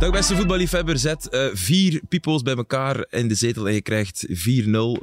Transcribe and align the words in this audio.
Dag 0.00 0.10
beste 0.10 0.36
voetballiefhebber, 0.36 0.98
zet 0.98 1.28
eh, 1.28 1.46
vier 1.52 2.00
peoples 2.08 2.42
bij 2.42 2.56
elkaar 2.56 3.06
in 3.10 3.28
de 3.28 3.34
zetel 3.34 3.68
en 3.68 3.74
je 3.74 3.80
krijgt 3.80 4.26
4-0. 4.28 4.32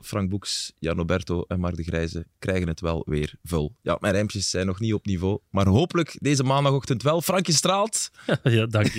Frank 0.04 0.30
Boeks, 0.30 0.74
Jan 0.80 0.98
Roberto 0.98 1.44
en 1.48 1.60
Mark 1.60 1.76
de 1.76 1.84
Grijze 1.84 2.26
krijgen 2.40 2.68
het 2.68 2.80
wel 2.80 3.04
weer 3.06 3.34
vul. 3.44 3.76
Ja, 3.82 3.98
mijn 4.00 4.14
rijmpjes 4.14 4.50
zijn 4.50 4.66
nog 4.66 4.80
niet 4.80 4.94
op 4.94 5.06
niveau, 5.06 5.40
maar 5.50 5.68
hopelijk 5.68 6.18
deze 6.20 6.44
maandagochtend 6.44 7.04
wel. 7.04 7.22
Frankje 7.22 7.54
straalt. 7.54 8.10
Ja, 8.44 8.66
dank. 8.66 8.94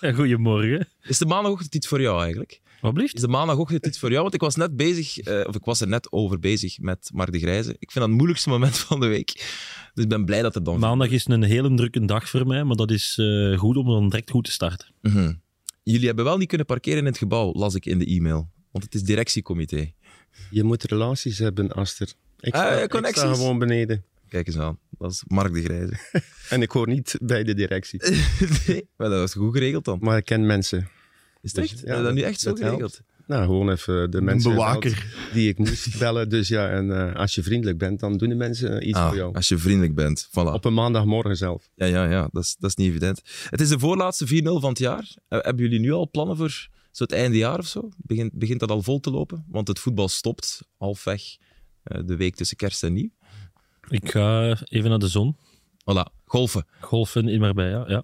En 0.00 0.14
Goedemorgen. 0.14 0.88
Is 1.02 1.18
de 1.18 1.26
maandagochtend 1.26 1.74
iets 1.74 1.86
voor 1.88 2.00
jou 2.00 2.20
eigenlijk? 2.20 2.60
Wat? 2.80 2.98
Is 2.98 3.12
de 3.12 3.28
maandagochtend 3.28 3.86
iets 3.86 3.98
voor 3.98 4.10
jou? 4.10 4.22
Want 4.22 4.34
ik 4.34 4.40
was 4.40 4.56
net 4.56 4.76
bezig, 4.76 5.18
eh, 5.18 5.46
of 5.46 5.54
ik 5.54 5.64
was 5.64 5.80
er 5.80 5.88
net 5.88 6.12
over 6.12 6.38
bezig 6.38 6.78
met 6.78 7.10
Mark 7.12 7.32
de 7.32 7.38
Grijze. 7.38 7.70
Ik 7.70 7.90
vind 7.90 7.94
dat 7.94 8.04
het 8.04 8.12
moeilijkste 8.12 8.48
moment 8.48 8.78
van 8.78 9.00
de 9.00 9.06
week. 9.06 9.56
Dus 9.98 10.06
ik 10.06 10.12
ben 10.12 10.24
blij 10.24 10.42
dat 10.42 10.54
het 10.54 10.64
dan... 10.64 10.78
Maandag 10.78 11.08
is 11.10 11.26
een 11.26 11.42
hele 11.42 11.74
drukke 11.74 12.04
dag 12.04 12.28
voor 12.28 12.46
mij, 12.46 12.64
maar 12.64 12.76
dat 12.76 12.90
is 12.90 13.18
eh, 13.20 13.58
goed 13.58 13.76
om 13.76 13.86
dan 13.86 14.08
direct 14.08 14.30
goed 14.30 14.44
te 14.44 14.50
starten. 14.52 14.88
Mhm. 15.02 15.32
Jullie 15.82 16.06
hebben 16.06 16.24
wel 16.24 16.36
niet 16.38 16.48
kunnen 16.48 16.66
parkeren 16.66 16.98
in 16.98 17.04
het 17.04 17.18
gebouw, 17.18 17.52
las 17.52 17.74
ik 17.74 17.86
in 17.86 17.98
de 17.98 18.06
e-mail. 18.06 18.50
Want 18.70 18.84
het 18.84 18.94
is 18.94 19.02
directiecomité. 19.02 19.90
Je 20.50 20.62
moet 20.62 20.82
relaties 20.84 21.38
hebben, 21.38 21.72
Aster. 21.72 22.12
Ik 22.40 22.54
Ah, 22.54 22.60
sta, 22.60 22.68
ja, 22.68 22.74
ik 22.74 22.78
sta 22.78 22.86
connecties. 22.88 23.22
gewoon 23.22 23.58
beneden. 23.58 24.04
Kijk 24.28 24.46
eens 24.46 24.58
aan, 24.58 24.78
dat 24.98 25.10
is 25.10 25.22
Mark 25.26 25.52
de 25.54 25.62
Grijze. 25.62 25.98
En 26.54 26.62
ik 26.62 26.70
hoor 26.70 26.88
niet 26.88 27.16
bij 27.22 27.44
de 27.44 27.54
directie. 27.54 28.00
nee, 28.66 28.88
maar 28.96 29.08
dat 29.08 29.18
was 29.18 29.32
goed 29.32 29.52
geregeld 29.54 29.84
dan. 29.84 29.98
Maar 30.00 30.16
ik 30.16 30.24
ken 30.24 30.46
mensen. 30.46 30.88
Is 31.42 31.52
het 31.54 31.64
echt? 31.64 31.80
ja, 31.84 31.96
je 31.96 32.02
dat 32.02 32.14
nu 32.14 32.20
dat- 32.20 32.28
echt 32.30 32.40
zo 32.40 32.56
helpt. 32.56 33.02
Nou, 33.28 33.44
gewoon 33.44 33.70
even 33.70 34.10
de 34.10 34.20
mensen 34.20 34.50
bewaker. 34.50 34.90
gebeld 34.90 35.32
die 35.32 35.48
ik 35.48 35.58
moest 35.58 35.98
bellen. 35.98 36.28
Dus 36.28 36.48
ja, 36.48 36.68
en 36.70 36.90
eh, 37.08 37.14
als 37.14 37.34
je 37.34 37.42
vriendelijk 37.42 37.78
bent, 37.78 38.00
dan 38.00 38.16
doen 38.16 38.28
de 38.28 38.34
mensen 38.34 38.88
iets 38.88 38.98
Ah, 38.98 39.06
voor 39.08 39.16
jou. 39.16 39.34
als 39.34 39.48
je 39.48 39.58
vriendelijk 39.58 39.94
bent. 39.94 40.28
Voilà. 40.28 40.52
Op 40.52 40.64
een 40.64 40.74
maandagmorgen 40.74 41.36
zelf. 41.36 41.70
Ja, 41.74 41.86
ja, 41.86 42.10
ja 42.10 42.28
dat, 42.32 42.42
is, 42.42 42.56
dat 42.58 42.70
is 42.70 42.76
niet 42.76 42.88
evident. 42.88 43.22
Het 43.50 43.60
is 43.60 43.68
de 43.68 43.78
voorlaatste 43.78 44.26
4-0 44.26 44.30
van 44.42 44.68
het 44.68 44.78
jaar. 44.78 45.16
Eh, 45.28 45.38
hebben 45.42 45.64
jullie 45.64 45.80
nu 45.80 45.92
al 45.92 46.10
plannen 46.10 46.36
voor 46.36 46.68
zo 46.90 47.02
het 47.04 47.12
einde 47.12 47.36
jaar 47.36 47.58
of 47.58 47.66
zo? 47.66 47.88
Begint, 47.96 48.32
begint 48.32 48.60
dat 48.60 48.70
al 48.70 48.82
vol 48.82 49.00
te 49.00 49.10
lopen? 49.10 49.44
Want 49.48 49.68
het 49.68 49.78
voetbal 49.78 50.08
stopt 50.08 50.60
halfweg 50.78 51.22
eh, 51.82 52.00
de 52.04 52.16
week 52.16 52.34
tussen 52.34 52.56
kerst 52.56 52.82
en 52.82 52.92
nieuw. 52.92 53.10
Ik 53.88 54.10
ga 54.10 54.56
even 54.64 54.90
naar 54.90 54.98
de 54.98 55.08
zon. 55.08 55.36
Voilà, 55.90 56.12
golfen. 56.24 56.66
Golfen 56.80 57.28
in 57.28 57.40
Marbella, 57.40 57.84
ja. 57.88 58.02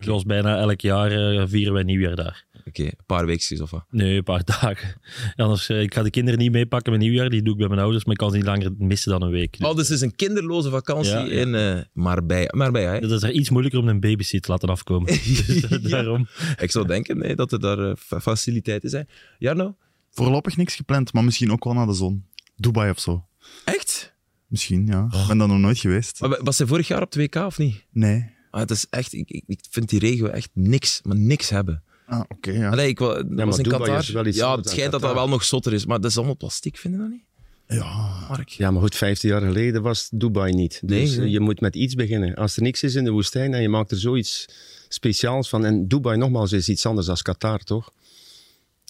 Zoals 0.00 0.24
bijna 0.24 0.58
elk 0.58 0.80
jaar 0.80 1.10
eh, 1.36 1.42
vieren 1.46 1.72
wij 1.72 1.82
nieuwjaar 1.82 2.16
daar. 2.16 2.44
Oké, 2.66 2.82
een 2.82 2.92
paar 3.06 3.26
weekjes 3.26 3.60
of 3.60 3.70
wat? 3.70 3.84
Nee, 3.90 4.16
een 4.16 4.22
paar 4.22 4.44
dagen. 4.44 5.00
Anders, 5.36 5.68
eh, 5.68 5.80
ik 5.82 5.94
ga 5.94 6.02
de 6.02 6.10
kinderen 6.10 6.38
niet 6.40 6.52
meepakken 6.52 6.92
met 6.92 7.00
nieuwjaar. 7.00 7.28
Die 7.30 7.42
doe 7.42 7.52
ik 7.52 7.58
bij 7.58 7.68
mijn 7.68 7.80
ouders, 7.80 8.04
maar 8.04 8.12
ik 8.12 8.18
kan 8.20 8.30
ze 8.30 8.36
niet 8.36 8.46
langer 8.46 8.72
missen 8.78 9.10
dan 9.10 9.22
een 9.22 9.30
week. 9.30 9.58
Dus 9.58 9.68
Oh, 9.68 9.76
dus 9.76 9.88
het 9.88 9.96
is 9.96 10.02
een 10.02 10.16
kinderloze 10.16 10.70
vakantie 10.70 11.12
Ja, 11.12 11.18
ja. 11.24 11.30
in 11.30 11.54
eh 11.54 11.80
Marbella. 11.92 12.48
Marbella, 12.54 12.92
hè? 12.92 13.00
dat 13.00 13.10
is 13.10 13.22
er 13.22 13.32
iets 13.32 13.50
moeilijker 13.50 13.80
om 13.80 13.88
een 13.88 14.00
babysit 14.00 14.42
te 14.42 14.50
laten 14.50 14.68
afkomen. 14.68 15.06
Dus 15.46 15.64
Ja. 15.68 15.78
daarom. 15.78 16.28
Ik 16.58 16.70
zou 16.70 16.86
denken 16.86 17.18
nee, 17.18 17.36
dat 17.36 17.52
er 17.52 17.60
daar 17.60 17.78
eh, 17.90 17.96
fa- 17.98 18.20
faciliteiten 18.20 18.90
zijn. 18.90 19.08
Jarno? 19.38 19.76
Voorlopig 20.10 20.56
niks 20.56 20.74
gepland, 20.74 21.12
maar 21.12 21.24
misschien 21.24 21.52
ook 21.52 21.64
wel 21.64 21.74
naar 21.74 21.86
de 21.86 21.92
zon. 21.94 22.24
Dubai 22.56 22.90
of 22.90 22.98
zo. 23.00 23.24
Echt? 23.64 24.14
Misschien, 24.46 24.86
ja. 24.86 25.08
Ik 25.10 25.26
ben 25.28 25.38
daar 25.38 25.48
nog 25.48 25.58
nooit 25.58 25.78
geweest. 25.78 26.20
Maar 26.20 26.38
Was 26.42 26.58
hij 26.58 26.66
vorig 26.66 26.88
jaar 26.88 27.02
op 27.02 27.12
2K 27.18 27.36
of 27.46 27.58
niet? 27.58 27.84
Nee. 27.90 28.30
Ah, 28.50 28.60
het 28.60 28.70
is 28.70 28.86
echt, 28.90 29.12
ik, 29.12 29.30
ik, 29.30 29.42
ik 29.46 29.60
vind 29.70 29.88
die 29.88 29.98
regio 29.98 30.26
echt 30.26 30.50
niks, 30.52 31.00
maar 31.02 31.16
niks 31.16 31.48
hebben. 31.50 31.82
Ah, 32.12 32.20
oké, 32.28 32.50
ja. 32.50 32.70
Allee, 32.70 32.88
ik 32.88 32.98
dat 32.98 33.28
maar 33.30 33.46
was 33.46 33.58
in 33.58 33.64
Qatar. 33.68 33.98
is 33.98 34.08
wel 34.08 34.26
iets 34.26 34.36
ja, 34.36 34.56
het 34.56 34.68
schijnt 34.68 34.92
dat 34.92 35.00
dat 35.00 35.14
wel 35.14 35.28
nog 35.28 35.44
zotter 35.44 35.72
is, 35.72 35.86
maar 35.86 36.00
dat 36.00 36.10
is 36.10 36.16
allemaal 36.16 36.36
plastic, 36.36 36.76
vinden 36.76 37.00
dat 37.00 37.08
niet? 37.08 37.24
Ja. 37.66 38.26
Mark? 38.28 38.48
Ja, 38.48 38.70
maar 38.70 38.82
goed, 38.82 38.94
15 38.94 39.28
jaar 39.28 39.40
geleden 39.40 39.82
was 39.82 40.08
Dubai 40.12 40.52
niet. 40.52 40.80
Dus 40.84 41.08
Nee, 41.10 41.18
nee. 41.18 41.30
je 41.30 41.40
moet 41.40 41.60
met 41.60 41.74
iets 41.76 41.94
beginnen. 41.94 42.34
Als 42.34 42.56
er 42.56 42.62
niks 42.62 42.82
is 42.82 42.94
in 42.94 43.04
de 43.04 43.10
woestijn 43.10 43.54
en 43.54 43.62
je 43.62 43.68
maakt 43.68 43.90
er 43.90 43.96
zoiets 43.98 44.48
speciaals 44.88 45.48
van. 45.48 45.64
En 45.64 45.88
Dubai 45.88 46.16
nogmaals 46.16 46.52
is 46.52 46.68
iets 46.68 46.86
anders 46.86 47.06
dan 47.06 47.16
Qatar, 47.22 47.58
toch? 47.58 47.90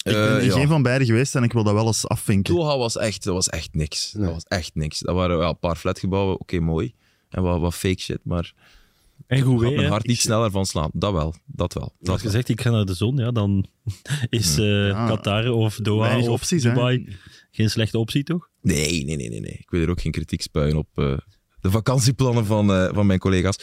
Ik 0.03 0.13
ben 0.13 0.37
Eh, 0.37 0.39
in 0.43 0.45
ja. 0.49 0.53
geen 0.53 0.69
van 0.69 0.83
beide 0.83 1.05
geweest 1.05 1.35
en 1.35 1.43
ik 1.43 1.53
wil 1.53 1.65
dat 1.65 1.75
wel 1.75 1.87
eens 1.87 2.09
afvinken. 2.09 2.55
Doha 2.55 2.79
was 2.79 2.97
echt, 2.97 3.25
dat 3.25 3.35
was 3.35 3.49
echt 3.49 3.69
niks. 3.75 4.13
Nee. 4.13 4.25
Dat 4.25 4.35
was 4.35 4.45
echt 4.49 4.71
niks. 4.75 4.99
Dat 4.99 5.15
waren 5.15 5.39
wel 5.39 5.49
een 5.49 5.59
paar 5.59 5.77
flatgebouwen, 5.77 6.41
oké, 6.41 6.59
mooi. 6.61 6.95
En 7.29 7.43
wat, 7.43 7.61
wat 7.61 7.75
fake 7.75 8.01
shit, 8.01 8.19
maar 8.23 8.55
En 9.27 9.41
goed 9.41 9.61
weer. 9.61 9.77
mijn 9.77 9.89
hart 9.89 10.07
niet 10.07 10.21
sneller 10.21 10.51
van 10.51 10.67
slaan. 10.67 10.91
Dat 10.93 11.13
wel, 11.13 11.35
dat 11.47 11.73
wel. 11.75 11.95
Dat 11.99 12.09
Als 12.09 12.17
je 12.17 12.23
wel. 12.23 12.33
zegt, 12.33 12.49
ik 12.49 12.61
ga 12.61 12.71
naar 12.71 12.85
de 12.85 12.95
zon, 12.95 13.17
ja, 13.17 13.31
dan 13.31 13.67
is 14.29 14.59
eh, 14.59 14.87
Ja. 14.89 15.07
Qatar 15.07 15.51
of 15.51 15.77
Doha 15.77 16.19
of 16.19 16.29
opties, 16.29 16.63
hè. 16.65 16.73
Dubai 16.73 17.17
geen 17.51 17.71
slechte 17.71 17.99
optie, 17.99 18.23
toch? 18.23 18.49
Nee, 18.61 19.05
nee, 19.05 19.17
nee, 19.17 19.29
nee, 19.29 19.41
nee. 19.41 19.57
Ik 19.59 19.71
wil 19.71 19.81
er 19.81 19.91
ook 19.91 20.01
geen 20.01 20.13
kritiek 20.13 20.43
spuien 20.43 20.77
op 20.77 20.89
eh, 20.95 21.17
de 21.61 21.71
vakantieplannen 21.71 22.47
van, 22.47 22.73
eh, 22.73 22.89
van 22.95 23.07
mijn 23.07 23.19
collega's. 23.19 23.57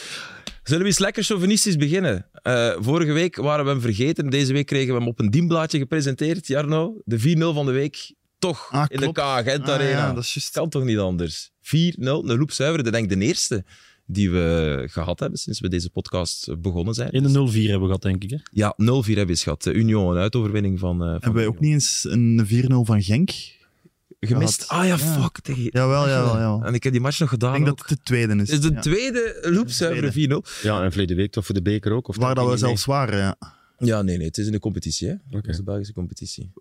Zullen 0.62 0.82
we 0.82 0.88
eens 0.88 0.98
lekker 0.98 1.24
chauvinistisch 1.24 1.76
beginnen? 1.76 2.26
Eh, 2.32 2.72
vorige 2.78 3.12
week 3.12 3.36
waren 3.36 3.64
we 3.64 3.70
hem 3.70 3.80
vergeten. 3.80 4.30
Deze 4.30 4.52
week 4.52 4.66
kregen 4.66 4.92
we 4.94 4.98
hem 4.98 5.08
op 5.08 5.18
een 5.20 5.30
dienblaadje 5.30 5.78
gepresenteerd. 5.78 6.46
Jarno, 6.46 7.00
de 7.04 7.18
4-0 7.18 7.54
van 7.54 7.66
de 7.66 7.72
week. 7.72 8.14
Toch 8.38 8.68
Ah, 8.72 8.84
in 8.88 9.00
de. 9.00 9.12
K 9.12 9.18
Gent 9.18 9.62
Ah, 9.62 9.68
Arena. 9.74 9.90
ja, 9.90 10.12
dat 10.12 10.22
is 10.22 10.34
juist. 10.34 10.50
kan 10.52 10.68
toch 10.68 10.84
niet 10.84 10.98
anders? 10.98 11.50
4-0, 11.60 12.28
een 12.30 12.38
loop 12.38 12.50
zuiver. 12.52 12.82
Dat 12.82 12.92
denk 12.92 13.12
ik 13.12 13.18
de 13.18 13.24
eerste 13.26 13.64
die 14.12 14.30
we 14.30 14.84
gehad 14.90 15.20
hebben 15.20 15.38
sinds 15.38 15.60
we 15.60 15.68
deze 15.68 15.90
podcast 15.90 16.60
begonnen 16.60 16.94
zijn. 16.94 17.10
In 17.10 17.22
de 17.22 17.28
0-4 17.28 17.32
hebben 17.32 17.80
we 17.80 17.84
gehad, 17.86 18.02
denk 18.02 18.22
ik. 18.24 18.30
Hè? 18.30 18.36
Ja, 18.52 18.74
0-4 18.76 18.76
hebben 18.84 19.04
we 19.24 19.30
eens 19.30 19.42
gehad. 19.42 19.66
Eh, 19.66 19.74
Union, 19.74 20.10
een 20.14 20.20
uitoverwinning 20.20 20.78
van, 20.78 20.94
eh 21.02 21.06
van 21.06 21.10
Hebben 21.12 21.34
wij 21.34 21.46
ook 21.46 21.60
niet 21.60 21.72
eens 21.72 22.06
een 22.08 22.46
4-0 22.46 22.84
van 22.84 23.02
Genk? 23.02 23.30
gemist. 24.20 24.62
gehad? 24.64 24.80
Ah 24.82 24.86
ja, 24.88 24.96
Ja. 25.06 25.20
fuck. 25.22 25.40
Tegen... 25.40 25.62
Jawel, 25.62 26.08
jawel, 26.08 26.32
jawel. 26.34 26.62
En 26.64 26.74
ik 26.74 26.82
heb 26.82 26.92
die 26.92 27.00
match 27.02 27.18
nog 27.18 27.28
gedaan 27.28 27.54
Ik 27.54 27.64
denk 27.64 27.70
ook. 27.70 27.78
dat 27.78 27.88
het 27.88 27.98
de 27.98 28.04
tweede 28.04 28.32
is. 28.34 28.38
Het 28.50 28.50
is 28.50 28.68
de 28.68 28.74
ja. 28.74 28.80
tweede 28.80 29.38
loopzuivere 29.50 30.12
4-0. 30.12 30.62
Ja, 30.62 30.82
en 30.82 30.90
verleden 30.90 31.16
week 31.16 31.30
toch 31.32 31.46
voor 31.46 31.54
de 31.54 31.62
beker 31.62 31.92
ook? 31.92 32.08
Of 32.08 32.16
Waar 32.16 32.34
dat 32.34 32.50
we 32.50 32.56
zelfs 32.56 32.84
waren, 32.84 33.18
ja. 33.18 33.36
Ja, 33.82 34.02
nee, 34.02 34.16
nee. 34.16 34.26
Het 34.26 34.38
is 34.38 34.46
in 34.46 34.52
de 34.52 34.58
competitie, 34.58 35.08
hè. 35.08 35.14
Het 35.30 35.46
is 35.46 35.56
de 35.56 35.62
Belgische 35.62 35.92
competitie. 35.92 36.52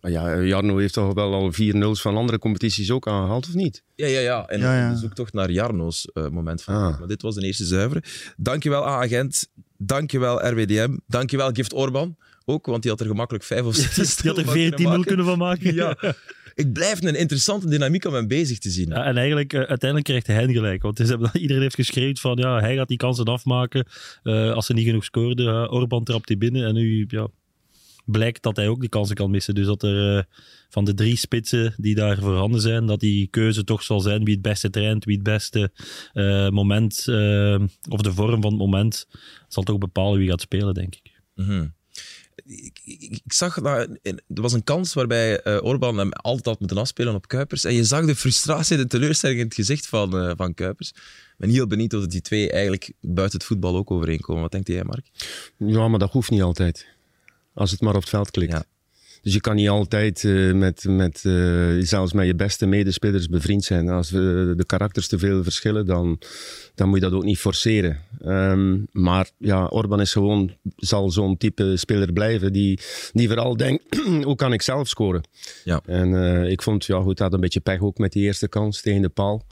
Maar 0.00 0.10
ja, 0.10 0.40
Jarno 0.42 0.76
heeft 0.76 0.94
toch 0.94 1.14
wel 1.14 1.32
al 1.34 1.52
4-0's 1.52 2.00
van 2.00 2.16
andere 2.16 2.38
competities 2.38 2.90
ook 2.90 3.06
aangehaald, 3.08 3.46
of 3.46 3.54
niet? 3.54 3.82
Ja, 3.94 4.06
ja, 4.06 4.20
ja. 4.20 4.46
En 4.48 4.58
Ja, 4.58 4.76
ja. 4.76 4.90
de 4.92 4.98
zoektocht 4.98 5.32
naar 5.32 5.50
Jarno's 5.50 6.06
eh, 6.12 6.28
moment 6.28 6.62
van. 6.62 6.74
Ah. 6.74 6.98
Maar 6.98 7.08
dit 7.08 7.22
was 7.22 7.34
de 7.34 7.46
eerste 7.46 7.64
zuivere. 7.64 8.02
Dankjewel 8.36 8.86
aan 8.86 9.02
Agent. 9.02 9.48
Dankjewel 9.76 10.46
RWDM. 10.48 10.96
Dankjewel 11.06 11.50
Gift 11.52 11.72
Orban. 11.72 12.16
Ook, 12.44 12.66
want 12.66 12.82
die 12.82 12.90
had 12.90 13.00
er 13.00 13.06
gemakkelijk 13.06 13.44
vijf 13.44 13.62
of 13.62 13.74
zes 13.74 14.16
Die 14.16 14.30
had 14.30 14.38
er 14.38 14.44
van 14.44 14.56
14-0 14.56 14.82
maken. 14.82 15.04
kunnen 15.04 15.26
van 15.26 15.38
maken. 15.38 15.74
Ja. 15.74 15.96
Ik 16.54 16.72
blijf 16.72 17.02
een 17.02 17.14
interessante 17.14 17.68
dynamiek 17.68 18.04
om 18.04 18.14
hem 18.14 18.28
bezig 18.28 18.58
te 18.58 18.70
zien. 18.70 18.88
Ja, 18.88 19.04
en 19.04 19.16
eigenlijk, 19.16 19.52
eh, 19.52 19.58
uiteindelijk 19.58 20.04
krijgt 20.04 20.26
hij 20.26 20.52
gelijk. 20.52 20.82
Want 20.82 20.96
ze 20.96 21.04
hebben, 21.04 21.30
iedereen 21.40 21.62
heeft 21.62 21.74
geschreven 21.74 22.16
van 22.16 22.36
ja, 22.36 22.60
hij 22.60 22.74
gaat 22.76 22.88
die 22.88 22.96
kansen 22.96 23.24
afmaken. 23.24 23.86
Eh, 24.22 24.52
als 24.52 24.66
ze 24.66 24.72
niet 24.72 24.86
genoeg 24.86 25.04
scoorden, 25.04 25.70
Orban 25.70 26.04
trapt 26.04 26.26
die 26.26 26.36
binnen. 26.36 26.66
En 26.66 26.74
nu 26.74 27.04
ja, 27.08 27.28
blijkt 28.04 28.42
dat 28.42 28.56
hij 28.56 28.68
ook 28.68 28.80
die 28.80 28.88
kansen 28.88 29.16
kan 29.16 29.30
missen. 29.30 29.54
Dus 29.54 29.66
dat 29.66 29.82
er 29.82 30.16
eh, 30.16 30.24
van 30.68 30.84
de 30.84 30.94
drie 30.94 31.16
spitsen 31.16 31.74
die 31.76 31.94
daar 31.94 32.18
voorhanden 32.18 32.60
zijn, 32.60 32.86
dat 32.86 33.00
die 33.00 33.26
keuze 33.26 33.64
toch 33.64 33.82
zal 33.82 34.00
zijn 34.00 34.24
wie 34.24 34.34
het 34.34 34.42
beste 34.42 34.70
traint, 34.70 35.04
wie 35.04 35.14
het 35.14 35.24
beste 35.24 35.70
moment, 36.52 37.04
of 37.88 38.00
de 38.00 38.12
vorm 38.12 38.42
van 38.42 38.50
het 38.50 38.60
moment, 38.60 39.06
zal 39.48 39.62
toch 39.62 39.78
bepalen 39.78 40.18
wie 40.18 40.28
gaat 40.28 40.40
spelen, 40.40 40.74
denk 40.74 40.94
ik. 40.94 41.20
Mhm. 41.34 41.66
Ik, 42.44 42.80
ik, 42.84 43.20
ik 43.24 43.32
zag, 43.32 43.60
dat, 43.60 43.88
er 44.02 44.20
was 44.26 44.52
een 44.52 44.64
kans 44.64 44.94
waarbij 44.94 45.40
eh 45.40 45.64
Orban 45.64 45.98
hem 45.98 46.12
altijd 46.12 46.46
had 46.46 46.58
moeten 46.58 46.78
afspelen 46.78 47.14
op 47.14 47.28
Kuipers. 47.28 47.64
En 47.64 47.74
je 47.74 47.84
zag 47.84 48.04
de 48.04 48.16
frustratie 48.16 48.76
en 48.76 48.82
de 48.82 48.88
teleurstelling 48.88 49.38
in 49.38 49.44
het 49.44 49.54
gezicht 49.54 49.86
van, 49.86 50.18
eh, 50.18 50.32
van 50.36 50.54
Kuipers. 50.54 50.88
Ik 50.88 51.34
ben 51.36 51.50
heel 51.50 51.66
benieuwd 51.66 51.94
of 51.94 52.06
die 52.06 52.20
twee 52.20 52.50
eigenlijk 52.50 52.92
buiten 53.00 53.38
het 53.38 53.46
voetbal 53.46 53.76
ook 53.76 53.90
overeenkomen. 53.90 54.42
Wat 54.42 54.52
denkt 54.52 54.68
jij, 54.68 54.84
Mark? 54.84 55.06
Ja, 55.56 55.88
maar 55.88 55.98
dat 55.98 56.10
hoeft 56.10 56.30
niet 56.30 56.42
altijd. 56.42 56.86
Als 57.54 57.70
het 57.70 57.80
maar 57.80 57.94
op 57.94 58.00
het 58.00 58.10
veld 58.10 58.30
klikt. 58.30 58.52
Ja. 58.52 58.64
Dus 59.22 59.32
je 59.34 59.40
kan 59.40 59.54
niet 59.54 59.68
altijd 59.68 60.24
eh, 60.24 60.52
met, 60.52 60.84
met 60.88 61.24
eh, 61.24 61.76
zelfs 61.78 62.12
met 62.12 62.26
je 62.26 62.34
beste 62.34 62.66
medespelers 62.66 63.28
bevriend 63.28 63.64
zijn. 63.64 63.88
Als 63.88 64.12
eh, 64.12 64.20
de 64.56 64.64
karakters 64.66 65.08
te 65.08 65.18
veel 65.18 65.42
verschillen, 65.42 65.86
dan, 65.86 66.18
dan 66.74 66.88
moet 66.88 66.98
je 66.98 67.04
dat 67.04 67.12
ook 67.12 67.24
niet 67.24 67.38
forceren. 67.38 68.00
Ehm, 68.20 68.78
maar 68.92 69.30
ja, 69.38 69.64
Orban 69.66 70.00
is 70.00 70.12
gewoon, 70.12 70.52
zal 70.76 71.10
zo'n 71.10 71.36
type 71.36 71.76
speler 71.76 72.12
blijven 72.12 72.52
die, 72.52 72.80
die 73.12 73.28
vooral 73.28 73.56
denkt, 73.56 73.82
hoe 74.28 74.36
kan 74.36 74.52
ik 74.52 74.62
zelf 74.62 74.88
scoren? 74.88 75.22
Ja. 75.64 75.80
En 75.86 76.14
ik 76.50 76.62
vond, 76.62 76.84
ja 76.84 77.00
goed, 77.00 77.18
hij 77.18 77.26
had 77.26 77.34
een 77.34 77.40
beetje 77.40 77.60
pech 77.60 77.80
ook 77.80 77.98
met 77.98 78.12
die 78.12 78.22
eerste 78.22 78.48
kans 78.48 78.80
tegen 78.80 79.02
de 79.02 79.08
paal. 79.08 79.46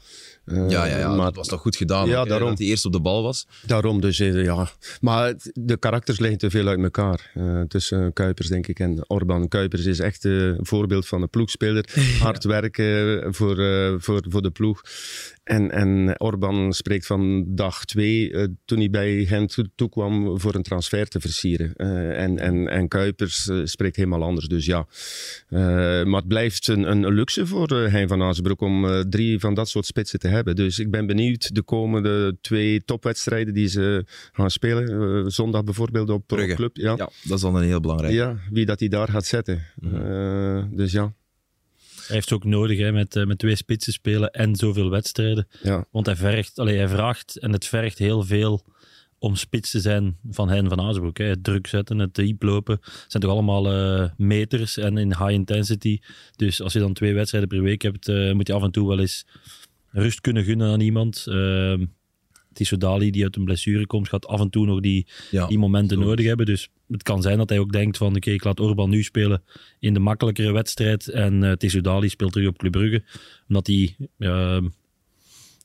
Eh, 0.44 0.70
Ja, 0.70 0.84
ja, 0.84 0.98
ja 0.98 1.14
maar 1.14 1.24
dat 1.24 1.36
was 1.36 1.48
toch 1.48 1.60
goed 1.60 1.76
gedaan. 1.76 2.08
Ja, 2.08 2.18
ook, 2.18 2.24
hè, 2.24 2.28
daarom. 2.30 2.48
Dat 2.48 2.58
hij 2.58 2.66
eerst 2.66 2.84
op 2.84 2.92
de 2.92 3.00
bal 3.00 3.22
was. 3.22 3.46
Daarom 3.66 4.00
dus, 4.00 4.18
eh, 4.20 4.44
ja. 4.44 4.68
Maar 5.00 5.26
het- 5.26 5.50
de 5.54 5.76
karakters 5.76 6.18
liggen 6.18 6.38
te 6.38 6.50
veel 6.50 6.66
uit 6.66 6.82
elkaar. 6.82 7.30
eh, 7.34 7.60
tussen 7.60 8.12
Kuipers, 8.12 8.48
denk 8.48 8.66
ik, 8.66 8.78
en 8.78 9.04
Orban. 9.06 9.48
Kuipers 9.48 9.84
is 9.84 9.98
echt 9.98 10.24
een 10.24 10.58
voorbeeld 10.60 11.06
van 11.06 11.22
een 11.22 11.28
ploegspeler. 11.30 11.88
Hard 12.22 12.44
werken 12.44 13.34
voor, 13.34 13.56
voor, 13.98 14.24
voor 14.28 14.42
de 14.42 14.50
ploeg. 14.50 14.80
En, 15.44 15.70
en 15.70 16.20
Orban 16.20 16.72
spreekt 16.72 17.06
van 17.06 17.44
dag 17.54 17.84
twee, 17.84 18.32
eh, 18.32 18.46
toen 18.64 18.78
hij 18.78 18.90
bij 18.90 19.26
hen 19.28 19.46
toe- 19.46 19.70
toekwam 19.74 20.40
voor 20.40 20.54
een 20.54 20.62
transfer 20.62 21.08
te 21.08 21.20
versieren. 21.20 21.72
Eh, 21.76 22.22
en, 22.22 22.38
en, 22.38 22.68
en 22.68 22.88
Kuipers 22.88 23.48
eh, 23.48 23.60
spreekt 23.64 23.96
helemaal 23.96 24.22
anders. 24.22 24.46
Dus 24.46 24.66
ja. 24.66 24.86
Maar 26.04 26.20
het 26.20 26.28
blijft 26.28 26.68
een, 26.68 26.90
een 26.90 27.12
luxe 27.12 27.46
voor 27.46 27.68
Hein 27.70 28.08
van 28.08 28.22
Azenbroek 28.22 28.60
om 28.60 29.04
drie 29.10 29.38
van 29.38 29.54
dat 29.54 29.68
soort 29.68 29.86
spitsen 29.86 30.18
te 30.18 30.28
hebben. 30.28 30.56
Dus 30.56 30.78
ik 30.78 30.90
ben 30.90 31.06
benieuwd 31.06 31.54
de 31.54 31.62
komende 31.62 32.36
twee 32.40 32.84
topwedstrijden 32.84 33.54
die 33.54 33.68
ze 33.68 34.04
gaan 34.32 34.50
spelen. 34.50 35.32
zondag 35.32 35.64
bijvoorbeeld 35.64 36.10
op 36.10 36.26
Brugge. 36.26 36.54
Club. 36.54 36.76
Ja. 36.76 36.94
Ja, 36.96 37.08
dat 37.22 37.36
is 37.36 37.40
dan 37.40 37.56
een 37.56 37.62
heel 37.62 37.80
belangrijk. 37.80 38.12
Ja, 38.12 38.36
wie 38.50 38.66
dat 38.66 38.80
hij 38.80 38.88
daar 38.88 39.08
gaat 39.08 39.26
zetten. 39.26 39.62
Mhm. 39.80 40.76
Dus 40.76 40.92
ja. 40.92 41.12
Hij 42.10 42.18
heeft 42.18 42.30
het 42.30 42.38
ook 42.38 42.50
nodig 42.50 42.78
hè, 42.78 42.92
met, 42.92 43.16
eh, 43.16 43.24
met 43.24 43.38
twee 43.38 43.56
spitsen 43.56 43.92
spelen 43.92 44.30
en 44.30 44.56
zoveel 44.56 44.90
wedstrijden. 44.90 45.48
ja. 45.62 45.84
Want 45.90 46.06
hij, 46.06 46.16
vergt, 46.16 46.58
allee, 46.58 46.76
hij 46.76 46.88
vraagt 46.88 47.38
en 47.38 47.52
het 47.52 47.66
vergt 47.66 47.98
heel 47.98 48.22
veel 48.22 48.64
om 49.18 49.36
spits 49.36 49.70
te 49.70 49.80
zijn 49.80 50.16
van 50.30 50.48
hen 50.48 50.68
van 50.68 50.80
Azenbroek. 50.80 51.18
Hè. 51.18 51.24
Het 51.24 51.44
druk 51.44 51.66
zetten, 51.66 51.98
het 51.98 52.14
diep 52.14 52.42
lopen, 52.42 52.80
zijn 53.08 53.22
toch 53.22 53.32
allemaal 53.32 53.72
eh, 53.72 54.10
meters 54.16 54.76
en 54.76 54.98
in 54.98 55.08
high 55.08 55.30
intensity. 55.30 55.98
Dus 56.36 56.62
als 56.62 56.72
je 56.72 56.78
dan 56.78 56.92
twee 56.92 57.14
wedstrijden 57.14 57.48
per 57.48 57.62
week 57.62 57.82
hebt, 57.82 58.08
eh, 58.08 58.32
moet 58.32 58.46
je 58.46 58.52
af 58.52 58.62
en 58.62 58.70
toe 58.70 58.88
wel 58.88 59.00
eens 59.00 59.26
rust 59.90 60.20
kunnen 60.20 60.44
gunnen 60.44 60.72
aan 60.72 60.80
iemand. 60.80 61.24
Uh, 61.28 61.74
Tissot 62.60 62.80
Dali, 62.80 63.10
die 63.10 63.22
uit 63.22 63.36
een 63.36 63.44
blessure 63.44 63.86
komt, 63.86 64.08
gaat 64.08 64.26
af 64.26 64.40
en 64.40 64.50
toe 64.50 64.66
nog 64.66 64.80
die, 64.80 65.06
Ja. 65.30 65.46
die 65.46 65.58
momenten 65.58 65.98
nodig 65.98 66.26
hebben. 66.26 66.46
Dus 66.46 66.68
het 66.88 67.02
kan 67.02 67.22
zijn 67.22 67.38
dat 67.38 67.48
hij 67.48 67.58
ook 67.58 67.72
denkt 67.72 67.96
van, 67.96 68.16
oké, 68.16 68.30
ik 68.30 68.44
laat 68.44 68.60
Orban 68.60 68.90
nu 68.90 69.02
spelen 69.02 69.42
in 69.78 69.94
de 69.94 70.00
makkelijkere 70.00 70.52
wedstrijd 70.52 71.08
en 71.08 71.42
uh, 71.42 71.52
Tissot 71.52 71.84
Dali 71.84 72.08
speelt 72.08 72.32
terug 72.32 72.48
op 72.48 72.58
Club 72.58 72.72
Brugge. 72.72 73.02
Omdat 73.48 73.66
hij, 73.66 73.96
uh, 74.18 74.60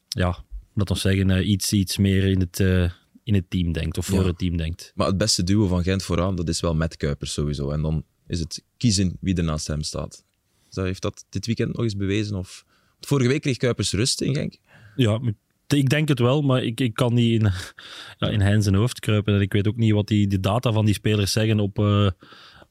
ja, 0.07 0.43
laat 0.73 0.89
ons 0.89 1.01
zeggen, 1.01 1.29
uh, 1.29 1.47
iets, 1.47 1.73
iets 1.73 1.97
meer 1.97 2.23
in 2.23 2.39
het, 2.39 2.59
uh, 2.59 2.89
in 3.23 3.33
het 3.33 3.49
team 3.49 3.71
denkt 3.71 3.97
of 3.97 4.05
voor 4.05 4.21
Ja. 4.21 4.27
het 4.27 4.37
team 4.37 4.57
denkt. 4.57 4.91
Maar 4.95 5.07
het 5.07 5.17
beste 5.17 5.43
duo 5.43 5.67
van 5.67 5.83
Gent 5.83 6.03
vooraan, 6.03 6.35
dat 6.35 6.49
is 6.49 6.59
wel 6.59 6.75
met 6.75 6.97
Kuipers 6.97 7.33
sowieso. 7.33 7.69
En 7.69 7.81
dan 7.81 8.03
is 8.27 8.39
het 8.39 8.63
kiezen 8.77 9.17
wie 9.19 9.35
er 9.35 9.43
naast 9.43 9.67
hem 9.67 9.81
staat. 9.81 10.23
Dus 10.69 10.83
heeft 10.83 11.01
dat 11.01 11.25
dit 11.29 11.45
weekend 11.45 11.73
nog 11.73 11.83
eens 11.83 11.95
bewezen? 11.95 12.35
Of... 12.37 12.65
Vorige 12.99 13.29
week 13.29 13.41
kreeg 13.41 13.57
Kuipers 13.57 13.91
rust 13.91 14.21
in 14.21 14.33
Genk. 14.35 14.57
Ja, 14.95 15.19
ik 15.67 15.89
denk 15.89 16.07
het 16.07 16.19
wel, 16.19 16.41
maar 16.41 16.63
ik, 16.63 16.79
ik 16.79 16.93
kan 16.93 17.13
niet 17.13 17.41
in, 17.41 17.51
ja, 18.19 18.29
in 18.29 18.41
Hein 18.41 18.63
zijn 18.63 18.75
hoofd 18.75 18.99
kruipen. 18.99 19.35
En 19.35 19.41
ik 19.41 19.53
weet 19.53 19.67
ook 19.67 19.77
niet 19.77 19.93
wat 19.93 20.07
die, 20.07 20.27
de 20.27 20.39
data 20.39 20.71
van 20.71 20.85
die 20.85 20.93
spelers 20.93 21.31
zeggen 21.31 21.59
op, 21.59 21.79
uh, 21.79 22.09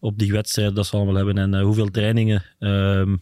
op 0.00 0.18
die 0.18 0.32
wedstrijden 0.32 0.74
dat 0.74 0.86
ze 0.86 0.96
allemaal 0.96 1.14
hebben. 1.14 1.38
En 1.38 1.54
uh, 1.54 1.62
hoeveel 1.62 1.90
trainingen 1.90 2.44
uh, 2.58 3.12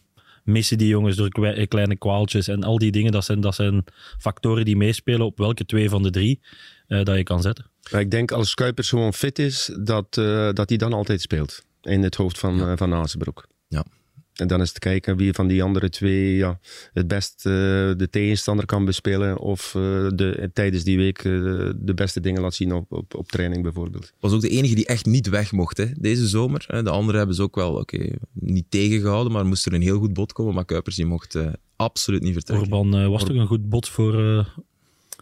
missen 0.43 0.77
die 0.77 0.87
jongens 0.87 1.15
door 1.15 1.29
kleine 1.67 1.97
kwaaltjes. 1.97 2.47
En 2.47 2.63
al 2.63 2.77
die 2.77 2.91
dingen, 2.91 3.11
dat 3.11 3.25
zijn, 3.25 3.41
dat 3.41 3.55
zijn 3.55 3.83
factoren 4.17 4.65
die 4.65 4.77
meespelen 4.77 5.25
op 5.25 5.37
welke 5.37 5.65
twee 5.65 5.89
van 5.89 6.03
de 6.03 6.09
drie 6.09 6.41
uh, 6.87 7.03
dat 7.03 7.15
je 7.15 7.23
kan 7.23 7.41
zetten. 7.41 7.65
Maar 7.91 8.01
ik 8.01 8.11
denk 8.11 8.31
als 8.31 8.53
Kuipers 8.53 8.89
gewoon 8.89 9.13
fit 9.13 9.39
is, 9.39 9.77
dat, 9.79 10.17
uh, 10.17 10.49
dat 10.51 10.69
hij 10.69 10.77
dan 10.77 10.93
altijd 10.93 11.21
speelt. 11.21 11.63
In 11.81 12.03
het 12.03 12.15
hoofd 12.15 12.39
van, 12.39 12.55
ja. 12.55 12.71
uh, 12.71 12.77
van 12.77 12.93
Azenbroek. 12.93 13.47
Ja. 13.67 13.85
En 14.33 14.47
dan 14.47 14.61
is 14.61 14.69
het 14.69 14.79
kijken 14.79 15.17
wie 15.17 15.33
van 15.33 15.47
die 15.47 15.63
andere 15.63 15.89
twee 15.89 16.35
ja, 16.35 16.59
het 16.93 17.07
best 17.07 17.45
uh, 17.45 17.53
de 17.97 18.07
tegenstander 18.09 18.65
kan 18.65 18.85
bespelen. 18.85 19.39
Of 19.39 19.73
uh, 19.73 19.81
de, 20.15 20.49
tijdens 20.53 20.83
die 20.83 20.97
week 20.97 21.23
uh, 21.23 21.69
de 21.75 21.93
beste 21.93 22.19
dingen 22.19 22.41
laat 22.41 22.53
zien 22.53 22.73
op, 22.73 22.91
op, 22.91 23.15
op 23.15 23.31
training 23.31 23.63
bijvoorbeeld. 23.63 24.13
Was 24.19 24.33
ook 24.33 24.41
de 24.41 24.49
enige 24.49 24.75
die 24.75 24.85
echt 24.85 25.05
niet 25.05 25.29
weg 25.29 25.51
mocht 25.51 25.77
hè, 25.77 25.85
deze 25.99 26.27
zomer. 26.27 26.65
De 26.67 26.89
anderen 26.89 27.17
hebben 27.17 27.35
ze 27.35 27.41
ook 27.41 27.55
wel 27.55 27.75
okay, 27.75 28.15
niet 28.33 28.65
tegengehouden, 28.69 29.33
maar 29.33 29.45
moest 29.45 29.65
er 29.65 29.73
een 29.73 29.81
heel 29.81 29.99
goed 29.99 30.13
bod 30.13 30.33
komen. 30.33 30.53
Maar 30.53 30.65
Kuipers 30.65 30.95
die 30.95 31.05
mocht 31.05 31.35
uh, 31.35 31.47
absoluut 31.75 32.21
niet 32.21 32.33
vertrekken. 32.33 32.73
Orban 32.73 33.01
uh, 33.01 33.07
was 33.07 33.21
Or 33.21 33.27
toch 33.27 33.37
een 33.37 33.47
goed 33.47 33.69
bod 33.69 33.89
voor, 33.89 34.19
uh, 34.19 34.47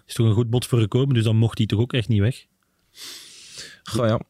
is 0.06 0.14
toch 0.14 0.28
een 0.28 0.34
goed 0.34 0.50
bod 0.50 0.66
voor 0.66 0.80
gekomen, 0.80 1.14
dus 1.14 1.24
dan 1.24 1.36
mocht 1.36 1.58
hij 1.58 1.68
toch 1.68 1.80
ook 1.80 1.94
echt 1.94 2.08
niet 2.08 2.20
weg. 2.20 2.46
Goh, 3.84 4.08
ja. 4.08 4.22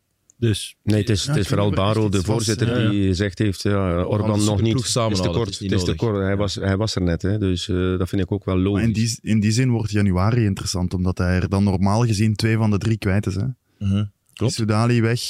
Dus, 0.42 0.76
nee, 0.84 1.00
het 1.00 1.10
is, 1.10 1.24
ja, 1.24 1.32
het 1.32 1.40
is 1.40 1.48
vooral 1.48 1.72
Baro, 1.72 2.10
de 2.10 2.24
voorzitter, 2.24 2.68
was, 2.68 2.78
ja, 2.78 2.90
die 2.90 3.08
gezegd 3.08 3.40
heeft: 3.40 3.62
ja, 3.62 4.04
Orban 4.04 4.44
nog 4.44 4.62
niet. 4.62 4.80
Samen 4.86 5.12
is 5.12 5.22
te 5.22 5.30
kort. 5.30 5.50
Is 5.50 5.60
het 5.60 5.72
is 5.72 5.84
te 5.84 5.96
kort. 5.96 6.18
Hij, 6.18 6.38
was, 6.38 6.56
hij 6.56 6.78
was 6.78 6.96
er 6.96 7.02
net, 7.02 7.22
hè, 7.22 7.38
dus 7.38 7.68
uh, 7.68 7.98
dat 7.98 8.10
vind 8.10 8.22
ik 8.22 8.32
ook 8.32 8.46
wel 8.46 8.58
logisch. 8.58 8.84
In, 8.84 8.94
die, 8.94 9.20
in 9.22 9.40
die 9.40 9.52
zin 9.52 9.70
wordt 9.70 9.92
januari 9.92 10.46
interessant, 10.46 10.94
omdat 10.94 11.18
hij 11.18 11.36
er 11.36 11.50
dan 11.50 11.64
normaal 11.64 12.06
gezien 12.06 12.36
twee 12.36 12.58
van 12.58 12.72
de 12.72 12.78
drie 12.78 12.98
kwijt 12.98 13.26
is. 13.26 13.36
Hè. 13.36 14.04
Soudali 14.34 15.02
weg, 15.02 15.22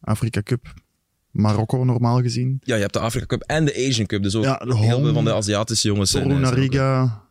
Afrika 0.00 0.42
Cup, 0.42 0.74
Marokko 1.30 1.84
normaal 1.84 2.22
gezien. 2.22 2.60
Ja, 2.62 2.74
je 2.74 2.80
hebt 2.80 2.92
de 2.92 3.00
Afrika 3.00 3.26
Cup 3.26 3.42
en 3.42 3.64
de 3.64 3.86
Asian 3.88 4.06
Cup, 4.06 4.22
dus 4.22 4.34
ook 4.34 4.44
ja, 4.44 4.62
heel 4.66 5.00
veel 5.00 5.12
van 5.12 5.24
de 5.24 5.34
Aziatische 5.34 5.88
jongens. 5.88 6.10
Toru 6.10 6.34
Nariga. 6.34 7.28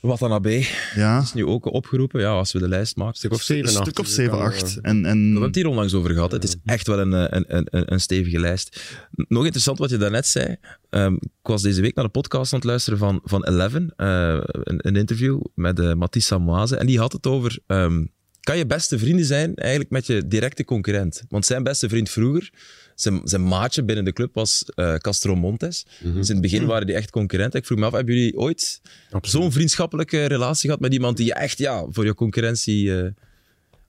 Watanabe 0.00 0.66
ja. 0.94 1.20
is 1.20 1.32
nu 1.32 1.46
ook 1.46 1.64
opgeroepen. 1.64 2.20
Ja, 2.20 2.30
als 2.30 2.52
we 2.52 2.58
de 2.58 2.68
lijst 2.68 2.96
maken. 2.96 3.16
Stuk 3.16 3.32
of 3.32 3.42
7, 3.42 3.64
Een 3.64 3.82
stuk 3.82 3.98
of 3.98 4.06
7, 4.06 4.38
8. 4.38 4.80
En, 4.80 5.04
en... 5.04 5.18
We 5.18 5.30
hebben 5.30 5.42
het 5.42 5.54
hier 5.54 5.66
onlangs 5.66 5.94
over 5.94 6.10
gehad. 6.10 6.32
Het 6.32 6.44
is 6.44 6.56
echt 6.64 6.86
wel 6.86 6.98
een, 6.98 7.36
een, 7.36 7.44
een, 7.48 7.92
een 7.92 8.00
stevige 8.00 8.40
lijst. 8.40 8.96
Nog 9.12 9.42
interessant 9.42 9.78
wat 9.78 9.90
je 9.90 9.96
daarnet 9.96 10.26
zei. 10.26 10.56
Um, 10.90 11.14
ik 11.14 11.30
was 11.42 11.62
deze 11.62 11.80
week 11.80 11.94
naar 11.94 12.04
de 12.04 12.10
podcast 12.10 12.52
aan 12.52 12.58
het 12.58 12.68
luisteren 12.68 12.98
van, 12.98 13.20
van 13.24 13.46
Eleven. 13.46 13.92
Uh, 13.96 14.40
een, 14.42 14.86
een, 14.86 14.96
interview 14.96 15.40
met 15.54 15.78
uh, 15.78 15.92
Mathis 15.92 16.26
Samoise. 16.26 16.76
En 16.76 16.86
die 16.86 16.98
had 16.98 17.12
het 17.12 17.26
over... 17.26 17.58
Um, 17.66 18.10
kan 18.40 18.58
je 18.58 18.66
beste 18.66 18.98
vrienden 18.98 19.26
zijn 19.26 19.54
eigenlijk 19.54 19.90
met 19.90 20.06
je 20.06 20.26
directe 20.26 20.64
concurrent? 20.64 21.24
Want 21.28 21.46
zijn 21.46 21.62
beste 21.62 21.88
vriend 21.88 22.10
vroeger... 22.10 22.50
Zijn, 23.00 23.20
zijn 23.24 23.48
maatje 23.48 23.84
binnen 23.84 24.04
de 24.04 24.12
club 24.12 24.34
was 24.34 24.64
uh, 24.74 24.94
Castro 24.94 25.34
Montes. 25.34 25.86
Mm 25.86 26.10
-hmm. 26.10 26.18
Dus 26.18 26.28
in 26.28 26.34
het 26.34 26.42
begin 26.42 26.66
waren 26.66 26.86
die 26.86 26.96
echt 26.96 27.10
concurrenten. 27.10 27.58
Ik 27.60 27.66
vroeg 27.66 27.78
me 27.78 27.84
af, 27.84 27.92
hebben 27.92 28.14
jullie 28.14 28.36
ooit 28.36 28.80
zo'n 29.20 29.52
vriendschappelijke 29.52 30.24
relatie 30.24 30.64
gehad 30.64 30.80
met 30.80 30.92
iemand 30.92 31.16
die 31.16 31.26
je 31.26 31.34
echt 31.34 31.58
ja, 31.58 31.86
voor 31.90 32.04
je 32.04 32.14
concurrentie 32.14 32.84
uh, 32.84 33.08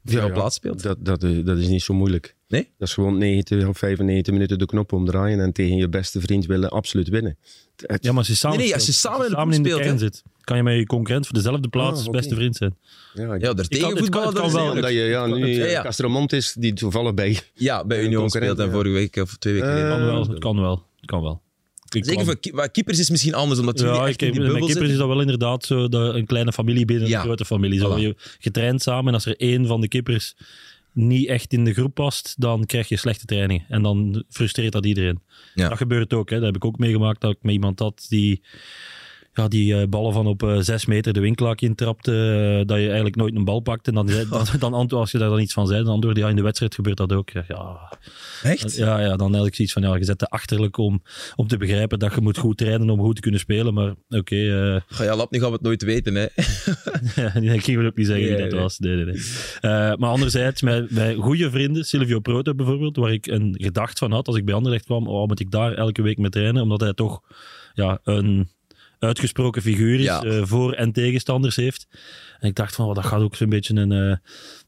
voor 0.04 0.20
ja, 0.20 0.26
jouw 0.26 0.34
plaats 0.34 0.56
speelt? 0.56 0.84
Dat, 0.84 0.98
dat, 1.06 1.22
dat 1.22 1.58
is 1.58 1.68
niet 1.68 1.82
zo 1.82 1.94
moeilijk. 1.94 2.36
Nee? 2.48 2.70
Dat 2.78 2.88
is 2.88 2.94
gewoon 2.94 3.18
90 3.18 3.68
of 3.68 3.78
95 3.78 4.34
minuten 4.34 4.60
de 4.60 4.66
knop 4.66 4.94
omdraaien 4.94 5.40
en 5.40 5.52
tegen 5.52 5.76
je 5.76 5.90
beste 5.90 6.22
vriend 6.22 6.46
willen 6.46 6.70
absoluut 6.70 7.10
winnen. 7.10 7.38
Het... 7.86 8.04
Ja, 8.04 8.10
maar 8.10 8.20
als 8.20 8.28
je 8.28 8.36
samen, 8.36 8.58
nee, 8.58 8.66
nee, 8.66 8.76
als 8.76 8.86
je 8.86 8.92
samen, 8.92 9.20
als 9.20 9.28
je 9.28 9.34
samen 9.34 9.54
in 9.54 9.64
de, 9.64 9.70
kern 9.70 10.00
zit, 10.00 10.24
kan 10.50 10.58
je 10.58 10.64
met 10.64 10.76
je 10.76 10.86
concurrent 10.86 11.26
voor 11.26 11.36
dezelfde 11.36 11.68
plaats 11.68 12.02
ah, 12.02 12.08
okay. 12.08 12.20
beste 12.20 12.36
vriend 12.36 12.56
zijn. 12.56 12.78
Ja, 13.14 13.34
ja 13.36 13.54
daar 13.54 13.68
tegen 13.68 13.98
voetballen 13.98 14.34
kan, 14.34 14.52
wel. 14.52 14.72
Omdat 14.72 14.92
je 14.92 15.00
ja, 15.00 15.26
nu 15.26 15.48
ja, 15.48 15.66
ja. 15.66 15.82
Castromont 15.82 16.34
is 16.34 16.54
die 16.54 16.74
toevallig 16.74 17.14
bij 17.14 17.40
Ja, 17.54 17.86
bij 17.86 18.04
Union 18.04 18.30
speelt 18.30 18.60
en 18.60 18.72
vorige 18.72 18.94
week 18.94 19.16
of 19.16 19.38
twee 19.38 19.54
weken 19.54 19.70
uh, 19.70 19.76
geleden. 19.76 19.98
Kan 19.98 20.06
wel, 20.06 20.28
het 20.28 20.40
kan 20.40 20.62
wel. 20.62 20.86
Het 20.96 21.10
kan 21.10 21.22
wel. 21.22 21.42
Ik 21.90 22.06
Zeker 22.06 22.26
voor 22.26 22.70
keepers 22.72 23.00
is 23.00 23.10
misschien 23.10 23.34
anders, 23.34 23.60
omdat 23.60 23.80
ja, 23.80 24.06
echt 24.06 24.22
ik, 24.22 24.28
in 24.28 24.32
die 24.32 24.42
bubbel 24.42 24.44
Met 24.44 24.54
keepers 24.54 24.74
zitten. 24.74 24.92
is 24.92 24.98
dat 24.98 25.08
wel 25.08 25.22
inderdaad 25.22 25.66
zo, 25.66 25.88
dat 25.88 26.16
een 26.16 26.26
kleine 26.26 26.54
familie 26.54 26.86
binnen 26.86 27.08
Ja. 27.08 27.18
een 27.18 27.24
grote 27.24 27.46
familie. 27.46 27.80
Zo, 27.80 27.98
Voilà. 27.98 28.02
je 28.02 28.16
getraind 28.40 28.82
samen 28.82 29.08
en 29.08 29.14
als 29.14 29.26
er 29.26 29.38
één 29.38 29.68
van 29.68 29.82
de 29.82 29.88
keepers 29.88 30.36
niet 30.94 31.28
echt 31.28 31.54
in 31.54 31.64
de 31.64 31.74
groep 31.74 31.94
past, 31.94 32.36
dan 32.38 32.66
krijg 32.66 32.90
je 32.90 32.98
slechte 32.98 33.26
training. 33.26 33.66
En 33.68 33.82
dan 33.82 34.24
frustreert 34.30 34.72
dat 34.72 34.86
iedereen. 34.86 35.20
Ja. 35.56 35.70
Dat 35.70 35.78
gebeurt 35.78 36.14
ook. 36.14 36.30
Hè. 36.30 36.36
Dat 36.36 36.46
heb 36.46 36.56
ik 36.56 36.66
ook 36.66 36.78
meegemaakt, 36.78 37.22
dat 37.22 37.32
ik 37.32 37.38
met 37.42 37.54
iemand 37.54 37.80
had 37.80 38.06
die... 38.10 38.42
Ja, 39.34 39.48
die 39.48 39.74
uh, 39.74 39.88
ballen 39.90 40.14
van 40.14 40.28
op 40.28 40.44
uh, 40.44 40.58
zes 40.60 40.86
meter 40.86 41.14
de 41.14 41.20
winkelak 41.20 41.62
intrapte, 41.62 42.12
uh, 42.12 42.68
dat 42.68 42.78
je 42.78 42.86
eigenlijk 42.86 43.16
nooit 43.16 43.36
een 43.36 43.44
bal 43.44 43.60
pakt. 43.60 43.88
En 43.88 43.94
dan, 44.00 44.06
dan, 44.30 44.46
dan 44.60 44.74
antwoord, 44.74 45.02
als 45.02 45.12
je 45.12 45.18
daar 45.18 45.30
dan 45.30 45.40
iets 45.40 45.54
van 45.54 45.68
zei, 45.68 45.84
dan 45.84 45.94
antwoordde 45.94 46.22
ja, 46.22 46.30
in 46.30 46.36
de 46.36 46.42
wedstrijd 46.42 46.76
gebeurt 46.76 46.98
dat 46.98 47.14
ook. 47.14 47.30
Ja, 47.30 47.98
Echt? 48.44 48.76
ja, 48.76 49.00
ja, 49.00 49.16
dan 49.16 49.28
eigenlijk 49.28 49.56
zoiets 49.56 49.74
van, 49.74 49.84
ja, 49.84 49.96
je 49.96 50.04
zet 50.04 50.18
te 50.18 50.28
achterlijk 50.28 50.78
om, 50.78 51.04
om 51.36 51.48
te 51.48 51.58
begrijpen 51.58 52.00
dat 52.00 52.14
je 52.14 52.22
moet 52.22 52.38
goed 52.38 52.58
trainen 52.58 52.90
om 52.90 53.00
goed 53.00 53.16
te 53.16 53.22
kunnen 53.22 53.40
spelen. 53.40 53.74
Maar 53.74 53.90
oké. 54.10 54.18
Okay, 54.18 55.08
ja, 55.08 55.16
lap, 55.16 55.32
nu 55.32 55.40
gaan 55.40 55.48
we 55.48 55.54
het 55.54 55.64
nooit 55.64 55.84
weten, 55.84 56.16
hè. 56.16 56.26
ja, 57.42 57.54
ik 57.54 57.64
ging 57.64 57.86
ook 57.86 57.96
niet 57.96 58.08
zeggen 58.08 58.26
wie 58.26 58.36
Nee, 58.36 58.42
dat 58.42 58.52
nee. 58.52 58.62
was. 58.62 58.80
Nee, 58.80 58.96
nee, 58.96 59.06
nee. 59.06 59.16
Uh, 59.16 59.96
maar 59.96 60.10
anderzijds, 60.10 60.62
met, 60.62 60.92
met 60.92 61.16
goede 61.16 61.50
vrienden, 61.50 61.86
Silvio 61.86 62.20
Proto 62.20 62.56
bijvoorbeeld, 62.56 62.96
waar 62.96 63.12
ik 63.12 63.28
een 63.28 63.56
gedacht 63.58 64.00
van 64.00 64.12
had 64.12 64.28
als 64.28 64.36
ik 64.36 64.46
bij 64.46 64.54
Anderlecht 64.54 64.86
kwam, 64.86 65.08
oh, 65.08 65.28
moet 65.28 65.40
ik 65.40 65.52
daar 65.52 65.74
elke 65.74 66.02
week 66.02 66.18
mee 66.18 66.30
trainen, 66.30 66.62
omdat 66.62 66.82
hij 66.82 66.94
toch 66.94 67.22
ja, 67.74 68.00
een 68.04 68.50
uitgesproken 69.00 69.62
figuur 69.62 69.96
is, 70.00 70.06
Ja. 70.06 70.24
uh, 70.24 70.42
voor- 70.46 70.74
en 70.74 70.92
tegenstanders 70.92 71.56
heeft. 71.56 71.88
En 72.40 72.48
ik 72.50 72.56
dacht 72.56 72.76
van, 72.76 72.86
oh, 72.88 72.96
dat 72.96 73.06
gaat 73.06 73.22
ook 73.22 73.36
zo'n 73.36 73.50
beetje 73.50 73.76
een, 73.76 73.92
uh, 73.92 74.16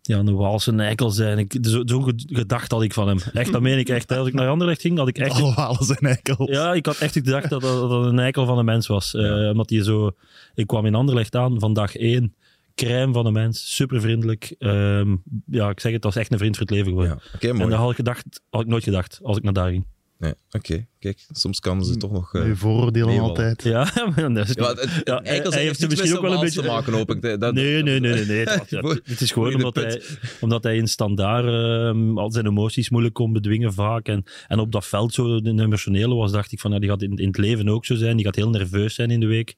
ja, 0.01 0.17
een 0.17 0.35
Waalse 0.35 0.75
eikel 0.75 1.09
zijn. 1.09 1.37
Ik- 1.37 1.57
zo- 1.61 1.81
Zo'n 1.85 2.13
gedacht 2.27 2.71
had 2.71 2.83
ik 2.83 2.93
van 2.93 3.07
hem. 3.07 3.17
Echt, 3.33 3.51
dat 3.51 3.61
meen 3.61 3.77
ik 3.77 3.89
echt. 3.89 4.11
Als 4.11 4.27
ik 4.27 4.33
naar 4.33 4.47
Anderlecht 4.47 4.81
ging, 4.81 4.97
had 4.97 5.07
ik 5.07 5.17
echt... 5.17 5.41
Allemaal 5.41 5.83
zijn 5.83 5.99
eikels. 5.99 6.49
Ja, 6.49 6.73
ik 6.73 6.85
had 6.85 6.97
echt 6.97 7.13
gedacht 7.13 7.49
dat 7.49 7.61
dat, 7.61 7.89
dat 7.89 8.05
een 8.05 8.19
eikel 8.19 8.45
van 8.45 8.57
een 8.57 8.65
mens 8.65 8.87
was. 8.87 9.13
Eh, 9.13 9.49
omdat 9.49 9.69
hij 9.69 9.83
zo... 9.83 10.11
Ik 10.53 10.67
kwam 10.67 10.85
in 10.85 10.95
Anderlecht 10.95 11.35
aan 11.35 11.59
van 11.59 11.73
dag 11.73 11.95
één. 11.95 12.35
Crème 12.75 13.13
van 13.13 13.25
een 13.25 13.33
mens, 13.33 13.75
super 13.75 14.01
vriendelijk. 14.01 14.55
Ehm, 14.59 15.15
ja, 15.45 15.69
ik 15.69 15.79
zeg 15.79 15.91
het, 15.91 16.01
dat 16.01 16.13
was 16.13 16.21
echt 16.21 16.31
een 16.31 16.37
vriend 16.37 16.57
voor 16.57 16.65
het 16.65 16.75
leven 16.75 16.89
geworden. 16.89 17.19
Ja, 17.39 17.49
en 17.49 17.69
dat 17.69 17.79
had 17.79 17.89
ik, 17.89 17.95
gedacht, 17.95 18.41
had 18.49 18.61
ik 18.61 18.67
nooit 18.67 18.83
gedacht 18.83 19.19
als 19.23 19.37
ik 19.37 19.43
naar 19.43 19.53
daar 19.53 19.69
ging. 19.69 19.85
Nee, 20.21 20.33
oké. 20.51 20.85
Kijk, 20.99 21.25
soms 21.31 21.59
kan 21.59 21.85
ze 21.85 21.97
toch 21.97 22.11
nog... 22.11 22.33
eh, 22.33 22.47
Je 22.47 22.55
vooroordelen 22.55 23.19
altijd. 23.19 23.63
Ja, 23.63 23.91
maar 24.15 24.33
dat 24.33 24.49
is 24.49 24.53
Ja, 24.55 24.67
het, 24.69 24.79
het, 24.81 25.01
Ja, 25.03 25.21
eikels 25.23 25.53
hij 25.53 25.63
heeft 25.63 25.81
er 25.81 25.89
misschien 25.89 26.15
ook 26.15 26.21
wel 26.21 26.33
een 26.33 26.39
beetje- 26.39 26.61
te 26.61 26.67
maken, 26.67 26.93
hoop 26.93 27.11
ik. 27.11 27.21
Dat, 27.21 27.39
dat- 27.39 27.53
Nee, 27.53 27.83
nee, 27.83 27.99
nee. 27.99 28.13
nee, 28.13 28.25
nee. 28.25 28.45
Het, 28.47 29.01
het 29.03 29.21
is 29.21 29.31
gewoon 29.31 29.55
omdat 29.55 29.75
hij, 29.75 30.01
omdat 30.41 30.63
hij 30.63 30.75
in 30.77 30.87
standaard 30.87 31.45
ehm, 31.45 32.17
al 32.17 32.31
zijn 32.31 32.45
emoties 32.45 32.89
moeilijk 32.89 33.13
kon 33.15 33.33
bedwingen 33.33 33.73
vaak. 33.73 34.07
En, 34.07 34.23
en 34.47 34.59
op 34.59 34.71
dat 34.71 34.85
veld 34.85 35.13
zo 35.13 35.41
de 35.41 35.49
emotionele 35.61 36.15
was, 36.15 36.31
dacht 36.31 36.51
ik 36.51 36.59
van, 36.59 36.71
ja, 36.71 36.79
die 36.79 36.89
gaat 36.89 37.01
in, 37.01 37.17
in 37.17 37.27
het 37.27 37.37
leven 37.37 37.69
ook 37.69 37.85
zo 37.85 37.95
zijn. 37.95 38.15
Die 38.15 38.25
gaat 38.25 38.35
heel 38.35 38.49
nerveus 38.49 38.95
zijn 38.95 39.11
in 39.11 39.19
de 39.19 39.25
week. 39.27 39.55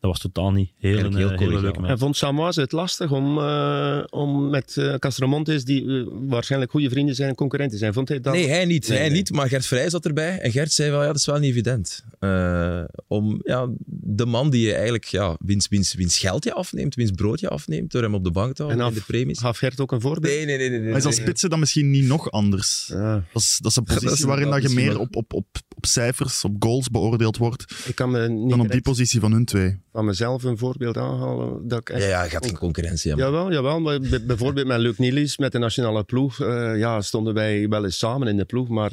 Dat 0.00 0.10
was 0.10 0.20
totaal 0.20 0.52
niet 0.52 0.70
heel, 0.78 0.98
een, 0.98 1.16
heel 1.16 1.30
eh, 1.30 1.90
En 1.90 1.98
vond 1.98 2.16
Samoise 2.16 2.60
het 2.60 2.72
lastig 2.72 3.10
om, 3.10 3.38
eh, 3.38 4.02
om 4.10 4.50
met 4.50 4.96
Castromontes, 4.98 5.64
die 5.64 6.06
waarschijnlijk 6.10 6.70
goede 6.70 6.90
vrienden 6.90 7.14
zijn 7.14 7.28
en 7.28 7.34
concurrenten 7.34 7.78
zijn, 7.78 7.92
vond 7.92 8.08
hij 8.08 8.20
dat? 8.20 8.32
Nee, 8.32 8.48
hij 8.48 8.64
niet. 8.64 8.88
Nee, 8.88 8.98
hij 8.98 9.08
nee. 9.08 9.16
niet, 9.16 9.32
maar 9.32 9.48
Gert 9.48 9.66
Vrij 9.66 9.90
zat 9.90 10.06
erbij. 10.06 10.38
En 10.38 10.50
Gert 10.50 10.72
zei 10.72 10.90
wel, 10.90 11.00
ja, 11.00 11.06
dat 11.06 11.16
is 11.16 11.26
wel 11.26 11.38
niet 11.38 11.50
evident. 11.50 12.04
Eh, 12.18 12.82
om 13.06 13.40
ja, 13.42 13.68
de 13.86 14.26
man 14.26 14.50
die 14.50 14.66
je 14.66 14.72
eigenlijk, 14.72 15.04
ja, 15.04 15.36
wiens, 15.38 15.68
wiens, 15.68 15.94
wiens 15.94 16.18
geld 16.18 16.44
je 16.44 16.52
afneemt, 16.52 16.94
wiens 16.94 17.10
brood 17.10 17.40
je 17.40 17.48
afneemt, 17.48 17.92
door 17.92 18.02
hem 18.02 18.14
op 18.14 18.24
de 18.24 18.30
bank 18.30 18.54
te 18.54 18.62
houden 18.62 18.84
En 18.84 18.92
in 18.92 18.98
de 18.98 19.04
premies. 19.06 19.38
Gaf 19.38 19.58
Gert 19.58 19.80
ook 19.80 19.92
een 19.92 20.00
voorbeeld? 20.00 20.34
Nee, 20.34 20.44
nee, 20.44 20.56
nee. 20.56 20.68
nee, 20.68 20.78
nee, 20.78 20.88
Maar 20.88 20.98
is 20.98 21.04
als 21.04 21.16
nee. 21.16 21.24
spitsen 21.24 21.50
dan 21.50 21.58
misschien 21.58 21.90
niet 21.90 22.04
nog 22.04 22.30
anders? 22.30 22.86
Ja. 22.92 23.24
Dat 23.32 23.42
is, 23.42 23.58
dat 23.62 23.70
is 23.70 23.76
een 23.76 23.84
Dat 23.86 23.94
positie 23.94 24.18
is 24.18 24.24
waarin 24.24 24.50
dat 24.50 24.62
je 24.62 24.68
meer 24.68 24.98
op, 24.98 25.16
op, 25.16 25.32
op, 25.32 25.46
op 25.76 25.86
cijfers, 25.86 26.44
op 26.44 26.56
goals 26.58 26.90
beoordeeld 26.90 27.36
wordt 27.36 27.74
Ik 27.84 27.94
kan 27.94 28.10
me 28.10 28.28
niet 28.28 28.50
dan 28.50 28.60
op 28.60 28.70
die 28.70 28.82
positie 28.82 29.20
van 29.20 29.32
hun 29.32 29.44
twee. 29.44 29.78
Van 29.96 30.04
mezelf 30.04 30.44
een 30.44 30.58
voorbeeld 30.58 30.96
aanhalen. 30.96 31.68
Dat 31.68 31.78
ik 31.80 31.90
echt 31.90 32.02
Ja, 32.02 32.08
ja, 32.08 32.22
je 32.24 32.30
gaat 32.30 32.46
geen 32.46 32.58
concurrentie 32.58 33.10
hebben. 33.10 33.30
Jawel, 33.30 33.52
jawel. 33.52 33.80
Maar 33.80 33.98
bijvoorbeeld 34.26 34.66
met 34.66 34.78
Luc 34.78 34.96
Nielis, 34.98 35.38
met 35.38 35.52
de 35.52 35.58
nationale 35.58 36.04
ploeg, 36.04 36.40
eh, 36.40 36.78
ja, 36.78 37.00
stonden 37.00 37.34
wij 37.34 37.68
wel 37.68 37.84
eens 37.84 37.98
samen 37.98 38.28
in 38.28 38.36
de 38.36 38.44
ploeg. 38.44 38.68
Maar 38.68 38.92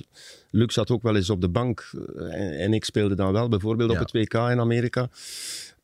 Luc 0.52 0.74
zat 0.74 0.92
ook 0.92 1.02
wel 1.04 1.16
eens 1.16 1.30
op 1.30 1.42
de 1.42 1.50
bank. 1.50 1.92
eh, 2.18 2.24
en, 2.24 2.60
en 2.60 2.74
ik 2.74 2.86
speelde 2.86 3.16
dan 3.16 3.32
wel, 3.32 3.48
bijvoorbeeld 3.50 3.92
op 3.92 3.98
het 4.00 4.12
WK 4.12 4.34
in 4.34 4.60
Amerika. 4.60 5.10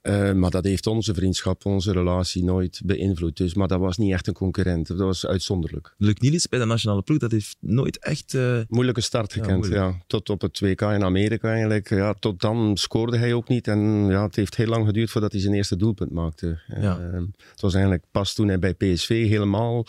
Eh, 0.01 0.31
maar 0.33 0.51
dat 0.51 0.63
heeft 0.63 0.87
onze 0.87 1.13
vriendschap, 1.13 1.65
onze 1.65 1.91
relatie 1.91 2.43
nooit 2.43 2.81
beïnvloed. 2.85 3.37
Dus, 3.37 3.53
maar 3.53 3.67
dat 3.67 3.79
was 3.79 3.97
niet 3.97 4.11
echt 4.11 4.27
een 4.27 4.33
concurrent. 4.33 4.87
Dat 4.87 4.97
was 4.97 5.25
uitzonderlijk. 5.25 5.93
Luc 5.97 6.13
Nielis 6.19 6.47
bij 6.47 6.59
de 6.59 6.65
nationale 6.65 7.01
ploeg, 7.01 7.17
dat 7.17 7.31
heeft 7.31 7.57
nooit 7.59 7.99
echt... 7.99 8.33
eh, 8.33 8.59
Moeilijke 8.67 9.01
start 9.01 9.33
Ja, 9.33 9.43
gekend, 9.43 9.67
ja. 9.67 9.97
Tot 10.07 10.29
op 10.29 10.41
het 10.41 10.59
WK 10.59 10.81
in 10.81 11.03
Amerika 11.03 11.49
eigenlijk. 11.51 11.89
Ja, 11.89 12.13
tot 12.13 12.41
dan 12.41 12.77
scoorde 12.77 13.17
hij 13.17 13.33
ook 13.33 13.47
niet. 13.47 13.67
En 13.67 14.05
ja, 14.09 14.23
het 14.23 14.35
heeft 14.35 14.55
heel 14.55 14.67
lang 14.67 14.85
geduurd 14.85 15.09
voordat 15.09 15.31
hij 15.31 15.41
zijn 15.41 15.53
eerste 15.53 15.75
doelpunt 15.75 16.11
maakte. 16.11 16.59
Ja. 16.67 16.99
Eh, 16.99 17.21
het 17.51 17.61
was 17.61 17.73
eigenlijk 17.73 18.03
pas 18.11 18.33
toen 18.33 18.47
hij 18.47 18.59
bij 18.59 18.73
PSV 18.73 19.27
helemaal 19.27 19.85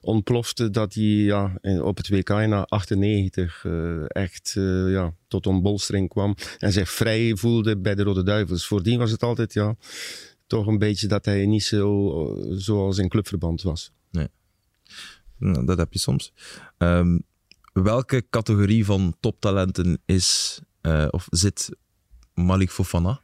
ontplofte 0.00 0.70
dat 0.70 0.94
hij 0.94 1.04
ja, 1.04 1.58
op 1.82 1.96
het 1.96 2.08
WK 2.08 2.30
in 2.30 2.52
98 2.52 3.64
eh, 3.64 4.04
echt 4.08 4.52
ja, 4.88 5.14
tot 5.28 5.46
ontbolstering 5.46 6.08
kwam. 6.08 6.34
En 6.58 6.72
zich 6.72 6.90
vrij 6.90 7.36
voelde 7.36 7.78
bij 7.78 7.94
de 7.94 8.02
Rode 8.02 8.22
Duivels. 8.22 8.66
Voordien 8.66 8.98
was 8.98 9.10
het 9.10 9.22
altijd 9.22 9.51
ja, 9.52 9.76
toch 10.46 10.66
een 10.66 10.78
beetje 10.78 11.06
dat 11.06 11.24
hij 11.24 11.46
niet 11.46 11.64
zo 11.64 12.36
zoals 12.50 12.98
in 12.98 13.08
clubverband 13.08 13.62
was. 13.62 13.92
nou, 15.38 15.64
dat 15.66 15.78
heb 15.78 15.92
je 15.92 15.98
soms. 15.98 16.32
Ehm, 16.78 17.18
welke 17.72 18.26
categorie 18.30 18.84
van 18.84 19.16
toptalenten 19.20 20.02
is 20.04 20.60
eh, 20.80 21.06
of 21.10 21.26
zit 21.30 21.68
Malik 22.34 22.70
Fofana? 22.70 23.20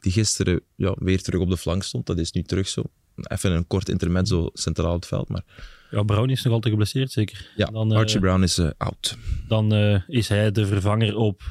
Die 0.00 0.12
gisteren 0.12 0.60
ja, 0.76 0.94
weer 0.98 1.22
terug 1.22 1.40
op 1.40 1.50
de 1.50 1.56
flank 1.56 1.82
stond. 1.82 2.06
Dat 2.06 2.18
is 2.18 2.32
nu 2.32 2.42
terug 2.42 2.68
zo. 2.68 2.82
Even 3.16 3.52
een 3.52 3.66
kort 3.66 3.88
intermezzo 3.88 4.50
centraal 4.52 4.94
op 4.94 5.00
het 5.00 5.06
veld. 5.06 5.28
Maar 5.28 5.44
Ja, 5.90 6.02
Brown 6.02 6.30
is 6.30 6.42
nog 6.42 6.52
altijd 6.52 6.72
geblesseerd, 6.72 7.12
zeker. 7.12 7.50
ja, 7.56 7.66
Dan, 7.66 7.92
eh, 7.92 7.98
Archie 7.98 8.20
Brown 8.20 8.42
is 8.42 8.58
eh, 8.58 8.70
out. 8.76 9.16
Dan 9.48 9.72
eh, 9.72 10.02
is 10.08 10.28
hij 10.28 10.50
de 10.50 10.66
vervanger 10.66 11.16
op 11.16 11.42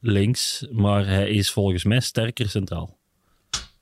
links, 0.00 0.66
maar 0.72 1.06
hij 1.06 1.30
is 1.30 1.50
volgens 1.50 1.84
mij 1.84 2.00
sterker 2.00 2.48
centraal. 2.48 2.98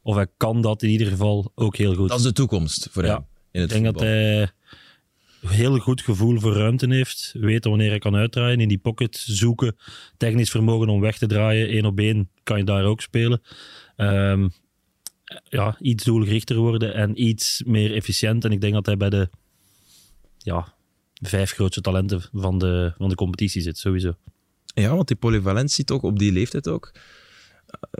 Of 0.03 0.15
hij 0.15 0.27
kan 0.37 0.61
dat 0.61 0.83
in 0.83 0.89
ieder 0.89 1.07
geval 1.07 1.53
ook 1.55 1.77
heel 1.77 1.95
goed. 1.95 2.09
Dat 2.09 2.19
is 2.19 2.25
de 2.25 2.33
toekomst 2.33 2.89
voor 2.91 3.05
Ja. 3.05 3.13
hem 3.15 3.25
in 3.51 3.61
het 3.61 3.71
Ik 3.71 3.83
denk 3.83 3.93
dat 3.95 4.03
hij 4.03 4.41
een 4.41 5.49
heel 5.49 5.79
goed 5.79 6.01
gevoel 6.03 6.41
voor 6.41 6.55
ruimte 6.55 6.87
heeft. 6.95 7.35
Weet 7.39 7.65
wanneer 7.65 7.89
hij 7.89 7.99
kan 7.99 8.15
uitdraaien, 8.17 8.61
in 8.61 8.69
die 8.69 8.79
pocket 8.79 9.17
zoeken. 9.27 9.77
Technisch 10.17 10.51
vermogen 10.51 10.89
om 10.89 11.01
weg 11.01 11.19
te 11.19 11.27
draaien. 11.27 11.69
één 11.69 11.85
op 11.85 11.99
één 11.99 12.31
kan 12.43 12.59
je 12.59 12.65
daar 12.65 12.85
ook 12.85 13.01
spelen. 13.01 13.41
Ehm, 13.97 14.49
ja, 15.49 15.77
iets 15.81 16.05
doelgerichter 16.05 16.57
worden 16.57 16.95
en 16.95 17.23
iets 17.23 17.63
meer 17.67 17.95
efficiënt. 17.95 18.45
En 18.45 18.53
ik 18.53 18.61
denk 18.61 18.73
dat 18.75 18.87
hij 18.87 18.97
bij 18.97 19.11
de 19.11 19.29
ja, 20.39 20.75
vijf 21.23 21.51
grootste 21.51 21.81
talenten 21.81 22.23
van 22.33 22.59
de, 22.59 22.93
van 22.99 23.09
de 23.09 23.15
competitie 23.15 23.63
zit, 23.63 23.79
sowieso. 23.79 24.15
Ja, 24.75 24.95
want 24.95 25.09
die 25.09 25.17
polyvalentie 25.17 25.85
toch 25.85 26.03
op 26.03 26.19
die 26.19 26.33
leeftijd 26.33 26.69
ook. 26.69 26.93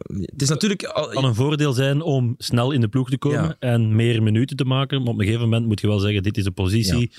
Het 0.03 0.43
is 0.43 0.49
natuurlijk... 0.49 0.85
al- 0.85 1.09
kan 1.09 1.25
een 1.25 1.35
voordeel 1.35 1.73
zijn 1.73 2.03
om 2.03 2.35
snel 2.39 2.71
in 2.71 2.81
de 2.81 2.89
ploeg 2.89 3.11
te 3.11 3.19
komen 3.19 3.43
Ja. 3.45 3.57
en 3.59 3.97
meer 3.97 4.23
minuten 4.23 4.57
te 4.57 4.65
maken. 4.65 5.03
Maar 5.03 5.13
op 5.13 5.19
een 5.19 5.25
gegeven 5.25 5.45
moment 5.49 5.67
moet 5.67 5.81
je 5.81 5.87
wel 5.87 5.99
zeggen, 5.99 6.23
dit 6.23 6.37
is 6.37 6.45
een 6.45 6.55
positie. 6.55 7.11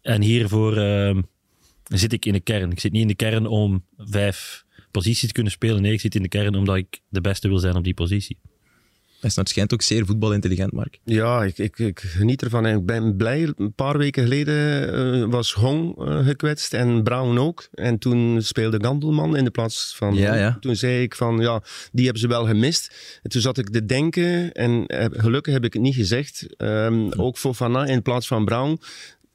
En 0.00 0.22
hiervoor 0.22 0.76
ehm, 0.76 1.22
zit 1.84 2.12
ik 2.12 2.24
in 2.26 2.32
de 2.32 2.40
kern. 2.40 2.70
Ik 2.70 2.80
zit 2.80 2.92
niet 2.92 3.02
in 3.02 3.08
de 3.08 3.14
kern 3.14 3.46
om 3.46 3.84
vijf 3.96 4.64
posities 4.90 5.26
te 5.26 5.32
kunnen 5.34 5.52
spelen. 5.52 5.82
Nee, 5.82 5.92
ik 5.92 6.00
zit 6.00 6.14
in 6.14 6.22
de 6.22 6.28
kern 6.28 6.54
omdat 6.54 6.76
ik 6.76 7.00
de 7.08 7.20
beste 7.20 7.48
wil 7.48 7.58
zijn 7.58 7.76
op 7.76 7.84
die 7.84 7.94
positie. 7.94 8.38
Hij 9.22 9.30
is 9.30 9.36
naar 9.36 9.48
schijnt 9.48 9.72
ook 9.72 9.82
zeer 9.82 10.06
voetbalintelligent, 10.06 10.72
Mark. 10.72 10.98
Ja, 11.04 11.44
ik, 11.44 11.58
ik, 11.58 11.78
ik 11.78 12.00
geniet 12.00 12.42
ervan. 12.42 12.66
Ik 12.66 12.86
ben 12.86 13.16
blij. 13.16 13.52
Een 13.56 13.74
paar 13.74 13.98
weken 13.98 14.22
geleden 14.22 14.92
eh, 14.92 15.30
was 15.30 15.52
Hong 15.52 15.98
eh, 15.98 16.26
gekwetst 16.26 16.74
en 16.74 17.02
Brown 17.02 17.38
ook. 17.38 17.68
En 17.74 17.98
toen 17.98 18.42
speelde 18.42 18.84
Gandelman 18.84 19.36
in 19.36 19.44
de 19.44 19.50
plaats 19.50 19.96
van 19.96 20.14
Ja, 20.14 20.34
ja. 20.34 20.56
Toen 20.60 20.76
zei 20.76 21.02
ik 21.02 21.14
van, 21.14 21.38
ja, 21.38 21.62
die 21.92 22.04
hebben 22.04 22.22
ze 22.22 22.28
wel 22.28 22.46
gemist. 22.46 22.94
En 23.22 23.30
toen 23.30 23.40
zat 23.40 23.58
ik 23.58 23.68
te 23.68 23.84
denken, 23.84 24.52
en 24.52 24.84
gelukkig 25.12 25.52
heb 25.52 25.64
ik 25.64 25.72
het 25.72 25.82
niet 25.82 25.94
gezegd, 25.94 26.46
ehm, 26.56 27.10
ook 27.16 27.38
Fofana 27.38 27.86
in 27.86 28.02
plaats 28.02 28.26
van 28.26 28.44
Brown. 28.44 28.80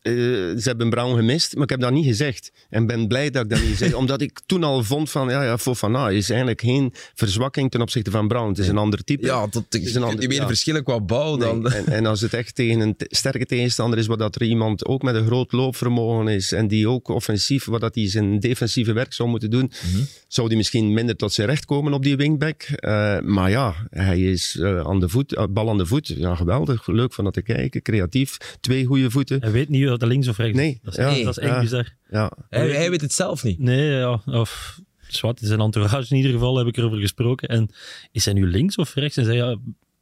Eh, 0.02 0.14
ze 0.14 0.62
hebben 0.64 0.90
Brown 0.90 1.16
gemist, 1.16 1.54
maar 1.54 1.64
ik 1.64 1.70
heb 1.70 1.80
dat 1.80 1.92
niet 1.92 2.06
gezegd. 2.06 2.52
En 2.70 2.86
ben 2.86 3.08
blij 3.08 3.30
dat 3.30 3.44
ik 3.44 3.50
dat 3.50 3.62
niet 3.62 3.78
zei. 3.78 3.94
Omdat 4.02 4.22
ik 4.22 4.40
toen 4.46 4.64
al 4.64 4.84
vond 4.84 5.10
van, 5.10 5.30
ja, 5.30 5.44
ja, 5.44 5.58
Fofana 5.58 6.10
is 6.10 6.30
eigenlijk 6.30 6.62
geen 6.62 6.94
verzwakking 7.16 7.72
ten 7.72 7.82
opzichte 7.82 8.12
van 8.12 8.28
Brown. 8.28 8.48
Het 8.50 8.58
is 8.58 8.68
een 8.68 8.78
ander 8.78 9.04
type. 9.04 9.26
Ja, 9.26 9.48
dat, 9.48 9.64
is 9.70 9.96
een 9.96 10.04
ander- 10.04 10.20
die 10.20 10.28
meer 10.28 10.40
ja. 10.40 10.48
verschillen 10.48 10.84
qua 10.84 11.00
bouw 11.00 11.38
dan... 11.38 11.62
Nee, 11.62 11.74
En, 11.74 11.88
en 11.88 12.06
als 12.06 12.22
het 12.22 12.34
echt 12.34 12.56
tegen 12.56 12.80
een 12.80 12.96
te- 12.96 13.06
sterke 13.10 13.46
tegenstander 13.46 14.00
is, 14.00 14.08
waar 14.08 14.18
dat 14.18 14.36
er 14.36 14.44
iemand 14.44 14.86
ook 14.86 15.02
met 15.02 15.16
een 15.16 15.26
groot 15.26 15.52
loopvermogen 15.52 16.28
is 16.28 16.52
en 16.52 16.68
die 16.68 16.90
ook 16.90 17.08
offensief, 17.08 17.66
waar 17.66 17.80
dat 17.80 17.96
hij 17.96 18.10
zijn 18.10 18.40
defensieve 18.40 18.94
werk 18.94 19.14
zou 19.14 19.30
moeten 19.30 19.50
doen, 19.50 19.72
Mhm. 19.92 20.04
zou 20.28 20.48
die 20.48 20.58
misschien 20.58 20.94
minder 20.94 21.16
tot 21.16 21.34
zijn 21.34 21.48
recht 21.48 21.66
komen 21.66 21.94
op 21.94 22.04
die 22.04 22.16
wingback. 22.16 22.62
Eh, 22.62 23.20
maar 23.20 23.50
ja, 23.50 23.74
hij 23.90 24.22
is 24.22 24.58
eh, 24.60 24.80
aan 24.80 25.00
de 25.00 25.10
voet, 25.10 25.48
bal 25.50 25.70
aan 25.70 25.78
de 25.78 25.86
voet. 25.86 26.08
Ja, 26.08 26.36
geweldig. 26.36 26.88
Leuk 26.88 27.14
van 27.14 27.24
dat 27.24 27.34
te 27.34 27.42
kijken. 27.42 27.82
Creatief. 27.82 28.38
Twee 28.62 28.86
goede 28.86 29.12
voeten. 29.12 29.42
Hij 29.42 29.52
weet 29.52 29.70
niet 29.70 29.86
links 30.06 30.28
of 30.28 30.38
rechts 30.38 30.58
Nee, 30.58 30.70
is. 30.72 30.80
Dat 30.82 30.94
is, 30.98 31.00
ja, 31.04 31.10
echt- 31.10 31.24
dat 31.24 31.38
is 31.38 31.44
echt 31.44 31.54
ja. 31.54 31.60
bizar. 31.62 31.94
Ja. 32.10 32.32
Hij, 32.50 32.70
hij 32.70 32.90
weet 32.90 33.02
het 33.02 33.14
zelf 33.14 33.44
niet. 33.44 33.60
Nee, 33.60 33.90
ja. 33.90 34.22
Of, 34.26 34.80
zwart, 35.08 35.40
zijn 35.44 35.60
entourage 35.60 36.06
in 36.10 36.16
ieder 36.18 36.32
geval 36.32 36.58
heb 36.58 36.68
ik 36.68 36.78
erover 36.78 36.98
gesproken. 36.98 37.48
En 37.50 37.70
is 38.12 38.26
hij 38.26 38.34
nu 38.34 38.48
links 38.48 38.76
of 38.76 38.94
rechts? 38.96 39.18
En 39.18 39.26
zei 39.26 39.38
ja, 39.38 39.46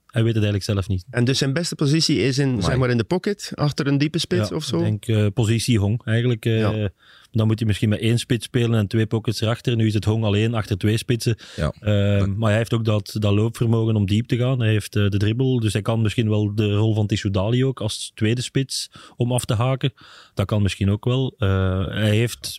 hij 0.06 0.24
weet 0.24 0.36
het 0.36 0.44
eigenlijk 0.44 0.64
zelf 0.64 0.88
niet. 0.88 1.06
En 1.10 1.26
dus 1.26 1.38
zijn 1.38 1.54
beste 1.54 1.76
positie 1.76 2.18
is 2.22 2.38
in, 2.38 2.62
zeg 2.62 2.78
maar 2.78 2.90
in 2.90 2.98
de 2.98 3.04
pocket, 3.04 3.52
achter 3.54 3.88
een 3.88 3.98
diepe 3.98 4.18
spits 4.20 4.50
Ja, 4.50 4.56
of 4.56 4.64
zo. 4.64 4.78
Ik 4.78 4.84
denk 4.84 5.08
eh, 5.08 5.26
positie 5.34 5.80
Hong 5.80 6.02
eigenlijk. 6.06 6.46
eh, 6.46 6.60
Ja. 6.60 6.90
Dan 7.36 7.48
moet 7.48 7.60
hij 7.60 7.68
misschien 7.68 7.90
met 7.90 8.00
één 8.00 8.20
spits 8.20 8.46
spelen 8.46 8.80
en 8.80 8.88
twee 8.88 9.06
pockets 9.06 9.42
erachter. 9.42 9.76
Nu 9.76 9.86
is 9.86 9.94
het 9.94 10.06
Hong 10.06 10.24
alleen 10.24 10.54
achter 10.54 10.78
twee 10.78 10.98
spitsen. 10.98 11.38
Ja. 11.56 11.74
Eh, 11.80 12.26
maar 12.26 12.50
hij 12.50 12.58
heeft 12.58 12.74
ook 12.74 12.86
dat, 12.86 13.16
dat 13.20 13.34
loopvermogen 13.34 13.96
om 13.96 14.06
diep 14.06 14.28
te 14.28 14.38
gaan. 14.38 14.60
Hij 14.60 14.70
heeft 14.70 14.96
eh, 14.96 15.10
de 15.10 15.18
dribbel, 15.18 15.60
dus 15.60 15.74
hij 15.74 15.82
kan 15.82 16.02
misschien 16.02 16.30
wel 16.30 16.56
de 16.56 16.74
rol 16.74 16.94
van 16.94 17.08
Tissoudali 17.08 17.66
ook 17.66 17.82
als 17.82 18.12
tweede 18.16 18.42
spits 18.42 18.90
om 19.16 19.32
af 19.32 19.46
te 19.46 19.54
haken. 19.54 19.94
Dat 20.34 20.46
kan 20.46 20.62
misschien 20.62 20.92
ook 20.92 21.06
wel. 21.06 21.36
Eh, 21.38 21.88
hij 21.88 22.16
heeft 22.16 22.58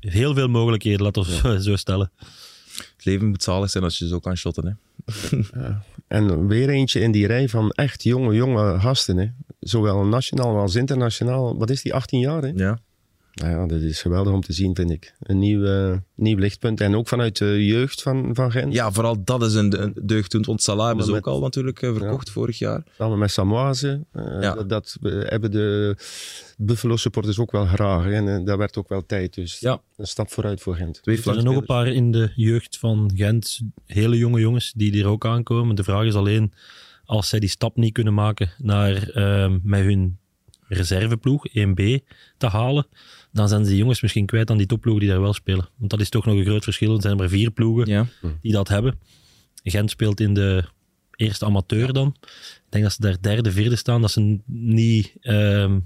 heel 0.00 0.34
veel 0.34 0.48
mogelijkheden, 0.48 1.02
laten 1.02 1.24
we 1.42 1.62
zo 1.62 1.76
stellen. 1.76 2.12
Het 2.96 3.04
leven 3.04 3.28
moet 3.28 3.42
zalig 3.42 3.70
zijn 3.70 3.84
als 3.84 3.98
je 3.98 4.08
zo 4.08 4.18
kan 4.18 4.36
shotten. 4.36 4.66
Hè. 4.66 5.38
En 6.08 6.46
weer 6.46 6.68
eentje 6.68 7.00
in 7.00 7.12
die 7.12 7.26
rij 7.26 7.48
van 7.48 7.70
echt 7.70 8.02
jonge, 8.02 8.34
jonge 8.34 8.80
gasten. 8.80 9.16
Hè. 9.16 9.26
Zowel 9.60 10.04
nationaal 10.04 10.56
als 10.56 10.74
internationaal. 10.74 11.58
Wat 11.58 11.70
is 11.70 11.82
die, 11.82 11.94
18 11.94 12.20
jaar? 12.20 12.42
Hè? 12.42 12.52
Ja. 12.54 12.78
Nou 13.40 13.52
ja, 13.60 13.66
dat 13.66 13.80
is 13.80 14.00
geweldig 14.00 14.32
om 14.32 14.40
te 14.40 14.52
zien, 14.52 14.74
vind 14.74 14.90
ik. 14.90 15.14
Een 15.20 15.38
nieuw, 15.38 15.64
eh, 15.64 15.96
nieuw 16.14 16.36
lichtpunt. 16.36 16.80
En 16.80 16.94
ook 16.96 17.08
vanuit 17.08 17.38
de 17.38 17.64
jeugd 17.66 18.02
van, 18.02 18.34
van 18.34 18.50
Gent. 18.50 18.72
ja, 18.72 18.92
vooral 18.92 19.24
dat 19.24 19.42
is 19.42 19.54
een, 19.54 19.82
een 19.82 19.92
deugddoend. 20.02 20.46
Want 20.46 20.62
Salah 20.62 20.86
hebben 20.86 21.04
ze 21.04 21.14
ook 21.14 21.26
al 21.26 21.40
natuurlijk 21.40 21.82
eh, 21.82 21.94
verkocht 21.94 22.30
vorig 22.30 22.58
jaar. 22.58 22.82
Samen 22.98 23.18
met 23.18 23.30
Samoise. 23.30 24.04
eh, 24.12 24.24
Ja. 24.40 24.54
Dat, 24.54 24.68
dat 24.68 24.96
hebben 25.02 25.50
de 25.50 25.96
Buffalo 26.56 26.96
supporters 26.96 27.38
ook 27.38 27.50
wel 27.52 27.66
graag. 27.66 28.04
hè. 28.04 28.12
En 28.12 28.28
eh, 28.28 28.44
dat 28.44 28.58
werd 28.58 28.76
ook 28.76 28.88
wel 28.88 29.06
tijd. 29.06 29.34
Dus 29.34 29.58
Ja. 29.60 29.80
een 29.96 30.06
stap 30.06 30.30
vooruit 30.30 30.60
voor 30.60 30.74
Gent. 30.74 31.02
Twee 31.02 31.16
Er 31.16 31.22
zijn 31.22 31.44
nog 31.44 31.56
een 31.56 31.64
paar 31.64 31.86
in 31.88 32.10
de 32.12 32.32
jeugd 32.34 32.78
van 32.78 33.10
Gent. 33.14 33.60
Hele 33.86 34.16
jonge 34.16 34.40
jongens 34.40 34.72
die 34.76 35.00
er 35.02 35.06
ook 35.08 35.26
aankomen. 35.26 35.74
De 35.76 35.84
vraag 35.84 36.04
is 36.04 36.14
alleen, 36.14 36.52
als 37.04 37.28
zij 37.28 37.38
die 37.40 37.48
stap 37.48 37.76
niet 37.76 37.92
kunnen 37.92 38.14
maken 38.14 38.50
naar 38.58 39.08
ehm, 39.10 39.58
met 39.62 39.80
hun 39.84 40.18
reserveploeg, 40.72 41.46
1B, 41.48 41.82
te 42.38 42.46
halen, 42.46 42.86
dan 43.32 43.48
zijn 43.48 43.62
ze 43.64 43.70
die 43.70 43.78
jongens 43.78 44.00
misschien 44.00 44.26
kwijt 44.26 44.50
aan 44.50 44.56
die 44.56 44.66
topploegen 44.66 45.02
die 45.02 45.12
daar 45.12 45.20
wel 45.20 45.32
spelen. 45.32 45.68
Want 45.76 45.90
dat 45.90 46.00
is 46.00 46.08
toch 46.08 46.24
nog 46.26 46.34
een 46.36 46.44
groot 46.44 46.64
verschil. 46.64 46.94
Er 46.94 47.02
zijn 47.02 47.16
maar 47.16 47.28
vier 47.28 47.50
ploegen 47.50 47.86
Ja. 47.90 48.06
die 48.40 48.52
dat 48.52 48.68
hebben. 48.68 48.98
Gent 49.62 49.90
speelt 49.90 50.20
in 50.20 50.34
de 50.34 50.64
eerste 51.16 51.44
amateur 51.44 51.92
dan. 51.92 52.16
Ik 52.20 52.62
denk 52.68 52.84
dat 52.84 52.92
ze 52.92 53.00
daar 53.00 53.16
derde, 53.20 53.50
vierde 53.52 53.76
staan. 53.76 54.00
Dat 54.00 54.10
ze 54.10 54.38
niet 54.46 55.14
ehm, 55.20 55.78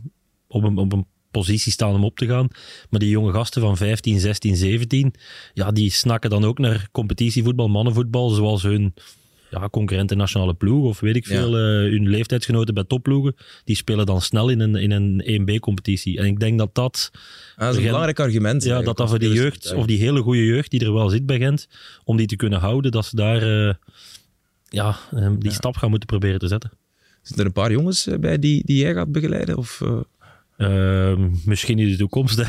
op, 0.47 0.63
een, 0.63 0.77
op 0.77 0.93
een 0.93 1.07
positie 1.31 1.73
staan 1.73 1.95
om 1.95 2.05
op 2.05 2.17
te 2.19 2.27
gaan. 2.27 2.49
Maar 2.91 3.01
die 3.01 3.09
jonge 3.09 3.33
gasten 3.33 3.61
van 3.61 3.77
15, 3.77 4.21
16, 4.21 4.57
17, 4.57 5.15
ja, 5.55 5.71
die 5.71 5.91
snakken 5.91 6.31
dan 6.31 6.45
ook 6.45 6.59
naar 6.59 6.89
competitievoetbal, 6.93 7.69
mannenvoetbal, 7.69 8.29
zoals 8.29 8.63
hun 8.63 8.95
ja, 9.61 9.69
concurrenten 9.69 10.17
nationale 10.17 10.55
ploeg 10.55 10.85
of 10.85 11.01
weet 11.01 11.17
ik 11.17 11.27
Ja. 11.27 11.35
veel, 11.35 11.57
eh, 11.57 11.63
hun 11.91 12.09
leeftijdsgenoten 12.09 12.75
bij 12.75 12.85
topploegen, 12.85 13.35
die 13.65 13.77
spelen 13.77 14.07
dan 14.07 14.21
snel 14.23 14.49
in 14.49 14.61
een, 14.61 14.75
in 14.75 14.91
een 14.91 15.23
1B-competitie. 15.27 16.19
En 16.19 16.25
ik 16.27 16.41
denk 16.41 16.59
dat 16.59 16.75
dat, 16.75 17.11
Ah, 17.13 17.21
dat 17.21 17.61
is 17.61 17.67
een 17.67 17.73
Gent- 17.75 17.85
belangrijk 17.85 18.21
argument. 18.21 18.65
ja, 18.65 18.83
dat 18.83 18.97
dat 18.97 19.09
voor 19.09 19.19
die 19.19 19.33
jeugd, 19.33 19.75
of 19.75 19.87
die 19.87 19.99
hele 19.99 20.21
goede 20.23 20.45
jeugd 20.45 20.71
die 20.71 20.85
er 20.85 20.93
wel 20.93 21.09
zit 21.09 21.27
bij 21.27 21.39
Gent, 21.39 21.69
om 22.05 22.17
die 22.17 22.27
te 22.27 22.37
kunnen 22.37 22.59
houden, 22.61 22.91
dat 22.91 23.05
ze 23.07 23.17
daar 23.17 23.43
eh, 23.69 23.75
ja, 24.69 24.97
eh, 25.11 25.31
die 25.39 25.53
stap 25.53 25.77
gaan 25.77 25.91
moeten 25.91 26.09
proberen 26.09 26.39
te 26.39 26.49
zetten. 26.49 26.71
Zitten 27.23 27.39
er 27.39 27.47
een 27.47 27.53
paar 27.63 27.71
jongens 27.73 28.07
eh, 28.07 28.19
bij 28.19 28.39
die, 28.39 28.63
die 28.65 28.79
jij 28.83 28.95
gaat 28.95 29.13
begeleiden? 29.13 29.57
Of, 29.57 29.81
eh, 29.81 30.01
Ehm, 30.57 31.31
misschien 31.45 31.79
in 31.79 31.89
de 31.89 31.97
toekomst. 31.97 32.37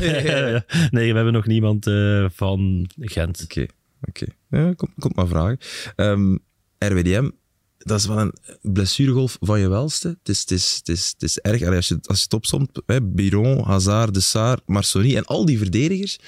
nee, 0.90 1.10
we 1.10 1.16
hebben 1.16 1.32
nog 1.32 1.46
niemand 1.46 1.90
van 2.32 2.88
Gent. 3.00 3.40
Oké, 3.44 3.66
oké. 4.08 4.26
Ja, 4.50 4.72
kom, 4.76 4.88
kom 4.98 5.10
maar 5.14 5.26
vragen. 5.28 5.58
Ehm, 5.96 6.36
RWDM, 6.78 7.30
dat 7.78 7.98
is 7.98 8.06
wel 8.06 8.18
een 8.18 8.34
blessuregolf 8.62 9.36
van 9.40 9.60
je 9.60 9.68
welste. 9.68 10.08
Het 10.08 10.28
is, 10.28 10.40
het 10.40 10.50
is, 10.50 10.74
het 10.76 10.88
is, 10.88 11.08
het 11.12 11.22
is 11.22 11.38
erg. 11.38 11.62
Allee, 11.62 11.76
als, 11.76 11.88
je, 11.88 11.98
als 12.02 12.18
je 12.18 12.24
het 12.24 12.34
opsomt, 12.34 12.82
hè, 12.86 13.02
Biron, 13.02 13.64
Hazard, 13.64 14.14
De 14.14 14.20
Saar, 14.20 14.58
Marsoni 14.66 15.16
en 15.16 15.24
al 15.24 15.44
die 15.44 15.58
verdedigers, 15.58 16.18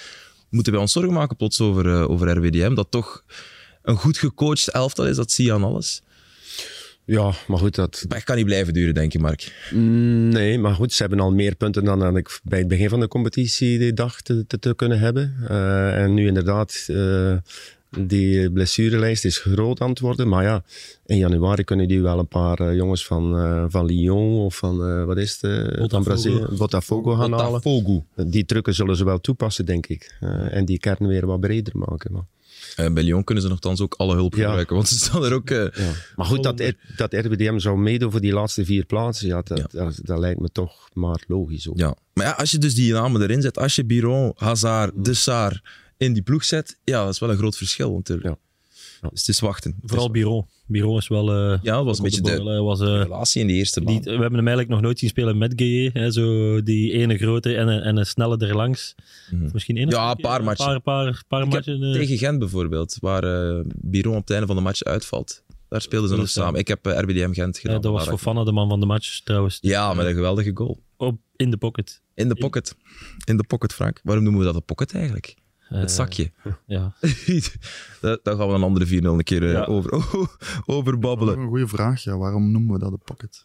moeten 0.51 0.73
wij 0.73 0.81
ons 0.81 0.93
zorgen 0.93 1.13
maken 1.13 1.37
plots 1.37 1.61
over, 1.61 1.87
eh, 1.87 2.11
over 2.11 2.37
RWDM, 2.37 2.75
dat 2.75 2.91
toch 2.91 3.25
een 3.83 3.97
goed 3.97 4.19
gecoacht 4.19 4.69
elftal 4.69 5.07
is, 5.07 5.17
dat 5.17 5.33
zie 5.33 5.45
je 5.45 5.53
aan 5.53 5.65
alles. 5.65 6.03
Ja, 7.05 7.33
maar 7.47 7.59
goed, 7.59 7.75
dat, 7.75 8.05
Dat 8.09 8.25
kan 8.25 8.37
niet 8.37 8.45
blijven 8.45 8.73
duren, 8.73 8.95
denk 8.95 9.13
je, 9.13 9.19
Mark. 9.19 9.69
Mm, 9.71 10.29
Nee, 10.29 10.59
maar 10.59 10.75
goed, 10.75 10.93
ze 10.93 11.03
hebben 11.03 11.21
al 11.21 11.33
meer 11.33 11.55
punten 11.55 11.85
dan, 11.85 11.99
dan 11.99 12.17
ik 12.17 12.41
bij 12.43 12.59
het 12.59 12.69
begin 12.69 12.89
van 12.89 13.01
de 13.01 13.09
competitie 13.09 13.93
dacht 13.93 14.25
te, 14.25 14.47
te, 14.47 14.59
te 14.59 14.75
kunnen 14.75 14.99
hebben. 14.99 15.37
Eh, 15.49 16.03
en 16.03 16.15
nu 16.15 16.27
inderdaad, 16.27 16.85
eh, 16.87 17.37
die 17.99 18.51
blessurelijst 18.53 19.25
is 19.25 19.39
groot 19.39 19.81
aan 19.81 19.89
het 19.91 20.01
worden. 20.01 20.29
Maar 20.29 20.43
ja, 20.45 20.63
in 21.07 21.17
januari 21.17 21.65
kunnen 21.65 21.89
die 21.89 22.03
wel 22.03 22.19
een 22.19 22.29
paar 22.29 22.59
eh, 22.61 22.75
jongens 22.77 23.07
van, 23.07 23.39
eh, 23.39 23.65
van 23.69 23.85
Lyon 23.87 24.39
of 24.45 24.57
van, 24.57 24.85
eh, 24.89 25.05
wat 25.05 25.17
is 25.17 25.39
het, 25.41 25.43
eh, 25.43 25.57
van 25.59 25.77
Botafogo. 25.79 26.03
Brazilië, 26.03 26.57
Botafogo 26.59 27.11
gaan 27.15 27.33
halen. 27.33 27.61
Botafogo. 27.63 28.05
Die 28.17 28.45
trucken 28.45 28.75
zullen 28.75 28.97
ze 28.97 29.05
wel 29.05 29.21
toepassen, 29.21 29.67
denk 29.67 29.87
ik. 29.87 30.17
Eh, 30.21 30.55
en 30.57 30.65
die 30.65 30.79
kern 30.79 31.07
weer 31.07 31.27
wat 31.27 31.41
breder 31.41 31.77
maken. 31.79 32.13
Maar, 32.13 32.25
Eh, 32.77 32.93
bij 32.93 33.03
Lyon 33.03 33.25
kunnen 33.25 33.43
ze 33.45 33.51
nogthans 33.51 33.81
ook 33.81 33.95
alle 33.95 34.15
hulp 34.15 34.35
Ja. 34.35 34.45
gebruiken, 34.45 34.75
want 34.75 34.89
ze 34.89 34.95
staan 34.99 35.25
er 35.25 35.33
ook... 35.35 35.51
eh, 35.51 35.57
ja. 35.59 35.93
maar 36.17 36.27
goed, 36.27 36.43
dat, 36.43 36.61
R- 36.61 36.95
dat 36.97 37.13
RWDM 37.15 37.59
zou 37.59 37.79
meedoen 37.79 38.11
voor 38.11 38.21
die 38.21 38.33
laatste 38.33 38.65
vier 38.65 38.85
plaatsen, 38.85 39.29
ja, 39.29 39.43
dat, 39.45 39.59
Ja. 39.73 39.85
Dat, 39.85 40.01
dat 40.03 40.19
lijkt 40.19 40.41
me 40.41 40.49
toch 40.53 40.89
maar 40.93 41.23
logisch. 41.27 41.69
Ook. 41.69 41.79
Ja, 41.79 41.95
maar 42.15 42.27
ja, 42.27 42.33
als 42.33 42.51
je 42.51 42.59
dus 42.59 42.75
die 42.75 42.93
namen 42.93 43.23
erin 43.23 43.43
zet, 43.43 43.59
als 43.59 43.75
je 43.77 43.85
Biron, 43.85 44.33
Hazard, 44.37 45.05
De 45.05 45.15
Saar 45.15 45.63
in 45.99 46.13
die 46.13 46.23
ploeg 46.23 46.45
zet, 46.45 46.79
ja, 46.85 47.05
dat 47.05 47.13
is 47.13 47.19
wel 47.19 47.31
een 47.31 47.37
groot 47.37 47.57
verschil 47.57 47.93
natuurlijk. 47.95 48.29
Ja. 48.29 48.39
Ja. 49.03 49.09
Dus 49.09 49.21
het 49.21 49.29
is 49.29 49.41
wachten. 49.41 49.77
Vooral 49.83 50.07
is 50.07 50.13
Biron. 50.13 50.47
Biron 50.67 50.97
is 50.97 51.09
wel... 51.09 51.31
eh, 51.33 51.59
Ja, 51.63 51.75
dat 51.77 51.85
was 51.85 51.99
een 51.99 52.05
de 52.05 52.11
beetje 52.11 52.37
de-. 52.37 52.51
Hij 52.51 52.61
was, 52.61 52.81
eh, 52.81 52.87
relatie 52.87 53.41
in 53.41 53.47
die 53.47 53.57
eerste 53.57 53.85
die, 53.85 54.01
we 54.01 54.11
hebben 54.11 54.25
hem 54.35 54.37
eigenlijk 54.47 54.69
nog 54.69 54.81
nooit 54.81 54.99
zien 54.99 55.09
spelen 55.09 55.39
met 55.39 55.53
Gueye. 55.57 55.91
Hè, 55.93 56.11
zo 56.11 56.63
die 56.63 56.93
ene 56.93 57.17
grote 57.19 57.55
en 57.57 57.69
een, 57.69 57.81
en 57.81 57.97
een 57.97 58.07
snelle 58.07 58.37
erlangs. 58.39 58.95
Mhm. 59.31 59.49
Misschien 59.53 59.77
één 59.77 59.89
Ja, 59.91 60.11
een 60.11 60.17
paar 60.17 60.45
matchen. 60.45 60.71
Een 60.75 60.83
paar, 60.83 61.05
paar, 61.05 61.23
paar 61.29 61.43
Ik 61.47 61.53
heb 61.53 61.67
matchen. 61.67 61.83
eh, 61.83 61.93
Tegen 61.93 62.19
Gent 62.19 62.39
bijvoorbeeld, 62.39 62.97
waar 63.01 63.25
eh 63.25 63.61
Biron 63.77 64.15
op 64.15 64.21
het 64.21 64.31
einde 64.31 64.47
van 64.47 64.57
de 64.57 64.63
match 64.63 64.83
uitvalt. 64.83 65.43
Daar 65.69 65.81
speelden 65.83 66.09
ze 66.11 66.17
nog 66.17 66.29
samen. 66.29 66.61
Ik 66.61 66.69
heb 66.69 66.87
eh, 66.87 66.99
RBDM 66.99 67.33
Gent 67.33 67.59
gedaan. 67.59 67.77
ja, 67.77 67.81
dat 67.83 67.93
was 67.93 68.07
Fofana 68.09 68.45
de 68.45 68.53
man 68.53 68.69
van 68.69 68.81
de 68.81 68.87
match 68.87 69.21
trouwens. 69.21 69.59
Ja, 69.61 69.95
met 69.95 70.07
een 70.07 70.15
geweldige 70.15 70.51
goal. 70.55 70.79
Op, 70.97 71.19
in 71.37 71.51
de 71.51 71.57
pocket. 71.57 72.01
In 72.15 72.29
de 72.29 72.35
pocket. 72.35 72.75
In 73.25 73.37
de 73.37 73.45
pocket, 73.45 73.73
Frank. 73.73 74.01
Waarom 74.03 74.25
noemen 74.25 74.41
we 74.43 74.47
dat 74.47 74.57
een 74.57 74.65
pocket 74.65 74.95
eigenlijk? 74.95 75.35
Eh, 75.69 75.79
Het 75.81 75.91
zakje. 75.91 76.31
Ja. 76.67 76.95
Daar 78.01 78.19
daar 78.23 78.37
gaan 78.37 78.49
we 78.49 78.55
een 78.55 78.63
andere 78.63 78.87
4-0 78.87 78.91
een 78.91 79.23
keer 79.23 79.45
eh, 79.45 79.53
Ja. 79.53 79.65
over, 79.65 79.93
over 80.67 80.93
Dat 80.93 81.01
babbelen. 81.01 81.35
is 81.37 81.41
een 81.43 81.49
goede 81.49 81.69
vraag. 81.69 82.03
Ja, 82.03 82.17
waarom 82.17 82.51
noemen 82.53 82.73
we 82.73 82.79
dat 82.79 82.93
een 82.93 83.03
pocket? 83.05 83.45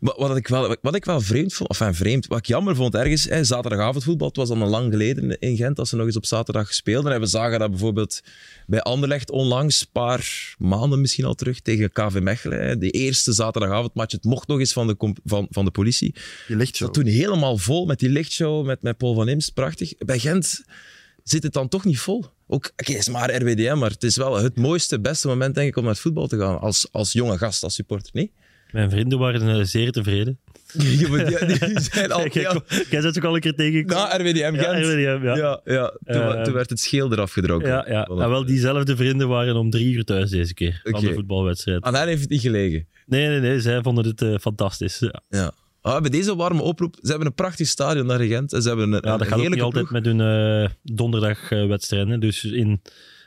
Wat, 0.00 0.16
wat, 0.16 0.36
ik 0.36 0.48
wel, 0.48 0.76
wat 0.82 0.94
ik 0.94 1.04
wel 1.04 1.20
vreemd 1.20 1.54
vond, 1.54 1.70
enfin 1.70 1.94
vreemd, 1.94 2.26
wat 2.26 2.38
ik 2.38 2.46
jammer 2.46 2.76
vond 2.76 2.94
ergens, 2.94 3.24
hè, 3.24 3.44
zaterdagavondvoetbal, 3.44 4.26
het 4.28 4.36
was 4.36 4.50
al 4.50 4.56
een 4.62 4.68
lang 4.68 4.90
geleden 4.92 5.38
in 5.38 5.56
Gent 5.56 5.76
dat 5.76 5.88
ze 5.88 5.96
nog 5.96 6.06
eens 6.06 6.16
op 6.16 6.26
zaterdag 6.26 6.74
speelden. 6.74 7.12
En 7.12 7.20
we 7.20 7.26
zagen 7.26 7.58
dat 7.58 7.70
bijvoorbeeld 7.70 8.20
bij 8.66 8.80
Anderlecht 8.82 9.30
onlangs, 9.30 9.80
een 9.80 9.86
paar 9.92 10.54
maanden 10.58 11.00
misschien 11.00 11.24
al 11.24 11.34
terug, 11.34 11.60
tegen 11.60 11.92
KV 11.92 12.18
Mechelen. 12.22 12.66
Hè, 12.66 12.78
de 12.78 12.90
eerste 12.90 13.32
zaterdagavondmatch, 13.32 14.12
het 14.12 14.24
mocht 14.24 14.48
nog 14.48 14.58
eens 14.58 14.72
van 14.72 14.86
de, 14.86 15.14
van, 15.24 15.46
van 15.50 15.64
de 15.64 15.70
politie. 15.70 16.14
Je 16.48 16.56
lichtshow. 16.56 16.86
Dat 16.94 17.04
toen 17.04 17.12
helemaal 17.12 17.58
vol 17.58 17.86
met 17.86 17.98
die 17.98 18.08
lichtshow, 18.10 18.66
met, 18.66 18.82
met 18.82 18.96
Paul 18.96 19.14
van 19.14 19.28
Imst, 19.28 19.54
prachtig. 19.54 19.92
Bij 19.98 20.18
Gent 20.18 20.64
zit 21.30 21.42
het 21.42 21.52
dan 21.52 21.68
toch 21.68 21.84
niet 21.84 21.98
vol. 21.98 22.24
Ook, 22.46 22.70
oké, 22.76 22.92
het 22.92 23.00
is 23.00 23.08
maar 23.08 23.34
RWDM, 23.42 23.78
maar 23.78 23.90
het 23.90 24.02
is 24.02 24.16
wel 24.16 24.36
het 24.42 24.56
mooiste, 24.56 25.00
beste 25.00 25.28
moment 25.28 25.54
denk 25.54 25.68
ik 25.68 25.76
om 25.76 25.82
naar 25.82 25.92
het 25.92 26.00
voetbal 26.00 26.26
te 26.26 26.38
gaan 26.38 26.60
als, 26.60 26.88
als 26.92 27.12
jonge 27.12 27.38
gast, 27.38 27.62
als 27.62 27.74
supporter, 27.74 28.10
niet? 28.12 28.30
Mijn 28.72 28.90
vrienden 28.90 29.18
waren 29.18 29.48
eh, 29.58 29.64
zeer 29.64 29.92
tevreden. 29.92 30.38
Die, 30.72 31.08
die 31.08 31.80
zijn 31.92 32.12
al... 32.12 32.28
Jij 32.28 32.42
ja, 32.42 32.60
jij 32.90 33.00
zit 33.00 33.16
ook 33.16 33.24
al 33.24 33.34
een 33.34 33.40
keer 33.40 33.54
tegengekomen. 33.54 34.08
na 34.08 34.16
RWDM 34.16 34.54
Gent. 34.54 34.60
Ja, 34.60 34.78
RWDM, 34.80 35.24
ja. 35.24 35.36
Ja, 35.36 35.60
ja. 35.64 35.88
Toen, 36.04 36.24
wa- 36.24 36.34
Eh, 36.34 36.42
toen 36.42 36.52
werd 36.52 36.70
het 36.70 36.80
scheel 36.80 37.12
eraf 37.12 37.32
gedroken. 37.32 37.68
Ja, 37.68 37.84
ja. 37.88 38.04
En 38.04 38.16
wel, 38.16 38.44
diezelfde 38.44 38.96
vrienden 38.96 39.28
waren 39.28 39.56
om 39.56 39.70
drie 39.70 39.92
uur 39.92 40.04
thuis 40.04 40.30
deze 40.30 40.54
keer. 40.54 40.80
Van 40.84 41.00
de 41.00 41.12
voetbalwedstrijd. 41.14 41.82
Aan 41.82 41.94
hen 41.94 42.06
heeft 42.08 42.20
het 42.20 42.30
niet 42.30 42.40
gelegen. 42.40 42.86
Nee, 43.06 43.26
nee, 43.28 43.40
nee. 43.40 43.60
Zij 43.60 43.82
vonden 43.82 44.06
het 44.06 44.22
eh, 44.22 44.34
fantastisch. 44.40 44.98
Ja, 44.98 45.22
Ja. 45.28 45.52
Ah, 45.80 46.00
bij 46.00 46.10
deze 46.10 46.36
warme 46.36 46.62
oproep, 46.62 46.96
ze 47.02 47.08
hebben 47.08 47.26
een 47.26 47.34
prachtig 47.34 47.66
stadion 47.66 48.06
naar 48.06 48.20
Gent. 48.20 48.52
En 48.52 48.62
ze 48.62 48.68
hebben 48.68 48.92
een, 48.92 49.00
Ja, 49.04 49.12
een 49.12 49.18
dat 49.18 49.28
gaat 49.28 49.38
ook 49.40 49.48
niet 49.48 49.60
altijd 49.60 49.88
ploeg. 49.88 50.02
met 50.02 50.04
hun 50.16 50.20
eh 50.20 50.70
donderdagwedstrijden. 50.82 52.20
dus 52.20 52.44
in, 52.44 52.82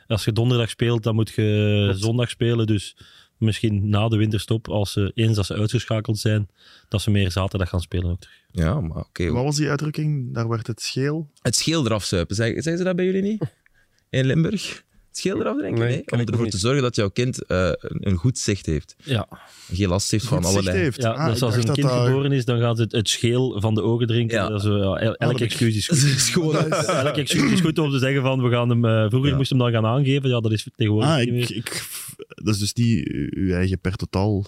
als 0.06 0.24
je 0.24 0.32
donderdag 0.32 0.68
speelt, 0.70 1.02
dan 1.02 1.14
moet 1.14 1.30
je 1.30 1.92
zondag 1.96 2.30
spelen. 2.30 2.66
Dus 2.66 2.96
misschien 3.38 3.88
na 3.88 4.08
de 4.08 4.16
winterstop, 4.16 4.68
als 4.68 4.92
ze, 4.92 5.10
eens 5.14 5.38
als 5.38 5.46
ze 5.46 5.54
uitgeschakeld 5.54 6.18
zijn, 6.18 6.48
dat 6.88 7.02
ze 7.02 7.10
meer 7.10 7.30
zaterdag 7.30 7.68
gaan 7.68 7.80
spelen 7.80 8.10
ook 8.10 8.20
terug. 8.20 8.36
Ja, 8.50 8.80
maar 8.80 8.96
oké. 8.98 9.30
Wat 9.30 9.44
was 9.44 9.56
die 9.56 9.68
uitdrukking? 9.68 10.34
Daar 10.34 10.48
werd 10.48 10.66
het 10.66 10.80
scheel. 10.82 11.30
Het 11.42 11.54
scheel 11.56 11.84
eraf 11.86 12.04
zuipen. 12.04 12.36
Zeg- 12.36 12.52
Zeggen 12.52 12.78
ze 12.78 12.84
dat 12.84 12.96
bij 12.96 13.04
jullie 13.04 13.22
niet? 13.22 13.42
In 14.10 14.24
Limburg? 14.26 14.84
Het 15.12 15.20
scheel 15.20 15.40
eraf 15.40 15.56
drinken? 15.58 15.80
Nee, 15.84 15.88
Nee, 15.94 16.02
ken 16.04 16.18
Om 16.20 16.26
ervoor 16.26 16.42
niet. 16.42 16.50
te 16.52 16.58
zorgen 16.58 16.82
dat 16.82 16.96
jouw 16.96 17.08
kind 17.08 17.42
eh, 17.46 17.70
een, 17.82 18.16
goed 18.16 18.38
zicht 18.38 18.66
heeft. 18.66 18.94
Ja, 19.04 19.28
Geen 19.72 19.88
last 19.88 20.10
heeft 20.10 20.24
van 20.24 20.38
Goed 20.38 20.46
allerlei... 20.46 20.78
heeft. 20.78 21.02
ja 21.02 21.10
Ah, 21.10 21.26
dus 21.32 21.42
als 21.42 21.56
een 21.56 21.64
kind 21.64 21.82
dat- 21.88 22.06
geboren 22.06 22.32
is, 22.32 22.44
dan 22.44 22.58
gaan 22.60 22.76
ze 22.76 22.82
het, 22.82 22.92
het 22.92 23.08
scheel 23.08 23.60
van 23.60 23.74
de 23.74 23.82
ogen 23.82 24.06
drinken. 24.06 24.36
Ja. 24.36 24.48
Dat 24.48 24.60
is, 24.64 24.66
eh, 24.68 25.40
excuus 25.40 25.76
is 25.76 25.86
goed. 25.88 26.02
is 26.16 26.30
gewoon... 26.30 26.56
Elke 26.72 27.20
excuus 27.20 27.52
is 27.52 27.60
goed 27.60 27.78
om 27.78 27.90
te 27.90 27.98
zeggen 27.98 28.22
van, 28.22 28.42
we 28.42 28.50
gaan 28.50 28.68
hem... 28.68 28.84
eh, 28.84 29.06
vroeger 29.08 29.30
Ja. 29.30 29.36
moest 29.36 29.48
je 29.50 29.54
hem 29.56 29.64
dan 29.64 29.82
gaan 29.82 29.90
aangeven. 29.90 30.28
Ja, 30.30 30.40
dat 30.40 30.52
is 30.52 30.66
tegenwoordig 30.76 31.10
Ah, 31.10 31.16
niet 31.30 31.50
ik, 31.50 31.56
ik, 31.56 31.86
dat 32.26 32.54
is 32.54 32.60
dus 32.60 32.72
die 32.72 33.08
uw 33.36 33.52
eigen 33.52 33.80
per 33.80 33.94
totaal. 33.96 34.46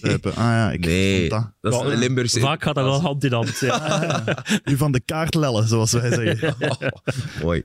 Zuipen. 0.00 0.30
Ah 0.34 0.44
ja, 0.44 0.72
ik 0.72 0.84
Nee, 0.84 1.18
vond 1.18 1.30
dat. 1.30 1.72
dat 1.72 1.84
is 1.86 1.92
een 1.92 1.98
Limburgse... 1.98 2.40
Vaak 2.40 2.62
gaat 2.62 2.74
dat 2.74 2.84
wel 2.84 3.00
hand 3.00 3.24
in 3.24 3.32
hand. 3.32 3.58
Ja. 3.60 4.24
U 4.64 4.76
van 4.76 4.92
de 4.92 5.00
kaart 5.00 5.34
lellen, 5.34 5.68
zoals 5.68 5.92
wij 5.92 6.12
zeggen. 6.12 6.54
Mooi. 7.42 7.62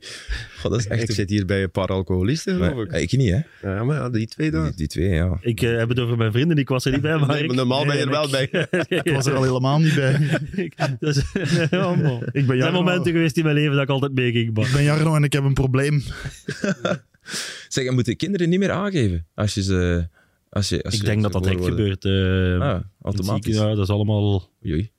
God, 0.59 0.71
dat 0.71 0.79
is 0.79 0.87
echt... 0.87 1.03
Ik 1.03 1.11
zit 1.11 1.29
hier 1.29 1.45
bij 1.45 1.63
een 1.63 1.71
paar 1.71 1.87
alcoholisten, 1.87 2.53
geloof 2.55 2.85
ik. 2.85 2.91
eh, 2.91 3.01
ik 3.01 3.11
niet, 3.11 3.29
hè? 3.31 3.69
Ja, 3.75 3.83
maar 3.83 3.95
ja, 3.95 4.09
die 4.09 4.27
twee 4.27 4.51
Die, 4.51 4.59
daar. 4.59 4.71
die 4.75 4.87
twee, 4.87 5.09
ja. 5.09 5.37
Ik 5.41 5.61
eh, 5.61 5.77
heb 5.77 5.89
het 5.89 5.99
over 5.99 6.17
mijn 6.17 6.31
vrienden, 6.31 6.57
ik 6.57 6.69
was 6.69 6.85
er 6.85 6.91
niet 6.91 7.01
bij, 7.01 7.17
maar 7.17 7.27
Nee, 7.27 7.43
ik... 7.43 7.53
normaal 7.53 7.85
ben 7.85 7.95
je 7.97 8.01
er 8.03 8.09
wel 8.09 8.29
bij. 8.29 8.49
Ik 9.03 9.11
was 9.13 9.25
er 9.25 9.35
al 9.35 9.43
helemaal 9.43 9.79
niet 9.79 9.95
bij. 9.95 10.11
Man. 11.71 12.21
Ik 12.31 12.45
ben 12.47 12.55
Er 12.55 12.61
zijn 12.61 12.73
momenten 12.73 13.11
geweest 13.11 13.37
in 13.37 13.43
mijn 13.43 13.55
leven 13.55 13.73
dat 13.73 13.83
ik 13.83 13.89
altijd 13.89 14.13
meeging. 14.13 14.53
maar- 14.53 14.65
ik 14.65 14.71
ben 14.73 14.83
Jarno 14.83 15.15
en 15.15 15.23
ik 15.23 15.33
heb 15.33 15.43
een 15.43 15.53
probleem. 15.53 16.03
Zeg, 17.67 17.83
je 17.83 17.91
moet 17.91 18.05
de 18.05 18.15
kinderen 18.15 18.49
niet 18.49 18.59
meer 18.59 18.71
aangeven 18.71 19.27
als 19.35 19.53
je 19.53 19.63
ze... 19.63 20.07
Als 20.53 20.69
je, 20.69 20.83
als 20.83 20.93
Ik 20.93 20.99
je 20.99 21.05
denk 21.05 21.21
dat 21.21 21.31
dat 21.31 21.45
worden. 21.45 21.63
gebeurt. 21.65 22.05
eh, 22.05 22.67
Ah, 22.69 22.81
automatisch. 23.01 23.55
Ja, 23.55 23.67
dat 23.75 23.83
is 23.83 23.89
allemaal... 23.89 24.49
Oei. 24.65 24.91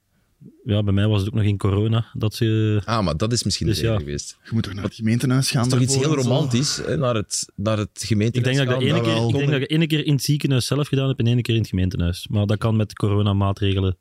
Ja, 0.64 0.82
bij 0.82 0.92
mij 0.92 1.06
was 1.06 1.18
het 1.20 1.28
ook 1.28 1.34
nog 1.34 1.44
in 1.44 1.56
corona. 1.58 2.06
Dat 2.12 2.34
ze... 2.34 2.80
Ah, 2.84 3.04
maar 3.04 3.16
dat 3.16 3.32
is 3.32 3.42
misschien 3.42 3.66
Dus 3.66 3.76
de 3.76 3.82
reden 3.82 3.98
ja. 3.98 4.04
geweest. 4.04 4.38
Je 4.44 4.50
moet 4.52 4.62
toch 4.62 4.72
naar 4.74 4.84
het 4.84 4.94
gemeentehuis 4.94 5.50
gaan. 5.50 5.68
Dat 5.68 5.80
is 5.80 5.86
toch 5.86 5.96
iets 5.96 6.06
heel 6.06 6.14
romantisch, 6.16 6.76
hè, 6.86 6.96
naar 6.96 7.14
het, 7.14 7.52
naar 7.56 7.78
het 7.78 8.02
gemeente. 8.06 8.38
Ik 8.38 8.44
denk 8.44 8.56
dat 8.56 8.66
ik 8.66 8.88
ene 8.88 9.00
keer, 9.00 9.26
ik 9.26 9.32
denk 9.34 9.50
dat 9.50 9.60
ik 9.60 9.70
ene 9.70 9.86
keer 9.86 10.06
in 10.06 10.12
het 10.12 10.22
ziekenhuis 10.22 10.66
zelf 10.66 10.88
gedaan 10.88 11.08
heb 11.08 11.18
en 11.18 11.26
ene 11.26 11.42
keer 11.42 11.54
in 11.54 11.60
het 11.60 11.70
gemeentehuis. 11.70 12.28
Maar 12.28 12.46
dat 12.46 12.58
kan 12.58 12.76
met 12.76 12.94
coronamaatregelen 12.94 13.96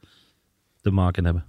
te 0.82 0.92
maken 0.92 1.26
hebben. 1.26 1.46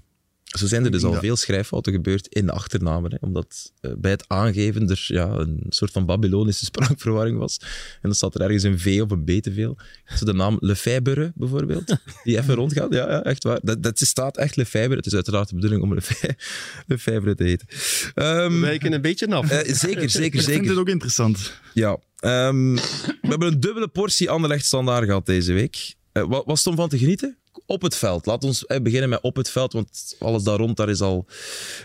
Zo 0.59 0.67
zijn 0.67 0.85
er 0.85 0.91
dus 0.91 1.03
al 1.05 1.15
veel 1.15 1.37
schrijffouten 1.37 1.93
gebeurd 1.93 2.27
in 2.29 2.47
de 2.47 2.53
achternamen. 2.53 3.11
Hè, 3.11 3.17
omdat 3.21 3.73
eh, 3.81 3.91
bij 3.99 4.11
het 4.11 4.25
aangeven 4.29 4.89
er 4.89 5.05
ja, 5.07 5.29
een 5.31 5.67
soort 5.69 5.91
van 5.93 6.07
Babylonische 6.07 6.65
spraakverwarring 6.75 7.39
was. 7.39 7.59
En 7.61 7.99
dan 8.03 8.15
staat 8.15 8.35
er 8.35 8.41
ergens 8.41 8.63
een 8.63 8.79
V 8.79 9.01
of 9.03 9.11
een 9.11 9.25
B 9.25 9.43
te 9.43 9.53
veel. 9.53 9.77
Zo 10.17 10.25
de 10.25 10.33
naam 10.33 10.57
Lefebvre 10.61 11.33
bijvoorbeeld, 11.35 11.97
die 12.25 12.39
even 12.39 12.55
rondgaat. 12.65 12.93
Ja, 12.93 13.09
ja 13.11 13.23
echt 13.23 13.43
waar. 13.43 13.59
Dat, 13.63 13.83
dat 13.83 13.99
staat 13.99 14.37
echt 14.37 14.57
Lefebvre. 14.57 14.97
Het 14.97 15.07
is 15.07 15.15
uiteraard 15.15 15.49
de 15.49 15.55
bedoeling 15.55 15.83
om 15.83 15.95
Lefe- 15.95 16.37
Lefebvre 16.87 17.35
te 17.35 17.45
heten. 17.45 17.67
Ehm, 18.15 18.53
We 18.53 18.59
wijken 18.59 18.93
een 18.93 19.01
beetje 19.03 19.31
af. 19.35 19.51
eh, 19.51 19.75
zeker, 19.75 20.11
zeker, 20.11 20.25
Ik 20.25 20.33
vind 20.33 20.45
zeker. 20.45 20.69
het 20.69 20.79
ook 20.79 20.89
interessant. 20.89 21.53
Ja. 21.73 21.99
Ehm, 22.19 22.75
we 22.75 23.29
hebben 23.29 23.49
een 23.49 23.61
dubbele 23.61 23.89
portie 23.89 24.31
Anderlecht 24.31 24.65
standaard 24.65 25.05
gehad 25.05 25.27
deze 25.27 25.53
week. 25.53 25.95
Wat 26.13 26.43
was 26.47 26.67
om 26.67 26.77
van 26.77 26.89
te 26.89 26.99
genieten? 26.99 27.37
Op 27.67 27.83
het 27.83 27.97
veld. 27.97 28.27
Laat 28.27 28.45
ons 28.45 28.67
eh, 28.67 28.81
beginnen 28.81 29.09
met 29.09 29.21
op 29.23 29.37
het 29.37 29.51
veld, 29.51 29.73
want 29.73 30.17
alles 30.19 30.43
daar 30.43 30.57
rond, 30.57 30.77
daar 30.77 30.89
is 30.89 31.01
al 31.01 31.25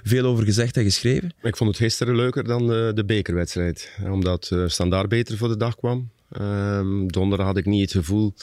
veel 0.04 0.26
over 0.26 0.44
gezegd 0.44 0.78
en 0.78 0.84
geschreven. 0.84 1.34
Ik 1.42 1.58
vond 1.58 1.70
het 1.70 1.80
gisteren 1.80 2.16
leuker 2.16 2.44
dan 2.44 2.68
de, 2.68 3.04
bekerwedstrijd. 3.06 3.90
Omdat 4.04 4.50
eh 4.52 4.64
Standaard 4.68 5.10
beter 5.10 5.38
voor 5.38 5.48
de 5.48 5.58
dag 5.58 5.76
kwam. 5.76 6.10
Ehm, 6.32 7.08
donderdag 7.08 7.48
had 7.48 7.58
ik 7.58 7.66
niet 7.66 7.82
het 7.82 7.92
gevoel, 7.92 8.34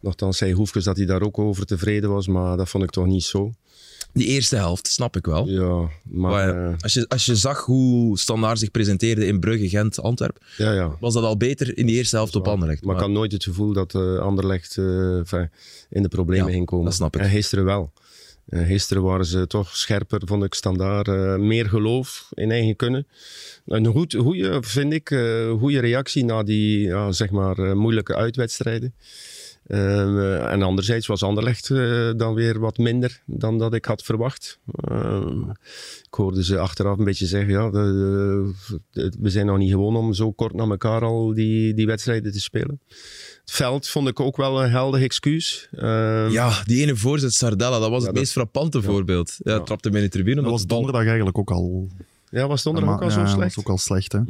nogthans 0.00 0.38
zei 0.38 0.52
Hoefkes 0.52 0.84
dat 0.84 0.96
hij 0.96 1.06
daar 1.06 1.22
ook 1.22 1.38
over 1.38 1.66
tevreden 1.66 2.10
was, 2.10 2.26
maar 2.26 2.56
dat 2.56 2.68
vond 2.68 2.84
ik 2.84 2.90
toch 2.90 3.06
niet 3.06 3.24
zo. 3.24 3.52
Die 4.12 4.26
eerste 4.26 4.56
helft, 4.56 4.86
snap 4.86 5.16
ik 5.16 5.26
wel. 5.26 5.48
Ja, 5.48 5.88
maar... 6.02 6.30
Maar, 6.30 6.68
eh, 6.68 6.74
als, 6.78 6.94
je, 6.94 7.08
als 7.08 7.26
je 7.26 7.36
zag 7.36 7.64
hoe 7.64 8.18
Standaard 8.18 8.58
zich 8.58 8.70
presenteerde 8.70 9.26
in 9.26 9.40
Brugge, 9.40 9.68
Gent, 9.68 10.00
Antwerpen, 10.00 10.42
ja, 10.56 10.72
ja. 10.72 10.96
was 11.00 11.14
dat 11.14 11.24
al 11.24 11.36
beter 11.36 11.78
in 11.78 11.86
die 11.86 11.96
eerste 11.96 12.16
helft 12.16 12.36
op 12.36 12.48
Anderlecht. 12.48 12.84
Maar 12.84 12.94
ik 12.94 13.00
had 13.00 13.10
nooit 13.10 13.32
het 13.32 13.44
gevoel 13.44 13.72
dat 13.72 13.94
eh 13.94 14.18
Anderlecht 14.18 14.76
eh, 14.78 15.42
in 15.90 16.02
de 16.02 16.08
problemen 16.08 16.46
Ja, 16.46 16.52
ging 16.52 16.66
komen. 16.66 16.84
dat 16.84 16.94
snap 16.94 17.16
ik. 17.16 17.22
En 17.22 17.30
gisteren 17.30 17.64
wel. 17.64 17.92
Gisteren 18.50 19.02
waren 19.02 19.26
ze 19.26 19.46
toch 19.46 19.76
scherper, 19.76 20.20
vond 20.24 20.44
ik 20.44 20.54
standaard. 20.54 21.06
meer 21.38 21.68
geloof 21.68 22.28
in 22.34 22.50
eigen 22.50 22.76
kunnen. 22.76 23.06
Een 23.66 23.86
goed, 23.86 24.14
goede, 24.14 24.58
vind 24.62 24.92
ik, 24.92 25.08
goede 25.58 25.80
reactie 25.80 26.24
na 26.24 26.42
die 26.42 26.80
ja, 26.80 27.12
zeg 27.12 27.30
maar, 27.30 27.76
moeilijke 27.76 28.14
uitwedstrijden. 28.14 28.94
Eh, 29.68 30.52
en 30.52 30.62
anderzijds 30.62 31.06
was 31.06 31.22
Anderlecht 31.22 31.70
eh, 31.70 32.10
dan 32.16 32.34
weer 32.34 32.58
wat 32.58 32.78
minder 32.78 33.20
dan 33.26 33.58
dat 33.58 33.74
ik 33.74 33.84
had 33.84 34.02
verwacht. 34.02 34.58
Eh, 34.88 35.26
ik 36.06 36.14
hoorde 36.14 36.44
ze 36.44 36.58
achteraf 36.58 36.98
een 36.98 37.04
beetje 37.04 37.26
zeggen, 37.26 37.50
ja, 37.52 37.70
de- 37.70 38.52
de- 38.90 39.12
we 39.20 39.30
zijn 39.30 39.46
nog 39.46 39.58
niet 39.58 39.70
gewoon 39.70 39.96
om 39.96 40.14
zo 40.14 40.32
kort 40.32 40.54
na 40.54 40.64
elkaar 40.64 41.02
al 41.02 41.34
die, 41.34 41.74
die 41.74 41.86
wedstrijden 41.86 42.32
te 42.32 42.40
spelen. 42.40 42.80
Het 43.40 43.50
veld 43.56 43.88
vond 43.88 44.08
ik 44.08 44.20
ook 44.20 44.36
wel 44.36 44.62
een 44.64 44.70
helder 44.70 45.02
excuus. 45.02 45.68
Eh, 45.72 46.30
Ja, 46.30 46.62
die 46.64 46.82
ene 46.82 46.96
voorzet 46.96 47.34
Sardella, 47.34 47.78
dat 47.78 47.90
was 47.90 47.90
Ja, 47.90 47.96
het 47.96 48.04
dat- 48.06 48.14
meest 48.14 48.32
frappante 48.32 48.82
voorbeeld. 48.82 49.36
Ja, 49.38 49.52
Ja. 49.52 49.60
trapte 49.60 49.88
hem 49.88 49.96
in 49.96 50.02
de 50.02 50.08
tribune. 50.10 50.42
Dat 50.42 50.50
was 50.50 50.66
donderdag 50.66 51.04
eigenlijk 51.06 51.38
ook 51.38 51.50
al. 51.50 51.88
ja, 52.30 52.46
was 52.46 52.62
donderdag 52.62 52.94
ook 52.94 53.00
al 53.02 53.08
ja, 53.08 53.14
zo 53.14 53.26
slecht? 53.34 53.54
was 53.54 53.58
ook 53.64 53.70
al 53.70 53.78
slecht, 53.78 54.12
hè? 54.12 54.20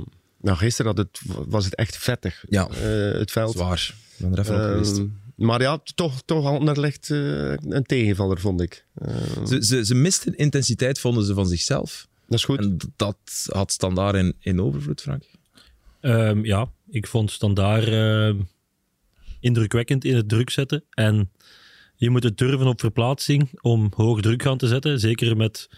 Nou, 0.40 0.56
gisteren 0.56 0.94
had 0.96 1.06
het, 1.06 1.20
was 1.48 1.64
het 1.64 1.74
echt 1.74 1.96
vettig, 1.96 2.44
Ja. 2.48 2.68
eh, 2.68 3.18
het 3.18 3.30
veld. 3.30 3.52
Zwaar. 3.52 3.94
Ik 4.18 4.24
ben 4.24 4.32
er 4.32 4.38
even 4.38 4.54
op 4.54 4.60
geweest. 4.62 5.02
Maar 5.38 5.60
ja, 5.60 5.80
toch, 5.94 6.22
toch 6.24 6.44
Anderlecht 6.44 7.10
eh 7.10 7.52
een 7.52 7.84
tegenvaller, 7.86 8.40
vond 8.40 8.60
ik. 8.60 8.84
Eh, 8.94 9.16
Ze, 9.46 9.64
ze, 9.64 9.84
ze 9.84 9.94
misten 9.94 10.36
intensiteit, 10.36 11.00
vonden 11.00 11.24
ze 11.24 11.34
van 11.34 11.46
zichzelf. 11.46 12.08
dat 12.26 12.38
is 12.38 12.44
goed. 12.44 12.58
En 12.58 12.76
dat 12.96 13.16
had 13.46 13.72
Standaard 13.72 14.14
in, 14.16 14.34
in 14.40 14.60
overvloed, 14.60 15.00
Frank. 15.00 15.24
Ehm, 16.00 16.44
ja, 16.44 16.70
ik 16.90 17.06
vond 17.06 17.30
Standaard 17.30 17.86
ehm, 17.88 18.36
indrukwekkend 19.40 20.04
in 20.04 20.16
het 20.16 20.28
druk 20.28 20.50
zetten. 20.50 20.84
En 20.90 21.30
je 21.96 22.10
moet 22.10 22.22
het 22.22 22.38
durven 22.38 22.66
op 22.66 22.80
verplaatsing 22.80 23.48
om 23.60 23.90
hoog 23.96 24.20
druk 24.20 24.42
gaan 24.42 24.58
te 24.58 24.66
zetten. 24.66 25.00
Zeker 25.00 25.36
met 25.36 25.68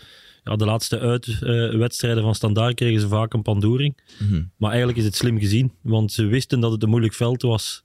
ja, 0.45 0.57
de 0.57 0.65
laatste 0.65 0.99
uitwedstrijden 0.99 2.23
van 2.23 2.35
Standaard 2.35 2.75
kregen 2.75 3.01
ze 3.01 3.09
vaak 3.09 3.35
een 3.35 3.43
pandoering. 3.43 3.97
Mhm. 4.19 4.43
Maar 4.57 4.69
eigenlijk 4.71 4.99
is 4.99 5.05
het 5.05 5.17
slim 5.17 5.39
gezien, 5.39 5.73
want 5.81 6.13
ze 6.13 6.25
wisten 6.27 6.61
dat 6.61 6.73
het 6.73 6.83
een 6.83 6.89
moeilijk 6.89 7.15
veld 7.15 7.43
was. 7.43 7.85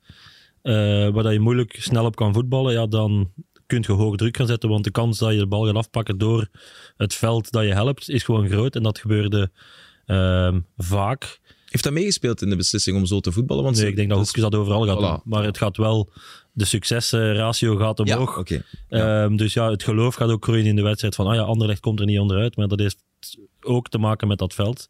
Eh, 0.65 0.73
waar 1.09 1.23
dat 1.23 1.33
je 1.33 1.39
moeilijk 1.39 1.75
snel 1.79 2.05
op 2.05 2.15
kan 2.15 2.33
voetballen. 2.33 2.73
Ja, 2.73 2.87
dan 2.87 3.31
kun 3.67 3.83
je 3.87 3.91
hoog 3.91 4.15
druk 4.15 4.37
gaan 4.37 4.47
zetten, 4.47 4.69
want 4.69 4.83
de 4.83 4.91
kans 4.91 5.17
dat 5.17 5.31
je 5.31 5.37
de 5.37 5.47
bal 5.47 5.65
gaat 5.65 5.75
afpakken 5.75 6.17
door 6.17 6.47
het 6.97 7.13
veld 7.13 7.51
dat 7.51 7.63
je 7.63 7.73
helpt, 7.73 8.09
is 8.09 8.23
gewoon 8.23 8.47
groot. 8.47 8.75
En 8.75 8.83
dat 8.83 8.99
gebeurde 8.99 9.51
ehm, 10.05 10.59
vaak. 10.77 11.39
Heeft 11.65 11.83
dat 11.83 11.93
meegespeeld 11.93 12.41
in 12.41 12.49
de 12.49 12.55
beslissing 12.55 12.97
om 12.97 13.05
zo 13.05 13.19
te 13.19 13.31
voetballen? 13.31 13.63
Want 13.63 13.75
Nee, 13.77 13.87
ik 13.87 13.95
denk 13.95 14.09
dat 14.09 14.17
dus- 14.17 14.27
Hoefkes 14.27 14.43
dat 14.51 14.55
overal 14.61 14.85
gaat 14.85 14.97
Voilà. 14.97 15.21
doen. 15.23 15.33
Maar 15.33 15.43
het 15.43 15.57
gaat 15.57 15.77
wel, 15.77 16.09
de 16.51 16.65
succesratio 16.65 17.75
gaat 17.75 18.01
Ja, 18.03 18.17
omhoog. 18.17 18.49
Ja. 18.49 18.59
Ehm, 18.89 19.35
dus 19.35 19.53
ja, 19.53 19.69
het 19.71 19.83
geloof 19.83 20.15
gaat 20.15 20.29
ook 20.29 20.43
groeien 20.43 20.65
in 20.65 20.75
de 20.75 20.81
wedstrijd. 20.81 21.15
Van, 21.15 21.27
ah 21.27 21.35
ja, 21.35 21.41
Anderlecht 21.41 21.79
komt 21.79 21.99
er 21.99 22.05
niet 22.05 22.19
onderuit. 22.19 22.55
Maar 22.55 22.67
dat 22.67 22.79
heeft 22.79 22.97
ook 23.61 23.89
te 23.89 23.97
maken 23.97 24.27
met 24.27 24.37
dat 24.37 24.53
veld. 24.53 24.87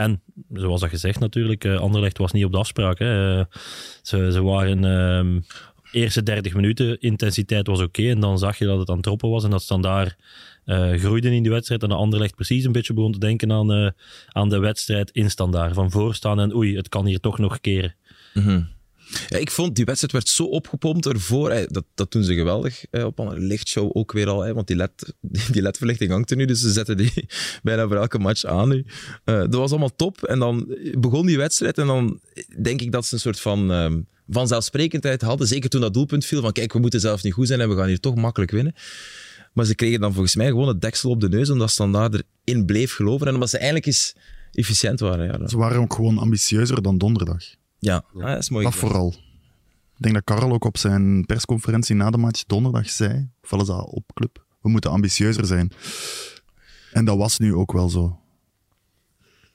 En 0.00 0.22
zoals 0.52 0.80
dat 0.80 0.90
gezegd 0.90 1.20
natuurlijk, 1.20 1.64
eh, 1.64 1.80
Anderlecht 1.80 2.18
was 2.18 2.32
niet 2.32 2.44
op 2.44 2.52
de 2.52 2.58
afspraak. 2.58 2.98
Hè. 2.98 3.38
Eh, 3.38 3.44
ze, 4.02 4.32
ze 4.32 4.42
waren... 4.42 4.84
ehm 4.84 5.40
eerste 5.92 6.22
30 6.22 6.54
minuten, 6.54 7.00
intensiteit 7.00 7.66
was 7.66 7.80
oké. 7.80 8.08
en 8.08 8.20
dan 8.20 8.38
zag 8.38 8.58
je 8.58 8.64
dat 8.64 8.78
het 8.78 8.88
aan 8.88 8.94
het 8.94 9.04
troppen 9.04 9.30
was. 9.30 9.44
En 9.44 9.50
dat 9.50 9.62
Standaard 9.62 10.16
eh 10.64 10.92
groeide 10.92 11.34
in 11.34 11.42
die 11.42 11.52
wedstrijd. 11.52 11.82
En 11.82 11.88
de 11.88 11.94
Anderlecht 11.94 12.34
precies 12.34 12.64
een 12.64 12.72
beetje 12.72 12.92
begon 12.92 13.12
te 13.12 13.18
denken 13.18 13.52
aan, 13.52 13.94
aan 14.28 14.48
de 14.48 14.58
wedstrijd 14.58 15.10
in 15.10 15.30
Standaard. 15.30 15.74
Van 15.74 15.90
voorstaan 15.90 16.40
en 16.40 16.54
oei, 16.54 16.76
het 16.76 16.88
kan 16.88 17.06
hier 17.06 17.20
toch 17.20 17.38
nog 17.38 17.60
keren. 17.60 17.94
Mhm. 18.34 18.62
Ja, 19.28 19.38
ik 19.38 19.50
vond 19.50 19.76
die 19.76 19.84
wedstrijd 19.84 20.12
werd 20.12 20.28
zo 20.28 20.44
opgepompt 20.44 21.06
ervoor. 21.06 21.66
Dat, 21.68 21.84
dat 21.94 22.12
doen 22.12 22.24
ze 22.24 22.34
geweldig 22.34 22.84
op 22.90 23.18
een 23.18 23.38
lichtshow 23.38 23.90
ook 23.92 24.12
weer 24.12 24.28
al. 24.28 24.52
want 24.52 24.66
die, 24.66 24.76
LED, 24.76 25.14
die 25.52 25.62
ledverlichting 25.62 26.10
hangt 26.10 26.30
er 26.30 26.36
nu, 26.36 26.44
dus 26.44 26.60
ze 26.60 26.70
zetten 26.70 26.96
die 26.96 27.12
bijna 27.62 27.86
voor 27.88 27.96
elke 27.96 28.18
match 28.18 28.44
aan 28.44 28.68
nu. 28.68 28.84
Eh, 29.24 29.38
dat 29.38 29.54
was 29.54 29.70
allemaal 29.70 29.96
top. 29.96 30.22
En 30.22 30.38
dan 30.38 30.76
begon 30.98 31.26
die 31.26 31.36
wedstrijd 31.36 31.78
en 31.78 31.86
dan 31.86 32.20
denk 32.62 32.80
ik 32.80 32.92
dat 32.92 33.06
ze 33.06 33.14
een 33.14 33.20
soort 33.20 33.40
van 33.40 33.72
ehm, 33.72 34.00
vanzelfsprekendheid 34.28 35.22
hadden. 35.22 35.46
Zeker 35.46 35.70
toen 35.70 35.80
dat 35.80 35.94
doelpunt 35.94 36.24
viel 36.24 36.40
van 36.40 36.52
kijk, 36.52 36.72
we 36.72 36.78
moeten 36.78 37.00
zelf 37.00 37.22
niet 37.22 37.32
goed 37.32 37.46
zijn 37.46 37.60
en 37.60 37.68
we 37.68 37.76
gaan 37.76 37.88
hier 37.88 38.00
toch 38.00 38.14
makkelijk 38.14 38.50
winnen. 38.50 38.74
Maar 39.52 39.64
ze 39.64 39.74
kregen 39.74 40.00
dan 40.00 40.12
volgens 40.12 40.36
mij 40.36 40.46
gewoon 40.46 40.68
het 40.68 40.80
deksel 40.80 41.10
op 41.10 41.20
de 41.20 41.28
neus 41.28 41.50
omdat 41.50 41.70
Standaard 41.70 42.22
erin 42.44 42.64
bleef 42.64 42.94
geloven 42.94 43.26
en 43.26 43.34
omdat 43.34 43.50
ze 43.50 43.56
eigenlijk 43.56 43.86
eens 43.86 44.14
efficiënt 44.52 45.00
waren. 45.00 45.26
Ja, 45.26 45.48
Ze 45.48 45.56
waren 45.56 45.80
ook 45.80 45.94
gewoon 45.94 46.18
ambitieuzer 46.18 46.82
dan 46.82 46.98
donderdag. 46.98 47.44
Ja. 47.80 48.04
Ah, 48.14 48.26
dat 48.26 48.38
is 48.38 48.50
mooi. 48.50 48.64
Dat 48.64 48.74
vooral. 48.74 49.14
Ik 49.96 50.06
denk 50.06 50.14
dat 50.14 50.24
Karel 50.24 50.52
ook 50.52 50.64
op 50.64 50.78
zijn 50.78 51.26
persconferentie 51.26 51.94
na 51.94 52.10
de 52.10 52.18
match 52.18 52.44
donderdag 52.44 52.90
zei, 52.90 53.28
of 53.42 53.50
wel 53.50 53.60
is 53.60 53.66
dat 53.66 53.86
op 53.86 54.10
club, 54.14 54.44
we 54.60 54.68
moeten 54.68 54.90
ambitieuzer 54.90 55.46
zijn. 55.46 55.72
En 56.92 57.04
dat 57.04 57.16
was 57.16 57.38
nu 57.38 57.54
ook 57.54 57.72
wel 57.72 57.88
zo. 57.88 58.20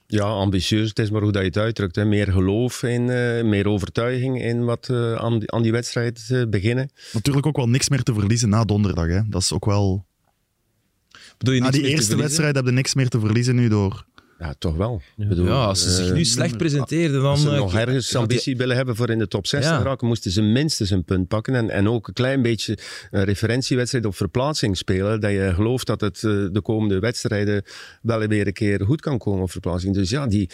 Ja, 0.07 0.23
ambitieus. 0.23 0.89
Het 0.89 0.99
is 0.99 1.09
maar 1.09 1.21
hoe 1.21 1.31
dat 1.31 1.41
je 1.41 1.47
het 1.47 1.57
uitdrukt. 1.57 1.95
Hè. 1.95 2.05
Meer 2.05 2.31
geloof 2.31 2.83
in, 2.83 3.09
eh, 3.09 3.43
meer 3.43 3.67
overtuiging 3.67 4.41
in 4.41 4.65
wat 4.65 4.89
eh, 4.89 5.13
aan, 5.13 5.39
die, 5.39 5.51
aan 5.51 5.61
die 5.61 5.71
wedstrijd 5.71 6.27
eh, 6.29 6.43
beginnen. 6.49 6.89
Natuurlijk 7.13 7.45
ook 7.45 7.55
wel 7.55 7.69
niks 7.69 7.89
meer 7.89 8.03
te 8.03 8.13
verliezen 8.13 8.49
na 8.49 8.63
donderdag. 8.63 9.07
Hè. 9.07 9.21
Dat 9.29 9.41
is 9.41 9.53
ook 9.53 9.65
wel... 9.65 10.05
Bedoel 11.37 11.53
je 11.53 11.59
Na 11.59 11.69
niks 11.69 11.79
die 11.79 11.87
eerste 11.87 12.15
wedstrijd 12.15 12.55
heb 12.55 12.65
je 12.65 12.71
niks 12.71 12.93
meer 12.93 13.07
te 13.07 13.19
verliezen 13.19 13.55
nu 13.55 13.67
door... 13.67 14.05
Ja, 14.39 14.55
toch 14.57 14.75
wel. 14.75 15.01
Ja. 15.15 15.23
Ik 15.23 15.29
bedoel, 15.29 15.45
Ja, 15.45 15.65
als 15.65 15.81
ze 15.83 15.89
zich 15.91 16.07
eh, 16.07 16.13
nu 16.13 16.25
slecht 16.25 16.57
presenteerden, 16.57 17.21
dan... 17.21 17.29
Als 17.29 17.41
ze 17.41 17.49
eh, 17.49 17.57
nog 17.57 17.75
ergens 17.75 18.07
die- 18.09 18.17
ambitie 18.17 18.57
willen 18.57 18.75
hebben 18.75 18.95
voor 18.95 19.09
in 19.09 19.19
de 19.19 19.27
top 19.27 19.47
6 19.47 19.63
Ja. 19.65 19.77
te 19.77 19.83
raken, 19.83 20.07
moesten 20.07 20.31
ze 20.31 20.41
minstens 20.41 20.89
een 20.89 21.03
punt 21.03 21.27
pakken. 21.27 21.55
En, 21.55 21.69
en 21.69 21.87
ook 21.89 22.07
een 22.07 22.13
klein 22.13 22.41
beetje 22.41 22.77
een 23.11 23.23
referentiewedstrijd 23.23 24.05
op 24.05 24.15
verplaatsing 24.15 24.77
spelen. 24.77 25.21
Dat 25.21 25.31
je 25.31 25.51
gelooft 25.53 25.87
dat 25.87 26.01
het 26.01 26.15
eh, 26.15 26.31
de 26.51 26.61
komende 26.63 26.99
wedstrijden 26.99 27.63
wel 28.01 28.27
weer 28.27 28.47
een 28.47 28.53
keer 28.53 28.81
goed 28.85 29.01
kan 29.01 29.17
komen 29.17 29.41
op 29.43 29.51
verplaatsing. 29.51 29.93
Dus 29.93 30.09
ja, 30.09 30.27
die, 30.27 30.49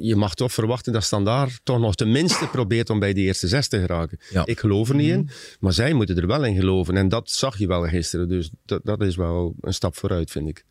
je 0.00 0.16
mag 0.16 0.34
toch 0.34 0.52
verwachten 0.52 0.92
dat 0.92 1.04
Standaard 1.04 1.60
toch 1.62 1.78
nog 1.80 1.94
tenminste 1.94 2.46
probeert 2.46 2.90
om 2.90 2.98
bij 2.98 3.12
die 3.12 3.24
eerste 3.24 3.48
zes 3.48 3.68
te 3.68 3.80
geraken. 3.80 4.18
Ja. 4.30 4.46
Ik 4.46 4.58
geloof 4.60 4.88
er 4.88 4.94
niet 4.94 5.10
in, 5.10 5.28
maar 5.60 5.72
zij 5.72 5.92
moeten 5.92 6.16
er 6.16 6.26
wel 6.26 6.44
in 6.44 6.54
geloven. 6.56 6.96
En 6.96 7.08
dat 7.08 7.30
zag 7.30 7.58
je 7.58 7.66
wel 7.66 7.82
gisteren. 7.88 8.28
Dus 8.28 8.50
dat, 8.64 8.80
dat 8.84 9.02
is 9.02 9.16
wel 9.16 9.54
een 9.60 9.74
stap 9.74 9.96
vooruit, 9.96 10.30
vind 10.30 10.48
ik. 10.48 10.64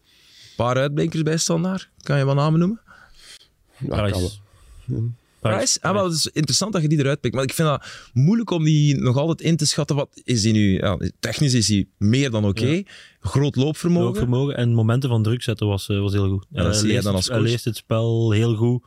Paar 0.65 0.75
uitblinkers 0.77 1.23
bij 1.23 1.37
Standaard. 1.37 1.89
Kan 2.01 2.17
je 2.17 2.23
wat 2.25 2.35
namen 2.35 2.59
noemen? 2.59 2.81
Ja, 3.77 3.87
kan 4.09 4.21
wel. 4.21 4.31
Price. 4.85 5.09
Price? 5.39 5.77
Ah, 5.81 5.93
wel, 5.93 6.03
het 6.03 6.13
is 6.13 6.27
interessant 6.27 6.73
dat 6.73 6.81
je 6.81 6.87
die 6.87 6.97
eruit 6.99 7.19
pikt. 7.21 7.35
Maar 7.35 7.43
ik 7.43 7.53
vind 7.53 7.67
dat 7.67 7.85
moeilijk 8.13 8.49
om 8.49 8.63
die 8.63 8.95
nog 8.97 9.17
altijd 9.17 9.41
in 9.41 9.57
te 9.57 9.65
schatten. 9.65 9.95
Wat 9.95 10.21
is 10.23 10.41
die 10.41 10.53
nu? 10.53 10.77
Ja, 10.77 10.97
technisch 11.19 11.53
is 11.53 11.67
hij 11.67 11.87
meer 11.97 12.29
dan 12.31 12.45
oké. 12.45 12.83
Groot 13.19 13.55
loopvermogen. 13.55 14.05
Loopvermogen 14.05 14.57
en 14.57 14.73
momenten 14.73 15.09
van 15.09 15.23
druk 15.23 15.41
zetten 15.43 15.67
was, 15.67 15.89
eh, 15.89 15.99
was 15.99 16.13
heel 16.13 16.29
goed. 16.29 16.45
Ja, 16.49 16.63
dat 16.63 16.65
Hij 16.65 16.73
zie 16.73 16.83
jij 16.85 16.91
leest 16.93 17.03
dan 17.03 17.13
het- 17.15 17.21
als 17.21 17.27
Hij 17.31 17.37
coach. 17.37 17.49
leest 17.51 17.65
het 17.65 17.75
spel 17.75 18.31
heel 18.31 18.55
goed. 18.55 18.83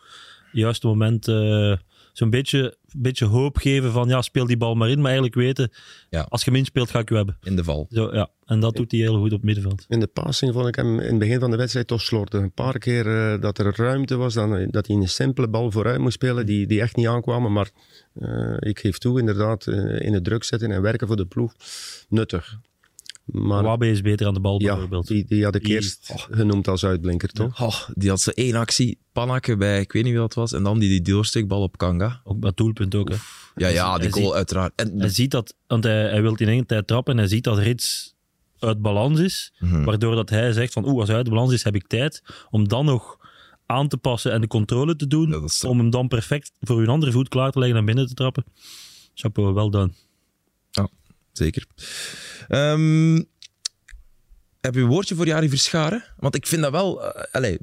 Juiste 0.53 0.87
moment 0.87 1.29
eh, 1.29 1.73
zo'n 2.13 2.31
beetje, 2.31 2.77
beetje 2.97 3.25
hoop 3.25 3.57
geven 3.57 3.93
van 3.93 4.09
ja, 4.09 4.23
speel 4.23 4.47
die 4.47 4.57
bal 4.57 4.75
maar 4.75 4.89
in. 4.89 4.97
Maar 4.97 5.05
eigenlijk 5.11 5.35
weten, 5.35 5.71
Ja. 6.11 6.27
als 6.29 6.45
je 6.45 6.51
hem 6.51 6.59
inspeelt, 6.59 6.91
ga 6.91 6.99
ik 6.99 7.11
u 7.11 7.17
hebben. 7.17 7.37
In 7.43 7.57
de 7.57 7.65
val. 7.65 7.87
Zo, 7.91 8.15
ja. 8.15 8.31
En 8.45 8.61
dat 8.61 8.77
doet 8.77 8.91
hij 8.91 9.01
heel 9.01 9.17
goed 9.19 9.25
op 9.25 9.31
het 9.31 9.43
middenveld. 9.43 9.85
In 9.89 10.01
de 10.01 10.07
passing 10.07 10.53
vond 10.53 10.69
ik 10.69 10.75
hem 10.75 11.01
in 11.01 11.09
het 11.09 11.19
begin 11.19 11.41
van 11.41 11.51
de 11.51 11.57
wedstrijd 11.57 11.87
toch 11.87 12.01
slordig. 12.01 12.41
Een 12.41 12.53
paar 12.53 12.79
keer 12.79 13.07
eh, 13.07 13.41
dat 13.41 13.59
er 13.59 13.77
ruimte 13.77 14.17
was, 14.17 14.35
dan, 14.35 14.67
dat 14.71 14.87
hij 14.87 14.97
een 14.97 15.09
simpele 15.09 15.49
bal 15.49 15.71
vooruit 15.71 15.99
moest 15.99 16.15
spelen, 16.15 16.47
die, 16.47 16.67
die 16.67 16.81
echt 16.81 16.97
niet 16.97 17.07
aankwamen. 17.07 17.53
Maar 17.53 17.71
eh, 18.15 18.57
ik 18.59 18.79
geef 18.79 18.99
toe, 18.99 19.19
inderdaad, 19.19 19.67
eh, 19.67 20.01
in 20.01 20.13
het 20.13 20.25
druk 20.25 20.45
zetten 20.45 20.71
en 20.71 20.83
werken 20.83 21.07
voor 21.07 21.17
de 21.17 21.27
ploeg, 21.27 21.55
nuttig. 22.09 22.59
Maar 23.25 23.63
Wabe 23.63 23.91
is 23.91 24.01
beter 24.01 24.27
aan 24.27 24.35
de 24.35 24.41
bal 24.41 24.61
ja, 24.61 24.71
bijvoorbeeld. 24.73 25.07
die, 25.07 25.25
die 25.25 25.45
had 25.45 25.55
ik 25.55 25.65
Die- 25.65 25.75
eerst 25.75 26.13
genoemd 26.31 26.69
als 26.69 26.85
uitblinker, 26.85 27.29
toch? 27.29 27.61
Oh, 27.63 27.75
die 27.95 28.09
had 28.09 28.21
ze 28.21 28.35
één 28.35 28.55
actie, 28.55 28.99
panakken 29.13 29.59
bij, 29.59 29.81
ik 29.81 29.93
weet 29.93 30.03
niet 30.03 30.13
wie 30.13 30.21
dat 30.21 30.35
was. 30.35 30.53
En 30.53 30.63
dan 30.63 30.79
die, 30.79 30.89
die 30.89 31.03
doorsteekbal 31.03 31.63
op 31.63 31.77
Kanga. 31.79 32.21
Ook 32.25 32.43
dat 32.43 32.57
doelpunt 32.57 32.95
ook. 32.95 33.09
Hè. 33.09 33.17
Ja, 33.55 33.69
ja, 33.69 33.93
die 33.95 34.03
Hij 34.03 34.11
goal 34.11 34.25
ziet- 34.25 34.35
uiteraard. 34.35 34.73
En, 34.77 34.99
Hij 35.01 35.09
ziet 35.09 35.31
dat, 35.31 35.55
want 35.67 35.85
hij, 35.85 36.03
hij 36.11 36.23
wil 36.23 36.35
in 36.35 36.49
één 36.49 36.67
tijd 36.67 36.87
trappen 36.87 37.13
en 37.13 37.19
hij 37.19 37.29
ziet 37.29 37.45
dat 37.45 37.59
Rits 37.59 38.15
uit 38.59 38.83
balans 38.83 39.21
is. 39.21 39.53
Mhm. 39.59 39.85
Waardoor 39.85 40.15
dat 40.15 40.31
hij 40.31 40.53
zegt 40.53 40.73
van 40.73 40.89
oeh, 40.89 40.99
als 40.99 41.09
hij 41.09 41.17
uit 41.17 41.29
balans 41.29 41.53
is, 41.53 41.65
heb 41.65 41.75
ik 41.75 41.87
tijd 41.87 42.23
om 42.51 42.69
dan 42.69 42.85
nog 42.85 43.17
aan 43.67 43.89
te 43.89 43.97
passen 43.97 44.33
en 44.33 44.41
de 44.41 44.47
controle 44.47 44.97
te 44.97 45.07
doen. 45.07 45.29
Ja, 45.29 45.69
om 45.69 45.79
hem 45.79 45.91
dan 45.91 46.09
perfect 46.09 46.53
voor 46.61 46.77
uw 46.79 46.89
andere 46.89 47.13
voet 47.13 47.29
klaar 47.29 47.51
te 47.51 47.59
leggen 47.59 47.79
en 47.79 47.85
binnen 47.85 48.07
te 48.07 48.15
trappen. 48.15 48.45
Chapeau, 49.15 49.55
wel 49.55 49.71
done. 49.71 49.93
Zeker. 51.33 51.67
Ehm, 52.49 53.23
heb 54.61 54.75
je 54.75 54.81
een 54.81 54.87
woordje 54.87 55.15
voor 55.15 55.27
Jari 55.27 55.49
Verscharen? 55.49 56.05
Want 56.17 56.35
ik 56.35 56.47
vind 56.47 56.63
dat 56.63 56.71
wel... 56.73 57.13
eh, 57.13 57.25
allez, 57.33 57.57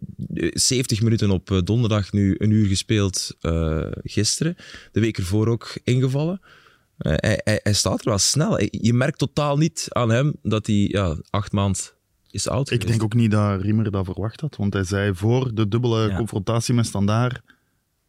70 0.53 1.01
minuten 1.01 1.29
op 1.31 1.51
eh, 1.51 1.57
donderdag, 1.63 2.11
nu 2.11 2.35
een 2.37 2.51
uur 2.51 2.67
gespeeld 2.67 3.35
eh, 3.41 3.87
gisteren. 4.03 4.55
De 4.91 4.99
week 4.99 5.17
ervoor 5.17 5.47
ook 5.47 5.77
ingevallen. 5.83 6.41
Hij, 6.97 7.39
hij, 7.43 7.59
hij 7.63 7.73
staat 7.73 7.99
er 7.99 8.09
wel 8.09 8.17
snel. 8.17 8.59
Je 8.61 8.93
merkt 8.93 9.17
totaal 9.17 9.57
niet 9.57 9.85
aan 9.89 10.09
hem 10.09 10.33
dat 10.43 10.67
hij 10.67 10.75
ja, 10.75 11.17
acht 11.29 11.51
maand 11.51 11.95
is 12.31 12.47
oud 12.47 12.71
Ik 12.71 12.87
denk 12.87 13.03
ook 13.03 13.13
niet 13.13 13.31
dat 13.31 13.61
Riemer 13.61 13.91
dat 13.91 14.05
verwacht 14.05 14.41
had, 14.41 14.55
want 14.55 14.73
hij 14.73 14.83
zei 14.83 15.15
voor 15.15 15.53
de 15.55 15.67
dubbele 15.67 16.07
Ja. 16.07 16.15
confrontatie 16.15 16.73
met 16.73 16.85
Standaard, 16.85 17.41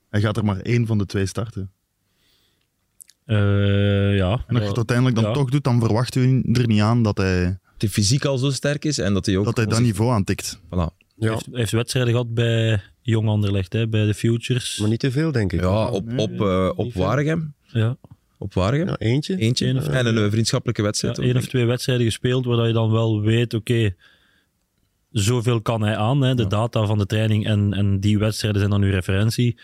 hij 0.08 0.20
gaat 0.20 0.36
er 0.36 0.44
maar 0.44 0.60
één 0.60 0.86
van 0.86 0.98
de 0.98 1.06
twee 1.06 1.26
starten. 1.26 1.70
Eh, 3.30 4.16
ja. 4.16 4.44
En 4.46 4.54
als 4.54 4.62
je 4.62 4.68
het 4.68 4.76
uiteindelijk 4.76 5.16
dan 5.16 5.24
ja. 5.24 5.32
toch 5.32 5.50
doet, 5.50 5.64
dan 5.64 5.80
verwacht 5.80 6.14
u 6.14 6.42
er 6.52 6.66
niet 6.66 6.80
aan 6.80 7.02
dat 7.02 7.16
hij 7.18 7.44
Dat 7.44 7.60
hij 7.78 7.88
fysiek 7.88 8.24
al 8.24 8.38
zo 8.38 8.50
sterk 8.50 8.84
is 8.84 8.98
en 8.98 9.14
dat 9.14 9.26
hij 9.26 9.36
ook... 9.36 9.44
dat, 9.44 9.56
hij 9.56 9.66
dat 9.66 9.80
niveau 9.80 10.12
aantikt. 10.12 10.58
Voilà. 10.64 10.68
Hij 10.68 10.88
Ja, 11.16 11.30
heeft, 11.30 11.46
hij 11.46 11.58
heeft 11.58 11.72
wedstrijden 11.72 12.12
gehad 12.12 12.34
bij 12.34 12.80
Jong 13.02 13.28
Anderlecht, 13.28 13.72
hè, 13.72 13.88
bij 13.88 14.06
de 14.06 14.14
Futures. 14.14 14.78
maar 14.78 14.88
niet 14.88 15.00
te 15.00 15.10
veel, 15.10 15.32
denk 15.32 15.52
ik. 15.52 15.60
Ja, 15.60 15.88
op, 15.88 16.18
op, 16.18 16.40
eh, 16.40 16.70
op. 16.76 16.94
Waregem. 16.94 17.54
Ja. 17.66 17.96
Op 18.38 18.54
Waregem. 18.54 18.88
Ja, 18.88 18.96
eentje. 18.98 19.36
Eentje. 19.36 19.76
Of 19.76 19.88
en 19.88 20.06
een 20.06 20.24
eh, 20.24 20.30
vriendschappelijke 20.30 20.80
Ja, 20.80 20.86
wedstrijd. 20.86 21.18
ook, 21.18 21.24
één 21.24 21.36
of 21.36 21.46
twee 21.46 21.64
wedstrijden 21.64 22.06
gespeeld 22.06 22.44
waar 22.44 22.56
dat 22.56 22.66
je 22.66 22.72
dan 22.72 22.90
wel 22.90 23.20
weet, 23.20 23.54
oké, 23.54 23.94
zoveel 25.10 25.60
kan 25.60 25.82
hij 25.82 25.96
aan. 25.96 26.20
Hè, 26.22 26.34
de 26.34 26.46
data 26.46 26.86
van 26.86 26.98
de 26.98 27.06
training 27.06 27.46
en, 27.46 27.72
en 27.72 28.00
die 28.00 28.18
wedstrijden 28.18 28.60
zijn 28.60 28.72
dan 28.72 28.82
uw 28.82 28.90
referentie. 28.90 29.58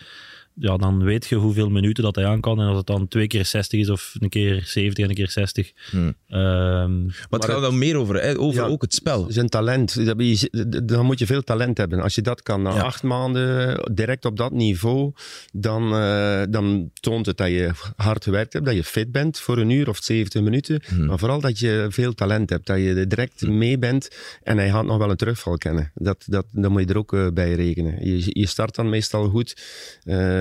Ja, 0.59 0.77
dan 0.77 1.03
weet 1.03 1.25
je 1.27 1.35
hoeveel 1.35 1.69
minuten 1.69 2.03
dat 2.03 2.15
hij 2.15 2.25
aan 2.25 2.39
kan. 2.41 2.59
En 2.61 2.67
als 2.67 2.77
het 2.77 2.85
dan 2.85 3.07
twee 3.07 3.27
keer 3.27 3.45
60 3.45 3.79
is 3.79 3.89
of 3.89 4.15
een 4.19 4.29
keer 4.29 4.61
70 4.65 5.03
en 5.03 5.09
een 5.09 5.15
keer 5.15 5.29
60. 5.29 5.71
Hmm. 5.91 6.13
Ehm, 6.27 7.03
Maar 7.05 7.13
het 7.29 7.45
gaat 7.45 7.61
dan 7.61 7.77
meer 7.77 7.95
over, 7.95 8.15
hè, 8.21 8.39
over 8.39 8.61
Ja. 8.61 8.67
ook 8.67 8.81
het 8.81 8.93
spel. 8.93 9.25
Zijn 9.29 9.49
talent, 9.49 10.05
dat 10.05 10.15
je- 10.39 10.83
dan 10.85 11.05
moet 11.05 11.19
je 11.19 11.25
veel 11.25 11.41
talent 11.43 11.77
hebben. 11.77 12.01
Als 12.01 12.15
je 12.15 12.21
dat 12.21 12.43
kan 12.43 12.61
na 12.61 12.73
Ja. 12.73 12.81
acht 12.81 13.03
maanden 13.03 13.79
direct 13.93 14.25
op 14.25 14.37
dat 14.37 14.51
niveau, 14.51 15.11
dan, 15.53 15.93
eh, 15.93 16.41
dan 16.49 16.91
toont 16.99 17.25
het 17.25 17.37
dat 17.37 17.47
je 17.47 17.71
hard 17.95 18.23
gewerkt 18.23 18.53
hebt, 18.53 18.65
dat 18.65 18.75
je 18.75 18.83
fit 18.83 19.11
bent 19.11 19.39
voor 19.39 19.57
een 19.57 19.69
uur 19.69 19.89
of 19.89 19.99
70 20.03 20.41
minuten. 20.41 20.81
Hmm. 20.87 21.05
Maar 21.05 21.19
vooral 21.19 21.41
dat 21.41 21.59
je 21.59 21.85
veel 21.89 22.13
talent 22.13 22.49
hebt, 22.49 22.65
dat 22.67 22.77
je 22.77 22.93
er 22.93 23.07
direct 23.07 23.47
mee 23.47 23.77
bent 23.77 24.07
en 24.43 24.57
hij 24.57 24.69
gaat 24.69 24.85
nog 24.85 24.97
wel 24.97 25.09
een 25.09 25.15
terugval 25.15 25.57
kennen. 25.57 25.91
Dat, 25.95 26.23
dat, 26.27 26.45
dat 26.51 26.71
moet 26.71 26.81
je 26.81 26.87
er 26.87 26.97
ook 26.97 27.13
eh, 27.13 27.27
bij 27.33 27.53
rekenen. 27.53 28.05
Je, 28.05 28.39
je 28.39 28.45
start 28.47 28.75
dan 28.75 28.89
meestal 28.89 29.29
goed 29.29 29.55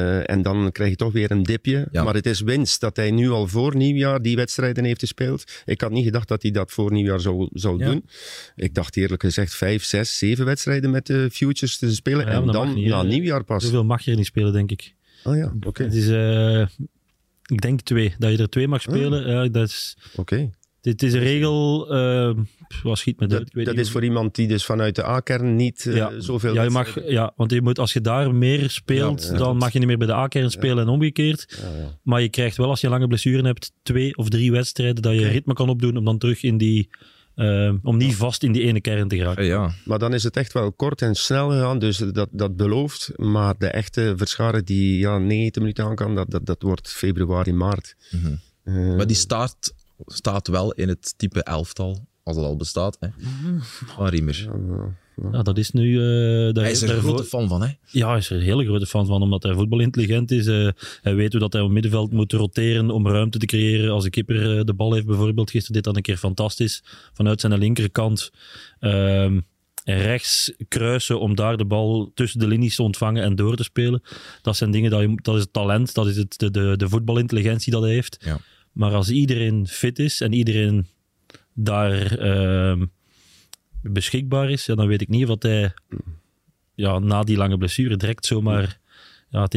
eh, 0.06 0.30
en 0.34 0.42
dan 0.42 0.72
krijg 0.72 0.90
je 0.90 0.96
toch 0.96 1.12
weer 1.12 1.30
een 1.30 1.42
dipje. 1.42 1.88
Ja. 1.92 2.02
Maar 2.04 2.14
het 2.14 2.26
is 2.26 2.40
winst 2.40 2.80
dat 2.80 2.96
hij 2.96 3.10
nu 3.10 3.30
al 3.30 3.46
voor 3.48 3.76
nieuwjaar 3.76 4.22
die 4.22 4.36
wedstrijden 4.36 4.84
heeft 4.84 5.00
gespeeld. 5.00 5.44
Ik 5.64 5.80
had 5.80 5.90
niet 5.90 6.04
gedacht 6.04 6.28
dat 6.28 6.42
hij 6.42 6.50
dat 6.50 6.70
voor 6.72 6.92
nieuwjaar 6.92 7.20
zou, 7.20 7.48
zou 7.52 7.78
Ja. 7.78 7.90
doen. 7.90 8.04
Ik 8.56 8.74
dacht 8.74 8.96
eerlijk 8.96 9.22
gezegd 9.22 9.54
vijf, 9.54 9.84
zes, 9.84 10.18
zeven 10.18 10.44
wedstrijden 10.44 10.90
met 10.90 11.06
de 11.06 11.28
Futures 11.32 11.78
te 11.78 11.94
spelen. 11.94 12.26
Ja, 12.26 12.32
en 12.32 12.46
dan 12.46 12.74
niet, 12.74 12.86
na 12.88 13.00
hè. 13.02 13.06
nieuwjaar 13.08 13.44
pas. 13.44 13.62
zoveel 13.64 13.84
mag 13.84 14.02
je 14.02 14.10
er 14.10 14.16
niet 14.16 14.26
spelen, 14.26 14.52
denk 14.52 14.70
ik. 14.70 14.94
Oh 15.24 15.36
ja, 15.36 15.52
oké. 15.66 15.82
Het 15.82 15.94
is, 15.94 16.08
eh, 16.08 16.60
ik 17.46 17.60
denk 17.60 17.80
twee. 17.80 18.14
Dat 18.18 18.30
je 18.32 18.38
er 18.38 18.48
twee 18.48 18.68
mag 18.68 18.82
spelen. 18.82 19.28
Ja, 19.30 19.48
dat 19.48 19.68
is, 19.68 19.96
oké. 20.16 20.50
dit 20.80 21.02
is 21.02 21.12
een 21.12 21.20
regel. 21.20 21.88
eh 21.94 22.36
wat 22.82 22.98
schiet 22.98 23.20
me 23.20 23.26
Dat, 23.26 23.38
uit? 23.38 23.48
Ik 23.48 23.54
weet 23.54 23.64
dat 23.66 23.74
niet 23.74 23.84
is 23.84 23.90
voor 23.90 24.04
iemand 24.04 24.34
die 24.34 24.48
dus 24.48 24.64
vanuit 24.64 24.94
de 24.94 25.04
A-kern 25.06 25.56
niet 25.56 25.86
eh, 25.86 25.96
Ja. 25.96 26.20
zoveel 26.20 26.54
ja, 26.54 26.62
je 26.62 26.70
mag, 26.70 27.08
ja, 27.08 27.32
want 27.36 27.50
je 27.50 27.62
moet, 27.62 27.78
als 27.78 27.92
je 27.92 28.00
daar 28.00 28.34
meer 28.34 28.70
speelt, 28.70 29.22
Ja, 29.22 29.32
ja. 29.32 29.38
dan 29.38 29.56
mag 29.56 29.72
je 29.72 29.78
niet 29.78 29.88
meer 29.88 29.98
bij 29.98 30.06
de 30.06 30.14
A-kern 30.14 30.50
spelen 30.50 30.78
en 30.84 30.88
omgekeerd. 30.90 31.56
Ja, 31.62 31.78
ja. 31.80 31.98
Maar 32.02 32.20
je 32.20 32.28
krijgt 32.28 32.56
wel, 32.56 32.68
als 32.68 32.80
je 32.80 32.88
lange 32.88 33.06
blessuren 33.06 33.44
hebt, 33.44 33.72
twee 33.82 34.16
of 34.16 34.28
drie 34.28 34.50
wedstrijden 34.52 35.02
dat 35.02 35.14
je 35.14 35.28
ritme 35.28 35.52
kan 35.54 35.68
opdoen 35.68 35.96
om 35.96 36.04
dan 36.04 36.18
terug 36.18 36.42
in 36.42 36.56
die... 36.58 36.88
eh, 37.34 37.72
om 37.82 37.96
niet 37.96 38.14
vast 38.14 38.42
in 38.42 38.52
die 38.52 38.62
ene 38.62 38.80
kern 38.80 39.08
te 39.08 39.16
geraken. 39.16 39.44
Ja. 39.44 39.70
Maar 39.84 39.98
dan 39.98 40.14
is 40.14 40.22
het 40.22 40.36
echt 40.36 40.52
wel 40.52 40.72
kort 40.72 41.02
en 41.02 41.14
snel 41.14 41.50
gegaan, 41.50 41.78
dus 41.78 41.96
dat, 41.98 42.28
dat 42.32 42.56
belooft. 42.56 43.10
Maar 43.16 43.54
de 43.58 43.66
echte 43.66 44.12
verscharen 44.16 44.64
die 44.64 44.98
ja, 44.98 45.18
90 45.18 45.62
minuten 45.62 45.84
aan 45.84 45.94
kan, 45.94 46.14
dat, 46.14 46.30
dat, 46.30 46.46
dat 46.46 46.62
wordt 46.62 46.88
februari, 46.88 47.52
maart. 47.52 47.96
Mhm. 48.10 48.34
Eh, 48.64 48.96
Maar 48.96 49.06
die 49.06 49.16
staat, 49.16 49.74
staat 50.06 50.48
wel 50.48 50.72
in 50.72 50.88
het 50.88 51.14
type 51.16 51.42
elftal, 51.42 52.06
als 52.26 52.36
het 52.36 52.44
al 52.44 52.56
bestaat, 52.56 52.96
hè, 53.00 53.08
van 53.86 54.06
Riemer. 54.08 54.48
Ja, 55.32 55.42
dat 55.42 55.58
is 55.58 55.70
nu... 55.70 55.94
eh, 55.94 56.52
daar- 56.54 56.62
Hij 56.64 56.72
is 56.72 56.82
er 56.82 56.90
een 56.90 57.00
grote 57.00 57.24
fan 57.24 57.48
van, 57.48 57.62
hè. 57.62 57.68
Ja, 57.90 58.08
hij 58.08 58.18
is 58.18 58.30
er 58.30 58.36
een 58.36 58.42
hele 58.42 58.64
grote 58.64 58.86
fan 58.86 59.06
van, 59.06 59.22
omdat 59.22 59.42
hij 59.42 59.54
voetbalintelligent 59.54 60.30
is. 60.30 60.46
Eh, 60.46 60.68
hij 61.02 61.14
weet 61.14 61.32
hoe 61.32 61.40
dat 61.40 61.52
hij 61.52 61.60
op 61.62 61.66
het 61.66 61.74
middenveld 61.74 62.12
moet 62.12 62.32
roteren 62.32 62.90
om 62.90 63.08
ruimte 63.08 63.38
te 63.38 63.46
creëren. 63.46 63.90
Als 63.90 64.04
de 64.04 64.10
kipper 64.10 64.58
eh, 64.58 64.64
de 64.64 64.74
bal 64.74 64.92
heeft 64.92 65.06
bijvoorbeeld, 65.06 65.50
gisteren 65.50 65.74
dit 65.74 65.84
dat 65.84 65.96
een 65.96 66.02
keer 66.02 66.16
fantastisch, 66.16 66.82
vanuit 67.12 67.40
zijn 67.40 67.58
linkerkant 67.58 68.30
ehm, 68.80 69.40
rechts 69.84 70.52
kruisen 70.68 71.20
om 71.20 71.34
daar 71.34 71.56
de 71.56 71.64
bal 71.64 72.10
tussen 72.14 72.40
de 72.40 72.46
linies 72.46 72.74
te 72.76 72.82
ontvangen 72.82 73.22
en 73.22 73.34
door 73.36 73.56
te 73.56 73.62
spelen. 73.62 74.02
Dat 74.42 74.56
zijn 74.56 74.70
dingen, 74.70 74.90
dat, 74.90 75.00
je, 75.00 75.18
dat 75.22 75.34
is 75.34 75.40
het 75.40 75.52
talent, 75.52 75.94
dat 75.94 76.06
is 76.06 76.16
het, 76.16 76.38
de, 76.38 76.50
de, 76.50 76.74
de 76.76 76.88
voetbalintelligentie 76.88 77.72
dat 77.72 77.82
hij 77.82 77.92
heeft. 77.92 78.16
Ja. 78.20 78.38
Maar 78.72 78.92
als 78.94 79.10
iedereen 79.10 79.66
fit 79.66 79.98
is 79.98 80.20
en 80.20 80.32
iedereen 80.32 80.86
daar 81.56 82.18
ehm, 82.18 82.84
beschikbaar 83.82 84.50
is, 84.50 84.64
dan 84.64 84.86
weet 84.86 85.00
ik 85.00 85.08
niet 85.08 85.28
of 85.28 85.42
hij 85.42 85.74
ja, 86.74 86.98
na 86.98 87.22
die 87.22 87.36
lange 87.36 87.58
blessure 87.58 87.96
direct 87.96 88.26
zomaar 88.26 88.78
ja, 89.28 89.48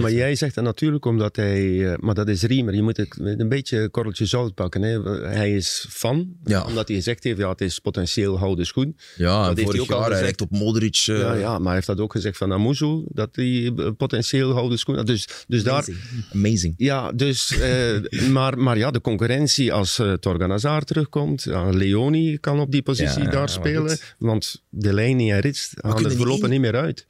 Maar 0.00 0.12
jij 0.12 0.34
zegt 0.34 0.54
dat 0.54 0.64
natuurlijk 0.64 1.04
omdat 1.04 1.36
hij... 1.36 1.90
eh, 1.92 1.98
maar 1.98 2.14
dat 2.14 2.28
is 2.28 2.42
Riemer. 2.42 2.74
Je 2.74 2.82
moet 2.82 2.96
het 2.96 3.18
met 3.18 3.40
een 3.40 3.48
beetje 3.48 3.88
korreltje 3.88 4.26
zout 4.26 4.54
pakken. 4.54 4.82
Hè. 4.82 5.02
Hij 5.26 5.54
is 5.54 5.86
fan, 5.90 6.28
Ja. 6.44 6.64
omdat 6.64 6.88
hij 6.88 6.96
gezegd 6.96 7.24
heeft, 7.24 7.38
ja, 7.38 7.48
het 7.48 7.60
is 7.60 7.78
potentieel 7.78 8.38
houden 8.38 8.66
schoen. 8.66 8.96
Ja, 9.16 9.40
Dat 9.40 9.50
en 9.50 9.56
heeft 9.56 9.60
vorig 9.62 9.72
hij 9.74 9.80
ook 9.82 9.90
al 9.90 10.00
jaar 10.00 10.10
hij 10.10 10.18
gezegd. 10.20 10.40
op 10.40 10.50
Modric. 10.50 11.04
eh, 11.06 11.18
ja, 11.18 11.32
ja, 11.34 11.56
maar 11.58 11.64
hij 11.66 11.74
heeft 11.74 11.86
dat 11.86 12.00
ook 12.00 12.12
gezegd 12.12 12.36
van 12.36 12.52
Amuzu, 12.52 13.02
dat 13.08 13.28
hij 13.32 13.72
eh, 13.76 13.88
potentieel 13.96 14.52
houden 14.52 14.78
schoen 14.78 14.96
had. 14.96 15.06
Dus, 15.06 15.28
dus 15.48 15.62
daar... 15.62 15.74
Amazing. 15.82 15.98
Amazing. 16.32 16.74
Ja, 16.76 17.12
dus, 17.12 17.58
eh, 17.58 18.28
maar, 18.36 18.58
maar 18.58 18.78
ja, 18.78 18.90
de 18.90 19.00
concurrentie 19.00 19.72
als 19.72 19.98
uh, 19.98 20.12
Torgan 20.12 20.50
Hazard 20.50 20.86
terugkomt, 20.86 21.44
Leoni 21.70 22.38
kan 22.38 22.60
op 22.60 22.70
die 22.70 22.82
positie 22.82 23.22
Ja, 23.22 23.30
daar 23.30 23.48
spelen, 23.48 23.98
want 24.18 24.62
Delaney 24.70 25.32
en 25.32 25.40
Rits 25.40 25.70
gaan 25.74 25.94
kunnen 25.94 26.10
er 26.10 26.16
voorlopig 26.16 26.48
niet 26.48 26.60
meer 26.60 26.76
uit. 26.76 27.06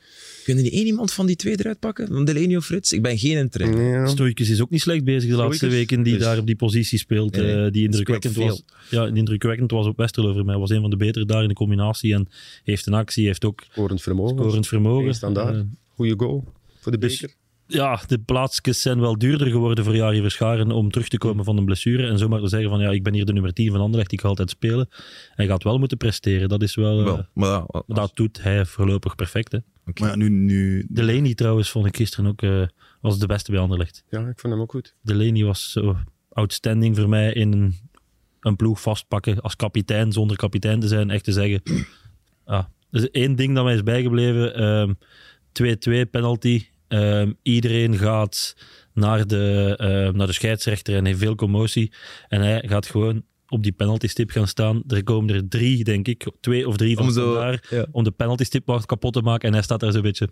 Kunnen 0.49 0.67
die 0.67 0.73
één 0.73 0.87
iemand 0.87 1.13
van 1.13 1.27
die 1.27 1.37
twee 1.37 1.59
eruit 1.59 1.79
pakken? 1.79 2.07
Van 2.07 2.25
Delaney 2.25 2.57
of 2.57 2.65
Frits? 2.65 2.93
Ik 2.93 3.03
ben 3.03 3.19
geen 3.19 3.49
trainer. 3.49 3.83
Ja. 4.01 4.07
Stoikens 4.07 4.49
is 4.49 4.61
ook 4.61 4.71
niet 4.71 4.81
slecht 4.81 5.05
bezig 5.05 5.31
de 5.31 5.37
laatste 5.37 5.55
Stoikens? 5.57 5.81
weken 5.81 6.03
die 6.03 6.13
Dus- 6.15 6.23
daar 6.23 6.39
op 6.39 6.47
die 6.47 6.57
positie 6.57 6.99
speelt. 6.99 7.37
Nee, 7.37 7.55
nee. 7.55 7.65
eh, 7.67 7.73
die 7.73 7.85
indrukwekkend 7.85 8.33
speelt 8.35 8.49
was. 8.49 8.65
Ja, 8.91 9.07
die 9.07 9.17
indrukwekkend 9.17 9.71
was 9.71 9.87
op 9.87 9.97
Westerlo 9.97 10.33
voor 10.33 10.45
mij. 10.45 10.57
Was 10.57 10.71
een 10.71 10.81
van 10.81 10.91
de 10.91 10.97
betere 10.97 11.25
daar 11.25 11.43
in 11.43 11.49
de 11.49 11.55
combinatie 11.55 12.15
en 12.15 12.29
heeft 12.65 12.87
een 12.87 12.95
actie, 12.95 13.27
heeft 13.27 13.45
ook 13.45 13.63
Scorend 13.71 14.03
vermogen. 14.03 14.37
scorend 14.39 14.67
vermogen. 14.67 15.15
Standaard. 15.15 15.55
Eh, 15.55 15.61
Goeie 15.95 16.15
goal 16.17 16.45
voor 16.81 16.93
de 16.93 16.99
Dus- 16.99 17.21
beker. 17.21 17.37
ja, 17.67 18.01
de 18.07 18.19
plaatsjes 18.19 18.81
zijn 18.83 19.01
wel 19.01 19.19
duurder 19.19 19.47
geworden 19.47 19.85
voor 19.85 19.97
Jari 19.97 20.21
Verscharen 20.21 20.71
om 20.71 20.91
terug 20.91 21.09
te 21.09 21.19
komen 21.19 21.45
van 21.45 21.57
een 21.57 21.65
blessure. 21.65 22.07
En 22.07 22.19
zomaar 22.19 22.41
te 22.41 22.49
zeggen 22.49 22.71
van 22.71 22.81
ja, 22.81 22.91
ik 22.91 23.03
ben 23.03 23.15
hier 23.15 23.25
de 23.25 23.33
nummer 23.33 23.53
10 23.53 23.71
van 23.71 23.81
Anderlecht, 23.81 24.13
ik 24.13 24.21
ga 24.21 24.29
altijd 24.29 24.51
spelen. 24.51 24.89
Hij 25.35 25.47
gaat 25.47 25.63
wel 25.63 25.79
moeten 25.79 25.97
presteren. 25.97 26.49
Dat 26.49 26.63
is 26.63 26.75
wel... 26.75 26.99
eh, 26.99 27.05
Wel, 27.05 27.27
maar 27.35 27.49
ja, 27.51 27.67
maar 27.71 27.83
dat 27.87 28.11
doet 28.15 28.43
hij 28.43 28.65
voorlopig 28.65 29.15
perfect. 29.15 29.53
Hè. 29.53 29.59
Maar 29.94 30.09
ja, 30.09 30.16
nu, 30.16 30.29
nu, 30.29 30.87
Delaney 30.88 31.35
trouwens 31.35 31.70
vond 31.70 31.87
ik 31.87 31.96
gisteren 31.96 32.31
ook 32.31 32.42
eh, 32.42 32.66
was 33.01 33.18
de 33.18 33.27
beste 33.27 33.51
bij 33.51 33.61
Anderlecht. 33.61 34.05
Ja, 34.09 34.29
ik 34.29 34.38
vond 34.38 34.53
hem 34.53 34.62
ook 34.62 34.70
goed. 34.70 34.94
Delaney 35.03 35.44
was 35.44 35.70
zo 35.72 35.96
outstanding 36.33 36.96
voor 36.96 37.09
mij 37.09 37.33
in 37.33 37.53
een, 37.53 37.74
een 38.40 38.57
ploeg 38.57 38.81
vastpakken 38.81 39.40
als 39.40 39.57
kapitein, 39.57 40.12
zonder 40.12 40.37
kapitein 40.37 40.81
te 40.81 40.88
zijn. 40.88 41.11
Echt 41.11 41.24
te 41.24 41.33
zeggen, 41.33 41.62
ah, 42.44 42.64
er 42.90 43.01
is 43.01 43.11
één 43.11 43.37
ding 43.37 43.55
dat 43.55 43.64
mij 43.64 43.74
is 43.74 43.83
bijgebleven. 43.83 44.55
ehm, 44.55 44.94
2-2 46.07 46.11
penalty. 46.11 46.66
Ehm, 46.88 47.33
iedereen 47.42 47.98
gaat 47.98 48.57
naar 48.92 49.27
de, 49.27 49.74
ehm, 49.79 50.16
naar 50.16 50.27
de 50.27 50.33
scheidsrechter 50.33 50.96
en 50.96 51.05
heeft 51.05 51.18
veel 51.18 51.35
commotie. 51.35 51.92
En 52.29 52.40
hij 52.40 52.64
gaat 52.66 52.87
gewoon 52.87 53.22
op 53.49 53.63
die 53.63 53.73
penaltystip 53.73 54.31
gaan 54.31 54.49
staan. 54.49 54.83
Er 54.89 55.03
komen 55.05 55.35
er 55.35 55.49
drie, 55.49 55.85
denk 55.85 56.09
ik. 56.09 56.27
Twee 56.41 56.69
of 56.69 56.77
drie 56.77 56.97
van 56.97 57.07
Om 57.07 57.13
zo- 57.13 57.35
daar. 57.35 57.67
ja. 57.71 57.87
Om 57.91 58.05
de 58.05 58.11
penaltystip 58.11 58.67
wat 58.67 58.87
kapot 58.87 59.13
te 59.13 59.21
maken. 59.21 59.49
En 59.49 59.55
hij 59.55 59.63
staat 59.63 59.81
daar 59.81 59.93
zo'n 59.93 60.03
beetje... 60.03 60.29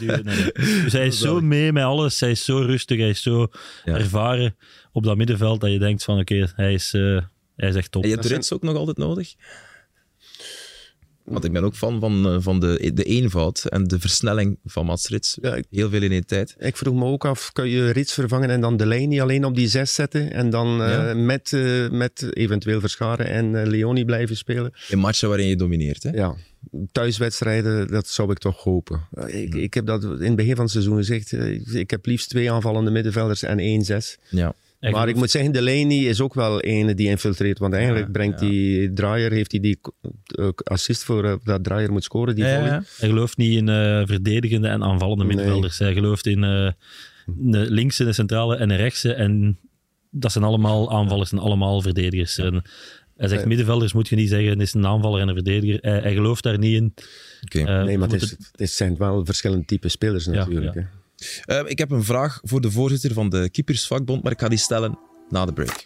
Nee, 0.00 0.22
nee. 0.22 0.52
Dus 0.84 0.92
hij 0.92 1.06
is 1.06 1.18
zo 1.18 1.40
mee 1.40 1.72
met 1.72 1.84
alles. 1.84 2.20
Hij 2.20 2.30
is 2.30 2.44
zo 2.44 2.58
rustig. 2.58 2.98
Hij 2.98 3.08
is 3.08 3.22
zo 3.22 3.46
Ja. 3.84 3.94
ervaren 3.94 4.56
op 4.92 5.04
dat 5.04 5.16
middenveld 5.16 5.60
dat 5.60 5.70
je 5.70 5.78
denkt 5.78 6.04
van 6.04 6.18
oké, 6.18 6.46
hij, 6.56 6.72
is, 6.72 6.94
eh, 6.94 7.18
hij 7.56 7.68
is 7.68 7.74
echt 7.74 7.90
top. 7.92 8.02
En 8.02 8.08
je 8.08 8.16
Rits 8.20 8.52
ook 8.52 8.62
nog 8.62 8.76
altijd 8.76 8.96
nodig? 8.96 9.34
Want 11.26 11.44
ik 11.44 11.52
ben 11.52 11.64
ook 11.64 11.74
fan 11.74 12.00
van, 12.00 12.26
eh, 12.26 12.36
van 12.38 12.60
de, 12.60 12.90
de 12.94 13.02
eenvoud 13.02 13.64
en 13.64 13.84
de 13.84 14.00
versnelling 14.00 14.58
van 14.64 14.86
Mats 14.86 15.08
Rits. 15.08 15.38
Ja, 15.42 15.54
ik, 15.54 15.64
Heel 15.70 15.90
veel 15.90 16.02
in 16.02 16.12
één 16.12 16.26
tijd. 16.26 16.54
ik 16.58 16.76
vroeg 16.76 16.94
me 16.94 17.04
ook 17.04 17.24
af, 17.24 17.52
kun 17.52 17.68
je 17.68 17.90
Rits 17.90 18.12
vervangen 18.12 18.50
en 18.50 18.60
dan 18.60 18.76
Delaney 18.76 19.22
alleen 19.22 19.44
op 19.44 19.54
die 19.54 19.68
zes 19.68 19.94
zetten 19.94 20.32
en 20.32 20.50
dan 20.50 20.82
eh, 20.82 21.14
met, 21.14 21.52
eh, 21.52 21.90
met 21.90 22.36
eventueel 22.36 22.80
Verscharen 22.80 23.26
en 23.26 23.60
eh, 23.60 23.66
Leoni 23.66 24.04
blijven 24.04 24.36
spelen? 24.36 24.72
In 24.88 24.98
matchen 24.98 25.28
waarin 25.28 25.46
je 25.46 25.56
domineert. 25.56 26.02
Hè? 26.02 26.10
Ja, 26.10 26.34
thuiswedstrijden, 26.92 27.88
dat 27.88 28.08
zou 28.08 28.30
ik 28.30 28.38
toch 28.38 28.62
hopen. 28.62 29.00
Ik, 29.26 29.54
ik 29.54 29.74
heb 29.74 29.86
dat 29.86 30.02
in 30.02 30.22
het 30.22 30.36
begin 30.36 30.54
van 30.54 30.64
het 30.64 30.72
seizoen 30.72 30.96
gezegd. 30.96 31.32
Ik 31.74 31.90
heb 31.90 32.06
liefst 32.06 32.28
twee 32.28 32.52
aanvallende 32.52 32.90
middenvelders 32.90 33.42
en 33.42 33.58
één 33.58 33.84
zes. 33.84 34.18
Ja. 34.28 34.54
Maar 34.92 35.08
ik 35.08 35.16
moet 35.16 35.30
zeggen, 35.30 35.52
Delaney 35.52 35.98
is 35.98 36.20
ook 36.20 36.34
wel 36.34 36.60
ene 36.60 36.94
die 36.94 37.08
infiltreert. 37.08 37.58
Want 37.58 37.72
eigenlijk 37.74 38.04
Ja, 38.06 38.10
brengt 38.12 38.40
ja. 38.40 38.48
die 38.48 38.92
draaier, 38.92 39.32
heeft 39.32 39.50
hij 39.50 39.60
die 39.60 39.78
eh, 40.26 40.48
assist 40.54 41.04
voor 41.04 41.24
eh, 41.24 41.34
dat 41.44 41.64
draaier 41.64 41.92
moet 41.92 42.04
scoren, 42.04 42.34
die 42.34 42.44
Ja, 42.44 42.54
volley. 42.54 42.70
ja. 42.70 42.82
Hij 42.98 43.08
gelooft 43.08 43.36
niet 43.36 43.56
in 43.56 43.68
eh, 43.68 44.02
verdedigende 44.04 44.68
en 44.68 44.82
aanvallende 44.82 45.24
Nee. 45.24 45.34
middenvelders. 45.34 45.78
Hij 45.78 45.92
gelooft 45.92 46.26
in 46.26 46.44
eh 46.44 46.70
de 47.38 47.70
linkse, 47.70 48.04
de 48.04 48.12
centrale 48.12 48.56
en 48.56 48.68
de 48.68 48.74
rechtse. 48.74 49.12
En 49.14 49.58
dat 50.10 50.32
zijn 50.32 50.44
allemaal 50.44 50.92
aanvallers 50.92 51.32
en 51.32 51.38
allemaal 51.38 51.80
verdedigers. 51.80 52.38
En 52.38 52.62
hij 53.16 53.28
zegt 53.28 53.44
middenvelders 53.46 53.92
moet 53.92 54.08
je 54.08 54.16
niet 54.16 54.28
zeggen, 54.28 54.48
het 54.50 54.60
is 54.60 54.74
een 54.74 54.86
aanvaller 54.86 55.20
en 55.20 55.28
een 55.28 55.34
verdediger. 55.34 55.78
Hij, 55.80 56.00
hij 56.00 56.14
gelooft 56.14 56.42
daar 56.42 56.58
niet 56.58 56.74
in. 56.74 56.94
Oké. 57.44 57.58
Eh, 57.64 57.82
Nee, 57.84 57.98
maar 57.98 58.08
het, 58.08 58.22
is, 58.22 58.36
het 58.52 58.70
zijn 58.70 58.96
wel 58.96 59.24
verschillende 59.24 59.64
type 59.64 59.88
spelers 59.88 60.26
natuurlijk. 60.26 60.74
ja. 60.74 60.80
hè. 60.80 60.86
Eh, 61.44 61.60
ik 61.64 61.78
heb 61.78 61.90
een 61.90 62.04
vraag 62.04 62.40
voor 62.42 62.60
de 62.60 62.70
voorzitter 62.70 63.12
van 63.12 63.28
de 63.28 63.50
Keepersvakbond, 63.50 64.22
maar 64.22 64.32
ik 64.32 64.40
ga 64.40 64.48
die 64.48 64.58
stellen 64.58 64.98
na 65.28 65.44
de 65.44 65.52
break. 65.52 65.84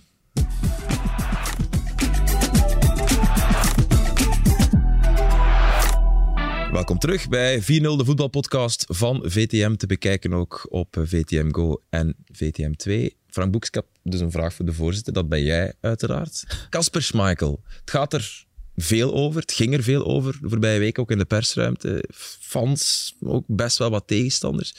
Welkom 6.73 6.99
terug 6.99 7.29
bij 7.29 7.63
4-0, 7.63 7.65
de 7.65 8.05
voetbalpodcast 8.05 8.85
van 8.89 9.23
VTM. 9.25 9.75
Te 9.75 9.87
bekijken 9.87 10.33
ook 10.33 10.67
op 10.69 10.97
eh, 10.97 11.03
VTM 11.07 11.53
Go 11.53 11.83
en 11.89 12.17
VTM 12.33 12.73
2. 12.73 13.17
Frank 13.27 13.53
Boeks, 13.53 13.69
ik 13.69 13.75
heb 13.75 13.87
dus 14.03 14.21
een 14.21 14.31
vraag 14.31 14.55
voor 14.55 14.65
de 14.65 14.73
voorzitter. 14.73 15.13
Dat 15.13 15.29
ben 15.29 15.43
jij 15.43 15.73
uiteraard. 15.81 16.67
Casper 16.71 17.03
Schmeichel. 17.03 17.61
Het 17.81 17.91
gaat 17.91 18.13
er 18.13 18.45
veel 18.77 19.15
over. 19.15 19.41
Het 19.41 19.53
ging 19.53 19.75
er 19.75 19.83
veel 19.83 20.07
over 20.07 20.39
de 20.41 20.49
voorbije 20.49 20.79
week, 20.79 20.99
ook 20.99 21.11
in 21.11 21.19
de 21.19 21.25
persruimte. 21.25 22.05
Fans, 22.41 23.15
ook 23.21 23.45
best 23.47 23.79
wel 23.79 23.91
wat 23.91 24.07
tegenstanders. 24.07 24.75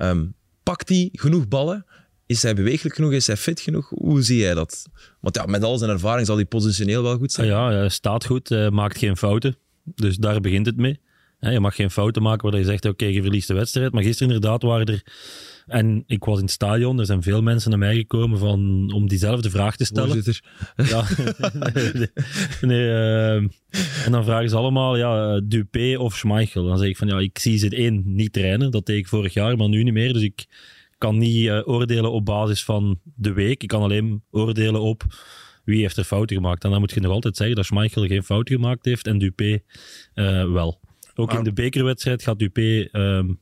Ehm, 0.00 0.26
pakt 0.62 0.88
hij 0.88 1.08
genoeg 1.12 1.48
ballen? 1.48 1.86
Is 2.26 2.42
hij 2.42 2.54
bewegelijk 2.54 2.94
genoeg? 2.94 3.12
Is 3.12 3.26
hij 3.26 3.36
fit 3.36 3.60
genoeg? 3.60 3.88
Hoe 3.88 4.22
zie 4.22 4.38
jij 4.38 4.54
dat? 4.54 4.86
Want 5.20 5.36
ja, 5.36 5.46
met 5.46 5.62
al 5.62 5.78
zijn 5.78 5.90
ervaring 5.90 6.26
zal 6.26 6.36
hij 6.36 6.44
positioneel 6.44 7.02
wel 7.02 7.16
goed 7.16 7.32
zijn. 7.32 7.46
ja, 7.46 7.70
hij 7.70 7.88
staat 7.88 8.24
goed, 8.26 8.48
hij 8.48 8.70
maakt 8.70 8.98
geen 8.98 9.16
fouten. 9.16 9.56
Dus 9.84 10.16
daar 10.16 10.40
begint 10.40 10.66
het 10.66 10.76
mee. 10.76 11.00
Je 11.40 11.60
mag 11.60 11.74
geen 11.74 11.90
fouten 11.90 12.22
maken 12.22 12.50
waar 12.50 12.60
je 12.60 12.66
zegt, 12.66 12.84
oké, 12.84 13.04
je 13.04 13.22
verliest 13.22 13.48
de 13.48 13.54
wedstrijd. 13.54 13.92
Maar 13.92 14.02
gisteren 14.02 14.34
inderdaad 14.34 14.62
waren 14.62 14.86
er... 14.86 15.02
En 15.66 16.02
ik 16.06 16.24
was 16.24 16.36
in 16.36 16.44
het 16.44 16.52
stadion, 16.52 16.98
er 16.98 17.06
zijn 17.06 17.22
veel 17.22 17.42
mensen 17.42 17.70
naar 17.70 17.78
mij 17.78 17.96
gekomen 17.96 18.38
van, 18.38 18.90
om 18.94 19.08
diezelfde 19.08 19.50
vraag 19.50 19.76
te 19.76 19.84
stellen. 19.84 20.10
Voorzitter. 20.10 20.42
Ja, 20.76 21.04
nee, 22.68 22.88
eh, 22.88 23.34
en 24.04 24.10
dan 24.10 24.24
vragen 24.24 24.48
ze 24.48 24.56
allemaal, 24.56 24.96
ja, 24.96 25.34
eh, 25.34 25.40
Dupé 25.44 25.98
of 25.98 26.16
Schmeichel. 26.16 26.66
Dan 26.66 26.78
zeg 26.78 26.88
ik 26.88 26.96
van, 26.96 27.08
ja, 27.08 27.18
ik 27.18 27.38
zie 27.38 27.58
ze 27.58 27.68
één 27.68 28.02
niet 28.04 28.32
trainen. 28.32 28.70
Dat 28.70 28.86
deed 28.86 28.98
ik 28.98 29.08
vorig 29.08 29.34
jaar, 29.34 29.56
maar 29.56 29.68
nu 29.68 29.82
niet 29.82 29.94
meer. 29.94 30.12
Dus 30.12 30.22
ik 30.22 30.46
kan 30.98 31.18
niet 31.18 31.48
eh, 31.48 31.60
oordelen 31.64 32.12
op 32.12 32.24
basis 32.24 32.64
van 32.64 33.00
de 33.14 33.32
week. 33.32 33.62
Ik 33.62 33.68
kan 33.68 33.82
alleen 33.82 34.22
oordelen 34.30 34.80
op 34.80 35.04
wie 35.64 35.80
heeft 35.80 35.96
er 35.96 36.04
fouten 36.04 36.36
gemaakt. 36.36 36.64
En 36.64 36.70
dan 36.70 36.80
moet 36.80 36.90
je 36.90 37.00
nog 37.00 37.12
altijd 37.12 37.36
zeggen 37.36 37.56
dat 37.56 37.64
Schmeichel 37.64 38.06
geen 38.06 38.22
fouten 38.22 38.54
gemaakt 38.54 38.84
heeft 38.84 39.06
en 39.06 39.18
Dupé 39.18 39.62
eh, 40.14 40.52
wel. 40.52 40.80
Ook 41.20 41.28
Maar- 41.28 41.38
in 41.38 41.44
de 41.44 41.52
bekerwedstrijd 41.52 42.22
gaat 42.22 42.38
Dupé 42.38 42.88
ehm, 42.92 43.32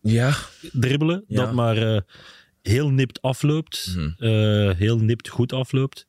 Ja, 0.00 0.34
dribbelen, 0.72 1.24
Ja. 1.26 1.44
dat 1.44 1.52
maar 1.54 1.76
eh, 1.76 2.00
heel 2.62 2.90
nipt 2.90 3.22
afloopt. 3.22 3.94
Mhm. 3.96 4.10
eh, 4.24 4.74
heel 4.76 4.98
nipt 4.98 5.28
goed 5.28 5.52
afloopt. 5.52 6.06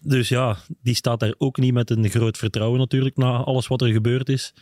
Dus 0.00 0.28
ja, 0.28 0.56
die 0.82 0.94
staat 0.94 1.20
daar 1.20 1.34
ook 1.38 1.56
niet 1.56 1.72
met 1.72 1.90
een 1.90 2.08
groot 2.10 2.38
vertrouwen 2.38 2.78
natuurlijk, 2.78 3.16
na 3.16 3.36
alles 3.36 3.66
wat 3.66 3.82
er 3.82 3.92
gebeurd 3.92 4.28
is. 4.28 4.52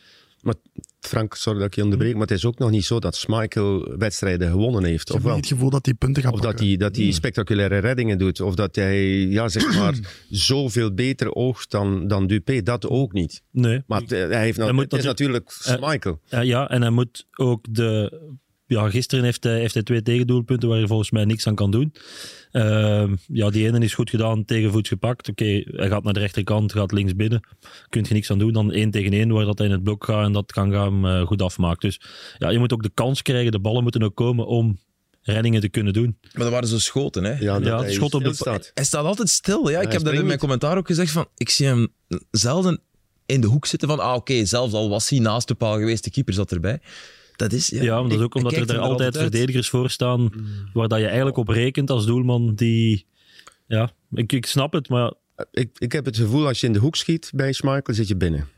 Maar 0.47 0.55
Frank, 1.01 1.35
sorry 1.35 1.59
dat 1.59 1.67
ik 1.69 1.75
je 1.75 1.83
onderbreek, 1.83 2.13
maar 2.13 2.27
het 2.27 2.31
is 2.31 2.45
ook 2.45 2.59
nog 2.59 2.71
niet 2.71 2.85
zo 2.85 2.99
dat 2.99 3.17
Schmeichel 3.17 3.97
wedstrijden 3.99 4.51
gewonnen 4.51 4.85
heeft. 4.85 5.09
Ik 5.09 5.09
Of 5.09 5.15
heb 5.15 5.23
wel? 5.23 5.35
niet 5.35 5.45
het 5.45 5.53
gevoel 5.55 5.71
dat 5.71 5.85
hij 5.87 5.95
punten 5.95 6.23
gaat 6.23 6.33
Of 6.33 6.41
dat 6.41 6.49
pakken. 6.51 6.67
hij, 6.67 6.77
dat 6.77 6.97
hij 6.97 7.11
spectaculaire 7.11 7.79
reddingen 7.79 8.19
doet. 8.19 8.41
Of 8.41 8.55
dat 8.55 8.75
hij, 8.77 9.05
ja, 9.27 9.49
zeg 9.49 9.77
maar, 9.79 9.95
zoveel 10.31 10.95
beter 10.95 11.33
oogt 11.33 11.71
dan, 11.71 12.07
dan 12.09 12.27
Dupé. 12.27 12.63
Dat 12.63 12.87
ook 12.89 13.13
niet. 13.13 13.43
Nee. 13.51 13.83
Maar 13.87 14.01
het, 14.01 14.11
hij 14.11 14.41
heeft 14.43 14.59
nou, 14.59 14.73
moet 14.73 14.85
het 14.91 15.01
is 15.01 15.05
natuurlijk 15.05 15.51
Schmeichel. 15.51 16.21
Eh, 16.29 16.43
ja, 16.43 16.69
en 16.71 16.81
hij 16.83 16.91
moet 16.91 17.27
ook 17.37 17.67
de... 17.71 18.21
Ja, 18.67 18.91
gisteren 18.91 19.25
heeft 19.25 19.45
hij, 19.45 19.59
heeft 19.59 19.75
hij 19.75 19.83
twee 19.83 20.03
tegendoelpunten 20.03 20.69
waar 20.69 20.79
hij 20.79 20.87
volgens 20.87 21.11
mij 21.11 21.25
niks 21.25 21.47
aan 21.47 21.55
kan 21.55 21.71
doen. 21.71 21.93
Ehm, 22.53 23.15
ja, 23.27 23.51
die 23.51 23.67
ene 23.67 23.79
is 23.79 23.95
goed 23.95 24.11
gedaan, 24.11 24.45
tegenvoets 24.45 24.89
gepakt. 24.89 25.29
Oké, 25.29 25.45
hij 25.67 25.89
gaat 25.89 26.05
naar 26.05 26.13
de 26.13 26.21
rechterkant, 26.21 26.73
gaat 26.73 26.93
links 26.93 27.15
binnen. 27.17 27.41
Kun 27.89 28.05
je 28.09 28.15
niks 28.15 28.31
aan 28.31 28.39
doen. 28.39 28.53
Dan 28.53 28.73
één 28.73 28.91
tegen 28.91 29.13
één, 29.13 29.29
waar 29.33 29.45
dat 29.45 29.59
hij 29.59 29.67
in 29.67 29.73
het 29.73 29.83
blok 29.83 30.05
gaat 30.05 30.25
en 30.25 30.33
dat 30.33 30.53
kan 30.53 30.73
gaan 30.73 31.07
eh, 31.07 31.27
goed 31.27 31.43
afmaakt. 31.43 31.81
Dus 31.81 32.01
ja, 32.39 32.49
je 32.51 32.59
moet 32.59 32.73
ook 32.73 32.83
de 32.83 32.91
kans 32.95 33.23
krijgen, 33.23 33.53
de 33.53 33.59
ballen 33.61 33.83
moeten 33.83 34.03
ook 34.03 34.15
komen 34.15 34.47
om 34.47 34.79
reddingen 35.23 35.61
te 35.61 35.69
kunnen 35.69 35.93
doen. 35.93 36.19
maar 36.21 36.43
dat 36.43 36.53
waren 36.53 36.69
zo 36.69 36.79
schoten, 36.79 37.25
hè? 37.25 37.33
Ja, 37.39 37.55
dat 37.59 37.65
Ja, 37.69 37.79
hij 37.81 37.93
schot 37.93 38.15
op 38.15 38.25
de- 38.25 38.35
stilstaat. 38.35 38.71
Hij 38.75 38.85
staat 38.85 39.05
altijd 39.05 39.29
stil. 39.29 39.71
Ja, 39.71 39.81
ik 39.81 39.93
heb 39.93 40.03
dat 40.03 40.13
in 40.15 40.27
mijn 40.27 40.39
commentaar 40.39 40.77
ook 40.77 40.87
gezegd. 40.87 41.13
Van, 41.13 41.27
ik 41.37 41.51
zie 41.51 41.67
hem 41.67 41.89
zelden 42.31 42.81
in 43.27 43.41
de 43.41 43.47
hoek 43.47 43.67
zitten 43.67 43.89
van, 43.89 43.99
ah 44.01 44.15
oké, 44.15 44.45
zelfs 44.45 44.73
al 44.73 44.89
was 44.89 45.09
hij 45.11 45.19
naast 45.19 45.49
de 45.49 45.55
paal 45.55 45.79
geweest, 45.79 46.05
de 46.05 46.11
keeper 46.11 46.35
zat 46.35 46.53
erbij. 46.53 46.81
Dat 47.37 47.53
is, 47.53 47.69
ja, 47.69 47.83
Ja, 47.83 48.01
maar 48.01 48.09
dat 48.09 48.19
is 48.19 48.25
ook 48.25 48.35
omdat 48.35 48.53
er 48.53 48.67
daar 48.67 48.79
altijd 48.79 49.01
uit. 49.01 49.15
Mm. 49.15 49.31
verdedigers 49.31 49.69
voor 49.69 49.91
staan, 49.91 50.31
waar 50.73 50.89
dat 50.89 50.99
je 50.99 51.07
eigenlijk 51.07 51.37
op 51.37 51.49
rekent 51.49 51.91
als 51.91 52.07
doelman 52.07 52.55
die... 52.55 53.07
Ja, 53.67 53.91
ik, 54.13 54.33
ik 54.33 54.47
snap 54.47 54.73
het, 54.73 54.89
maar 54.89 55.13
Ik, 55.51 55.71
ik 55.79 55.93
heb 55.93 56.05
het 56.05 56.17
gevoel, 56.17 56.47
als 56.47 56.61
je 56.61 56.67
in 56.67 56.73
de 56.73 56.79
hoek 56.79 56.97
schiet 56.97 57.31
bij 57.35 57.53
Schmeichel, 57.53 57.95
zit 57.95 58.09
je 58.09 58.17
binnen. 58.17 58.49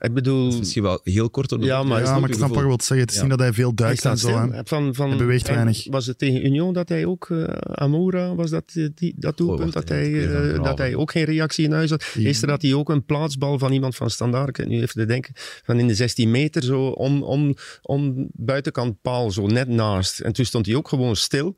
Ik 0.00 0.14
bedoel, 0.14 0.58
Misschien 0.58 0.82
wel 0.82 1.00
heel 1.02 1.30
kort 1.30 1.52
op 1.52 1.60
de 1.60 1.66
Ja, 1.66 1.82
maar- 1.82 2.02
ja, 2.02 2.16
ik 2.26 2.34
snap 2.34 2.48
wat 2.50 2.58
je 2.58 2.66
wilt 2.66 2.84
zeggen. 2.84 3.00
Het 3.06 3.10
is 3.10 3.16
Ja. 3.16 3.20
niet 3.22 3.30
dat 3.30 3.40
hij 3.40 3.52
veel 3.52 3.66
hij 3.66 3.74
duikt 3.74 4.04
en 4.04 4.18
staat 4.18 4.32
zo. 4.32 4.38
stil. 4.38 4.52
hè. 4.52 4.60
Van, 4.64 4.94
van, 4.94 5.08
Hij 5.08 5.18
beweegt 5.18 5.48
weinig. 5.48 5.86
Was 5.90 6.06
het 6.06 6.18
tegen 6.18 6.46
Union 6.46 6.72
dat 6.72 6.88
hij 6.88 7.04
ook, 7.04 7.30
eh 7.30 7.44
Amoura, 7.60 8.34
was 8.34 8.50
dat, 8.50 8.64
eh, 8.74 8.86
die, 8.94 9.14
dat 9.16 9.36
doelpunt, 9.36 9.60
wacht, 9.74 9.86
dat, 9.86 9.88
hij, 9.88 10.28
eh, 10.54 10.62
dat 10.64 10.78
hij 10.78 10.94
ook 10.94 11.10
geen 11.10 11.24
reactie 11.24 11.64
in 11.64 11.72
huis 11.72 11.90
had? 11.90 12.02
Gisteren 12.04 12.50
had 12.54 12.62
hij 12.62 12.74
ook 12.74 12.88
een 12.90 13.04
plaatsbal 13.04 13.58
van 13.58 13.72
iemand 13.72 13.96
van 13.96 14.10
Standaard. 14.10 14.66
Nu 14.66 14.76
even 14.76 14.88
te 14.88 15.04
denken, 15.06 15.32
van 15.64 15.78
in 15.78 15.86
de 15.86 15.94
16 15.94 16.30
meter, 16.30 16.62
zo 16.62 16.86
om, 16.86 17.22
om, 17.22 17.54
om 17.82 18.28
buitenkant 18.32 19.00
paal, 19.02 19.30
zo 19.30 19.46
net 19.46 19.68
naast. 19.68 20.20
En 20.20 20.32
toen 20.32 20.44
stond 20.44 20.66
hij 20.66 20.74
ook 20.74 20.88
gewoon 20.88 21.16
stil. 21.16 21.56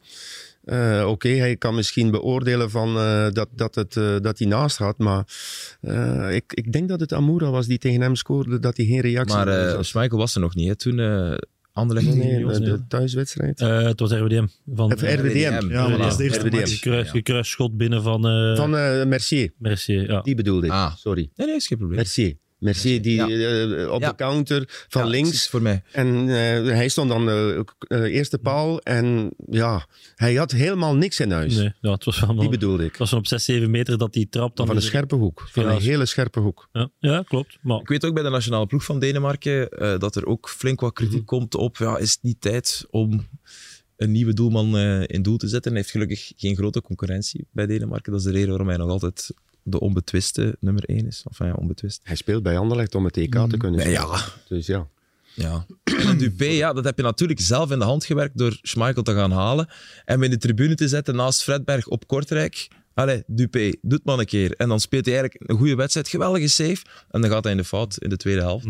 Eh, 0.70 1.06
Oké, 1.08 1.28
hij 1.28 1.56
kan 1.56 1.74
misschien 1.74 2.10
beoordelen 2.10 2.70
van, 2.70 2.96
eh, 2.96 3.30
dat, 3.32 3.48
dat, 3.54 3.74
het, 3.74 3.96
eh, 3.96 4.16
dat 4.20 4.38
hij 4.38 4.48
naast 4.48 4.76
gaat, 4.76 4.98
maar 4.98 5.24
eh, 5.80 6.34
ik, 6.34 6.52
ik 6.54 6.72
denk 6.72 6.88
dat 6.88 7.00
het 7.00 7.12
Amoura 7.12 7.50
was 7.50 7.66
die 7.66 7.78
tegen 7.78 8.00
hem 8.00 8.14
scoorde, 8.14 8.58
dat 8.58 8.76
hij 8.76 8.86
geen 8.86 9.00
reactie 9.00 9.36
Maar 9.36 9.48
eh 9.48 9.74
had. 9.74 9.86
Schmeichel 9.86 10.18
was 10.18 10.34
er 10.34 10.40
nog 10.40 10.54
niet, 10.54 10.68
hè, 10.68 10.76
toen 10.76 10.98
uh, 10.98 11.34
Anderlecht 11.72 12.06
Nee, 12.06 12.14
tegen 12.16 12.30
nee, 12.32 12.40
Union. 12.40 12.60
de, 12.62 12.70
de 12.70 12.86
thuiswedstrijd. 12.88 13.60
eh, 13.60 13.82
het 13.82 14.00
was 14.00 14.12
RWDM. 14.12 14.46
Van, 14.74 14.92
Even 14.92 15.18
RWDM. 15.18 15.68
Ja, 15.70 15.88
maar 15.88 15.98
dat 15.98 16.10
is 16.10 16.16
de 16.16 16.24
eerste 16.24 16.48
RWDM. 16.48 17.42
schot 17.42 17.76
binnen 17.76 18.02
van, 18.02 18.26
eh 18.28 18.56
Van 18.56 18.76
eh, 18.76 19.04
Mercier, 19.06 19.52
Mercier. 19.58 20.10
Ja. 20.10 20.20
die 20.20 20.34
bedoelde 20.34 20.66
ik. 20.66 20.72
Ah. 20.72 20.94
Sorry. 20.96 21.30
Nee, 21.36 21.46
nee, 21.46 21.56
is 21.56 21.66
geen 21.66 21.78
probleem. 21.78 21.98
Mercier. 22.00 22.36
Mercier 22.60 23.02
die 23.02 23.14
Ja. 23.14 23.28
eh, 23.28 23.90
op 23.92 24.00
Ja. 24.00 24.08
de 24.08 24.14
counter 24.14 24.84
van 24.88 25.02
Ja, 25.04 25.08
links. 25.08 25.48
voor 25.48 25.62
mij. 25.62 25.82
En 25.92 26.06
eh, 26.28 26.34
hij 26.74 26.88
stond 26.88 27.08
dan 27.08 27.26
de 27.26 27.64
eerste 28.10 28.38
paal. 28.38 28.80
En 28.80 29.30
ja, 29.50 29.86
hij 30.14 30.34
had 30.34 30.50
helemaal 30.50 30.94
niks 30.96 31.20
in 31.20 31.30
huis. 31.30 31.54
Nee, 31.56 31.72
ja, 31.80 31.92
het 31.92 32.04
was 32.04 32.18
van, 32.18 32.38
Die 32.38 32.48
bedoelde 32.48 32.82
ik. 32.84 32.88
het 32.90 32.98
was 32.98 33.12
op 33.12 33.26
6, 33.26 33.44
7 33.44 33.70
meter 33.70 33.98
dat 33.98 34.14
hij 34.14 34.26
trapt. 34.30 34.56
Dan 34.56 34.66
Van 34.66 34.76
een 34.76 34.80
er- 34.82 34.86
scherpe 34.88 35.14
hoek. 35.14 35.48
Van 35.50 35.62
Ja, 35.64 35.70
een 35.70 35.80
hele 35.82 36.06
scherpe 36.06 36.40
hoek. 36.40 36.68
ja, 36.72 36.90
ja, 36.98 37.22
klopt. 37.28 37.58
Maar 37.62 37.80
Ik 37.80 37.88
weet 37.88 38.04
ook 38.04 38.14
bij 38.14 38.22
de 38.22 38.30
nationale 38.30 38.66
ploeg 38.66 38.84
van 38.84 38.98
Denemarken 38.98 39.68
eh, 39.68 39.98
dat 39.98 40.16
er 40.16 40.26
ook 40.26 40.48
flink 40.48 40.80
wat 40.80 40.92
kritiek 40.92 41.26
komt 41.26 41.54
op, 41.54 41.76
ja, 41.76 41.96
is 41.98 42.10
het 42.10 42.22
niet 42.22 42.40
tijd 42.40 42.86
om 42.90 43.28
een 43.96 44.10
nieuwe 44.12 44.32
doelman 44.34 44.76
eh, 44.76 45.02
in 45.06 45.22
doel 45.22 45.36
te 45.36 45.48
zetten? 45.48 45.70
Hij 45.72 45.80
heeft 45.80 45.92
gelukkig 45.92 46.32
geen 46.36 46.56
grote 46.56 46.82
concurrentie 46.82 47.46
bij 47.52 47.66
Denemarken. 47.66 48.12
Dat 48.12 48.20
is 48.20 48.26
de 48.26 48.32
reden 48.32 48.48
waarom 48.48 48.68
hij 48.68 48.76
nog 48.76 48.88
altijd 48.90 49.30
de 49.62 49.80
onbetwiste 49.80 50.56
nummer 50.60 50.84
1 50.84 51.06
is. 51.06 51.24
Of 51.30 51.38
ja, 51.38 51.52
onbetwist. 51.52 52.00
Hij 52.02 52.16
speelt 52.16 52.42
bij 52.42 52.58
Anderlecht 52.58 52.94
om 52.94 53.04
het 53.04 53.16
EK 53.16 53.32
te 53.48 53.56
kunnen 53.56 53.80
Nee, 53.80 53.94
spelen. 53.94 54.10
ja, 54.16 54.24
Dus 54.48 54.66
ja. 54.66 54.88
Ja. 55.34 55.66
En 55.84 56.18
Dupé, 56.18 56.44
ja, 56.44 56.72
dat 56.72 56.84
heb 56.84 56.96
je 56.96 57.02
natuurlijk 57.02 57.40
zelf 57.40 57.70
in 57.70 57.78
de 57.78 57.84
hand 57.84 58.04
gewerkt 58.04 58.38
door 58.38 58.58
Schmeichel 58.62 59.02
te 59.02 59.12
gaan 59.14 59.30
halen 59.30 59.66
en 59.68 59.74
hem 60.04 60.22
in 60.22 60.30
de 60.30 60.36
tribune 60.38 60.74
te 60.74 60.88
zetten 60.88 61.16
naast 61.16 61.42
Fredberg 61.42 61.86
op 61.88 62.06
Kortrijk. 62.06 62.68
Allee, 62.94 63.22
Dupé, 63.26 63.72
doet 63.82 64.04
maar 64.04 64.18
een 64.18 64.26
keer. 64.26 64.54
En 64.56 64.68
dan 64.68 64.80
speelt 64.80 65.04
hij 65.06 65.14
eigenlijk 65.18 65.50
een 65.50 65.56
goede 65.56 65.74
wedstrijd, 65.74 66.08
geweldige 66.08 66.48
save. 66.48 66.82
En 67.10 67.20
dan 67.20 67.30
gaat 67.30 67.42
hij 67.42 67.52
in 67.52 67.58
de 67.58 67.64
fout 67.64 67.96
in 67.98 68.08
de 68.10 68.16
tweede 68.16 68.40
helft. 68.40 68.66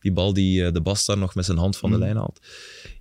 Die 0.00 0.12
bal 0.12 0.32
die 0.32 0.64
eh, 0.64 0.72
de 0.72 0.80
Basta 0.80 1.14
nog 1.14 1.34
met 1.34 1.44
zijn 1.44 1.58
hand 1.58 1.76
van 1.76 1.90
de 1.90 1.98
lijn 1.98 2.16
haalt. 2.16 2.38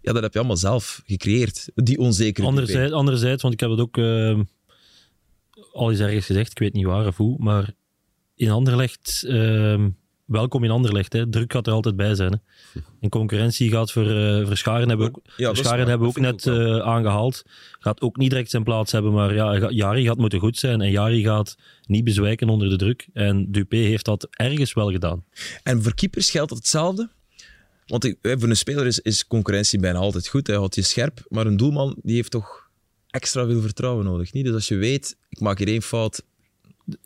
Ja, 0.02 0.14
dat 0.14 0.22
heb 0.24 0.34
je 0.34 0.40
allemaal 0.40 0.58
zelf 0.58 1.02
gecreëerd. 1.06 1.70
Die 1.76 1.98
onzekere 1.98 2.48
anderzijds, 2.48 2.94
anderzijds, 2.94 3.42
want 3.42 3.54
ik 3.54 3.60
heb 3.60 3.70
het 3.70 3.80
ook 3.80 3.98
eh, 3.98 4.40
al 5.78 5.92
eens 5.92 6.00
ergens 6.00 6.26
gezegd, 6.26 6.52
ik 6.52 6.60
weet 6.60 6.74
niet 6.74 6.86
waar 6.86 7.08
of 7.08 7.18
hoe, 7.18 7.36
maar 7.40 7.74
in 8.36 8.50
Anderlecht, 8.50 9.24
eh, 9.28 9.86
welkom 10.26 10.64
in 10.64 10.72
Anderlecht. 10.72 11.14
Hè. 11.14 11.30
Druk 11.30 11.52
gaat 11.52 11.68
er 11.68 11.74
altijd 11.74 11.96
bij 11.96 12.16
zijn. 12.16 12.32
Hè. 12.32 12.80
En 13.00 13.10
concurrentie 13.10 13.70
gaat 13.70 13.92
voor, 13.92 14.10
eh 14.10 14.46
voor 14.46 14.58
Scharen 14.58 14.88
hebben 14.90 15.08
we 15.08 15.16
ook, 15.16 15.22
Ja, 15.38 15.46
dat 15.48 15.54
is 15.54 15.60
Scharen 15.60 15.80
waar. 15.80 15.88
hebben 15.90 16.08
we 16.08 16.14
ook 16.18 16.24
net 16.24 16.48
eh, 16.48 16.80
aangehaald. 16.80 17.44
Gaat 17.80 18.02
ook 18.02 18.18
niet 18.18 18.30
direct 18.30 18.50
zijn 18.50 18.64
plaats 18.64 18.92
hebben, 18.92 19.12
maar 19.12 19.34
ja, 19.34 19.70
Jari 19.70 20.06
gaat 20.06 20.18
moeten 20.18 20.40
goed 20.40 20.58
zijn 20.58 20.82
en 20.82 20.92
Jari 20.92 21.24
gaat 21.24 21.58
niet 21.86 22.04
bezwijken 22.04 22.50
onder 22.50 22.70
de 22.70 22.76
druk. 22.76 23.08
En 23.14 23.52
Dupé 23.52 23.78
heeft 23.78 24.06
dat 24.06 24.28
ergens 24.32 24.74
wel 24.74 24.92
gedaan. 24.92 25.24
En 25.64 25.84
voor 25.84 25.96
keepers 25.96 26.30
geldt 26.30 26.50
dat 26.50 26.58
hetzelfde. 26.58 27.10
Want 27.86 28.04
eh, 28.06 28.36
voor 28.40 28.50
een 28.50 28.58
speler 28.58 28.86
is, 28.86 29.00
is 29.00 29.28
concurrentie 29.28 29.80
bijna 29.80 30.00
altijd 30.00 30.28
goed. 30.28 30.48
Hij 30.48 30.56
houdt 30.56 30.76
je 30.76 30.82
scherp. 30.82 31.26
Maar 31.28 31.46
een 31.46 31.58
doelman 31.58 31.96
die 32.02 32.16
heeft 32.16 32.32
toch 32.32 32.67
extra 33.18 33.46
veel 33.46 33.62
vertrouwen 33.62 34.06
nodig. 34.06 34.34
Niet? 34.34 34.46
Dus 34.46 34.54
als 34.54 34.68
je 34.68 34.76
weet, 34.76 35.18
ik 35.30 35.40
maak 35.40 35.58
hier 35.58 35.68
één 35.68 35.82
fout, 35.82 36.24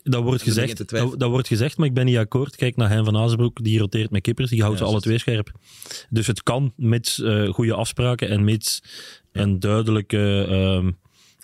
Dat 0.02 0.22
wordt, 0.22 0.42
gezegd, 0.42 0.88
dat, 0.88 1.18
dat 1.18 1.30
wordt 1.30 1.48
gezegd, 1.48 1.76
maar 1.76 1.86
ik 1.86 1.94
ben 1.94 2.04
niet 2.04 2.16
akkoord. 2.16 2.56
Kijk 2.56 2.76
naar 2.76 2.88
Hein 2.88 3.04
van 3.04 3.16
Azenbroek, 3.16 3.64
die 3.64 3.78
roteert 3.78 4.10
met 4.10 4.22
kippers. 4.22 4.50
Die 4.50 4.62
houdt 4.62 4.78
Ja, 4.78 4.84
ze 4.84 4.90
alle 4.90 5.00
twee 5.00 5.18
scherp. 5.18 5.52
Dus 6.10 6.26
het 6.26 6.42
kan, 6.42 6.72
mits 6.76 7.20
eh, 7.20 7.48
goede 7.48 7.74
afspraken 7.74 8.28
en 8.28 8.44
mits 8.44 8.82
een 9.32 9.58
duidelijke 9.58 10.46
ehm, 10.48 10.90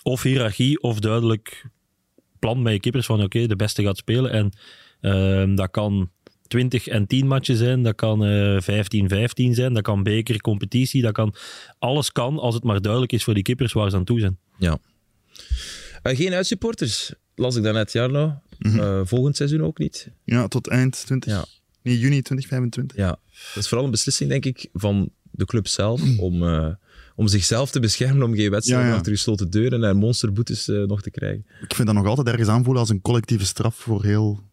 of 0.03 0.23
hiërarchie 0.23 0.81
of 0.81 0.99
duidelijk 0.99 1.65
plan 2.39 2.61
met 2.61 2.73
je 2.73 2.79
kippers 2.79 3.05
van 3.05 3.23
oké, 3.23 3.47
de 3.47 3.55
beste 3.55 3.83
gaat 3.83 3.97
spelen. 3.97 4.31
En 4.31 4.51
ehm, 5.01 5.55
dat 5.55 5.71
kan 5.71 6.11
20 6.49 6.87
en 6.87 7.07
10 7.07 7.27
matchen 7.27 7.55
zijn, 7.55 7.83
dat 7.83 7.95
kan 7.95 8.25
eh 8.25 8.61
15-15 8.61 8.65
zijn, 9.51 9.73
dat 9.73 9.83
kan 9.83 10.03
beker, 10.03 10.41
competitie, 10.41 11.01
dat 11.01 11.13
kan... 11.13 11.33
Alles 11.79 12.11
kan, 12.11 12.39
als 12.39 12.55
het 12.55 12.63
maar 12.63 12.81
duidelijk 12.81 13.11
is 13.11 13.23
voor 13.23 13.33
die 13.33 13.43
kippers 13.43 13.73
waar 13.73 13.89
ze 13.89 13.95
aan 13.95 14.03
toe 14.03 14.19
zijn. 14.19 14.37
Ja. 14.57 14.77
Eh, 16.01 16.15
geen 16.15 16.33
uitsupporters, 16.33 17.13
las 17.35 17.55
ik 17.55 17.63
daarnet, 17.63 17.91
Jarno. 17.91 18.41
Mhm. 18.57 18.79
Eh, 18.79 19.01
volgend 19.03 19.35
seizoen 19.35 19.63
ook 19.63 19.77
niet. 19.77 20.09
Ja, 20.23 20.47
tot 20.47 20.67
eind 20.67 21.05
20. 21.05 21.31
Ja. 21.31 21.45
Nee, 21.81 21.99
juni 21.99 22.21
2025. 22.21 22.97
Ja. 22.97 23.19
Dat 23.53 23.63
is 23.63 23.67
vooral 23.67 23.85
een 23.85 23.91
beslissing, 23.91 24.29
denk 24.29 24.45
ik, 24.45 24.69
van 24.73 25.09
de 25.31 25.45
club 25.45 25.67
zelf 25.67 26.01
om, 26.17 26.43
eh, 26.43 26.67
om 27.15 27.27
zichzelf 27.27 27.71
te 27.71 27.79
beschermen, 27.79 28.23
om 28.23 28.35
geen 28.35 28.49
wedstrijden 28.49 28.85
Ja, 28.85 28.91
ja. 28.91 28.97
achter 28.97 29.13
gesloten 29.13 29.49
deuren 29.49 29.83
en 29.83 29.97
monsterboetes 29.97 30.67
eh, 30.67 30.83
nog 30.83 31.01
te 31.01 31.11
krijgen. 31.11 31.45
Ik 31.61 31.75
vind 31.75 31.87
dat 31.87 31.97
nog 31.97 32.05
altijd 32.05 32.27
ergens 32.27 32.47
aanvoelen 32.49 32.81
als 32.81 32.89
een 32.89 33.01
collectieve 33.01 33.45
straf 33.45 33.75
voor 33.75 34.03
heel, 34.03 34.43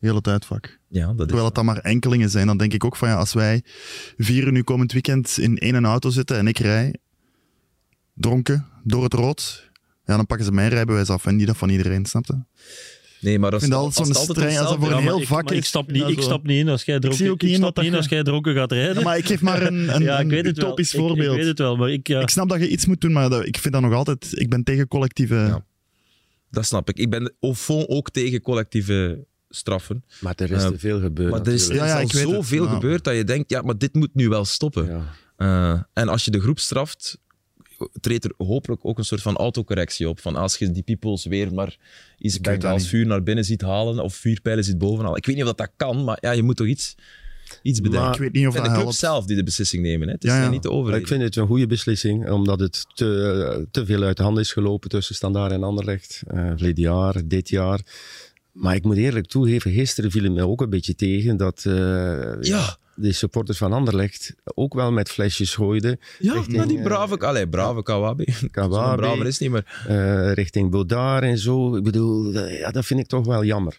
heel 0.00 0.14
het 0.14 0.28
uitvak. 0.28 0.78
Ja, 0.88 1.06
dat 1.06 1.18
is... 1.18 1.24
Terwijl 1.24 1.44
het 1.44 1.54
dan 1.54 1.64
maar 1.64 1.78
enkelingen 1.78 2.30
zijn, 2.30 2.46
dan 2.46 2.56
denk 2.56 2.72
ik 2.72 2.84
ook 2.84 2.96
van 2.96 3.08
ja, 3.08 3.14
als 3.14 3.32
wij 3.32 3.62
vieren 4.16 4.52
nu 4.52 4.62
komend 4.62 4.92
weekend 4.92 5.38
in 5.38 5.58
één 5.58 5.84
auto 5.84 6.10
zitten 6.10 6.36
en 6.36 6.46
ik 6.46 6.58
rij 6.58 6.94
dronken 8.14 8.66
door 8.84 9.02
het 9.04 9.12
rood, 9.14 9.70
ja, 10.04 10.16
dan 10.16 10.26
pakken 10.26 10.46
ze 10.46 10.52
mijn 10.52 10.68
rijbewijs 10.68 11.08
af 11.08 11.26
en 11.26 11.36
niet 11.36 11.46
dat 11.46 11.56
van 11.56 11.68
iedereen, 11.68 12.06
snap 12.06 12.26
je? 12.26 12.38
Nee, 13.20 13.38
maar 13.38 13.50
dat 13.50 13.62
als 13.62 13.72
altijd 13.72 14.06
zo'n 14.06 14.24
streng- 14.24 14.58
als 14.58 14.68
dat 14.68 14.78
voor 14.78 14.90
een 14.92 15.02
heel 15.02 15.20
ik, 15.20 15.26
vak 15.26 15.50
ik 15.50 15.58
is. 15.58 15.66
stap 15.66 15.90
niet, 15.90 16.02
Ja, 16.02 16.08
ik 16.08 16.20
stap 16.20 16.46
niet 16.46 16.58
in 16.58 16.68
als 16.68 16.82
jij 16.84 16.98
dronken, 16.98 17.24
ik 17.30 17.42
niet 17.42 17.56
stap 17.56 17.76
niet 17.76 17.86
in 17.86 17.94
als 17.94 18.06
jij 18.08 18.22
dronken 18.22 18.54
gaat 18.54 18.72
rijden. 18.72 18.94
Ja, 18.96 19.02
maar 19.02 19.16
ik 19.18 19.26
geef 19.26 19.40
maar 19.40 19.62
een, 19.62 19.88
een, 19.94 20.02
ja, 20.02 20.14
ik 20.16 20.22
een 20.24 20.28
weet 20.28 20.44
het 20.46 20.56
wel. 20.56 20.66
utopisch 20.66 20.94
Ik- 20.94 21.00
voorbeeld. 21.00 21.32
Ik, 21.32 21.38
weet 21.38 21.46
het 21.48 21.58
wel, 21.58 21.76
maar 21.76 21.90
ik... 21.90 22.08
Ja. 22.08 22.20
Ik 22.20 22.28
snap 22.28 22.48
dat 22.48 22.60
je 22.60 22.68
iets 22.68 22.86
moet 22.86 23.00
doen, 23.00 23.12
maar 23.12 23.30
dat- 23.30 23.46
ik 23.46 23.58
vind 23.58 23.74
dat 23.74 23.82
nog 23.82 23.92
altijd... 23.92 24.28
Ik 24.40 24.48
ben 24.50 24.62
tegen 24.64 24.88
collectieve... 24.88 25.34
Ja. 25.34 25.64
Dat 26.50 26.64
snap 26.66 26.88
ik. 26.88 26.98
Ik 26.98 27.10
ben 27.10 27.32
au 27.40 27.54
fond 27.54 27.88
ook 27.88 28.10
tegen 28.10 28.40
collectieve 28.40 29.24
straffen. 29.50 30.04
Maar 30.20 30.34
er 30.36 30.50
is 30.50 30.62
Eh, 30.62 30.68
te 30.68 30.78
veel 30.78 31.00
gebeurd. 31.00 31.30
Maar 31.30 31.40
er 31.40 31.52
is, 31.52 31.60
natuurlijk. 31.60 31.88
Ja, 31.90 31.96
ja, 31.96 32.04
ik 32.04 32.12
weet 32.12 32.28
zoveel 32.34 32.64
Ja. 32.64 32.70
gebeurd 32.74 33.04
dat 33.04 33.14
je 33.16 33.24
denkt, 33.24 33.50
ja, 33.50 33.62
maar 33.62 33.78
dit 33.78 33.94
moet 33.94 34.14
nu 34.14 34.28
wel 34.28 34.44
stoppen. 34.44 34.86
Ja. 34.86 35.14
Eh, 35.36 35.80
en 35.92 36.08
als 36.08 36.24
je 36.24 36.30
de 36.30 36.40
groep 36.40 36.58
straft, 36.58 37.18
treedt 38.00 38.24
er 38.24 38.32
hopelijk 38.36 38.80
ook 38.84 38.98
een 38.98 39.04
soort 39.04 39.22
van 39.22 39.36
autocorrectie 39.36 40.08
op. 40.08 40.20
Van 40.20 40.36
als 40.36 40.56
je 40.56 40.70
die 40.70 40.82
peoples 40.82 41.24
weer 41.24 41.54
maar 41.54 41.76
iets 42.18 42.40
bij 42.40 42.58
als 42.62 42.88
vuur 42.88 43.06
naar 43.06 43.22
binnen 43.22 43.44
ziet 43.44 43.60
halen 43.60 43.98
of 43.98 44.14
vuurpijlen 44.14 44.64
ziet 44.64 44.78
bovenhalen. 44.78 45.16
Ik 45.18 45.26
weet 45.26 45.34
niet 45.36 45.44
of 45.44 45.50
dat, 45.54 45.58
dat 45.58 45.70
kan, 45.88 46.04
maar 46.04 46.18
ja, 46.20 46.30
je 46.30 46.42
moet 46.42 46.56
toch 46.56 46.66
iets, 46.66 46.94
iets 47.62 47.80
bedenken. 47.80 48.04
Maar- 48.06 48.14
Ik 48.14 48.20
weet 48.20 48.32
niet 48.32 48.46
of 48.46 48.54
en 48.54 48.60
dat 48.60 48.64
de 48.64 48.70
club 48.70 48.82
helpt. 48.82 48.98
zelf 48.98 49.24
die 49.26 49.36
de 49.36 49.42
beslissing 49.42 49.82
nemen. 49.82 50.06
Hè. 50.08 50.14
Het 50.14 50.24
is 50.24 50.30
Ja, 50.30 50.42
ja. 50.42 50.48
niet 50.50 50.62
de 50.62 50.70
overheid. 50.70 51.02
ik 51.02 51.08
vind 51.08 51.22
het 51.22 51.36
een 51.36 51.46
goede 51.46 51.66
beslissing, 51.66 52.30
omdat 52.30 52.60
het 52.60 52.86
te, 52.94 53.66
te 53.70 53.86
veel 53.86 54.02
uit 54.02 54.16
de 54.16 54.22
hand 54.22 54.38
is 54.38 54.52
gelopen 54.52 54.88
tussen 54.90 55.14
Standaard 55.14 55.52
en 55.52 55.62
Anderlecht. 55.62 56.22
eh 56.26 56.46
verleden 56.46 56.82
jaar, 56.82 57.22
dit 57.24 57.48
jaar. 57.48 57.80
Maar 58.52 58.74
ik 58.74 58.84
moet 58.84 58.96
eerlijk 58.96 59.26
toegeven, 59.26 59.72
gisteren 59.72 60.10
viel 60.10 60.22
het 60.22 60.32
mij 60.32 60.42
ook 60.42 60.60
een 60.60 60.70
beetje 60.70 60.94
tegen 60.94 61.36
dat 61.36 61.64
eh, 61.66 61.72
Ja, 62.40 62.76
de 62.94 63.12
supporters 63.12 63.58
van 63.58 63.72
Anderlecht 63.72 64.34
ook 64.44 64.74
wel 64.74 64.92
met 64.92 65.10
flesjes 65.10 65.54
gooiden. 65.54 66.00
ja 66.18 66.32
richting, 66.32 66.56
maar 66.56 66.66
die 66.66 66.78
eh, 66.78 66.84
brave, 66.84 67.18
allee, 67.18 67.48
brave. 67.48 67.82
Kawabe. 67.82 68.24
Zo'n 68.52 68.96
braver 68.96 69.26
is 69.26 69.38
niet, 69.38 69.50
maar 69.50 69.84
eh, 69.86 70.32
richting 70.32 70.70
Baudard 70.70 71.22
en 71.22 71.38
zo. 71.38 71.76
Ik 71.76 71.82
bedoel, 71.82 72.32
dat, 72.32 72.50
ja, 72.50 72.70
dat 72.70 72.84
vind 72.84 73.00
ik 73.00 73.06
toch 73.06 73.26
wel 73.26 73.44
jammer. 73.44 73.78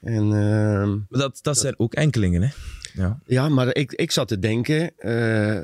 En, 0.00 0.32
ehm, 0.32 0.98
dat, 1.08 1.38
dat 1.42 1.58
zijn 1.58 1.78
ook 1.78 1.94
enkelingen. 1.94 2.42
Hè. 2.42 2.48
Ja. 2.94 3.18
ja, 3.26 3.48
maar 3.48 3.74
ik, 3.74 3.92
ik 3.92 4.10
zat 4.10 4.28
te 4.28 4.38
denken, 4.38 4.92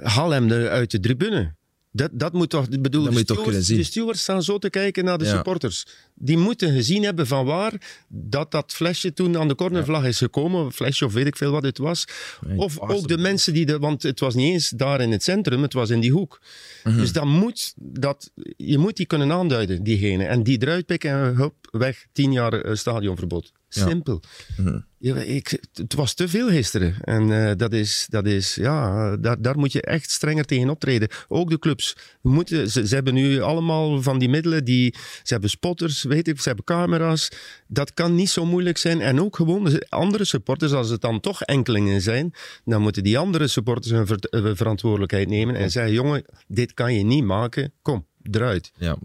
haal 0.02 0.30
hem 0.30 0.50
er 0.50 0.68
uit 0.68 0.90
de 0.90 1.00
tribune. 1.00 1.56
Dat, 1.92 2.10
dat 2.12 2.32
moet 2.32 2.50
toch, 2.50 2.66
ik 2.68 2.82
bedoel, 2.82 3.02
Dat 3.04 3.12
de 3.12 3.18
moet 3.18 3.28
je 3.28 3.34
toch 3.34 3.44
stewards- 3.44 3.66
zien. 3.66 3.76
De 3.76 3.82
stewards 3.84 4.20
staan 4.20 4.42
zo 4.42 4.58
te 4.58 4.70
kijken 4.70 5.04
naar 5.04 5.18
de 5.18 5.24
Ja. 5.24 5.30
supporters. 5.34 5.86
Die 6.14 6.36
moeten 6.36 6.72
gezien 6.72 7.02
hebben 7.02 7.26
van 7.26 7.44
waar 7.44 8.04
dat 8.08 8.50
dat 8.50 8.72
flesje 8.72 9.12
toen 9.12 9.38
aan 9.38 9.48
de 9.48 9.54
cornervlag 9.54 10.04
is 10.04 10.18
gekomen. 10.18 10.72
Flesje 10.72 11.04
of 11.04 11.12
weet 11.12 11.26
ik 11.26 11.36
veel 11.36 11.50
wat 11.50 11.62
het 11.62 11.78
was. 11.78 12.04
Nee, 12.46 12.58
Of 12.58 12.78
ook 12.80 13.08
de 13.08 13.18
mensen 13.18 13.52
die... 13.52 13.66
De, 13.66 13.78
want 13.78 14.02
het 14.02 14.20
was 14.20 14.34
niet 14.34 14.52
eens 14.52 14.68
daar 14.68 15.00
in 15.00 15.12
het 15.12 15.22
centrum, 15.22 15.62
het 15.62 15.72
was 15.72 15.90
in 15.90 16.00
die 16.00 16.10
hoek. 16.12 16.40
Mhm. 16.84 16.96
Dus 16.96 17.12
dat 17.12 17.24
moet, 17.24 17.72
dat, 17.76 18.30
je 18.56 18.78
moet 18.78 18.96
die 18.96 19.06
kunnen 19.06 19.32
aanduiden, 19.32 19.82
diegene. 19.82 20.24
En 20.24 20.42
die 20.42 20.62
eruit 20.62 20.86
pikken 20.86 21.10
en 21.10 21.36
hup, 21.36 21.54
weg. 21.70 22.06
Tien 22.12 22.32
jaar 22.32 22.52
eh, 22.60 22.74
stadionverbod. 22.74 23.52
Ja. 23.68 23.86
Simpel. 23.88 24.22
Mhm. 24.56 24.78
Ik, 25.00 25.60
het 25.72 25.94
was 25.94 26.14
te 26.14 26.28
veel 26.28 26.48
gisteren. 26.48 26.94
En 27.00 27.46
eh, 27.48 27.56
dat 27.56 27.72
is, 27.72 28.06
dat 28.08 28.26
is 28.26 28.54
ja, 28.54 29.16
daar, 29.16 29.42
daar 29.42 29.58
moet 29.58 29.72
je 29.72 29.82
echt 29.82 30.10
strenger 30.10 30.44
tegen 30.44 30.68
optreden. 30.70 31.08
Ook 31.28 31.50
de 31.50 31.58
clubs. 31.58 31.96
Moeten, 32.22 32.70
ze, 32.70 32.86
ze 32.86 32.94
hebben 32.94 33.14
nu 33.14 33.40
allemaal 33.40 34.02
van 34.02 34.18
die 34.18 34.28
middelen, 34.28 34.64
die, 34.64 34.94
ze 35.22 35.32
hebben 35.32 35.50
spotters, 35.50 36.02
weet 36.02 36.28
ik, 36.28 36.40
ze 36.40 36.48
hebben 36.48 36.64
camera's. 36.64 37.28
Dat 37.66 37.94
kan 37.94 38.14
niet 38.14 38.30
zo 38.30 38.46
moeilijk 38.46 38.78
zijn. 38.78 39.00
En 39.00 39.20
ook 39.20 39.36
gewoon 39.36 39.64
de 39.64 39.86
andere 39.88 40.24
supporters, 40.24 40.72
als 40.72 40.88
het 40.88 41.00
dan 41.00 41.20
toch 41.20 41.42
enkelingen 41.42 42.00
zijn, 42.00 42.34
dan 42.64 42.82
moeten 42.82 43.02
die 43.02 43.18
andere 43.18 43.48
supporters 43.48 43.92
hun 43.92 44.06
ver- 44.06 44.18
eh, 44.30 44.50
verantwoordelijkheid 44.54 45.28
nemen 45.28 45.54
en 45.54 45.70
zeggen, 45.70 45.92
jongen, 45.92 46.24
dit 46.46 46.74
kan 46.74 46.94
je 46.94 47.04
niet 47.04 47.24
maken, 47.24 47.72
kom, 47.82 48.06
eruit. 48.30 48.70
Ja. 48.76 48.96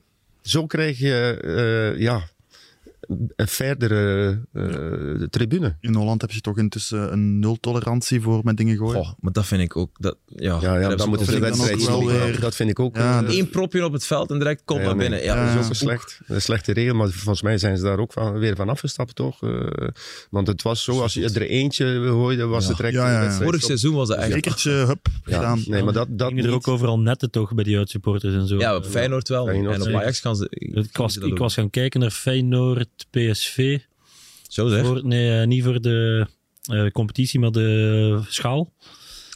Zo 0.42 0.66
krijg 0.66 1.00
je, 1.00 1.38
eh, 1.42 2.02
ja, 2.02 2.28
verdere 3.36 4.40
eh, 4.54 5.28
tribune. 5.30 5.76
In 5.80 5.94
Holland 5.94 6.22
heb 6.22 6.32
je 6.32 6.42
toch 6.42 6.58
intussen 6.58 7.12
een 7.12 7.40
nul-tolerantie 7.40 8.22
voor 8.22 8.42
met 8.44 8.58
dingen 8.58 8.78
gooien. 8.78 9.06
Goh, 9.06 9.14
maar 9.20 9.32
dat 9.32 9.46
vind 9.46 9.62
ik 9.62 9.78
ook... 9.78 9.90
Dat, 10.00 10.18
ja, 10.26 10.58
Ja, 10.62 10.80
ja 10.80 11.06
moeten 11.06 11.26
ze 11.26 11.32
de 11.32 11.40
wedstrijd 11.40 11.82
stoppen. 11.82 12.08
weer- 12.08 12.40
Dat 12.40 12.56
vind 12.56 12.70
ik 12.70 12.80
ook. 12.80 12.96
Ja, 12.96 13.20
eh, 13.22 13.26
dat- 13.26 13.36
Eén 13.36 13.50
propje 13.50 13.86
op 13.86 13.94
het 13.94 14.06
veld 14.06 14.32
en 14.32 14.38
direct 14.40 14.62
komt 14.66 14.80
Ja, 14.80 14.86
naar 14.86 14.96
binnen. 14.96 15.20
Ja, 15.24 15.26
Ja, 15.36 15.46
dat 15.46 15.54
dat 15.54 15.60
is 15.60 15.66
ook 15.66 15.70
ook 15.70 15.76
slecht. 15.76 16.20
Een 16.28 16.42
slechte 16.42 16.74
regel, 16.74 16.96
maar 16.96 17.10
volgens 17.10 17.42
mij 17.42 17.58
zijn 17.58 17.78
ze 17.78 17.84
daar 17.84 18.00
ook 18.00 18.14
van, 18.14 18.34
weer 18.40 18.56
van 18.56 18.70
afgestapt, 18.70 19.16
toch? 19.16 19.44
Eh, 19.44 19.88
want 20.30 20.48
het 20.48 20.62
was 20.62 20.84
zo, 20.84 21.02
als 21.02 21.14
je 21.14 21.30
er 21.30 21.42
eentje 21.42 22.02
gooide, 22.06 22.46
was 22.46 22.62
Ja. 22.64 22.68
het 22.68 22.78
direct 22.78 22.96
Ja, 22.96 23.32
Vorig 23.32 23.62
seizoen 23.64 23.96
was 23.96 24.08
dat 24.08 24.18
echt... 24.18 24.32
Zekertje, 24.32 24.72
hup, 24.72 25.08
Ja, 25.26 25.36
gedaan. 25.36 25.64
nee, 25.66 25.84
maar 25.84 25.94
dat, 25.94 26.08
dat 26.10 26.28
gingen 26.28 26.46
er 26.46 26.52
ook 26.52 26.68
overal 26.68 27.00
netten 27.00 27.32
toch 27.32 27.54
bij 27.54 27.64
die 27.64 27.78
uitsupporters 27.78 28.34
en 28.34 28.48
zo. 28.48 28.58
Ja, 28.58 28.76
op 28.76 28.86
Feyenoord 28.86 29.28
wel. 29.30 29.46
Feyenoord 29.46 29.86
en 29.86 29.94
op. 29.94 30.02
Ajax 30.02 30.20
gaan 30.20 30.36
ze... 30.36 30.48
Ik 30.50 30.74
dat 30.94 31.38
was 31.38 31.54
gaan 31.54 31.70
kijken 31.70 32.00
naar 32.00 32.12
Feyenoord 32.12 32.88
PSV. 33.10 33.80
Zo 34.54 34.68
zeg. 34.68 34.86
Voor, 34.86 35.06
nee, 35.06 35.40
eh, 35.42 35.48
niet 35.48 35.64
voor 35.64 35.82
de 35.82 36.28
eh, 36.64 36.88
competitie, 36.88 37.40
maar 37.40 37.52
de 37.52 38.22
schaal. 38.28 38.74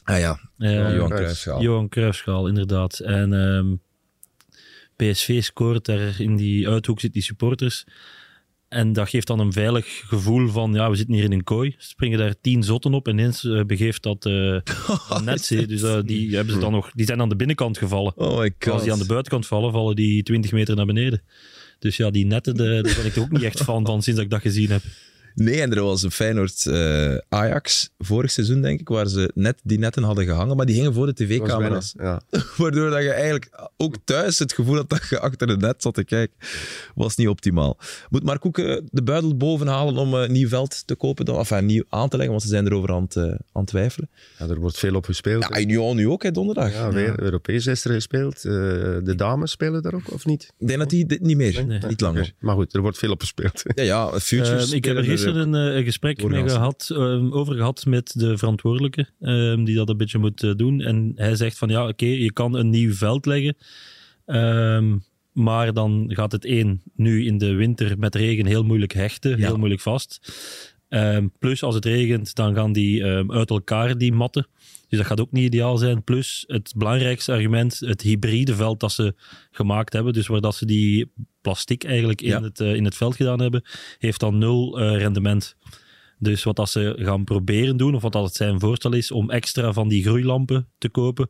Ah 0.03 0.19
ja, 0.19 0.39
Eh, 0.57 0.71
Johan 0.73 0.91
Cruijff. 0.93 1.13
Cruijffschaal. 1.13 1.61
Johan 1.61 1.89
Cruijffschaal, 1.89 2.47
inderdaad. 2.47 2.99
En 2.99 3.33
ehm, 3.33 3.75
PSV 4.95 5.43
scoort 5.43 5.85
daar 5.85 6.21
in 6.21 6.35
die 6.35 6.69
uithoek 6.69 6.99
zitten 6.99 7.19
die 7.19 7.27
supporters. 7.27 7.85
En 8.67 8.93
dat 8.93 9.09
geeft 9.09 9.27
dan 9.27 9.39
een 9.39 9.53
veilig 9.53 9.85
gevoel 10.07 10.47
van, 10.47 10.73
ja, 10.73 10.89
we 10.89 10.95
zitten 10.95 11.15
hier 11.15 11.23
in 11.23 11.31
een 11.31 11.43
kooi. 11.43 11.75
Springen 11.77 12.19
daar 12.19 12.35
tien 12.41 12.63
zotten 12.63 12.93
op 12.93 13.07
en 13.07 13.17
ineens 13.17 13.47
begeeft 13.65 14.03
dat 14.03 14.25
eh 14.25 15.21
net. 15.23 15.47
Dus 15.47 16.03
die, 16.05 16.35
hebben 16.35 16.53
ze 16.53 16.59
dan 16.59 16.71
nog, 16.71 16.91
die 16.91 17.05
zijn 17.05 17.21
aan 17.21 17.29
de 17.29 17.35
binnenkant 17.35 17.77
gevallen. 17.77 18.17
Oh 18.17 18.39
my 18.39 18.53
god. 18.59 18.73
Als 18.73 18.83
die 18.83 18.91
aan 18.91 18.99
de 18.99 19.05
buitenkant 19.05 19.47
vallen, 19.47 19.71
vallen 19.71 19.95
die 19.95 20.23
20 20.23 20.51
meter 20.51 20.75
naar 20.75 20.85
beneden. 20.85 21.21
Dus 21.79 21.97
ja, 21.97 22.11
die 22.11 22.25
netten, 22.25 22.55
de, 22.55 22.79
daar 22.81 22.95
ben 22.95 23.05
ik 23.05 23.15
er 23.15 23.21
ook 23.21 23.31
niet 23.31 23.43
echt 23.43 23.63
fan 23.63 23.85
van 23.85 24.01
sinds 24.01 24.19
dat 24.19 24.25
ik 24.25 24.31
dat 24.31 24.41
gezien 24.41 24.69
heb. 24.69 24.81
Nee, 25.39 25.61
en 25.61 25.73
er 25.73 25.83
was 25.83 26.03
een 26.03 26.11
Feyenoord 26.11 26.65
eh, 26.65 27.15
Ajax 27.29 27.89
vorig 27.97 28.31
seizoen, 28.31 28.61
denk 28.61 28.79
ik, 28.79 28.87
waar 28.87 29.07
ze 29.07 29.31
net 29.33 29.59
die 29.63 29.79
netten 29.79 30.03
hadden 30.03 30.25
gehangen, 30.25 30.55
maar 30.57 30.65
die 30.65 30.75
hingen 30.75 30.93
voor 30.93 31.05
de 31.05 31.13
tv-camera's. 31.13 31.93
Ja. 31.97 32.21
Waardoor 32.57 32.89
dat 32.89 33.03
je 33.03 33.11
eigenlijk 33.11 33.69
ook 33.77 33.95
thuis 34.03 34.39
het 34.39 34.53
gevoel 34.53 34.75
had 34.75 34.89
dat 34.89 35.07
je 35.09 35.19
achter 35.19 35.47
de 35.47 35.57
net 35.57 35.81
zat 35.81 35.93
te 35.93 36.03
kijken. 36.03 36.35
Was 36.95 37.15
niet 37.15 37.27
optimaal. 37.27 37.77
Moet 38.09 38.23
Mark 38.23 38.39
Koeken 38.41 38.87
de 38.91 39.03
buidel 39.03 39.37
boven 39.37 39.67
halen 39.67 39.97
om 39.97 40.13
een 40.13 40.31
nieuw 40.31 40.47
veld 40.47 40.87
te 40.87 40.95
kopen, 40.95 41.25
dan, 41.25 41.37
enfin, 41.37 41.65
nieuw 41.65 41.83
aan 41.89 42.09
te 42.09 42.15
leggen, 42.15 42.31
want 42.31 42.43
ze 42.43 42.49
zijn 42.49 42.65
erover 42.65 42.91
aan 42.91 43.03
het, 43.03 43.15
eh, 43.15 43.23
aan 43.23 43.37
het 43.51 43.67
twijfelen. 43.67 44.09
ja, 44.39 44.47
er 44.47 44.59
wordt 44.59 44.77
veel 44.77 44.95
op 44.95 45.05
gespeeld. 45.05 45.47
Ja, 45.49 45.59
Union 45.59 45.95
nu 45.95 46.07
ook, 46.07 46.23
hè, 46.23 46.31
donderdag. 46.31 46.71
Ja, 46.73 46.91
weer 46.91 47.19
Europees 47.19 47.65
is 47.65 47.85
er 47.85 47.93
gespeeld. 47.93 48.35
Eh, 48.35 48.51
de 49.03 49.13
dames 49.15 49.51
spelen 49.51 49.81
daar 49.81 49.93
ook, 49.93 50.13
of 50.13 50.25
niet? 50.25 50.53
Ik 50.57 50.67
denk 50.67 50.79
dat 50.79 50.89
die 50.89 51.05
dit 51.05 51.21
niet 51.21 51.37
meer, 51.37 51.65
Nee. 51.65 51.79
niet 51.87 52.01
langer. 52.01 52.33
Maar 52.39 52.55
goed, 52.55 52.73
er 52.73 52.81
wordt 52.81 52.97
veel 52.97 53.11
op 53.11 53.19
gespeeld. 53.21 53.63
Ja, 53.75 53.83
ja, 53.83 54.19
Futures 54.19 54.71
ik 54.71 54.85
heb 54.85 54.97
er 54.97 55.03
gisteren 55.27 55.53
een, 55.53 55.69
eh, 55.71 55.75
een 55.77 55.83
gesprek 55.83 56.27
mee 56.27 56.49
gehad, 56.49 56.89
ehm, 56.91 57.31
over 57.31 57.55
gehad 57.55 57.85
met 57.85 58.11
de 58.19 58.37
verantwoordelijke, 58.37 59.07
ehm, 59.19 59.63
die 59.63 59.75
dat 59.75 59.89
een 59.89 59.97
beetje 59.97 60.17
moet 60.17 60.43
eh, 60.43 60.51
doen. 60.55 60.81
En 60.81 61.11
hij 61.15 61.35
zegt 61.35 61.57
van 61.57 61.69
ja, 61.69 61.87
oké, 61.87 62.05
je 62.05 62.33
kan 62.33 62.55
een 62.55 62.69
nieuw 62.69 62.93
veld 62.93 63.25
leggen, 63.25 63.57
ehm, 64.25 64.97
maar 65.31 65.73
dan 65.73 66.05
gaat 66.07 66.31
het 66.31 66.45
één, 66.45 66.81
nu 66.95 67.25
in 67.25 67.37
de 67.37 67.53
winter 67.53 67.99
met 67.99 68.15
regen 68.15 68.45
heel 68.45 68.63
moeilijk 68.63 68.93
hechten, 68.93 69.31
Ja. 69.31 69.47
heel 69.47 69.57
moeilijk 69.57 69.81
vast. 69.81 70.19
Plus 71.39 71.63
als 71.63 71.75
het 71.75 71.85
regent, 71.85 72.35
dan 72.35 72.55
gaan 72.55 72.73
die 72.73 73.03
uit 73.27 73.49
elkaar, 73.49 73.97
die 73.97 74.13
matten. 74.13 74.47
Dus 74.89 74.97
dat 74.97 75.07
gaat 75.07 75.19
ook 75.19 75.31
niet 75.31 75.45
ideaal 75.45 75.77
zijn. 75.77 76.03
Plus 76.03 76.43
het 76.47 76.73
belangrijkste 76.77 77.31
argument, 77.31 77.79
het 77.79 78.01
hybride 78.01 78.55
veld 78.55 78.79
dat 78.79 78.91
ze 78.91 79.15
gemaakt 79.51 79.93
hebben. 79.93 80.13
Dus 80.13 80.27
waar 80.27 80.41
dat 80.41 80.55
ze 80.55 80.65
die 80.65 81.11
plastic 81.47 81.83
eigenlijk 81.83 82.21
in, 82.21 82.29
Ja. 82.29 82.41
het, 82.41 82.59
eh, 82.59 82.73
in 82.75 82.85
het 82.85 82.95
veld 82.95 83.15
gedaan 83.15 83.41
hebben, 83.41 83.63
heeft 83.97 84.19
dan 84.19 84.37
nul 84.37 84.79
eh, 84.79 84.97
rendement. 84.97 85.55
Dus 86.19 86.43
wat 86.43 86.55
dat 86.55 86.69
ze 86.69 86.95
gaan 86.97 87.23
proberen 87.23 87.77
doen, 87.77 87.95
of 87.95 88.01
wat 88.01 88.11
dat 88.11 88.23
het 88.23 88.35
zijn 88.35 88.59
voorstel 88.59 88.93
is, 88.93 89.11
om 89.11 89.29
extra 89.29 89.73
van 89.73 89.87
die 89.87 90.03
groeilampen 90.03 90.67
te 90.77 90.89
kopen. 90.89 91.29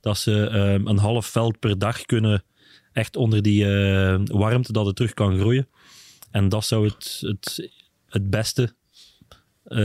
Dat 0.00 0.18
ze 0.18 0.46
ehm, 0.46 0.86
een 0.86 0.98
half 0.98 1.26
veld 1.26 1.58
per 1.58 1.78
dag 1.78 2.02
kunnen, 2.02 2.44
echt 2.92 3.16
onder 3.16 3.42
die 3.42 3.64
eh, 3.64 4.20
warmte, 4.24 4.72
dat 4.72 4.86
het 4.86 4.96
terug 4.96 5.14
kan 5.14 5.38
groeien. 5.38 5.68
En 6.30 6.48
dat 6.48 6.64
zou 6.64 6.88
het, 6.88 7.18
het, 7.20 7.70
het 8.06 8.30
beste 8.30 8.76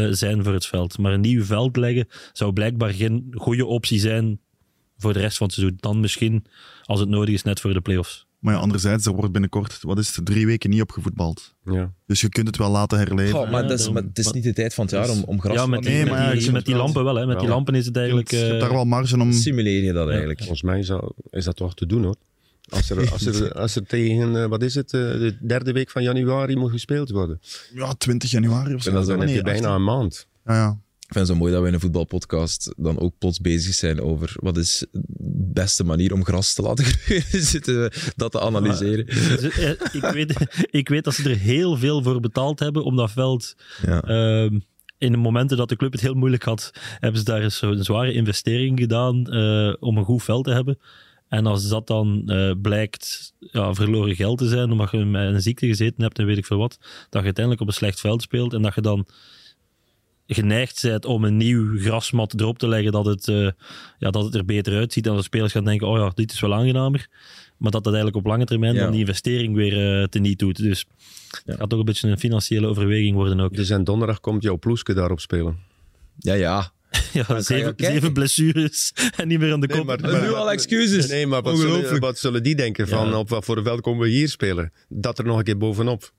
zijn 0.10 0.44
voor 0.44 0.54
het 0.54 0.66
veld. 0.66 0.98
Maar 0.98 1.14
een 1.14 1.22
nieuw 1.22 1.44
veld 1.44 1.78
leggen 1.78 2.08
zou 2.34 2.54
blijkbaar 2.54 2.94
geen 2.94 3.28
goede 3.36 3.66
optie 3.66 4.00
zijn 4.00 4.40
voor 4.98 5.14
de 5.14 5.20
rest 5.20 5.38
van 5.38 5.48
het 5.48 5.56
seizoen. 5.56 5.78
Dan 5.80 6.00
misschien, 6.00 6.46
als 6.84 7.00
het 7.00 7.10
nodig 7.10 7.34
is, 7.34 7.44
net 7.44 7.60
voor 7.60 7.74
de 7.74 7.82
playoffs. 7.82 8.26
Maar 8.44 8.54
ja, 8.54 8.60
anderzijds, 8.60 9.06
er 9.06 9.14
wordt 9.14 9.32
binnenkort, 9.32 9.80
wat 9.82 9.98
is 9.98 10.16
het, 10.16 10.26
drie 10.26 10.46
weken 10.46 10.70
niet 10.70 10.82
opgevoetbald. 10.82 11.54
Ja. 11.66 11.94
Dus 12.06 12.22
je 12.22 12.30
kunt 12.30 12.48
het 12.48 12.58
wel 12.58 12.70
laten 12.70 12.98
herleven. 12.98 13.34
Goh, 13.34 13.52
maar, 13.52 13.62
Ja, 13.62 13.68
dat 13.68 13.80
is, 13.80 13.90
maar 13.90 14.04
het 14.04 14.20
is 14.20 14.32
niet 14.32 14.44
de 14.44 14.54
tijd 14.54 14.74
van 14.74 14.86
het 14.86 14.94
jaar 14.94 15.10
om, 15.10 15.24
om 15.24 15.42
gras 15.42 15.56
ja, 15.56 15.64
te 15.64 15.70
met 15.70 15.82
die, 15.82 15.92
Nee, 15.92 16.04
met 16.04 16.14
maar 16.14 16.34
die, 16.34 16.52
met 16.52 16.66
die 16.66 16.76
lampen 16.76 17.04
wel. 17.04 17.16
Hè. 17.16 17.26
Met 17.26 17.40
die 17.40 17.48
lampen 17.48 17.76
is 17.76 17.86
het 17.86 17.98
eigenlijk... 17.98 18.32
je 18.32 18.38
hebt 18.38 18.54
eh, 18.54 18.60
daar 18.60 18.72
wel 18.72 18.86
marge 18.86 19.20
om... 19.20 19.32
Simuleer 19.32 19.84
je 19.84 19.94
dat 19.94 20.10
eigenlijk? 20.10 20.40
Volgens 20.40 20.62
mij 20.62 20.84
zou, 20.84 21.12
is 21.30 21.46
dat 21.46 21.56
toch 21.56 21.76
te 21.76 21.86
doen 21.86 22.04
hoor. 22.04 22.16
Als 22.70 22.90
er, 22.90 23.12
als 23.12 23.26
er, 23.26 23.54
als 23.62 23.76
er 23.76 23.86
tegen, 23.86 24.42
eh, 24.44 24.46
wat 24.46 24.64
is 24.64 24.76
het, 24.76 24.94
eh, 24.94 25.00
de 25.00 25.38
derde 25.42 25.72
week 25.72 25.90
van 25.90 26.04
januari 26.04 26.56
moet 26.56 26.72
gespeeld 26.72 27.10
worden. 27.10 27.40
Ja, 27.74 27.94
20 27.94 28.32
januari 28.32 28.74
of 28.74 28.82
zo. 28.82 28.90
En 28.90 28.96
dat 28.96 29.04
is 29.04 29.10
Dan 29.10 29.20
heb 29.20 29.28
Nee, 29.28 29.38
je 29.38 29.44
bijna 29.44 29.68
18. 29.68 29.76
een 29.76 29.84
maand. 29.84 30.28
Ja, 30.46 30.54
ja. 30.54 30.80
Ik 31.14 31.20
vind 31.20 31.28
het 31.32 31.38
zo 31.38 31.44
mooi 31.44 31.54
dat 31.54 31.62
we 31.62 31.68
in 31.68 31.74
een 31.74 31.80
voetbalpodcast 31.80 32.74
dan 32.78 33.00
ook 33.00 33.14
plots 33.18 33.40
bezig 33.40 33.74
zijn 33.74 34.02
over 34.02 34.34
wat 34.36 34.58
is 34.58 34.86
de 34.92 35.02
beste 35.54 35.84
manier 35.84 36.14
om 36.14 36.26
gras 36.26 36.54
te 36.54 36.62
laten 36.62 36.86
groeien. 36.94 37.24
Zitten 37.32 37.92
dat 38.16 38.32
te 38.32 38.40
analyseren. 38.40 39.16
Ze- 39.16 39.78
eh, 39.92 40.02
ik, 40.04 40.14
weet, 40.14 40.36
ik 40.82 40.90
weet 40.90 41.04
dat 41.04 41.14
ze 41.14 41.30
er 41.30 41.38
heel 41.38 41.78
veel 41.78 42.04
voor 42.04 42.20
betaald 42.20 42.60
hebben 42.60 42.84
om 42.84 42.96
dat 42.96 43.12
veld. 43.12 43.56
Ja. 43.86 44.02
ehm, 44.02 44.60
in 44.98 45.12
de 45.12 45.18
momenten 45.18 45.58
dat 45.58 45.70
de 45.70 45.76
club 45.76 45.92
het 45.92 46.02
heel 46.02 46.14
moeilijk 46.14 46.44
had, 46.44 46.72
hebben 47.00 47.20
ze 47.20 47.26
daar 47.26 47.52
zo'n 47.52 47.84
zware 47.84 48.14
investering 48.14 48.80
gedaan 48.80 49.26
eh, 49.28 49.74
om 49.80 49.98
een 49.98 50.06
goed 50.06 50.24
veld 50.24 50.44
te 50.44 50.52
hebben. 50.52 50.80
En 51.28 51.46
als 51.46 51.68
dat 51.70 51.88
dan 51.88 52.24
eh, 52.30 52.52
blijkt 52.62 53.34
ja, 53.40 53.74
verloren 53.74 54.16
geld 54.16 54.38
te 54.38 54.48
zijn, 54.48 54.72
omdat 54.72 54.92
je 54.92 54.98
met 55.06 55.34
een 55.34 55.42
ziekte 55.42 55.68
gezeten 55.68 56.04
hebt 56.04 56.20
en 56.20 56.26
weet 56.26 56.38
ik 56.38 56.46
veel 56.46 56.58
wat, 56.58 56.78
dat 56.82 57.20
je 57.20 57.26
uiteindelijk 57.26 57.62
op 57.62 57.68
een 57.68 57.74
slecht 57.74 58.00
veld 58.00 58.22
speelt 58.22 58.54
en 58.54 58.62
dat 58.62 58.76
je 58.76 58.82
dan 58.82 59.06
geneigd 60.34 60.82
bent 60.82 61.06
om 61.06 61.24
een 61.24 61.38
nieuw 61.38 61.80
grasmat 61.80 62.40
erop 62.40 62.58
te 62.60 62.68
leggen, 62.68 62.92
dat 62.92 63.06
het, 63.06 63.28
eh, 63.28 63.50
ja, 63.98 64.10
dat 64.12 64.24
het 64.26 64.36
er 64.36 64.46
beter 64.46 64.76
uitziet. 64.76 65.04
En 65.06 65.10
dat 65.12 65.20
de 65.20 65.26
spelers 65.26 65.52
gaan 65.52 65.66
denken, 65.66 65.88
oh 65.88 65.98
ja, 65.98 66.12
dit 66.16 66.32
is 66.32 66.40
wel 66.40 66.54
aangenamer. 66.54 67.08
Maar 67.58 67.72
dat 67.72 67.84
dat 67.84 67.94
eigenlijk 67.94 68.26
op 68.26 68.32
lange 68.32 68.46
termijn 68.46 68.74
Ja. 68.74 68.82
dan 68.84 68.92
die 68.92 69.00
investering 69.00 69.56
weer 69.56 70.00
eh 70.02 70.08
teniet 70.08 70.40
doet. 70.40 70.58
Dus 70.58 70.86
het 71.46 71.56
gaat 71.58 71.70
toch 71.70 71.80
een 71.80 71.86
beetje 71.86 72.08
een 72.10 72.20
financiële 72.20 72.68
overweging 72.68 73.16
worden 73.16 73.40
ook. 73.40 73.56
Dus 73.56 73.70
en 73.70 73.84
donderdag 73.84 74.20
komt 74.20 74.44
jouw 74.44 74.58
ploeske 74.58 74.94
daarop 74.94 75.20
spelen. 75.20 75.58
Ja, 76.20 76.34
ja. 76.34 76.72
Ja, 77.14 77.42
zeven, 77.42 78.14
blessures 78.14 78.94
en 79.18 79.28
niet 79.28 79.40
meer 79.40 79.54
aan 79.54 79.60
de 79.60 79.68
Nee, 79.68 79.78
kop. 79.78 79.86
maar- 80.02 80.22
nu 80.22 80.34
al 80.34 80.52
excuses. 80.52 81.08
Nee, 81.08 81.28
maar 81.28 81.42
wat 81.42 81.56
zullen, 81.58 81.72
Ongelooflijk. 81.74 82.04
wat 82.04 82.18
zullen 82.18 82.44
die 82.44 82.56
denken 82.56 82.88
van 82.88 83.08
Ja. 83.10 83.18
op 83.18 83.30
wat 83.30 83.46
voor 83.46 83.64
veld 83.64 83.82
komen 83.82 84.02
we 84.04 84.10
hier 84.10 84.30
spelen? 84.30 84.72
Dat 84.90 85.18
er 85.20 85.26
nog 85.26 85.38
een 85.38 85.44
keer 85.44 85.58
bovenop. 85.58 86.12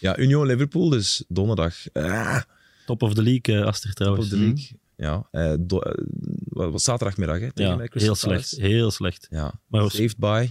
Ja, 0.00 0.18
Union 0.18 0.46
Liverpool, 0.46 0.88
dus 0.88 1.24
donderdag. 1.28 1.74
Ah, 1.92 2.40
Top 2.86 3.02
of 3.02 3.14
the 3.14 3.22
league, 3.22 3.56
eh 3.60 3.66
Aster 3.66 3.92
trouwens. 3.94 4.28
de 4.28 4.36
league. 4.38 4.66
Ja, 4.96 5.28
eh, 5.30 5.54
do- 5.60 5.78
eh, 5.80 6.04
wat 6.48 6.72
was 6.72 6.82
zaterdagmiddag 6.84 7.40
hè, 7.40 7.52
tegen 7.52 7.70
Ja, 7.70 7.76
mij, 7.76 7.88
Crystal 7.88 8.14
heel 8.14 8.22
slecht. 8.22 8.50
Palace. 8.56 8.72
Heel 8.74 8.90
slecht. 8.90 9.26
Ja, 9.30 9.52
Maar 9.66 9.82
was- 9.82 9.94
saved 9.96 10.18
by 10.18 10.50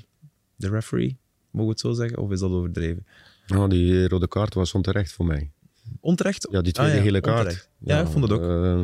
the 0.57 0.69
referee. 0.69 1.17
Mogen 1.51 1.65
we 1.65 1.69
het 1.71 1.79
zo 1.79 1.93
zeggen? 1.93 2.17
Of 2.17 2.31
is 2.31 2.39
dat 2.39 2.51
overdreven? 2.51 3.05
Nou, 3.47 3.69
die 3.69 4.07
rode 4.07 4.27
kaart 4.27 4.53
was 4.53 4.73
onterecht 4.73 5.11
voor 5.11 5.25
mij. 5.25 5.51
Onterecht? 5.99 6.47
Ja, 6.51 6.61
die 6.61 6.71
tweede 6.73 6.91
Ah, 6.91 6.97
ja, 6.97 7.03
gele 7.03 7.21
kaart. 7.21 7.37
onterecht. 7.37 7.69
Ja, 7.79 8.01
ik 8.01 8.07
vond 8.07 8.23
het 8.23 8.33
ook. 8.33 8.41
eh, 8.41 8.81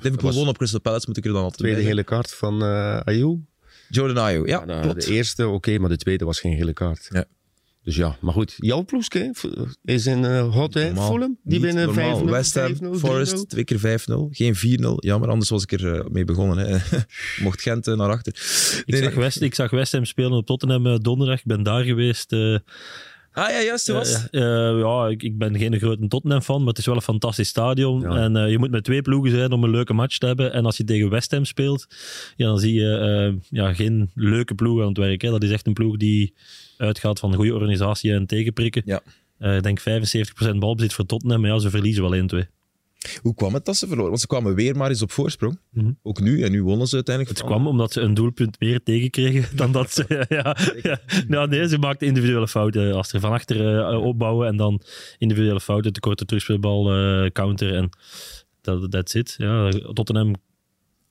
Liverpool 0.00 0.32
won 0.32 0.48
op 0.48 0.56
Crystal 0.56 0.80
Palace, 0.80 1.04
moet 1.08 1.16
ik 1.16 1.24
er 1.24 1.32
dan 1.32 1.42
altijd 1.42 1.58
tweede 1.60 1.82
gele 1.82 2.04
kaart 2.04 2.34
van 2.34 2.62
eh 2.62 3.00
Ayew. 3.00 3.36
Jordan 3.88 4.24
Ayew, 4.24 4.46
ja, 4.48 4.64
Nou, 4.64 4.94
de 4.94 5.06
eerste, 5.06 5.48
oké, 5.48 5.78
maar 5.78 5.88
de 5.88 5.96
tweede 5.96 6.24
was 6.24 6.40
geen 6.40 6.56
gele 6.56 6.72
kaart. 6.72 7.08
Ja. 7.12 7.24
Dus 7.84 7.96
ja, 7.96 8.16
maar 8.20 8.32
goed. 8.32 8.54
Jouw 8.56 8.84
ploeske 8.84 9.34
is 9.84 10.06
in 10.06 10.24
eh 10.24 10.54
hot, 10.54 10.74
hè? 10.74 10.94
Fulham? 10.96 11.38
Die 11.44 11.60
winnen 11.60 11.88
5-0, 11.90 11.94
normaal. 11.94 12.26
West 12.26 12.54
Ham, 12.54 12.74
5-0, 12.74 12.78
Forest, 12.98 13.36
3-0. 13.38 13.40
twee 13.48 13.64
keer 13.64 13.78
5-0. 13.78 14.12
Geen 14.30 14.54
4-0. 14.56 14.60
Jammer, 14.96 15.28
anders 15.28 15.50
was 15.50 15.62
ik 15.62 15.72
er 15.72 15.94
eh, 15.98 16.06
mee 16.10 16.24
begonnen. 16.24 16.58
Hè. 16.68 16.78
Mocht 17.44 17.62
Gent 17.62 17.86
eh, 17.86 17.94
naar 17.96 18.08
achter. 18.10 18.32
Ik, 18.32 18.92
Nee, 18.94 19.02
zag. 19.02 19.14
West, 19.14 19.40
ik 19.40 19.54
zag 19.54 19.70
West 19.70 19.92
Ham 19.92 20.04
spelen 20.04 20.32
op 20.32 20.46
Tottenham 20.46 20.86
eh, 20.86 20.96
donderdag. 20.98 21.38
Ik 21.38 21.44
ben 21.46 21.62
daar 21.62 21.82
geweest. 21.84 22.32
eh, 22.32 22.56
Ah 23.34 23.50
ja, 23.50 23.62
juist, 23.62 23.86
dat 23.86 23.96
was. 23.96 24.28
Eh, 24.30 24.68
eh, 24.70 24.78
ja, 24.78 25.08
ik, 25.08 25.22
ik 25.22 25.38
ben 25.38 25.58
geen 25.58 25.78
grote 25.78 26.06
Tottenham-fan, 26.08 26.58
maar 26.58 26.68
het 26.68 26.78
is 26.78 26.86
wel 26.86 26.94
een 26.94 27.02
fantastisch 27.02 27.48
stadion. 27.48 28.00
Ja. 28.00 28.16
En 28.16 28.36
eh, 28.36 28.50
je 28.50 28.58
moet 28.58 28.70
met 28.70 28.84
twee 28.84 29.02
ploegen 29.02 29.30
zijn 29.30 29.52
om 29.52 29.64
een 29.64 29.70
leuke 29.70 29.92
match 29.92 30.18
te 30.18 30.26
hebben. 30.26 30.52
En 30.52 30.64
als 30.64 30.76
je 30.76 30.84
tegen 30.84 31.10
West 31.10 31.30
Ham 31.30 31.44
speelt, 31.44 31.86
ja, 32.36 32.46
dan 32.46 32.58
zie 32.58 32.74
je 32.74 32.96
eh, 32.96 33.40
ja, 33.58 33.74
geen 33.74 34.10
leuke 34.14 34.54
ploeg 34.54 34.80
aan 34.82 34.88
het 34.88 34.96
werk. 34.96 35.22
Hè. 35.22 35.30
Dat 35.30 35.42
is 35.42 35.50
echt 35.50 35.66
een 35.66 35.72
ploeg 35.72 35.96
die 35.96 36.34
uitgaat 36.76 37.18
van 37.18 37.34
goede 37.34 37.54
organisatie 37.54 38.12
en 38.12 38.26
tegenprikken. 38.26 38.82
Ja. 38.84 39.00
Eh, 39.38 39.56
ik 39.56 39.62
denk 39.62 39.80
75% 39.80 40.58
balbezit 40.58 40.92
voor 40.92 41.06
Tottenham, 41.06 41.40
maar 41.40 41.50
ja, 41.50 41.58
ze 41.58 41.70
verliezen 41.70 42.02
wel 42.02 42.44
1-2. 42.44 42.48
Hoe 43.22 43.34
kwam 43.34 43.54
het 43.54 43.64
dat 43.64 43.76
ze 43.76 43.86
verloren? 43.86 44.08
Want 44.08 44.20
ze 44.20 44.26
kwamen 44.26 44.54
weer 44.54 44.76
maar 44.76 44.88
eens 44.88 45.02
op 45.02 45.10
voorsprong. 45.10 45.58
Mhm. 45.70 45.90
Ook 46.02 46.20
nu, 46.20 46.42
en 46.42 46.50
nu 46.50 46.62
wonnen 46.62 46.86
ze 46.86 46.94
uiteindelijk. 46.94 47.38
Het 47.38 47.46
kwam 47.46 47.66
omdat 47.66 47.92
ze 47.92 48.00
een 48.00 48.14
doelpunt 48.14 48.60
meer 48.60 48.82
tegenkregen 48.82 49.56
dan 49.56 49.72
dat 49.72 49.92
ze... 49.92 50.26
ja, 50.28 50.56
ja, 50.88 50.98
ja, 51.28 51.46
nee, 51.46 51.68
ze 51.68 51.78
maakten 51.78 52.06
individuele 52.06 52.48
fouten. 52.48 52.94
Als 52.94 53.12
er 53.12 53.20
van 53.20 53.32
achter 53.32 53.78
eh, 53.78 54.04
opbouwen 54.04 54.48
en 54.48 54.56
dan 54.56 54.80
individuele 55.18 55.60
fouten, 55.60 55.92
te 55.92 56.00
korte 56.00 56.24
terugspeelbal, 56.24 56.92
eh, 56.92 57.30
counter 57.30 57.74
en 57.74 57.90
dat 58.60 58.90
that's 58.90 59.14
it. 59.14 59.34
Ja, 59.38 59.70
Tottenham 59.92 60.34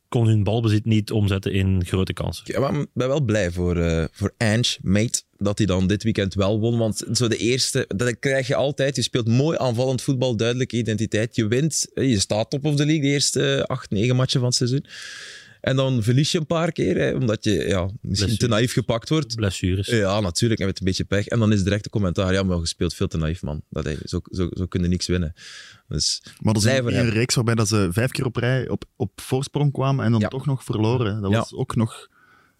kon 0.07 0.27
hun 0.27 0.43
balbezit 0.43 0.85
niet 0.85 1.11
omzetten 1.11 1.53
in 1.53 1.85
grote 1.85 2.13
kansen. 2.13 2.43
Ja, 2.47 2.59
maar 2.59 2.81
ik 2.81 2.87
ben 2.93 3.07
wel 3.07 3.21
blij 3.21 3.51
voor, 3.51 3.75
voor 4.11 4.33
Ange, 4.37 4.77
mate, 4.81 5.23
dat 5.41 5.57
hij 5.57 5.67
dan 5.67 5.87
dit 5.87 6.03
weekend 6.03 6.33
wel 6.33 6.59
won. 6.59 6.77
Want 6.77 7.03
zo 7.13 7.27
de 7.27 7.37
eerste, 7.37 7.85
dat 7.95 8.19
krijg 8.19 8.47
je 8.47 8.55
altijd. 8.55 8.95
Je 8.95 9.01
speelt 9.01 9.27
mooi 9.27 9.57
aanvallend 9.57 10.01
voetbal, 10.01 10.35
duidelijke 10.35 10.77
identiteit. 10.77 11.35
Je 11.35 11.47
wint, 11.47 11.87
eh, 11.93 12.09
je 12.09 12.19
staat 12.19 12.49
top 12.49 12.65
of 12.65 12.75
de 12.75 12.85
league 12.85 13.01
de 13.03 13.07
eerste 13.09 13.63
acht, 13.67 13.89
negen 13.89 14.15
matchen 14.15 14.39
van 14.39 14.49
het 14.49 14.57
seizoen. 14.57 14.85
En 15.61 15.75
dan 15.75 16.03
verlies 16.03 16.31
je 16.31 16.37
een 16.37 16.45
paar 16.45 16.71
keer, 16.71 16.97
hè, 16.97 17.11
omdat 17.13 17.43
je 17.43 17.51
ja, 17.51 17.89
misschien 18.01 18.37
te 18.37 18.47
naïef 18.47 18.73
gepakt 18.73 19.09
wordt. 19.09 19.35
Blessures. 19.35 19.87
Ja, 19.87 20.19
natuurlijk, 20.19 20.59
en 20.61 20.65
met 20.67 20.79
een 20.79 20.85
beetje 20.85 21.03
pech. 21.03 21.27
En 21.27 21.39
dan 21.39 21.51
is 21.51 21.63
direct 21.63 21.83
de 21.83 21.89
commentaar, 21.89 22.33
ja, 22.33 22.43
maar 22.43 22.57
je 22.57 22.65
speelt 22.67 22.93
veel 22.93 23.07
te 23.07 23.17
naïef, 23.17 23.41
man. 23.41 23.61
Dat, 23.69 23.83
hey, 23.83 23.97
zo, 24.05 24.19
zo, 24.31 24.49
zo 24.53 24.65
kun 24.65 24.81
je 24.81 24.87
niks 24.87 25.07
winnen. 25.07 25.33
Dus 25.87 26.21
Maar 26.39 26.53
dat 26.53 26.63
is 26.65 26.71
een, 26.77 26.97
een 26.99 27.09
reeks 27.09 27.35
waarbij 27.35 27.55
dat 27.55 27.67
ze 27.67 27.89
vijf 27.91 28.11
keer 28.11 28.25
op 28.25 28.35
rij 28.35 28.69
op, 28.69 28.83
op 28.95 29.21
voorsprong 29.21 29.71
kwamen 29.71 30.05
en 30.05 30.11
dan 30.11 30.19
Ja. 30.21 30.27
toch 30.27 30.45
nog 30.45 30.63
verloren. 30.63 31.21
Dat 31.21 31.31
Ja. 31.31 31.37
was 31.37 31.53
ook 31.53 31.75
nog 31.75 32.09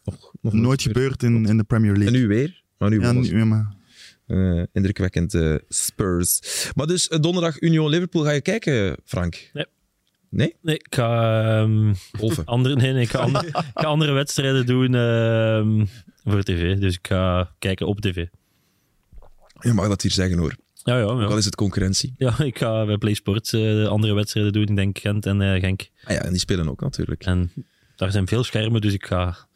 nog, 0.04 0.32
nog 0.42 0.54
nooit 0.54 0.82
gebeurd 0.82 1.24
in, 1.24 1.46
in 1.46 1.58
de 1.58 1.64
Premier 1.64 1.94
En 1.94 2.00
League. 2.00 2.20
nu 2.20 2.28
weer. 2.28 2.61
Maar 2.82 2.90
nu 2.90 3.02
ja, 3.02 3.12
nu, 3.12 3.38
ja, 3.38 3.46
maar 3.46 3.80
Eh, 4.28 4.64
indrukwekkend 4.72 5.34
eh, 5.34 5.56
Spurs. 5.70 6.40
Maar 6.76 6.88
dus 6.88 7.08
eh, 7.08 7.20
donderdag 7.20 7.62
Union-Liverpool 7.62 8.24
ga 8.24 8.32
je 8.32 8.42
kijken, 8.42 8.98
Frank? 9.06 9.50
Nee. 9.54 9.66
Nee? 10.30 10.56
Nee, 10.62 10.76
ik 10.76 10.88
ga, 10.90 11.42
ehm, 11.62 11.94
andere, 12.46 12.76
nee, 12.76 12.94
nee, 12.94 13.02
ik 13.02 13.10
ga, 13.10 13.20
andere, 13.20 13.48
ik 13.74 13.80
ga 13.80 13.88
andere 13.88 14.12
wedstrijden 14.12 14.66
doen 14.66 14.96
ehm, 14.96 15.86
voor 16.24 16.44
tv. 16.44 16.78
Dus 16.78 16.96
ik 16.96 17.08
ga 17.08 17.52
kijken 17.60 17.88
op 17.88 18.02
tv. 18.02 18.26
Je 19.60 19.74
mag 19.74 19.88
dat 19.88 20.02
hier 20.02 20.12
zeggen 20.12 20.38
hoor. 20.38 20.56
Ja, 20.84 20.98
ja, 20.98 21.04
Ook 21.04 21.22
al 21.22 21.30
ja. 21.30 21.38
is 21.38 21.46
het 21.46 21.56
concurrentie. 21.56 22.14
ja 22.18 22.40
ik 22.52 22.58
ga 22.58 22.86
bij 22.86 22.98
Play 22.98 23.14
Sports 23.14 23.54
andere 23.88 24.14
wedstrijden 24.14 24.54
doen. 24.54 24.68
Ik 24.68 24.76
denk 24.76 24.98
Gent 24.98 25.26
en 25.26 25.60
Genk. 25.60 25.90
Ah 26.04 26.16
ja, 26.16 26.22
en 26.22 26.32
die 26.32 26.40
spelen 26.40 26.70
ook 26.70 26.82
natuurlijk. 26.82 27.24
En 27.26 27.52
daar 27.96 28.12
zijn 28.12 28.28
veel 28.28 28.44
schermen, 28.44 28.82
dus 28.82 28.94
ik 28.94 29.06
ga 29.06 29.48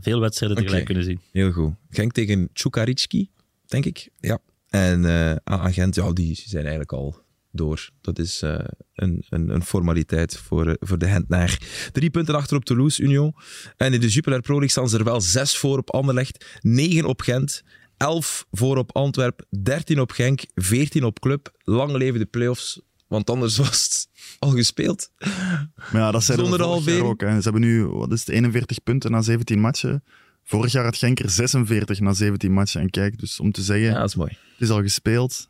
veel 0.00 0.20
wedstrijden 0.20 0.56
Oké. 0.56 0.66
tegelijk 0.66 0.86
kunnen 0.86 1.04
zien. 1.04 1.20
Heel 1.32 1.52
goed. 1.52 1.74
Genk 1.90 2.12
tegen 2.12 2.48
Tjukaritski, 2.52 3.30
denk 3.66 3.84
ik. 3.84 4.08
Ja. 4.20 4.38
En 4.68 5.04
eh 5.04 5.36
aan 5.44 5.72
Gent, 5.72 5.94
ja, 5.94 6.12
die 6.12 6.34
zijn 6.34 6.62
eigenlijk 6.62 6.92
al 6.92 7.26
door. 7.50 7.90
Dat 8.00 8.18
is 8.18 8.42
eh, 8.42 8.58
een, 8.94 9.24
een, 9.28 9.48
een 9.48 9.64
formaliteit 9.64 10.36
voor, 10.36 10.66
eh, 10.66 10.74
voor 10.78 10.98
de 10.98 11.06
Hentenaar. 11.06 11.58
Drie 11.92 12.10
punten 12.10 12.34
achter 12.34 12.56
op 12.56 12.64
Toulouse, 12.64 13.02
Union. 13.02 13.34
En 13.76 13.92
in 13.92 14.00
de 14.00 14.08
Jupiler 14.08 14.40
Pro 14.40 14.52
League 14.52 14.70
staan 14.70 14.88
ze 14.88 14.98
er 14.98 15.04
wel 15.04 15.20
zes 15.20 15.56
voor 15.56 15.78
op 15.78 15.90
Anderlecht, 15.90 16.58
negen 16.60 17.04
op 17.04 17.20
Gent, 17.20 17.62
elf 17.96 18.46
voor 18.50 18.76
op 18.76 18.96
Antwerp, 18.96 19.44
dertien 19.62 20.00
op 20.00 20.10
Genk, 20.10 20.44
veertien 20.54 21.04
op 21.04 21.20
Club. 21.20 21.52
Lang 21.62 21.92
leven 21.92 22.18
de 22.18 22.26
play-offs, 22.26 22.80
want 23.06 23.30
anders 23.30 23.56
was 23.66 23.82
het 23.82 24.07
al 24.38 24.50
gespeeld. 24.50 25.10
Maar 25.18 25.88
ja, 25.92 26.10
dat 26.10 26.24
zijn 26.24 26.38
Zonder 26.38 26.60
er 26.60 27.02
ook. 27.04 27.20
Hè. 27.20 27.36
Ze 27.36 27.42
hebben 27.42 27.60
nu, 27.60 27.86
wat 27.86 28.12
is 28.12 28.20
het, 28.20 28.28
41 28.28 28.82
punten 28.82 29.10
na 29.10 29.22
17 29.22 29.60
matchen. 29.60 30.04
Vorig 30.44 30.72
jaar 30.72 30.84
had 30.84 30.96
Genk 30.96 31.18
er 31.18 31.30
46 31.30 32.00
na 32.00 32.12
17 32.12 32.52
matchen. 32.52 32.80
En 32.80 32.90
kijk, 32.90 33.18
dus 33.18 33.40
om 33.40 33.52
te 33.52 33.62
zeggen, 33.62 33.86
Ja, 33.86 33.98
dat 33.98 34.08
is 34.08 34.14
mooi. 34.14 34.30
het 34.30 34.60
is 34.60 34.70
al 34.70 34.80
gespeeld. 34.82 35.48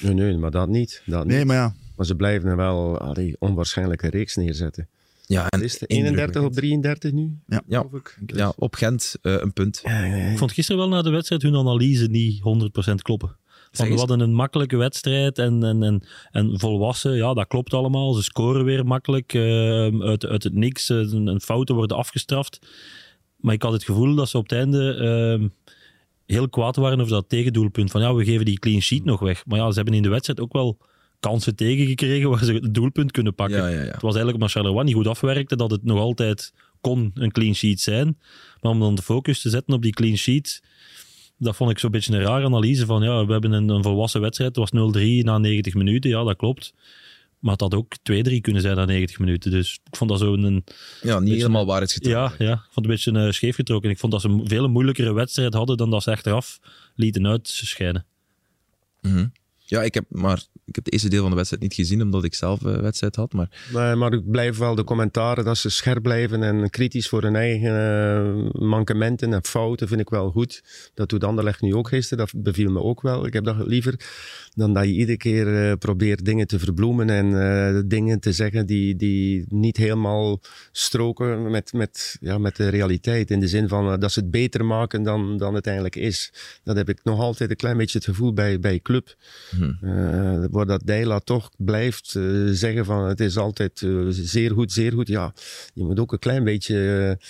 Nee, 0.00 0.14
nee, 0.14 0.36
maar 0.36 0.50
dat 0.50 0.68
niet. 0.68 1.02
Dat 1.06 1.26
Nee, 1.26 1.36
niet. 1.38 1.46
maar 1.46 1.56
ja, 1.56 1.74
Maar 1.96 2.06
ze 2.06 2.14
blijven 2.14 2.56
wel 2.56 2.98
allee, 2.98 3.36
onwaarschijnlijke 3.38 4.08
reeks 4.10 4.36
neerzetten. 4.36 4.88
Ja, 5.26 5.48
en 5.48 5.62
Is 5.62 5.80
het 5.80 5.90
31 5.90 6.42
op 6.42 6.52
33 6.52 7.12
nu? 7.12 7.38
Ja. 7.46 7.62
Ja. 7.66 7.78
geloof 7.78 7.94
ik? 8.00 8.16
ja, 8.26 8.52
op 8.56 8.74
Gent 8.74 9.14
eh, 9.22 9.32
een 9.32 9.52
punt. 9.52 9.80
Ja, 9.84 10.04
ja, 10.04 10.16
ja. 10.16 10.30
Ik 10.30 10.38
vond 10.38 10.52
gisteren 10.52 10.80
wel 10.80 10.88
na 10.90 11.02
de 11.02 11.10
wedstrijd 11.10 11.42
hun 11.42 11.56
analyse 11.56 12.06
niet 12.06 12.40
100% 12.90 12.94
kloppen. 13.02 13.36
Van, 13.72 13.88
we 13.88 13.94
hadden 13.94 14.20
een 14.20 14.34
makkelijke 14.34 14.76
wedstrijd 14.76 15.38
en, 15.38 15.64
en, 15.64 15.82
en, 15.82 16.02
en 16.30 16.58
volwassen, 16.60 17.16
ja, 17.16 17.34
dat 17.34 17.46
klopt 17.46 17.74
allemaal. 17.74 18.12
Ze 18.12 18.22
scoren 18.22 18.64
weer 18.64 18.86
makkelijk 18.86 19.34
eh, 19.34 20.00
uit, 20.00 20.26
uit 20.26 20.42
het 20.42 20.54
niks. 20.54 20.88
eh, 20.90 20.96
Een, 20.96 21.26
een 21.26 21.40
fouten 21.40 21.74
worden 21.74 21.96
afgestraft. 21.96 22.58
Maar 23.36 23.54
ik 23.54 23.62
had 23.62 23.72
het 23.72 23.84
gevoel 23.84 24.14
dat 24.14 24.28
ze 24.28 24.36
op 24.36 24.42
het 24.48 24.58
einde 24.58 24.94
eh, 24.94 25.46
heel 26.26 26.48
kwaad 26.48 26.76
waren 26.76 27.00
over 27.00 27.12
dat 27.12 27.28
tegendoelpunt. 27.28 27.90
Van 27.90 28.00
ja, 28.00 28.14
we 28.14 28.24
geven 28.24 28.44
die 28.44 28.58
clean 28.58 28.80
sheet 28.80 29.04
nog 29.04 29.20
weg. 29.20 29.46
Maar 29.46 29.58
ja, 29.58 29.68
ze 29.70 29.76
hebben 29.76 29.94
in 29.94 30.02
de 30.02 30.08
wedstrijd 30.08 30.40
ook 30.40 30.52
wel 30.52 30.78
kansen 31.20 31.56
tegengekregen 31.56 32.30
waar 32.30 32.44
ze 32.44 32.52
het 32.52 32.74
doelpunt 32.74 33.10
kunnen 33.12 33.34
pakken. 33.34 33.58
Ja, 33.58 33.66
ja, 33.68 33.74
ja. 33.74 33.78
Het 33.80 34.02
was 34.02 34.14
eigenlijk 34.14 34.34
omdat 34.34 34.50
Charleroi 34.50 34.84
niet 34.84 34.94
goed 34.94 35.06
afwerkte 35.06 35.56
dat 35.56 35.70
het 35.70 35.84
nog 35.84 35.98
altijd 35.98 36.52
kon 36.80 37.10
een 37.14 37.32
clean 37.32 37.54
sheet 37.54 37.80
zijn. 37.80 38.18
Maar 38.60 38.72
om 38.72 38.80
dan 38.80 38.94
de 38.94 39.02
focus 39.02 39.40
te 39.40 39.50
zetten 39.50 39.74
op 39.74 39.82
die 39.82 39.92
clean 39.92 40.16
sheet, 40.16 40.62
dat 41.40 41.56
vond 41.56 41.70
ik 41.70 41.78
zo'n 41.78 41.90
beetje 41.90 42.12
een 42.14 42.22
rare 42.22 42.44
analyse 42.44 42.86
van 42.86 43.02
ja, 43.02 43.26
we 43.26 43.32
hebben 43.32 43.52
een, 43.52 43.68
een 43.68 43.82
volwassen 43.82 44.20
wedstrijd, 44.20 44.56
het 44.56 44.70
was 44.72 44.94
0-3 44.98 45.00
na 45.24 45.38
90 45.38 45.74
minuten, 45.74 46.10
ja 46.10 46.24
dat 46.24 46.36
klopt. 46.36 46.72
Maar 47.38 47.52
het 47.52 47.60
had 47.60 47.74
ook 47.74 47.96
2-3 47.96 48.40
kunnen 48.40 48.62
zijn 48.62 48.76
na 48.76 48.84
90 48.84 49.18
minuten. 49.18 49.50
Dus 49.50 49.80
ik 49.90 49.96
vond 49.96 50.10
dat 50.10 50.18
zo'n... 50.18 50.42
een- 50.42 50.64
Ja, 51.02 51.18
niet 51.18 51.34
helemaal 51.34 51.66
waarheidsgetrouw. 51.66 52.12
Ja, 52.12 52.32
ja, 52.38 52.52
ik 52.52 52.58
vond 52.70 52.74
het 52.74 52.84
een 52.84 52.90
beetje 52.90 53.12
uh, 53.26 53.32
scheef 53.32 53.54
getrokken. 53.54 53.90
Ik 53.90 53.98
vond 53.98 54.12
dat 54.12 54.20
ze 54.20 54.28
een 54.28 54.48
veel 54.48 54.68
moeilijkere 54.68 55.12
wedstrijd 55.12 55.54
hadden 55.54 55.76
dan 55.76 55.90
dat 55.90 56.02
ze 56.02 56.10
achteraf 56.10 56.58
lieten 56.94 57.26
uitschijnen. 57.26 58.04
Mhm. 59.00 59.26
Ja, 59.58 59.82
ik 59.82 59.94
heb, 59.94 60.04
maar 60.08 60.42
ik 60.64 60.74
heb 60.74 60.84
het 60.84 60.92
eerste 60.92 61.08
deel 61.08 61.20
van 61.20 61.30
de 61.30 61.36
wedstrijd 61.36 61.62
niet 61.62 61.74
gezien, 61.74 62.02
omdat 62.02 62.24
ik 62.24 62.34
zelf 62.34 62.62
een 62.62 62.82
wedstrijd 62.82 63.16
had. 63.16 63.32
Maar 63.32 63.68
Maar, 63.72 63.98
maar 63.98 64.12
ik 64.12 64.30
blijf 64.30 64.58
wel 64.58 64.74
de 64.74 64.84
commentaren 64.84 65.44
dat 65.44 65.58
ze 65.58 65.70
scherp 65.70 66.02
blijven 66.02 66.42
en 66.42 66.70
kritisch 66.70 67.08
voor 67.08 67.22
hun 67.22 67.36
eigen 67.36 67.70
eh, 67.70 68.60
mankementen 68.60 69.32
en 69.32 69.44
fouten 69.44 69.88
vind 69.88 70.00
ik 70.00 70.10
wel 70.10 70.30
goed. 70.30 70.62
Dat 70.94 71.08
doet 71.08 71.24
Anderlecht 71.24 71.60
nu 71.60 71.74
ook 71.74 71.88
gisteren, 71.88 72.26
dat 72.26 72.42
beviel 72.42 72.70
me 72.70 72.80
ook 72.80 73.00
wel. 73.02 73.26
Ik 73.26 73.32
heb 73.32 73.44
dat 73.44 73.66
liever 73.66 73.94
dan 74.54 74.72
dat 74.72 74.84
je 74.84 74.92
iedere 74.92 75.16
keer 75.16 75.70
eh, 75.70 75.76
probeert 75.78 76.24
dingen 76.24 76.46
te 76.46 76.58
verbloemen 76.58 77.10
en 77.10 77.42
eh, 77.42 77.82
dingen 77.86 78.20
te 78.20 78.32
zeggen 78.32 78.66
die, 78.66 78.96
die 78.96 79.44
niet 79.48 79.76
helemaal 79.76 80.40
stroken 80.72 81.50
met, 81.50 81.72
met, 81.72 82.16
ja, 82.20 82.38
met 82.38 82.56
de 82.56 82.68
realiteit. 82.68 83.30
In 83.30 83.40
de 83.40 83.48
zin 83.48 83.68
van 83.68 83.92
eh, 83.92 83.98
dat 83.98 84.12
ze 84.12 84.20
het 84.20 84.30
beter 84.30 84.64
maken 84.64 85.02
dan, 85.02 85.36
dan 85.36 85.54
het 85.54 85.66
eigenlijk 85.66 85.96
is. 85.96 86.32
Dat 86.64 86.76
heb 86.76 86.88
ik 86.88 87.00
nog 87.04 87.20
altijd 87.20 87.50
een 87.50 87.56
klein 87.56 87.76
beetje 87.76 87.98
het 87.98 88.06
gevoel 88.06 88.32
bij, 88.32 88.60
bij 88.60 88.80
club. 88.80 89.16
Uh, 89.82 90.44
dat 90.66 90.82
Deila 90.84 91.18
toch 91.18 91.50
blijft 91.56 92.14
uh, 92.16 92.48
zeggen 92.52 92.84
van 92.84 93.04
het 93.04 93.20
is 93.20 93.36
altijd 93.36 93.80
uh, 93.80 94.06
zeer 94.10 94.50
goed, 94.50 94.72
zeer 94.72 94.92
goed. 94.92 95.08
Ja, 95.08 95.32
je 95.74 95.84
moet 95.84 96.00
ook 96.00 96.12
een 96.12 96.18
klein 96.18 96.44
beetje 96.44 96.76
uh, 96.76 97.26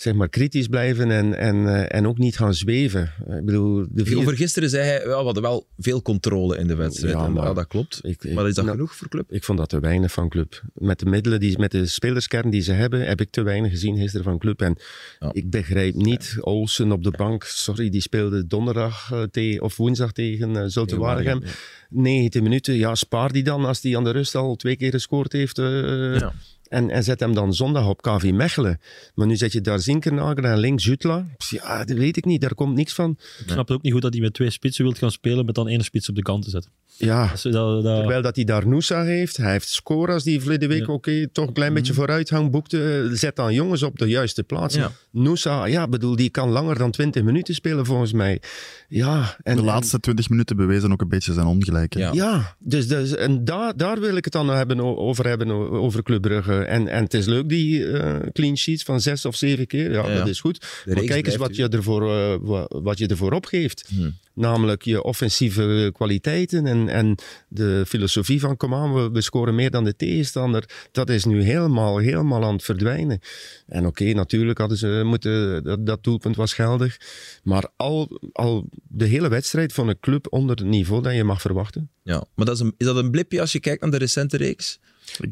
zeg 0.00 0.14
maar 0.14 0.28
kritisch 0.28 0.66
blijven 0.66 1.10
en, 1.10 1.38
en, 1.38 1.90
en 1.90 2.06
ook 2.06 2.18
niet 2.18 2.36
gaan 2.36 2.54
zweven. 2.54 3.12
Ik 3.28 3.44
bedoel, 3.44 3.86
de 3.90 4.04
vier... 4.04 4.18
Over 4.18 4.36
gisteren 4.36 4.70
zei 4.70 4.84
hij, 4.84 5.00
ja, 5.00 5.06
we 5.06 5.12
hadden 5.12 5.42
wel 5.42 5.66
veel 5.78 6.02
controle 6.02 6.58
in 6.58 6.66
de 6.66 6.74
wedstrijd. 6.74 7.14
Ja, 7.14 7.28
maar, 7.28 7.44
ja 7.44 7.52
dat 7.52 7.66
klopt. 7.66 7.98
Ik, 8.02 8.24
ik, 8.24 8.34
maar 8.34 8.48
is 8.48 8.54
dat 8.54 8.64
nou, 8.64 8.76
genoeg 8.76 8.96
voor 8.96 9.08
club? 9.08 9.32
Ik 9.32 9.44
vond 9.44 9.58
dat 9.58 9.68
te 9.68 9.80
weinig 9.80 10.12
van 10.12 10.28
club. 10.28 10.62
Met 10.74 10.98
de 10.98 11.06
middelen, 11.06 11.40
die, 11.40 11.58
met 11.58 11.70
de 11.70 11.86
spelerskern 11.86 12.50
die 12.50 12.60
ze 12.60 12.72
hebben, 12.72 13.06
heb 13.06 13.20
ik 13.20 13.30
te 13.30 13.42
weinig 13.42 13.70
gezien 13.70 13.96
gisteren 13.96 14.24
van 14.24 14.38
club. 14.38 14.62
En 14.62 14.76
ja. 15.18 15.30
ik 15.32 15.50
begrijp 15.50 15.94
niet, 15.94 16.36
Olsen 16.40 16.92
op 16.92 17.02
de 17.02 17.10
bank, 17.16 17.44
sorry, 17.44 17.90
die 17.90 18.00
speelde 18.00 18.46
donderdag 18.46 19.12
tegen, 19.30 19.62
of 19.62 19.76
woensdag 19.76 20.12
tegen 20.12 20.50
uh, 20.50 20.62
Zulte 20.66 20.96
Waregem. 20.96 21.40
Ja. 21.44 21.50
90 21.90 22.42
minuten, 22.42 22.74
ja, 22.74 22.94
spaar 22.94 23.32
die 23.32 23.42
dan 23.42 23.64
als 23.64 23.80
die 23.80 23.96
aan 23.96 24.04
de 24.04 24.10
rust 24.10 24.34
al 24.34 24.56
twee 24.56 24.76
keer 24.76 24.90
gescoord 24.90 25.32
heeft. 25.32 25.58
Uh, 25.58 26.18
ja. 26.18 26.32
En, 26.70 26.90
en 26.90 27.04
zet 27.04 27.20
hem 27.20 27.34
dan 27.34 27.54
zondag 27.54 27.88
op 27.88 28.02
KV 28.02 28.30
Mechelen. 28.32 28.80
Maar 29.14 29.26
nu 29.26 29.36
zet 29.36 29.52
je 29.52 29.60
daar 29.60 29.78
Zinkernager 29.78 30.44
en 30.44 30.58
links 30.58 30.84
Jutla. 30.84 31.26
Ja, 31.48 31.84
dat 31.84 31.96
weet 31.96 32.16
ik 32.16 32.24
niet, 32.24 32.40
daar 32.40 32.54
komt 32.54 32.74
niks 32.74 32.94
van. 32.94 33.10
Ik 33.10 33.50
snap 33.50 33.68
het 33.68 33.76
ook 33.76 33.82
niet 33.82 33.92
goed 33.92 34.02
dat 34.02 34.12
hij 34.12 34.22
met 34.22 34.34
twee 34.34 34.50
spitsen 34.50 34.84
wilt 34.84 34.98
gaan 34.98 35.10
spelen 35.10 35.44
met 35.44 35.54
dan 35.54 35.68
één 35.68 35.84
spits 35.84 36.08
op 36.08 36.14
de 36.14 36.22
kant 36.22 36.44
te 36.44 36.50
zetten. 36.50 36.70
Ja, 36.96 37.26
dat, 37.26 37.52
dat, 37.52 37.82
dat... 37.82 37.96
terwijl 37.96 38.22
dat 38.22 38.36
hij 38.36 38.44
daar 38.44 38.66
Noosa 38.66 39.02
heeft. 39.02 39.36
Hij 39.36 39.50
heeft 39.50 39.68
Scoras 39.68 40.24
die 40.24 40.40
verleden 40.40 40.68
week 40.68 40.86
ja. 40.86 40.92
oké, 40.92 40.92
okay, 40.92 41.28
toch 41.32 41.46
een 41.46 41.52
klein 41.52 41.74
beetje 41.74 41.94
vooruitgang 41.94 42.50
boekte. 42.50 43.10
Zet 43.12 43.36
dan 43.36 43.54
jongens 43.54 43.82
op 43.82 43.98
de 43.98 44.06
juiste 44.06 44.42
plaats. 44.42 44.74
Ja. 44.74 44.92
Noosa, 45.10 45.64
ja, 45.64 45.88
bedoel, 45.88 46.16
die 46.16 46.30
kan 46.30 46.48
langer 46.48 46.78
dan 46.78 46.90
20 46.90 47.22
minuten 47.22 47.54
spelen 47.54 47.86
volgens 47.86 48.12
mij. 48.12 48.40
Ja, 48.88 49.36
en, 49.42 49.56
de 49.56 49.62
laatste 49.62 50.00
20 50.00 50.28
minuten 50.28 50.56
bewezen 50.56 50.92
ook 50.92 51.00
een 51.00 51.08
beetje 51.08 51.32
zijn 51.32 51.46
ongelijk. 51.46 51.94
Ja, 51.94 52.12
ja 52.12 52.56
dus, 52.58 52.88
dus, 52.88 53.14
en 53.14 53.44
daar, 53.44 53.76
daar 53.76 54.00
wil 54.00 54.16
ik 54.16 54.24
het 54.24 54.32
dan 54.32 54.48
hebben, 54.48 54.80
over 54.98 55.26
hebben, 55.26 55.50
over 55.70 56.02
Club 56.02 56.22
Brugge. 56.22 56.59
En, 56.66 56.88
en 56.88 57.02
het 57.02 57.14
is 57.14 57.26
leuk, 57.26 57.48
die 57.48 57.78
uh, 57.78 58.16
clean 58.32 58.56
sheets 58.56 58.82
van 58.82 59.00
zes 59.00 59.24
of 59.24 59.36
zeven 59.36 59.66
keer. 59.66 59.92
Ja, 59.92 60.08
ja. 60.08 60.14
dat 60.14 60.28
is 60.28 60.40
goed. 60.40 60.66
Maar 60.86 61.04
kijk 61.04 61.26
eens 61.26 61.36
wat 61.36 61.56
je, 61.56 61.68
ervoor, 61.68 62.02
uh, 62.02 62.64
wat 62.68 62.98
je 62.98 63.06
ervoor 63.06 63.32
opgeeft. 63.32 63.84
Hmm. 63.88 64.14
Namelijk 64.34 64.82
je 64.82 65.02
offensieve 65.02 65.90
kwaliteiten 65.92 66.66
en, 66.66 66.88
en 66.88 67.18
de 67.48 67.84
filosofie 67.86 68.40
van 68.40 68.56
kom 68.56 68.74
aan, 68.74 68.94
we, 68.94 69.10
we, 69.10 69.20
scoren 69.20 69.54
meer 69.54 69.70
dan 69.70 69.84
de 69.84 69.96
tegenstander. 69.96 70.88
Dat 70.92 71.08
is 71.08 71.24
nu 71.24 71.42
helemaal, 71.42 71.98
helemaal 71.98 72.44
aan 72.44 72.52
het 72.52 72.64
verdwijnen. 72.64 73.20
En 73.66 73.86
oké, 73.86 74.02
okay, 74.02 74.12
natuurlijk 74.12 74.58
hadden 74.58 74.78
ze 74.78 75.02
moeten, 75.04 75.64
dat, 75.64 75.86
dat 75.86 76.04
doelpunt 76.04 76.36
was 76.36 76.52
geldig. 76.52 76.96
Maar 77.42 77.68
al, 77.76 78.20
al 78.32 78.68
de 78.88 79.06
hele 79.06 79.28
wedstrijd 79.28 79.72
van 79.72 79.88
een 79.88 80.00
club 80.00 80.26
onder 80.32 80.56
het 80.56 80.66
niveau 80.66 81.02
dat 81.02 81.14
je 81.14 81.24
mag 81.24 81.40
verwachten. 81.40 81.90
Ja, 82.02 82.24
maar 82.34 82.46
dat 82.46 82.54
is, 82.54 82.60
een, 82.60 82.74
is 82.76 82.86
dat 82.86 82.96
een 82.96 83.10
blipje 83.10 83.40
als 83.40 83.52
je 83.52 83.60
kijkt 83.60 83.82
naar 83.82 83.90
de 83.90 83.96
recente 83.96 84.36
reeks? 84.36 84.78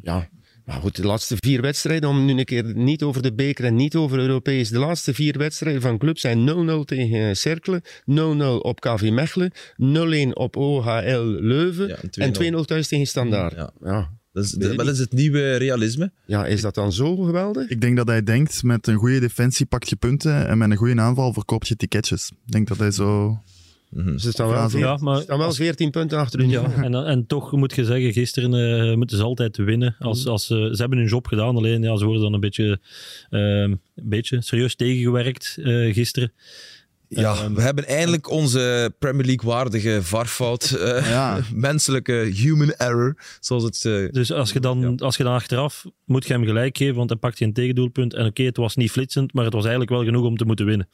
Ja, 0.03 0.29
maar 0.69 0.81
goed, 0.81 0.97
de 0.97 1.07
laatste 1.07 1.37
vier 1.39 1.61
wedstrijden, 1.61 2.09
om 2.09 2.25
nu 2.25 2.39
een 2.39 2.45
keer 2.45 2.77
niet 2.77 3.03
over 3.03 3.23
de 3.23 3.33
beker 3.33 3.65
en 3.65 3.75
niet 3.75 3.95
over 3.95 4.19
Europees. 4.19 4.69
De 4.69 4.79
laatste 4.79 5.15
vier 5.15 5.39
wedstrijden 5.39 5.83
van 5.83 5.99
club 5.99 6.19
zijn 6.19 6.51
0-0 6.81 6.85
tegen 6.85 7.37
Cercle, 7.37 7.83
0-0 8.11 8.15
op 8.63 8.81
KV 8.81 9.11
Mechelen, 9.11 9.53
0-1 10.29 10.33
op 10.33 10.57
OHL 10.57 11.25
Leuven 11.41 11.89
ja, 11.89 11.97
en 12.11 12.55
2-0 12.55 12.65
thuis 12.65 12.89
tegen 12.89 13.07
Standaard. 13.07 13.55
Ja. 13.55 13.73
ja. 13.85 14.17
Dat 14.33 14.45
is, 14.45 14.51
de, 14.51 14.75
wat 14.75 14.87
is 14.87 14.99
het 14.99 15.13
nieuwe 15.13 15.57
realisme? 15.57 16.13
Ja, 16.25 16.47
is 16.47 16.61
dat 16.61 16.75
dan 16.75 16.93
zo 16.93 17.17
geweldig? 17.17 17.69
Ik 17.69 17.81
denk 17.81 17.97
dat 17.97 18.07
hij 18.07 18.23
denkt, 18.23 18.63
met 18.63 18.87
een 18.87 18.97
goede 18.97 19.21
defensie 19.21 19.67
pak 19.67 19.85
je 19.85 19.97
punten 19.97 20.49
en 20.49 20.59
met 20.59 20.71
een 20.71 20.77
goede 20.77 21.01
aanval 21.01 21.33
verkoop 21.33 21.65
je 21.65 21.77
ticketjes. 21.77 22.31
Ik 22.47 22.53
denk 22.53 22.69
dat 22.69 22.79
hij 22.79 22.91
zo... 22.91 23.41
Mm-hmm. 23.91 24.19
Ze 24.19 24.31
staan 24.31 24.49
wel, 24.49 24.79
ja, 24.79 24.97
maar 24.97 25.21
staan 25.21 25.39
wel 25.39 25.53
14 25.53 25.91
punten 25.91 26.19
achter 26.19 26.41
hun. 26.41 26.49
Ja, 26.49 26.73
en, 26.73 26.95
en 26.95 27.27
toch 27.27 27.53
moet 27.53 27.75
je 27.75 27.85
zeggen, 27.85 28.13
gisteren 28.13 28.55
uh, 28.55 28.97
moeten 28.97 29.17
ze 29.17 29.23
altijd 29.23 29.57
winnen. 29.57 29.97
Als, 29.99 30.27
als, 30.27 30.51
uh, 30.51 30.59
ze 30.59 30.77
hebben 30.77 30.99
hun 30.99 31.07
job 31.07 31.27
gedaan, 31.27 31.57
alleen 31.57 31.83
ja, 31.83 31.97
ze 31.97 32.05
worden 32.05 32.23
dan 32.23 32.33
een 32.33 32.41
beetje, 32.41 32.81
uh, 33.31 33.61
een 33.61 33.81
beetje 33.95 34.43
serieus 34.43 34.75
tegengewerkt 34.75 35.59
gisteren. 35.93 36.33
Ja, 37.09 37.45
um, 37.45 37.55
we 37.55 37.63
hebben 37.63 37.87
eindelijk 37.87 38.31
onze 38.31 38.95
Premier 38.99 39.27
League 39.27 39.51
waardige 39.51 40.03
varfout. 40.03 40.77
Uh, 40.79 41.11
ja. 41.11 41.41
Menselijke 41.55 42.13
human 42.13 42.73
error, 42.73 43.17
zoals 43.41 43.63
het... 43.63 43.85
Uh, 43.85 44.09
dus 44.11 44.33
als 44.33 44.53
je, 44.53 44.61
dan, 44.61 44.81
ja. 44.81 45.05
als 45.05 45.17
je 45.17 45.23
dan 45.23 45.33
achteraf 45.33 45.85
moet 46.05 46.27
je 46.27 46.33
hem 46.33 46.45
gelijk 46.45 46.77
geven, 46.77 46.95
want 46.95 47.11
hij 47.11 47.19
pakt 47.19 47.39
je 47.39 47.45
een 47.45 47.53
tegendoelpunt. 47.53 48.15
En 48.15 48.21
oké, 48.21 48.29
okay, 48.29 48.47
het 48.47 48.57
was 48.57 48.77
niet 48.77 48.91
flitsend, 48.91 49.33
maar 49.33 49.45
het 49.45 49.53
was 49.53 49.63
eigenlijk 49.63 49.93
wel 49.93 50.05
genoeg 50.05 50.25
om 50.25 50.37
te 50.37 50.45
moeten 50.45 50.67
winnen. 50.67 50.89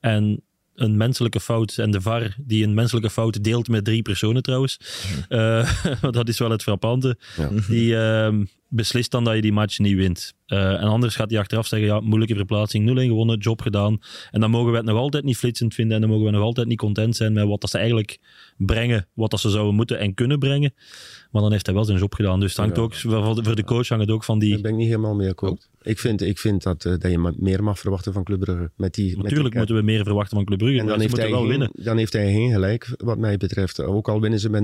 En 0.00 0.42
een 0.80 0.96
menselijke 0.96 1.40
fout 1.40 1.78
en 1.78 1.90
de 1.90 2.00
VAR 2.00 2.34
die 2.38 2.64
een 2.64 2.74
menselijke 2.74 3.10
fout 3.10 3.44
deelt 3.44 3.68
met 3.68 3.84
drie 3.84 4.02
personen 4.02 4.42
trouwens. 4.42 4.80
Uh, 5.28 5.82
dat 6.10 6.28
is 6.28 6.38
wel 6.38 6.50
het 6.50 6.62
frappante. 6.62 7.18
Ja. 7.36 7.48
Die 7.68 7.92
uh, 7.92 8.28
beslist 8.70 9.10
dan 9.10 9.24
dat 9.24 9.34
je 9.34 9.40
die 9.40 9.52
match 9.52 9.78
niet 9.78 9.96
wint. 9.96 10.34
Uh, 10.46 10.72
en 10.72 10.88
anders 10.88 11.16
gaat 11.16 11.30
hij 11.30 11.38
achteraf 11.38 11.66
zeggen, 11.66 11.88
ja, 11.88 12.00
moeilijke 12.00 12.34
verplaatsing, 12.34 12.90
0-1 12.90 12.92
gewonnen, 12.92 13.38
job 13.38 13.60
gedaan. 13.60 13.98
En 14.30 14.40
dan 14.40 14.50
mogen 14.50 14.70
we 14.70 14.76
het 14.76 14.86
nog 14.86 14.96
altijd 14.96 15.24
niet 15.24 15.36
flitsend 15.36 15.74
vinden 15.74 15.94
en 15.94 16.00
dan 16.00 16.10
mogen 16.10 16.26
we 16.26 16.30
nog 16.30 16.42
altijd 16.42 16.66
niet 16.66 16.78
content 16.78 17.16
zijn 17.16 17.32
met 17.32 17.46
wat 17.46 17.60
dat 17.60 17.70
ze 17.70 17.78
eigenlijk 17.78 18.18
brengen, 18.56 19.08
wat 19.14 19.30
dat 19.30 19.40
ze 19.40 19.50
zouden 19.50 19.74
moeten 19.74 19.98
en 19.98 20.14
kunnen 20.14 20.38
brengen. 20.38 20.74
Maar 21.30 21.42
dan 21.42 21.52
heeft 21.52 21.66
hij 21.66 21.74
wel 21.74 21.84
zijn 21.84 21.98
job 21.98 22.14
gedaan. 22.14 22.40
Dus 22.40 22.48
het 22.48 22.58
hangt 22.58 22.76
ja. 22.76 22.82
ook, 22.82 22.94
voor 23.44 23.56
de 23.56 23.64
coach 23.64 23.88
hangt 23.88 24.04
het 24.04 24.14
ook 24.14 24.24
van 24.24 24.38
die... 24.38 24.52
Daar 24.52 24.60
ben 24.60 24.70
ik 24.70 24.76
niet 24.76 24.86
helemaal 24.86 25.14
mee 25.14 25.28
akkoord. 25.28 25.68
Ik 25.82 25.98
vind, 25.98 26.22
ik 26.22 26.38
vind 26.38 26.62
dat, 26.62 26.84
uh, 26.84 26.92
dat 26.98 27.10
je 27.10 27.34
meer 27.38 27.62
mag 27.62 27.78
verwachten 27.78 28.12
van 28.12 28.24
Club 28.24 28.40
Brugge. 28.40 28.70
Met 28.76 28.94
die, 28.94 29.16
Natuurlijk 29.16 29.34
met 29.42 29.50
die 29.50 29.58
moeten 29.58 29.76
we 29.76 29.82
meer 29.82 30.04
verwachten 30.04 30.36
van 30.36 30.44
Club 30.44 30.58
Brugge, 30.58 30.80
en 30.80 30.86
dan 30.86 31.00
heeft 31.00 31.16
hij 31.16 31.30
wel 31.30 31.40
geen, 31.40 31.48
winnen. 31.48 31.70
Dan 31.72 31.96
heeft 31.96 32.12
hij 32.12 32.32
geen 32.32 32.50
gelijk, 32.50 32.94
wat 32.96 33.18
mij 33.18 33.36
betreft. 33.36 33.80
Ook 33.80 34.08
al 34.08 34.20
winnen 34.20 34.38
ze 34.38 34.50
met 34.50 34.62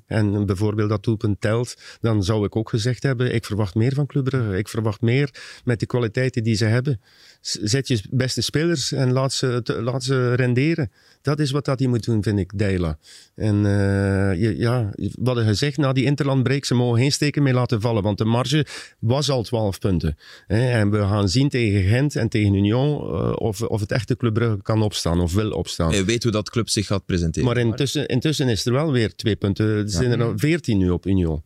0-1 0.00 0.04
en 0.06 0.46
bijvoorbeeld 0.46 0.88
dat 0.88 1.04
doelpunt 1.04 1.40
telt, 1.40 1.98
dan 2.00 2.22
zou 2.22 2.44
ik 2.44 2.56
ook 2.56 2.68
gezegd 2.68 3.02
hebben, 3.02 3.34
ik 3.34 3.43
ik 3.44 3.50
verwacht 3.50 3.74
meer 3.74 3.94
van 3.94 4.06
Club 4.06 4.24
Brugge. 4.24 4.58
Ik 4.58 4.68
verwacht 4.68 5.00
meer 5.00 5.30
met 5.64 5.80
de 5.80 5.86
kwaliteiten 5.86 6.42
die 6.42 6.54
ze 6.54 6.64
hebben. 6.64 7.00
Zet 7.40 7.88
je 7.88 8.00
beste 8.10 8.40
spelers 8.40 8.92
en 8.92 9.12
laat 9.12 9.32
ze, 9.32 9.62
laat 9.82 10.04
ze 10.04 10.34
renderen. 10.34 10.90
Dat 11.22 11.38
is 11.38 11.50
wat 11.50 11.64
dat 11.64 11.78
hij 11.78 11.88
moet 11.88 12.04
doen, 12.04 12.22
vind 12.22 12.38
ik, 12.38 12.58
Deila. 12.58 12.98
En 13.34 13.66
eh, 13.66 14.40
je, 14.40 14.54
ja, 14.56 14.90
we 14.96 15.24
hadden 15.24 15.44
gezegd, 15.44 15.76
na 15.76 15.92
die 15.92 16.04
interlandbreak, 16.04 16.64
ze 16.64 16.74
mogen 16.74 16.98
geen 17.00 17.12
steken 17.12 17.42
meer 17.42 17.54
laten 17.54 17.80
vallen. 17.80 18.02
Want 18.02 18.18
de 18.18 18.24
marge 18.24 18.66
was 18.98 19.30
al 19.30 19.42
12 19.42 19.78
punten. 19.78 20.16
Hè, 20.46 20.70
en 20.70 20.90
we 20.90 20.98
gaan 20.98 21.28
zien 21.28 21.48
tegen 21.48 21.82
Gent 21.82 22.16
en 22.16 22.28
tegen 22.28 22.54
Union 22.54 22.98
eh, 22.98 23.32
of, 23.34 23.62
of 23.62 23.80
het 23.80 23.92
echte 23.92 24.16
Club 24.16 24.34
Brugge 24.34 24.62
kan 24.62 24.82
opstaan 24.82 25.20
of 25.20 25.34
wil 25.34 25.50
opstaan. 25.50 25.92
Je 25.94 26.04
weet 26.04 26.22
hoe 26.22 26.32
dat 26.32 26.50
club 26.50 26.68
zich 26.68 26.86
gaat 26.86 27.06
presenteren. 27.06 27.48
Maar 27.48 27.58
intussen, 27.58 28.06
intussen 28.06 28.48
is 28.48 28.66
er 28.66 28.72
wel 28.72 28.92
weer 28.92 29.14
twee 29.14 29.36
punten. 29.36 29.66
Er 29.66 29.84
zijn 29.86 30.10
er 30.10 30.18
nog 30.18 30.32
veertien 30.36 30.78
nu 30.78 30.90
op 30.90 31.06
Union. 31.06 31.42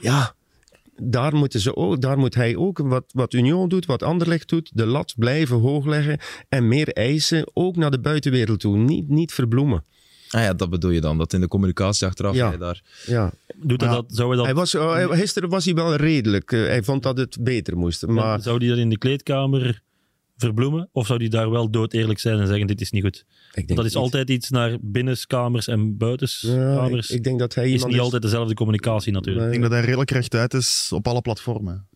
Ja, 0.00 0.34
daar, 1.02 1.34
moeten 1.34 1.60
ze 1.60 1.76
ook, 1.76 2.00
daar 2.00 2.18
moet 2.18 2.34
hij 2.34 2.56
ook, 2.56 2.78
wat, 2.78 3.04
wat 3.12 3.32
Union 3.32 3.68
doet, 3.68 3.86
wat 3.86 4.02
Anderlecht 4.02 4.48
doet, 4.48 4.70
de 4.74 4.86
lat 4.86 5.14
blijven 5.16 5.56
hoog 5.60 5.86
leggen 5.86 6.18
en 6.48 6.68
meer 6.68 6.88
eisen, 6.88 7.50
ook 7.54 7.76
naar 7.76 7.90
de 7.90 8.00
buitenwereld 8.00 8.60
toe. 8.60 8.76
Niet, 8.76 9.08
niet 9.08 9.32
verbloemen. 9.32 9.84
Ah 10.30 10.42
ja, 10.42 10.54
dat 10.54 10.70
bedoel 10.70 10.90
je 10.90 11.00
dan. 11.00 11.18
Dat 11.18 11.32
in 11.32 11.40
de 11.40 11.48
communicatie 11.48 12.06
achteraf 12.06 12.34
Ja. 12.34 12.48
hij 12.48 12.58
daar... 12.58 12.82
Ja. 13.06 13.32
Doet 13.56 13.80
hij 13.80 13.90
Ja. 13.90 13.96
dat, 13.96 14.04
zou 14.08 14.28
hij 14.28 14.36
dat 14.36 14.46
Hij 14.46 14.54
was, 14.54 14.72
hij- 14.72 15.06
gisteren 15.18 15.48
was 15.48 15.64
hij 15.64 15.74
wel 15.74 15.94
redelijk. 15.94 16.52
Eh, 16.52 16.60
hij 16.60 16.82
vond 16.82 17.02
dat 17.02 17.18
het 17.18 17.36
beter 17.40 17.76
moest. 17.76 18.06
Maar 18.06 18.40
Zou 18.40 18.58
die 18.58 18.68
dat 18.68 18.78
in 18.78 18.88
de 18.88 18.98
kleedkamer 18.98 19.82
verbloemen? 20.38 20.88
Of 20.92 21.06
zou 21.06 21.18
die 21.18 21.28
daar 21.28 21.50
wel 21.50 21.70
dood 21.70 21.92
eerlijk 21.92 22.18
zijn 22.18 22.38
en 22.38 22.46
zeggen: 22.46 22.66
Dit 22.66 22.80
is 22.80 22.90
niet 22.90 23.02
goed? 23.02 23.16
ik 23.16 23.54
denk 23.54 23.66
Want 23.68 23.76
dat 23.78 23.86
is 23.86 23.94
niet. 23.94 24.02
altijd 24.02 24.30
iets 24.30 24.50
naar 24.50 24.76
binnenkamers 24.80 25.66
en 25.68 25.78
Ja, 25.80 25.86
ik, 25.86 25.96
buitenskamers. 25.98 27.10
ik 27.10 27.24
denk 27.24 27.38
dat 27.38 27.54
hij 27.54 27.64
is 27.64 27.72
iemand 27.72 27.92
niet 27.92 28.00
altijd 28.00 28.22
dezelfde 28.22 28.54
communicatie 28.54 29.12
natuurlijk. 29.12 29.44
Ik 29.46 29.50
denk 29.50 29.62
dat 29.62 29.72
hij 29.72 29.80
redelijk 29.80 30.10
rechtuit 30.10 30.54
is 30.54 30.90
op 30.92 31.06
alle 31.08 31.20
platformen. 31.20 31.88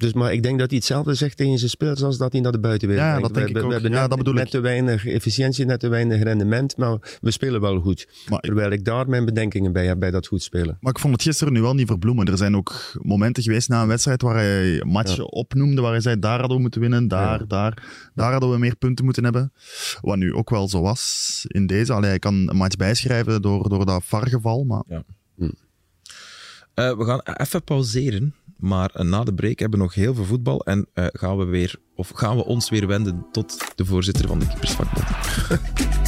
Dus, 0.00 0.12
maar 0.12 0.32
ik 0.32 0.42
denk 0.42 0.58
dat 0.58 0.68
hij 0.68 0.78
hetzelfde 0.78 1.14
zegt 1.14 1.36
tegen 1.36 1.58
zijn 1.58 1.70
spelers 1.70 2.02
als 2.02 2.18
dat 2.18 2.32
hij 2.32 2.40
naar 2.40 2.52
de 2.52 2.58
buitenwereld 2.60 3.06
Ja, 3.06 3.12
denkt. 3.12 3.26
dat 3.28 3.36
denk 3.36 3.46
we, 3.46 3.52
ik 3.52 3.56
we- 3.58 3.62
ook. 3.62 3.68
We 3.68 3.72
hebben 3.74 3.92
Ja, 3.92 4.00
net, 4.00 4.08
dat 4.08 4.18
bedoel 4.18 4.34
net 4.34 4.44
ik. 4.44 4.50
te 4.50 4.60
weinig 4.60 5.06
efficiëntie, 5.06 5.64
net 5.64 5.80
te 5.80 5.88
weinig 5.88 6.22
rendement, 6.22 6.76
maar 6.76 7.18
we 7.20 7.30
spelen 7.30 7.60
wel 7.60 7.80
goed. 7.80 8.08
Maar, 8.28 8.40
Terwijl 8.40 8.70
ik 8.70 8.84
daar 8.84 9.08
mijn 9.08 9.24
bedenkingen 9.24 9.72
bij 9.72 9.86
heb, 9.86 9.98
bij 9.98 10.10
dat 10.10 10.26
goed 10.26 10.42
spelen. 10.42 10.76
maar 10.80 10.92
ik 10.92 10.98
vond 10.98 11.12
het 11.12 11.22
gisteren 11.22 11.52
nu 11.52 11.60
wel 11.60 11.74
niet 11.74 11.86
verbloemen. 11.86 12.26
Er 12.26 12.36
zijn 12.36 12.56
ook 12.56 12.92
momenten 13.02 13.42
geweest 13.42 13.68
na 13.68 13.82
een 13.82 13.88
wedstrijd 13.88 14.22
waar 14.22 14.34
hij 14.34 14.82
matchen 14.86 15.32
opnoemde, 15.32 15.80
waar 15.82 15.92
hij 15.92 16.00
zei, 16.00 16.18
daar 16.18 16.38
hadden 16.38 16.56
we 16.56 16.62
moeten 16.62 16.80
winnen, 16.80 17.08
daar, 17.08 17.38
Ja. 17.40 17.44
daar. 17.46 17.82
Daar 18.14 18.30
hadden 18.32 18.50
we 18.50 18.58
meer 18.58 18.76
punten 18.76 19.04
moeten 19.04 19.24
hebben. 19.24 19.52
Wat 20.00 20.16
nu 20.16 20.34
ook 20.34 20.50
wel 20.50 20.68
zo 20.68 20.80
was 20.80 21.44
in 21.48 21.66
deze. 21.66 21.92
Allee, 21.92 22.08
hij 22.10 22.18
kan 22.18 22.34
een 22.48 22.56
match 22.56 22.76
bijschrijven 22.76 23.42
door, 23.42 23.68
door 23.68 23.86
dat 23.86 24.02
VAR-geval, 24.04 24.64
maar 24.64 24.82
Eh, 26.74 26.96
we 26.96 27.04
gaan 27.04 27.20
even 27.36 27.62
pauzeren, 27.64 28.34
maar 28.60 28.90
eh, 28.90 29.04
na 29.04 29.24
de 29.24 29.34
break 29.34 29.58
hebben 29.58 29.78
we 29.78 29.84
nog 29.84 29.94
heel 29.94 30.14
veel 30.14 30.24
voetbal 30.24 30.64
en 30.64 30.88
eh, 30.94 31.06
gaan, 31.12 31.38
we 31.38 31.44
weer, 31.44 31.74
of 31.94 32.08
gaan 32.08 32.36
we 32.36 32.44
ons 32.44 32.70
weer 32.70 32.86
wenden 32.86 33.26
tot 33.32 33.72
de 33.74 33.84
voorzitter 33.84 34.26
van 34.26 34.38
de 34.38 34.46
Keepersvakbond. 34.46 35.06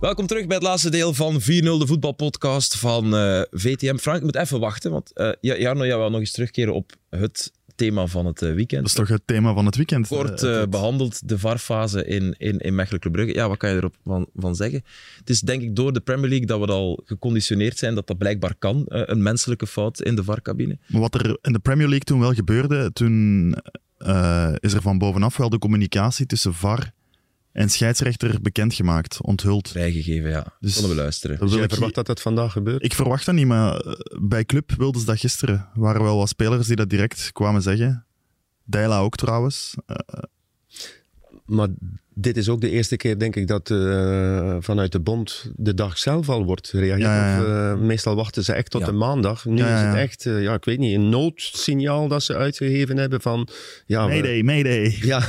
Welkom 0.00 0.26
terug 0.26 0.46
bij 0.46 0.56
het 0.56 0.66
laatste 0.66 0.90
deel 0.90 1.14
van 1.14 1.40
4-0, 1.40 1.44
de 1.44 1.86
voetbalpodcast 1.86 2.76
van 2.76 3.16
eh, 3.16 3.42
VTM. 3.50 3.96
Frank, 3.96 4.16
ik 4.18 4.24
moet 4.24 4.36
even 4.36 4.60
wachten, 4.60 4.90
want 4.90 5.10
ja, 5.40 5.56
Jarno, 5.56 5.86
jij 5.86 5.96
wil 5.96 6.10
nog 6.10 6.20
eens 6.20 6.32
terugkeren 6.32 6.74
op 6.74 6.92
het 7.08 7.52
thema 7.76 8.06
van 8.06 8.26
het 8.26 8.42
eh, 8.42 8.54
weekend. 8.54 8.80
dat 8.80 8.90
is 8.90 8.96
toch 8.96 9.08
het 9.08 9.22
thema 9.24 9.54
van 9.54 9.66
het 9.66 9.76
weekend. 9.76 10.08
Kort 10.08 10.42
eh, 10.42 10.62
eh, 10.62 10.68
behandeld, 10.68 11.28
de 11.28 11.38
VAR-fase 11.38 12.06
in, 12.06 12.34
in, 12.38 12.58
in 12.58 12.74
Mechelen 12.74 13.00
Club 13.00 13.12
Brugge. 13.12 13.34
Ja, 13.34 13.48
wat 13.48 13.56
kan 13.56 13.70
je 13.70 13.76
erop 13.76 13.94
van, 14.04 14.26
van 14.34 14.54
zeggen? 14.54 14.84
Het 15.18 15.30
is 15.30 15.40
denk 15.40 15.62
ik 15.62 15.76
door 15.76 15.92
de 15.92 16.00
Premier 16.00 16.28
League 16.28 16.46
dat 16.46 16.60
we 16.60 16.66
al 16.66 17.02
geconditioneerd 17.04 17.78
zijn 17.78 17.94
dat 17.94 18.06
dat 18.06 18.18
blijkbaar 18.18 18.54
kan, 18.58 18.82
een 18.86 19.22
menselijke 19.22 19.66
fout 19.66 20.00
in 20.00 20.16
de 20.16 20.24
VAR-cabine. 20.24 20.78
Maar 20.86 21.00
wat 21.00 21.14
er 21.14 21.38
in 21.42 21.52
de 21.52 21.58
Premier 21.58 21.88
League 21.88 22.04
toen 22.04 22.20
wel 22.20 22.32
gebeurde, 22.32 22.92
toen 22.92 23.54
is 24.60 24.72
er 24.72 24.82
van 24.82 24.98
bovenaf 24.98 25.36
wel 25.36 25.48
de 25.48 25.58
communicatie 25.58 26.26
tussen 26.26 26.54
VAR 26.54 26.92
en 27.56 27.70
scheidsrechter 27.70 28.40
bekendgemaakt, 28.42 29.22
onthuld. 29.22 29.68
Vrijgegeven, 29.68 30.30
ja. 30.30 30.46
Dus- 30.60 30.74
Zullen 30.74 30.90
we 30.90 30.96
luisteren. 30.96 31.38
Dat 31.38 31.48
Dus 31.48 31.58
jij 31.58 31.68
verwacht 31.68 31.94
dat 31.94 32.06
dat 32.06 32.20
vandaag 32.20 32.52
gebeurt? 32.52 32.84
ik 32.84 32.94
verwacht 32.94 33.26
dat 33.26 33.34
niet, 33.34 33.46
maar 33.46 33.76
eh, 33.80 33.92
bij 34.20 34.44
Club 34.44 34.72
wilden 34.78 35.00
ze 35.00 35.06
dat 35.06 35.18
gisteren. 35.18 35.54
Er 35.74 35.80
waren 35.80 36.02
wel 36.02 36.16
wat 36.16 36.28
spelers 36.28 36.66
die 36.66 36.76
dat 36.76 36.90
direct 36.90 37.32
kwamen 37.32 37.62
zeggen. 37.62 38.06
Deila 38.64 38.98
ook 38.98 39.16
trouwens. 39.16 39.74
Eh, 39.86 39.96
Maar 41.46 41.68
dit 42.14 42.36
is 42.36 42.48
ook 42.48 42.60
de 42.60 42.70
eerste 42.70 42.96
keer, 42.96 43.18
denk 43.18 43.36
ik, 43.36 43.46
dat 43.46 43.70
eh, 43.70 44.56
vanuit 44.60 44.92
de 44.92 45.00
bond 45.00 45.50
de 45.56 45.74
dag 45.74 45.98
zelf 45.98 46.28
al 46.28 46.44
wordt 46.44 46.68
gereageerd. 46.68 47.00
Ja, 47.00 47.26
ja, 47.28 47.36
ja. 47.36 47.72
Of, 47.74 47.78
eh, 47.78 47.84
meestal 47.86 48.14
wachten 48.14 48.44
ze 48.44 48.52
echt 48.52 48.70
tot 48.70 48.80
Ja. 48.80 48.86
de 48.86 48.92
maandag. 48.92 49.44
Nu 49.44 49.56
Ja, 49.56 49.68
ja, 49.68 49.80
is 49.80 49.86
het 49.86 49.96
echt, 49.96 50.26
eh, 50.26 50.42
ja, 50.42 50.54
ik 50.54 50.64
weet 50.64 50.78
niet, 50.78 50.94
een 50.94 51.08
noodsignaal 51.08 52.08
dat 52.08 52.22
ze 52.22 52.36
uitgegeven 52.36 52.96
hebben 52.96 53.20
van... 53.20 53.48
Ja, 53.86 54.02
we- 54.06 54.08
Mayday, 54.12 54.42
mayday. 54.42 54.96
Ja, 55.00 55.18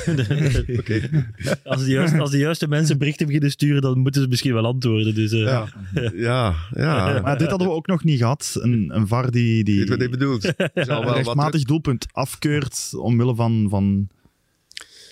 oké. 0.80 1.26
Als, 1.64 1.84
de 1.86 1.92
juiste, 1.92 2.20
als 2.20 2.32
de 2.32 2.38
juiste 2.38 2.68
mensen 2.68 2.98
berichten 2.98 3.26
beginnen 3.26 3.52
sturen, 3.52 3.82
dan 3.82 4.00
moeten 4.00 4.22
ze 4.22 4.28
misschien 4.28 4.54
wel 4.54 4.66
antwoorden. 4.66 5.16
Dus, 5.16 5.32
eh, 5.32 5.40
Ja, 5.40 5.68
ja, 6.16 6.56
ja. 6.76 7.20
Maar 7.24 7.38
dit 7.38 7.50
hadden 7.50 7.68
we 7.68 7.74
ook 7.74 7.88
nog 7.88 8.04
niet 8.04 8.18
gehad. 8.20 8.58
Een, 8.62 8.90
een 8.94 9.08
VAR 9.08 9.32
die, 9.32 9.64
die 9.64 9.80
Weet 9.80 9.90
wat 9.90 10.02
ik 10.02 10.12
bedoel? 10.12 10.40
Een 10.74 10.86
wel 10.86 11.04
wat 11.04 11.16
rechtmatig 11.16 11.64
doelpunt 11.64 12.06
afkeurt 12.12 12.92
omwille 12.98 13.36
van... 13.36 13.68
van 13.70 14.08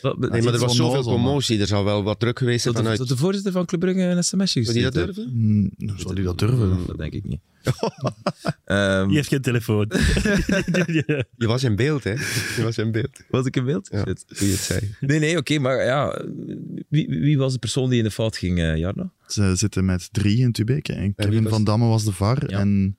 Wat- 0.01 0.17
Nee, 0.19 0.41
maar 0.41 0.53
er 0.53 0.59
was 0.59 0.75
zoveel 0.75 0.95
nozel, 0.95 1.11
man. 1.11 1.23
commotie. 1.23 1.59
Er 1.59 1.67
zal 1.67 1.83
wel 1.83 2.03
wat 2.03 2.19
druk 2.19 2.37
geweest 2.37 2.61
zijn 2.63 2.75
vanuit... 2.75 2.97
dat 2.97 3.07
de 3.07 3.17
voorzitter 3.17 3.51
van 3.51 3.65
Club 3.65 3.79
Brugge 3.79 4.01
een 4.01 4.23
sms'je 4.23 4.63
Zou 4.63 4.75
die 4.75 4.83
gestuurd 4.83 5.05
dat 5.05 5.15
durven? 5.15 5.31
Hmm, 5.31 5.97
Zou 5.97 6.15
die 6.15 6.23
dat 6.23 6.39
durven? 6.39 6.79
Dat 6.87 6.97
denk 6.97 7.13
ik 7.13 7.23
niet. 7.25 7.39
Ehm, 8.65 9.07
Die 9.07 9.15
heeft 9.15 9.27
geen 9.27 9.41
telefoon. 9.41 9.85
Je 11.37 11.47
was 11.47 11.63
in 11.63 11.75
beeld, 11.75 12.03
hè? 12.03 12.11
Je 12.11 12.59
was 12.63 12.77
in 12.77 12.91
beeld. 12.91 13.21
Was 13.29 13.45
ik 13.45 13.55
in 13.55 13.65
beeld? 13.65 13.87
Ja, 13.91 14.03
Shit. 14.07 14.25
hoe 14.37 14.47
je 14.47 14.53
het 14.53 14.61
zei. 14.61 14.95
Nee, 14.99 15.19
nee, 15.19 15.37
oké, 15.37 15.59
maar 15.59 15.83
ja, 15.85 16.25
wie, 16.89 17.07
wie 17.09 17.37
was 17.37 17.53
de 17.53 17.59
persoon 17.59 17.89
die 17.89 17.97
in 17.97 18.03
de 18.03 18.11
fout 18.11 18.37
ging, 18.37 18.59
eh 18.59 18.77
Jarno? 18.77 19.09
Ze 19.27 19.55
zitten 19.55 19.85
met 19.85 20.09
drie 20.13 20.37
in 20.37 20.51
Tubeke. 20.51 20.93
En 20.93 21.15
Kevin 21.15 21.43
was- 21.43 21.51
van 21.51 21.63
Damme 21.63 21.87
was 21.87 22.03
de 22.03 22.11
VAR. 22.11 22.49
Ja. 22.49 22.59
En 22.59 22.97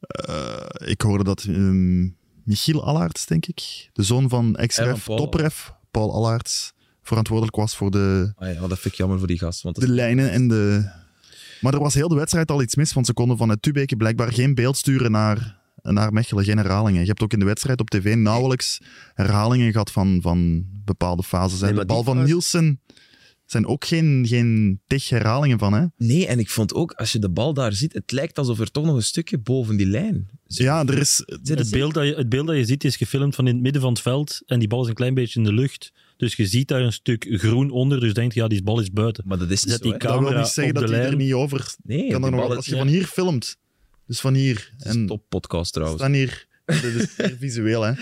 eh, 0.00 0.64
ik 0.84 1.00
hoorde 1.00 1.24
dat 1.24 1.44
ehm, 1.48 2.02
Michiel 2.44 2.84
Allaerts, 2.84 3.26
denk 3.26 3.46
ik, 3.46 3.88
de 3.92 4.02
zoon 4.02 4.28
van 4.28 4.56
ex-ref, 4.56 5.04
topref, 5.04 5.72
Paul 5.90 6.12
Allaerts, 6.12 6.72
verantwoordelijk 7.02 7.56
was 7.56 7.76
voor 7.76 7.90
de, 7.90 8.32
Ah 8.36 8.54
ja, 8.54 8.60
dat 8.60 8.78
vind 8.78 8.84
ik 8.84 8.94
jammer 8.94 9.18
voor 9.18 9.26
die 9.26 9.38
gast. 9.38 9.62
Want 9.62 9.74
dat 9.74 9.84
de 9.84 9.92
lijnen 9.92 10.30
en 10.30 10.48
de... 10.48 10.90
Maar 11.60 11.74
er 11.74 11.80
was 11.80 11.94
heel 11.94 12.08
de 12.08 12.14
wedstrijd 12.14 12.50
al 12.50 12.62
iets 12.62 12.76
mis, 12.76 12.92
want 12.92 13.06
ze 13.06 13.12
konden 13.12 13.36
vanuit 13.36 13.62
Tubeke 13.62 13.96
blijkbaar 13.96 14.32
geen 14.32 14.54
beeld 14.54 14.76
sturen 14.76 15.10
naar, 15.10 15.58
naar 15.82 16.12
Mechelen, 16.12 16.44
geen 16.44 16.56
herhalingen. 16.56 17.00
Je 17.00 17.06
hebt 17.06 17.22
ook 17.22 17.32
in 17.32 17.38
de 17.38 17.44
wedstrijd 17.44 17.80
op 17.80 17.90
tv 17.90 18.14
nauwelijks 18.14 18.80
herhalingen 19.14 19.72
gehad 19.72 19.90
van, 19.90 20.18
van 20.22 20.66
bepaalde 20.84 21.22
fases. 21.22 21.60
Nee, 21.60 21.72
de 21.72 21.84
bal 21.84 22.02
van 22.02 22.22
Nielsen 22.22 22.80
zijn 23.50 23.66
ook 23.66 23.84
geen, 23.84 24.24
geen 24.28 24.80
tig 24.86 25.08
herhalingen 25.08 25.58
van, 25.58 25.72
hè? 25.72 25.84
Nee, 25.96 26.26
en 26.26 26.38
ik 26.38 26.50
vond 26.50 26.74
ook, 26.74 26.92
als 26.92 27.12
je 27.12 27.18
de 27.18 27.28
bal 27.30 27.54
daar 27.54 27.72
ziet, 27.72 27.92
het 27.92 28.12
lijkt 28.12 28.38
alsof 28.38 28.60
er 28.60 28.70
toch 28.70 28.84
nog 28.84 28.94
een 28.96 29.02
stukje 29.02 29.38
boven 29.38 29.76
die 29.76 29.86
lijn 29.86 30.28
zit. 30.46 30.64
Ja, 30.66 30.86
er 30.86 30.98
is, 30.98 31.22
Het 31.42 31.70
beeld, 31.70 31.94
dat 31.94 32.06
je, 32.06 32.14
het 32.14 32.28
beeld 32.28 32.46
dat 32.46 32.56
je 32.56 32.64
ziet 32.64 32.84
is 32.84 32.96
gefilmd 32.96 33.34
van 33.34 33.46
in 33.46 33.54
het 33.54 33.62
midden 33.62 33.82
van 33.82 33.92
het 33.92 34.00
veld 34.02 34.40
en 34.46 34.58
die 34.58 34.68
bal 34.68 34.82
is 34.82 34.88
een 34.88 34.94
klein 34.94 35.14
beetje 35.14 35.38
in 35.38 35.44
de 35.44 35.52
lucht. 35.52 35.92
Dus 36.16 36.34
je 36.36 36.46
ziet 36.46 36.68
daar 36.68 36.80
een 36.80 36.92
stuk 36.92 37.26
groen 37.30 37.70
onder, 37.70 38.00
dus 38.00 38.14
denk 38.14 38.32
je, 38.32 38.40
ja, 38.40 38.48
die 38.48 38.62
bal 38.62 38.80
is 38.80 38.90
buiten. 38.90 39.24
Maar 39.26 39.38
dat 39.38 39.50
is 39.50 39.60
Zet 39.60 39.70
zo, 39.70 39.78
die 39.82 39.96
ka- 39.96 39.98
dat 39.98 40.08
wil 40.10 40.18
camera 40.18 40.40
niet 40.40 40.48
zeggen 40.52 40.74
op 40.74 40.80
dat 40.80 40.88
de 40.88 40.94
hij 40.94 41.04
er 41.04 41.10
lijn. 41.10 41.22
niet 41.24 41.32
over 41.34 41.74
Nee, 41.82 42.10
kan. 42.10 42.24
Er 42.24 42.30
nog, 42.30 42.56
als 42.56 42.66
je 42.66 42.76
van 42.76 42.86
hier 42.88 43.04
filmt, 43.04 43.56
dus 44.06 44.20
van 44.20 44.34
hier, 44.34 44.72
Het 44.76 44.86
is 44.88 44.94
een 44.94 45.06
top 45.06 45.22
podcast 45.28 45.66
we 45.66 45.72
trouwens. 45.72 46.02
staan 46.02 46.12
hier, 46.14 46.46
dit 46.68 46.94
is 46.94 47.14
zeer 47.16 47.36
visueel, 47.40 47.82
hè. 47.82 47.92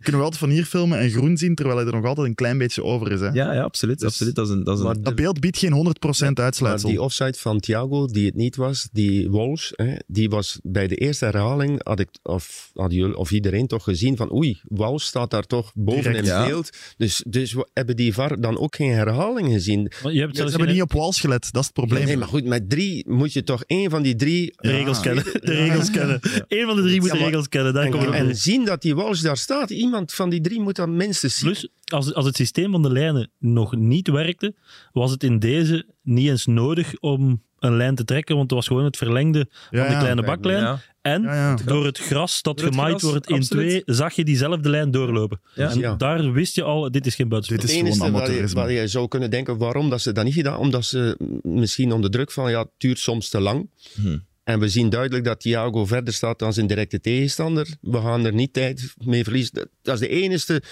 Kunnen 0.00 0.20
we 0.20 0.22
altijd 0.22 0.36
van 0.38 0.50
hier 0.50 0.64
filmen 0.64 0.98
en 0.98 1.10
groen 1.10 1.36
zien, 1.36 1.54
terwijl 1.54 1.78
hij 1.78 1.86
er 1.86 1.92
nog 1.92 2.04
altijd 2.04 2.26
een 2.26 2.34
klein 2.34 2.58
beetje 2.58 2.82
over 2.84 3.12
is, 3.12 3.20
hè. 3.20 3.26
Ja, 3.28 3.52
ja, 3.52 3.62
absoluut. 3.62 3.98
Dus- 3.98 4.08
absoluut. 4.08 4.34
Dat 4.34 4.46
is 4.48 4.52
een, 4.52 4.64
dat 4.64 4.78
is 4.78 4.84
een, 4.84 5.02
Dat 5.02 5.14
beeld 5.14 5.40
biedt 5.40 5.58
geen 5.58 5.72
100% 5.72 6.34
Maar 6.34 6.44
uitsluitsel. 6.44 6.88
die 6.88 7.02
offside 7.02 7.34
van 7.38 7.60
Thiago, 7.60 8.06
die 8.06 8.26
het 8.26 8.34
niet 8.34 8.56
was, 8.56 8.88
die 8.92 9.30
Walsh, 9.30 9.70
hè, 9.74 9.94
die 10.06 10.28
was 10.28 10.58
bij 10.62 10.86
de 10.86 10.94
eerste 10.96 11.24
herhaling, 11.24 11.80
had 11.84 12.00
ik, 12.00 12.08
of, 12.22 12.70
hadden 12.74 12.98
jullie, 12.98 13.16
of 13.16 13.30
iedereen 13.30 13.66
toch 13.66 13.84
gezien 13.84 14.16
van 14.16 14.32
oei, 14.34 14.60
Walsh 14.64 15.04
staat 15.04 15.30
daar 15.30 15.46
toch 15.46 15.72
boven 15.74 16.02
Direct, 16.02 16.18
in 16.18 16.24
ja. 16.24 16.46
beeld. 16.46 16.70
Dus, 16.96 17.22
dus 17.26 17.52
we 17.52 17.68
hebben 17.72 17.96
die 17.96 18.12
VAR 18.14 18.40
dan 18.40 18.58
ook 18.58 18.76
geen 18.76 18.90
herhaling 18.92 19.48
gezien. 19.52 19.90
Je 20.10 20.20
hebt 20.20 20.36
Ze 20.36 20.42
hebben 20.44 20.68
niet 20.68 20.82
op 20.82 20.92
Wals 20.92 21.20
gelet, 21.20 21.52
dat 21.52 21.60
is 21.60 21.66
het 21.66 21.72
probleem. 21.76 22.04
Nee, 22.04 22.16
maar 22.16 22.28
goed, 22.28 22.44
met 22.44 22.70
drie 22.70 23.04
moet 23.08 23.32
je 23.32 23.42
toch 23.42 23.62
één 23.66 23.90
van 23.90 24.02
die 24.02 24.16
drie... 24.16 24.52
de 24.56 24.70
regels 24.70 24.96
Ja. 24.96 25.02
kennen. 25.02 25.24
De 25.24 25.40
regels 25.54 25.90
kennen. 25.90 26.20
Eén 26.48 26.66
van 26.66 26.76
de 26.76 26.82
drie 26.82 27.00
moet 27.00 27.10
Ja, 27.10 27.18
de 27.18 27.24
regels 27.24 27.48
kennen. 27.48 27.74
Daar 27.76 27.92
En, 28.06 28.12
en 28.12 28.36
zien 28.36 28.64
dat 28.64 28.82
die 28.82 28.94
Walsh 28.94 29.20
daar 29.22 29.36
staat. 29.36 29.70
Iemand 29.70 30.12
van 30.12 30.30
die 30.30 30.40
drie 30.40 30.60
moet 30.60 30.76
dat 30.76 30.88
minstens 30.88 31.38
zien. 31.38 31.50
Plus, 31.50 31.68
als, 31.84 32.14
als 32.14 32.26
het 32.26 32.36
systeem 32.36 32.70
van 32.72 32.82
de 32.82 32.90
lijnen 32.92 33.30
nog 33.38 33.76
niet 33.76 34.08
werkte, 34.08 34.54
was 34.92 35.10
het 35.10 35.22
in 35.22 35.38
deze 35.38 35.86
niet 36.02 36.28
eens 36.28 36.46
nodig 36.46 36.94
om 37.00 37.44
een 37.58 37.76
lijn 37.76 37.94
te 37.94 38.04
trekken, 38.04 38.36
want 38.36 38.50
het 38.50 38.58
was 38.58 38.66
gewoon 38.68 38.84
het 38.84 38.96
verlengde 38.96 39.46
van 39.50 39.68
de 39.70 39.76
ja. 39.92 39.98
kleine 39.98 40.22
baklijn. 40.22 40.62
Ja. 40.62 40.80
En 41.02 41.22
Ja, 41.22 41.34
ja. 41.34 41.56
door 41.64 41.84
het 41.84 41.98
gras 41.98 42.42
dat 42.42 42.60
het 42.60 42.68
gemaaid 42.68 42.98
gras, 42.98 43.10
wordt 43.10 43.28
in 43.30 43.36
absoluut. 43.36 43.68
twee, 43.68 43.96
zag 43.96 44.12
je 44.14 44.24
diezelfde 44.24 44.68
lijn 44.68 44.90
doorlopen. 44.90 45.40
Ja. 45.54 45.70
En 45.70 45.78
Ja. 45.78 45.94
daar 45.94 46.32
wist 46.32 46.54
je 46.54 46.62
al, 46.62 46.90
dit 46.90 47.06
is 47.06 47.14
geen 47.14 47.28
buitenspel. 47.28 47.66
Dit 47.66 47.76
is 47.76 47.82
Het 47.82 47.86
gewoon 47.86 48.00
enige 48.00 48.12
waar 48.12 48.20
je, 48.20 48.26
amateurisme. 48.26 48.60
waar 48.60 48.72
je 48.72 48.88
zou 48.88 49.08
kunnen 49.08 49.30
denken 49.30 49.56
waarom 49.58 49.90
dat 49.90 50.00
ze 50.00 50.12
dat 50.12 50.24
niet 50.24 50.34
gedaan, 50.34 50.58
omdat 50.58 50.84
ze 50.84 51.16
misschien 51.42 51.92
onder 51.92 52.10
druk 52.10 52.30
van 52.32 52.50
ja, 52.50 52.58
het 52.60 52.70
duurt 52.78 52.98
soms 52.98 53.28
te 53.28 53.40
lang. 53.40 53.68
Hm. 53.94 54.18
En 54.46 54.60
we 54.60 54.68
zien 54.68 54.88
duidelijk 54.88 55.24
dat 55.24 55.40
Thiago 55.40 55.86
verder 55.86 56.14
staat 56.14 56.38
dan 56.38 56.52
zijn 56.52 56.66
directe 56.66 57.00
tegenstander. 57.00 57.68
We 57.80 58.00
gaan 58.00 58.24
er 58.24 58.34
niet 58.34 58.52
tijd 58.52 58.94
mee 59.04 59.24
verliezen. 59.24 59.68
Dat- 59.82 59.94
is 59.94 60.00
de 60.00 60.08
enige. 60.08 60.62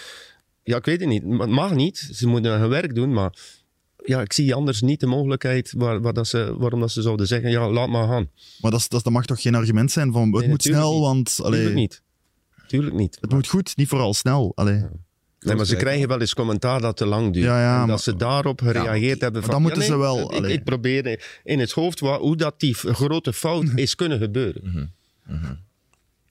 Ja, 0.62 0.76
ik 0.76 0.84
weet 0.84 1.00
het 1.00 1.08
niet. 1.08 1.22
Het 1.22 1.48
mag 1.50 1.74
niet. 1.74 2.08
Ze 2.12 2.26
moeten 2.26 2.58
hun 2.60 2.68
werk 2.68 2.94
doen, 2.94 3.12
maar 3.12 3.32
ja, 4.04 4.20
ik 4.20 4.32
zie 4.32 4.54
anders 4.54 4.80
niet 4.80 5.00
de 5.00 5.06
mogelijkheid 5.06 5.72
waar, 5.76 6.00
waar 6.00 6.12
dat 6.12 6.26
ze, 6.26 6.54
waarom 6.58 6.80
dat 6.80 6.90
ze 6.90 7.02
zouden 7.02 7.26
zeggen, 7.26 7.50
ja, 7.50 7.70
laat 7.70 7.88
maar 7.88 8.08
gaan. 8.08 8.30
Maar 8.60 8.70
dat, 8.70 8.86
dat, 8.88 9.02
dat 9.04 9.12
mag 9.12 9.24
toch 9.24 9.42
geen 9.42 9.54
argument 9.54 9.90
zijn 9.92 10.12
van 10.12 10.22
het 10.32 10.40
Nee, 10.40 10.48
moet 10.48 10.62
snel, 10.62 10.92
niet. 10.92 11.00
want 11.02 11.38
allee, 11.42 11.58
Tuurlijk 11.58 11.78
niet. 11.80 12.02
Tuurlijk 12.66 12.96
niet. 12.96 13.18
het 13.20 13.30
moet 13.32 13.46
goed, 13.48 13.76
niet 13.76 13.88
vooral 13.88 14.14
snel. 14.14 14.52
Allee. 14.54 14.82
Nee, 15.44 15.56
maar 15.56 15.66
ze 15.66 15.76
krijgen 15.76 16.08
wel 16.08 16.20
eens 16.20 16.34
commentaar 16.34 16.80
dat 16.80 16.96
te 16.96 17.06
lang 17.06 17.32
duurt. 17.32 17.44
Ja, 17.46 17.60
ja, 17.60 17.72
en 17.74 17.78
dat 17.78 17.88
maar- 17.88 17.98
ze 17.98 18.16
daarop 18.16 18.60
gereageerd 18.60 19.20
hebben. 19.20 19.42
Van, 19.42 19.50
dan 19.50 19.62
moeten 19.62 19.80
ja, 19.80 19.86
ze 19.86 19.96
wel, 19.96 20.34
Ik, 20.34 20.44
ik 20.44 20.64
probeer 20.64 21.20
in 21.44 21.58
het 21.58 21.70
hoofd 21.72 22.00
wa- 22.00 22.18
hoe 22.18 22.36
dat 22.36 22.54
die 22.60 22.74
grote 22.74 23.32
fout 23.32 23.64
is 23.74 23.94
kunnen 23.94 24.18
gebeuren. 24.18 24.92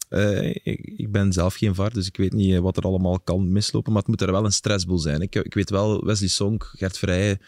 Eh, 0.10 0.50
ik, 0.50 0.94
ik 0.98 1.12
ben 1.12 1.34
zelf 1.34 1.56
geen 1.56 1.76
VAR, 1.76 1.94
dus 1.94 2.08
ik 2.08 2.18
weet 2.18 2.34
niet 2.34 2.54
eh, 2.54 2.60
wat 2.60 2.78
er 2.78 2.84
allemaal 2.84 3.20
kan 3.20 3.52
mislopen. 3.52 3.92
Maar 3.92 4.02
het 4.02 4.10
moet 4.12 4.22
er 4.22 4.32
wel 4.32 4.46
een 4.46 4.52
stressboel 4.52 5.00
zijn. 5.00 5.22
Ik, 5.22 5.36
ik 5.36 5.54
weet 5.54 5.70
wel, 5.70 6.06
Wesley 6.06 6.30
Song, 6.30 6.62
Gert 6.64 6.98
Vrijen, 6.98 7.42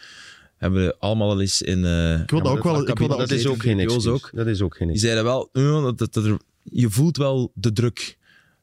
hebben 0.56 0.84
we 0.86 0.96
allemaal 0.98 1.30
al 1.30 1.40
eens 1.40 1.62
in... 1.62 1.84
eh, 1.84 2.20
Ik 2.20 2.30
wil 2.30 2.42
dat 2.42 2.52
ook 2.56 2.62
wel. 2.62 2.88
Ik 2.88 2.98
wil 2.98 3.08
dat 3.08 3.30
is 3.30 3.46
ook 3.46 3.62
geen 3.62 3.88
ook. 4.08 4.30
Dat 4.32 4.46
is 4.46 4.62
ook 4.62 4.76
geen 4.76 4.88
Die 4.88 4.98
zeiden 4.98 5.24
wel, 5.24 5.48
dat, 5.52 5.98
dat, 5.98 6.12
dat 6.14 6.24
er- 6.24 6.40
je 6.62 6.90
voelt 6.90 7.16
wel 7.16 7.50
de 7.54 7.72
druk. 7.72 8.16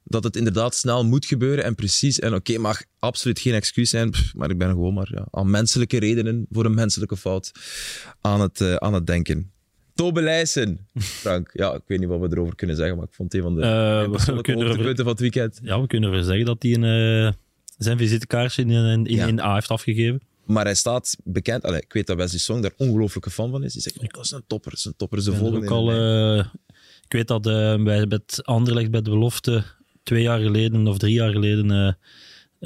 Dat 0.03 0.23
het 0.23 0.35
inderdaad 0.35 0.75
snel 0.75 1.05
moet 1.05 1.25
gebeuren 1.25 1.63
en 1.63 1.75
precies. 1.75 2.19
En 2.19 2.33
oké, 2.35 2.57
mag 2.57 2.83
absoluut 2.99 3.39
geen 3.39 3.53
excuus 3.53 3.89
zijn, 3.89 4.09
pff, 4.09 4.33
maar 4.35 4.49
ik 4.49 4.57
ben 4.57 4.69
gewoon 4.69 4.93
maar 4.93 5.09
ja, 5.11 5.27
aan 5.31 5.49
menselijke 5.49 5.99
redenen 5.99 6.45
voor 6.51 6.65
een 6.65 6.73
menselijke 6.73 7.17
fout 7.17 7.51
aan 8.21 8.41
het, 8.41 8.61
eh, 8.61 8.75
aan 8.75 8.93
het 8.93 9.07
denken. 9.07 9.51
Tobe 9.95 10.21
Leijsen, 10.21 10.87
Frank. 10.99 11.49
Ja, 11.53 11.73
ik 11.73 11.81
weet 11.85 11.99
niet 11.99 12.07
wat 12.07 12.19
we 12.19 12.27
erover 12.31 12.55
kunnen 12.55 12.75
zeggen, 12.75 12.95
maar 12.97 13.05
ik 13.05 13.13
vond 13.13 13.31
het 13.33 13.41
een 13.41 13.47
van 13.47 13.55
de 13.55 13.61
Eh, 13.61 13.69
mijn 14.09 14.35
we, 14.37 14.41
kunnen 14.41 14.65
hoogtepunten 14.65 15.03
van 15.03 15.13
het 15.13 15.21
weekend. 15.21 15.59
ja, 15.63 15.81
we 15.81 15.87
kunnen 15.87 16.09
ervoor 16.09 16.25
zeggen 16.25 16.45
dat 16.45 16.63
hij 16.63 16.73
een, 16.73 17.25
eh, 17.27 17.33
zijn 17.77 17.97
visitekaartje 17.97 18.61
in, 18.61 18.69
in, 18.69 19.05
in, 19.05 19.15
Ja. 19.15 19.27
in 19.27 19.39
A 19.39 19.53
heeft 19.53 19.69
afgegeven. 19.69 20.21
Maar 20.45 20.65
hij 20.65 20.75
staat 20.75 21.15
bekend. 21.23 21.63
Allee, 21.63 21.81
ik 21.81 21.93
weet 21.93 22.07
dat 22.07 22.17
Wesley 22.17 22.39
Song 22.39 22.61
daar 22.61 22.73
ongelooflijke 22.77 23.29
fan 23.29 23.51
van 23.51 23.63
is. 23.63 23.73
Die 23.73 23.81
zegt, 23.81 23.97
oh, 23.99 24.07
dat 24.07 24.23
is 24.23 24.31
een 24.31 24.43
topper, 24.47 24.69
dat 24.69 24.79
is 24.79 24.85
een 24.85 24.95
topper. 24.95 25.21
Ze 25.21 25.31
Ik 25.31 25.37
volgen 25.37 25.63
ook 25.63 25.69
al, 25.69 25.91
ik 27.03 27.11
weet 27.11 27.27
dat 27.27 27.47
eh 27.47 27.83
bij 27.83 28.05
het 28.09 28.39
Anderlecht 28.43 28.91
bij 28.91 29.01
de 29.01 29.09
belofte 29.09 29.63
twee 30.03 30.21
jaar 30.21 30.39
geleden 30.39 30.87
of 30.87 30.97
drie 30.97 31.13
jaar 31.13 31.31
geleden 31.31 31.71
eh, 31.71 31.93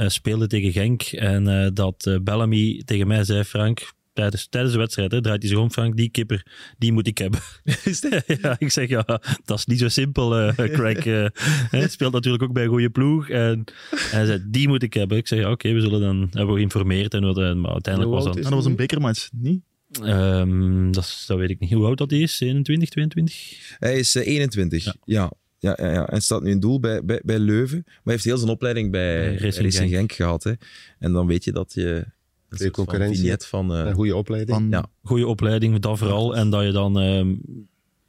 eh, 0.04 0.10
speelde 0.10 0.48
tegen 0.48 0.72
Genk. 0.72 1.02
En 1.02 1.48
eh, 1.48 1.70
dat 1.74 2.06
eh, 2.06 2.16
Bellamy 2.22 2.82
tegen 2.86 3.08
mij 3.08 3.24
zei, 3.24 3.44
Frank, 3.44 3.94
tijdens, 4.14 4.48
tijdens 4.48 4.74
de 4.74 4.80
wedstrijd, 4.80 5.12
hè, 5.12 5.22
draait 5.22 5.42
hij 5.42 5.52
zich 5.52 5.60
om, 5.60 5.72
Frank, 5.72 5.98
die 5.98 6.10
kipper, 6.10 6.46
die 6.78 6.92
moet 6.92 7.08
ik 7.08 7.18
hebben. 7.18 7.40
ja, 8.42 8.56
ik 8.60 8.72
zeg, 8.72 8.90
ja, 8.90 9.04
dat 9.46 9.58
is 9.58 9.66
niet 9.66 9.80
zo 9.80 9.88
simpel, 9.88 10.38
eh 10.38 10.54
Craig. 10.76 11.06
eh, 11.06 11.26
hij 11.70 11.88
speelt 11.88 12.14
natuurlijk 12.14 12.44
ook 12.44 12.54
bij 12.54 12.64
een 12.64 12.70
goede 12.70 12.90
ploeg. 12.90 13.30
En 13.30 13.64
hij 13.96 14.26
zei, 14.26 14.44
die 14.48 14.68
moet 14.68 14.84
ik 14.84 14.94
hebben. 14.94 15.18
Ik 15.18 15.28
zeg, 15.28 15.40
ja, 15.40 15.52
oké, 15.52 15.72
we 15.74 15.82
zullen 15.82 16.02
dan, 16.02 16.18
hebben 16.20 16.48
we 16.48 16.54
geïnformeerd. 16.54 17.14
En 17.14 17.24
wat, 17.24 17.56
maar 17.56 17.72
uiteindelijk 17.72 18.14
was 18.14 18.24
dat... 18.24 18.36
Ja, 18.36 18.42
dat 18.42 18.52
was 18.52 18.66
een 18.66 18.76
bekermatch, 18.76 19.30
niet? 19.32 19.62
ehm, 20.04 20.92
dat, 20.92 21.26
weet 21.28 21.50
ik 21.50 21.60
niet. 21.60 21.72
Hoe 21.72 21.86
oud 21.86 21.98
dat 21.98 22.12
hij 22.12 22.20
is? 22.20 22.40
21, 22.40 22.90
22? 22.90 23.76
Hij 23.80 24.00
is 24.00 24.16
eh, 24.16 24.28
21. 24.28 24.84
Ja. 24.84 24.94
Ja. 25.04 25.32
Ja, 25.60 25.78
ja, 25.82 25.91
ja. 25.91 26.08
En 26.08 26.22
staat 26.22 26.41
nu 26.41 26.49
in 26.51 26.60
doel 26.60 26.80
bij, 26.80 27.05
bij, 27.05 27.22
bij 27.26 27.39
Leuven. 27.39 27.82
Maar 27.86 27.93
hij 28.03 28.14
heeft 28.14 28.24
heel 28.26 28.38
zijn 28.38 28.51
opleiding 28.51 28.91
bij 28.91 29.18
Bij 29.20 29.38
Racing, 29.38 29.64
Racing 29.66 29.89
Genk. 29.89 30.12
gehad. 30.12 30.43
Hè. 30.43 30.51
En 30.99 31.12
dan 31.12 31.28
weet 31.28 31.43
je 31.43 31.51
dat 31.51 31.74
je 31.74 32.05
een 32.49 32.58
van 32.58 32.72
concurrentie 32.72 33.18
vignet 33.20 33.45
van... 33.45 33.74
eh, 33.74 33.80
Een 33.86 33.93
goede 33.93 34.16
opleiding. 34.16 34.58
Van, 34.58 34.70
Ja. 34.70 34.86
goede 35.03 35.28
opleiding, 35.28 35.80
dat 35.80 35.97
vooral. 35.97 36.36
En 36.36 36.49
dat 36.49 36.64
je 36.64 36.72
dan 36.72 36.99
ehm, 36.99 37.36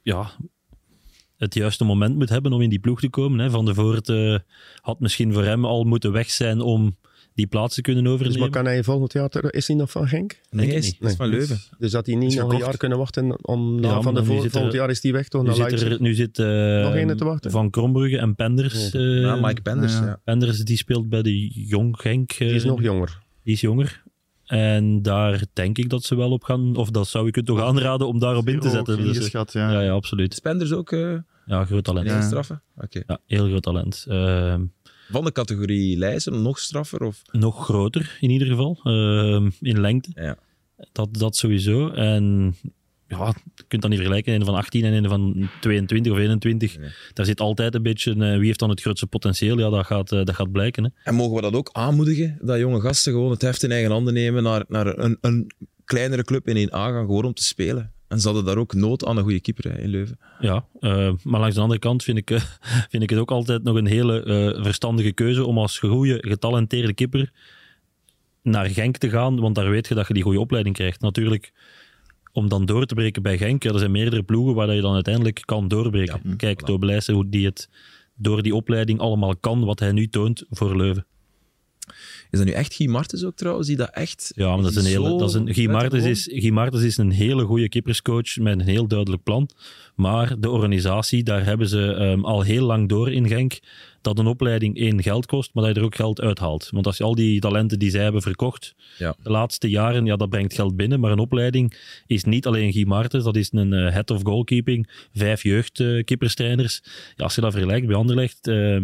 ja, 0.01 0.31
het 1.37 1.53
juiste 1.53 1.83
moment 1.83 2.15
moet 2.15 2.29
hebben 2.29 2.53
om 2.53 2.61
in 2.61 2.69
die 2.69 2.79
ploeg 2.79 2.99
te 2.99 3.09
komen. 3.09 3.39
Hè. 3.39 3.49
Van 3.49 3.65
de 3.65 3.73
Voort 3.73 4.09
eh, 4.09 4.37
had 4.81 4.99
misschien 4.99 5.33
voor 5.33 5.43
hem 5.43 5.65
al 5.65 5.83
moeten 5.83 6.11
weg 6.11 6.29
zijn 6.29 6.61
om 6.61 6.97
die 7.39 7.47
plaats 7.47 7.75
te 7.75 7.81
kunnen 7.81 8.03
Dus 8.03 8.13
overnemen. 8.13 8.39
maar 8.39 8.49
kan 8.49 8.65
hij 8.65 8.83
volgend 8.83 9.13
jaar... 9.13 9.29
ter- 9.29 9.53
Is 9.53 9.67
hij 9.67 9.75
nog 9.75 9.91
van 9.91 10.07
Genk? 10.07 10.39
nee, 10.49 10.65
ik 10.65 10.71
hij 10.71 10.79
is, 10.79 10.95
is 10.99 11.15
van 11.15 11.27
Leuven. 11.27 11.59
Dus 11.77 11.91
dat 11.91 12.05
hij 12.05 12.15
niet 12.15 12.35
nog 12.35 12.51
een 12.53 12.57
jaar 12.59 12.77
kunnen 12.77 12.97
wachten 12.97 13.45
om 13.47 13.81
Ja, 13.83 14.01
van 14.01 14.13
de 14.13 14.19
er- 14.19 14.25
volgend 14.25 14.73
jaar 14.73 14.89
is 14.89 15.03
hij 15.03 15.11
weg 15.11 15.27
toch 15.27 15.41
nu 15.41 15.47
naar 15.47 15.69
zit, 15.69 15.81
er, 15.81 16.01
nu 16.01 16.13
zit 16.13 16.39
eh, 16.39 16.45
Nog 16.83 16.93
ene 16.95 17.15
te 17.15 17.25
wachten? 17.25 17.51
Van 17.51 17.69
Krombrugge 17.69 18.17
en 18.17 18.35
Penders. 18.35 18.91
eh, 18.91 19.21
ja, 19.21 19.35
Mike 19.35 19.61
Penders. 19.61 19.93
ja. 19.93 20.05
Ja. 20.05 20.19
Penders 20.23 20.57
die 20.59 20.77
speelt 20.77 21.09
bij 21.09 21.21
de 21.21 21.47
Jong 21.47 21.97
Genk. 22.01 22.31
eh, 22.31 22.37
Die 22.37 22.49
is 22.51 22.63
nog 22.63 22.81
jonger. 22.81 23.19
die 23.43 23.53
is 23.53 23.61
jonger. 23.61 24.03
En 24.45 25.01
daar 25.01 25.43
denk 25.53 25.77
ik 25.77 25.89
dat 25.89 26.03
ze 26.03 26.15
wel 26.15 26.31
op 26.31 26.43
gaan, 26.43 26.75
of 26.75 26.89
dat 26.89 27.07
zou 27.07 27.27
ik 27.27 27.35
het 27.35 27.45
toch 27.45 27.61
aanraden 27.61 28.07
om 28.07 28.19
daarop 28.19 28.47
in 28.47 28.59
te 28.59 28.69
zetten. 28.69 28.97
Dus, 29.03 29.31
eh, 29.31 29.41
ja. 29.51 29.71
ja, 29.71 29.81
ja, 29.81 29.91
absoluut. 29.91 30.33
Spenders 30.33 30.71
ook 30.73 30.91
eh 30.91 31.13
Ja, 31.45 31.65
groot 31.65 31.83
talent. 31.83 32.05
nee, 32.05 32.15
Ja, 32.15 32.21
Ja. 32.21 32.27
straffen? 32.27 32.61
Oké. 32.77 33.03
heel 33.25 33.47
groot 33.47 33.61
talent. 33.61 34.05
Ehm, 34.07 34.61
Van 35.11 35.23
de 35.23 35.31
categorie 35.31 35.97
Leijzen, 35.97 36.41
nog 36.41 36.59
straffer? 36.59 37.03
Of? 37.03 37.21
nog 37.31 37.63
groter 37.63 38.17
in 38.19 38.29
ieder 38.29 38.47
geval, 38.47 38.79
ehm, 38.83 39.49
in 39.59 39.79
lengte. 39.79 40.09
Ja. 40.13 40.37
Dat, 40.91 41.17
dat 41.17 41.35
sowieso. 41.35 41.89
En 41.89 42.55
ja, 43.07 43.33
je 43.55 43.63
kunt 43.67 43.81
dat 43.81 43.89
niet 43.89 43.99
vergelijken. 43.99 44.33
Een 44.33 44.45
van 44.45 44.55
18 44.55 44.83
en 44.83 44.93
een 44.93 45.09
van 45.09 45.49
22 45.61 46.11
of 46.11 46.17
21. 46.17 46.77
Nee. 46.77 46.89
Daar 47.13 47.25
zit 47.25 47.39
altijd 47.39 47.75
een 47.75 47.83
beetje, 47.83 48.11
eh, 48.11 48.17
wie 48.17 48.45
heeft 48.45 48.59
dan 48.59 48.69
het 48.69 48.81
grootste 48.81 49.07
potentieel? 49.07 49.59
Ja, 49.59 49.69
dat 49.69 49.85
gaat, 49.85 50.11
eh, 50.11 50.23
dat 50.23 50.35
gaat 50.35 50.51
blijken. 50.51 50.83
Hè. 50.83 50.89
En 51.03 51.15
mogen 51.15 51.35
we 51.35 51.41
dat 51.41 51.53
ook 51.53 51.69
aanmoedigen? 51.71 52.37
Dat 52.41 52.59
jonge 52.59 52.81
gasten 52.81 53.11
gewoon 53.11 53.31
het 53.31 53.41
heft 53.41 53.63
in 53.63 53.71
eigen 53.71 53.91
handen 53.91 54.13
nemen 54.13 54.43
naar, 54.43 54.65
naar 54.67 54.97
een, 54.97 55.17
een 55.21 55.51
kleinere 55.85 56.23
club 56.23 56.47
in 56.47 56.57
1A 56.57 56.91
gaan, 56.91 57.05
gewoon 57.05 57.25
om 57.25 57.33
te 57.33 57.43
spelen. 57.43 57.93
En 58.09 58.19
ze 58.19 58.25
hadden 58.25 58.45
daar 58.45 58.57
ook 58.57 58.73
nood 58.73 59.05
aan 59.05 59.17
een 59.17 59.23
goede 59.23 59.39
keeper 59.39 59.71
hè, 59.71 59.81
in 59.81 59.89
Leuven. 59.89 60.19
Ja, 60.39 60.65
eh, 60.79 61.11
maar 61.23 61.39
langs 61.39 61.55
de 61.55 61.61
andere 61.61 61.79
kant 61.79 62.03
vind 62.03 62.17
ik, 62.17 62.31
eh, 62.31 62.41
vind 62.91 63.03
ik 63.03 63.09
het 63.09 63.19
ook 63.19 63.31
altijd 63.31 63.63
nog 63.63 63.75
een 63.75 63.85
hele 63.85 64.23
eh, 64.23 64.63
verstandige 64.63 65.11
keuze 65.11 65.45
om 65.45 65.57
als 65.57 65.79
goede, 65.79 66.17
getalenteerde 66.21 66.93
kipper 66.93 67.31
naar 68.43 68.65
Genk 68.65 68.97
te 68.97 69.09
gaan, 69.09 69.39
want 69.39 69.55
daar 69.55 69.69
weet 69.69 69.87
je 69.87 69.95
dat 69.95 70.07
je 70.07 70.13
die 70.13 70.23
goede 70.23 70.39
opleiding 70.39 70.75
krijgt. 70.75 71.01
Natuurlijk, 71.01 71.53
om 72.31 72.49
dan 72.49 72.65
door 72.65 72.85
te 72.85 72.93
breken 72.93 73.21
bij 73.21 73.37
Genk, 73.37 73.63
ja, 73.63 73.71
er 73.71 73.79
zijn 73.79 73.91
meerdere 73.91 74.23
ploegen 74.23 74.55
waar 74.55 74.67
dat 74.67 74.75
je 74.75 74.81
dan 74.81 74.93
uiteindelijk 74.93 75.41
kan 75.45 75.67
doorbreken. 75.67 76.21
Ja, 76.23 76.35
Kijk, 76.35 76.61
voilà. 76.61 77.13
Hoe 77.13 77.29
die 77.29 77.45
het 77.45 77.69
door 78.15 78.41
die 78.41 78.55
opleiding 78.55 78.99
allemaal 78.99 79.35
kan, 79.35 79.65
wat 79.65 79.79
hij 79.79 79.91
nu 79.91 80.07
toont 80.07 80.45
voor 80.49 80.77
Leuven. 80.77 81.05
Is 82.31 82.37
dat 82.39 82.47
nu 82.47 82.53
echt 82.53 82.73
Guy 82.73 82.87
Martens 82.89 83.23
ook 83.23 83.35
trouwens, 83.35 83.67
die 83.67 83.77
dat 83.77 83.89
echt... 83.89 84.31
Ja, 84.35 84.53
maar 84.53 84.61
dat 84.63 84.71
is 84.71 84.77
een 84.77 84.85
hele. 84.85 85.17
Dat 85.17 85.29
is 85.29 85.35
een, 85.35 85.53
Guy, 85.53 85.69
Martens 85.69 86.03
is, 86.03 86.29
Guy 86.31 86.49
Martens 86.49 86.83
is 86.83 86.97
een 86.97 87.11
hele 87.11 87.43
goede 87.45 87.69
kipperscoach 87.69 88.37
met 88.37 88.59
een 88.59 88.65
heel 88.65 88.87
duidelijk 88.87 89.23
plan. 89.23 89.49
Maar 89.95 90.39
de 90.39 90.49
organisatie, 90.49 91.23
daar 91.23 91.45
hebben 91.45 91.67
ze 91.67 91.93
ehm, 91.93 92.23
al 92.25 92.41
heel 92.41 92.65
lang 92.65 92.89
door 92.89 93.11
in 93.11 93.27
Genk. 93.27 93.59
Dat 94.01 94.19
een 94.19 94.27
opleiding 94.27 94.77
één 94.77 95.03
geld 95.03 95.25
kost, 95.25 95.53
maar 95.53 95.63
dat 95.63 95.73
je 95.73 95.79
er 95.79 95.85
ook 95.85 95.95
geld 95.95 96.21
uithaalt. 96.21 96.67
Want 96.71 96.85
als 96.85 96.97
je 96.97 97.03
al 97.03 97.15
die 97.15 97.39
talenten 97.39 97.79
die 97.79 97.89
zij 97.89 98.03
hebben 98.03 98.21
verkocht 98.21 98.75
Ja. 98.97 99.15
de 99.23 99.29
laatste 99.29 99.69
jaren, 99.69 100.05
ja, 100.05 100.15
dat 100.15 100.29
brengt 100.29 100.53
geld 100.53 100.75
binnen. 100.75 100.99
Maar 100.99 101.11
een 101.11 101.19
opleiding 101.19 101.77
is 102.07 102.23
niet 102.23 102.45
alleen 102.45 102.71
Guy 102.73 102.87
Martens, 102.87 103.23
dat 103.23 103.35
is 103.35 103.49
een 103.51 103.73
eh, 103.73 103.91
head 103.93 104.11
of 104.11 104.21
goalkeeping, 104.23 104.89
vijf 105.13 105.43
jeugdkipperstrainers. 105.43 106.81
ja, 107.15 107.23
als 107.23 107.35
je 107.35 107.41
dat 107.41 107.51
vergelijkt 107.51 107.87
bij 107.87 107.95
Anderlecht, 107.95 108.47
ehm, 108.47 108.83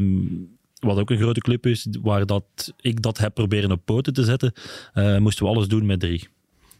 wat 0.85 0.97
ook 0.97 1.09
een 1.09 1.17
grote 1.17 1.39
club 1.39 1.65
is, 1.65 1.87
waar 2.01 2.25
dat, 2.25 2.73
ik 2.81 3.01
dat 3.01 3.17
heb 3.17 3.33
proberen 3.33 3.71
op 3.71 3.85
poten 3.85 4.13
te 4.13 4.23
zetten, 4.23 4.53
eh, 4.93 5.17
moesten 5.17 5.45
we 5.45 5.51
alles 5.51 5.67
doen 5.67 5.85
met 5.85 5.99
drie. 5.99 6.27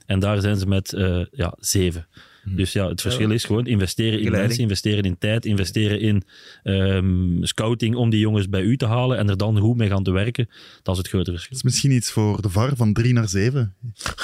En 0.06 0.20
daar 0.20 0.42
zijn 0.42 0.58
ze 0.58 0.68
met 0.68 0.94
eh, 0.94 1.26
ja, 1.32 1.54
zeven. 1.60 2.08
Dus 2.48 2.74
ja, 2.74 2.90
het 2.90 3.02
verschil 3.02 3.32
is 3.32 3.44
gewoon 3.44 3.68
investeren 3.68 4.20
in 4.20 4.32
mensen, 4.32 4.62
investeren 4.62 5.04
in 5.04 5.18
tijd, 5.18 5.46
investeren 5.46 6.00
in 6.00 6.24
ehm, 6.64 7.44
scouting 7.44 7.96
om 7.96 8.10
die 8.10 8.20
jongens 8.20 8.50
bij 8.50 8.62
u 8.62 8.78
te 8.78 8.86
halen 8.86 9.18
en 9.18 9.30
er 9.30 9.38
dan 9.38 9.58
goed 9.60 9.78
mee 9.78 9.90
gaan 9.90 10.04
te 10.04 10.12
werken. 10.12 10.50
Dat 10.84 10.94
is 10.94 10.98
het 11.02 11.08
grote 11.10 11.32
verschil. 11.32 11.50
Dat 11.50 11.58
is 11.58 11.64
misschien 11.64 11.92
iets 11.92 12.12
voor 12.12 12.42
de 12.42 12.50
VAR 12.50 12.76
van 12.76 12.94
3 12.94 13.14
naar 13.14 13.30
7 13.30 13.76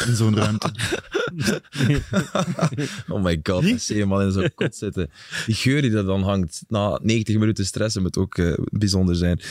in 0.08 0.16
zo'n 0.16 0.36
ruimte. 0.36 0.72
Oh 3.08 3.24
my 3.24 3.40
god, 3.44 3.62
Niet? 3.64 3.74
ik 3.74 3.80
zie 3.82 4.00
hem 4.00 4.14
al 4.14 4.22
in 4.22 4.32
zo'n 4.32 4.54
kot 4.56 4.76
zitten. 4.76 5.10
Die 5.46 5.56
geur 5.56 5.82
die 5.82 5.92
er 5.92 6.06
dan 6.06 6.22
hangt, 6.24 6.64
na 6.68 7.00
90 7.04 7.38
minuten 7.38 7.66
stressen 7.66 8.02
moet 8.02 8.18
ook 8.18 8.38
eh, 8.38 8.54
bijzonder 8.72 9.16
zijn. 9.16 9.42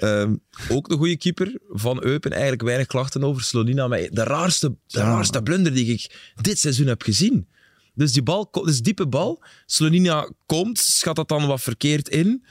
Ehm, 0.00 0.34
ook 0.68 0.88
de 0.88 0.96
goede 0.96 1.16
keeper 1.16 1.58
van 1.68 2.04
Eupen, 2.04 2.30
eigenlijk 2.32 2.62
weinig 2.62 2.86
klachten 2.86 3.24
over 3.24 3.42
Slonina, 3.42 3.88
maar 3.88 3.98
de 4.10 4.22
raarste, 4.24 4.68
de 4.86 4.98
Ja. 4.98 5.04
raarste 5.04 5.42
blunder 5.42 5.74
die 5.74 5.86
ik 5.92 6.32
dit 6.40 6.58
seizoen 6.58 6.86
heb 6.86 7.02
gezien. 7.02 7.48
Dus 7.94 8.12
die 8.12 8.22
bal, 8.22 8.48
dus 8.64 8.80
diepe 8.80 9.06
bal, 9.06 9.42
Slonina 9.66 10.32
komt, 10.46 10.78
schat 10.78 11.16
dat 11.16 11.28
dan 11.28 11.46
wat 11.46 11.60
verkeerd 11.60 12.08
in, 12.08 12.44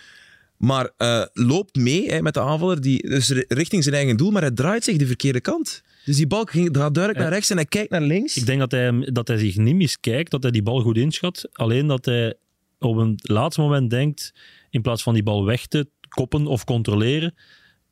maar 0.57 0.91
eh, 0.97 1.23
loopt 1.33 1.75
mee 1.75 2.11
hè, 2.11 2.21
met 2.21 2.33
de 2.33 2.41
aanvaller, 2.41 2.81
die, 2.81 3.09
dus 3.09 3.29
ri- 3.29 3.45
richting 3.47 3.83
zijn 3.83 3.95
eigen 3.95 4.17
doel, 4.17 4.31
maar 4.31 4.41
hij 4.41 4.51
draait 4.51 4.83
zich 4.83 4.97
de 4.97 5.05
verkeerde 5.07 5.41
kant. 5.41 5.83
Dus 6.05 6.15
die 6.15 6.27
bal 6.27 6.43
ging, 6.43 6.77
gaat 6.77 6.93
duidelijk 6.93 7.23
naar 7.23 7.33
rechts 7.33 7.49
en 7.49 7.55
hij 7.55 7.65
kijkt 7.65 7.91
naar 7.91 8.01
links. 8.01 8.37
Ik 8.37 8.45
denk 8.45 8.59
dat 8.59 8.71
hij, 8.71 8.91
dat 9.11 9.27
hij 9.27 9.37
zich 9.37 9.57
niet 9.57 9.75
miskijkt, 9.75 10.31
dat 10.31 10.43
hij 10.43 10.51
die 10.51 10.63
bal 10.63 10.81
goed 10.81 10.97
inschat. 10.97 11.49
Alleen 11.53 11.87
dat 11.87 12.05
hij 12.05 12.33
op 12.79 12.97
een 12.97 13.19
laatste 13.21 13.61
moment 13.61 13.89
denkt, 13.89 14.33
in 14.69 14.81
plaats 14.81 15.03
van 15.03 15.13
die 15.13 15.23
bal 15.23 15.45
weg 15.45 15.65
te 15.65 15.89
koppen 16.09 16.45
of 16.47 16.63
controleren, 16.63 17.35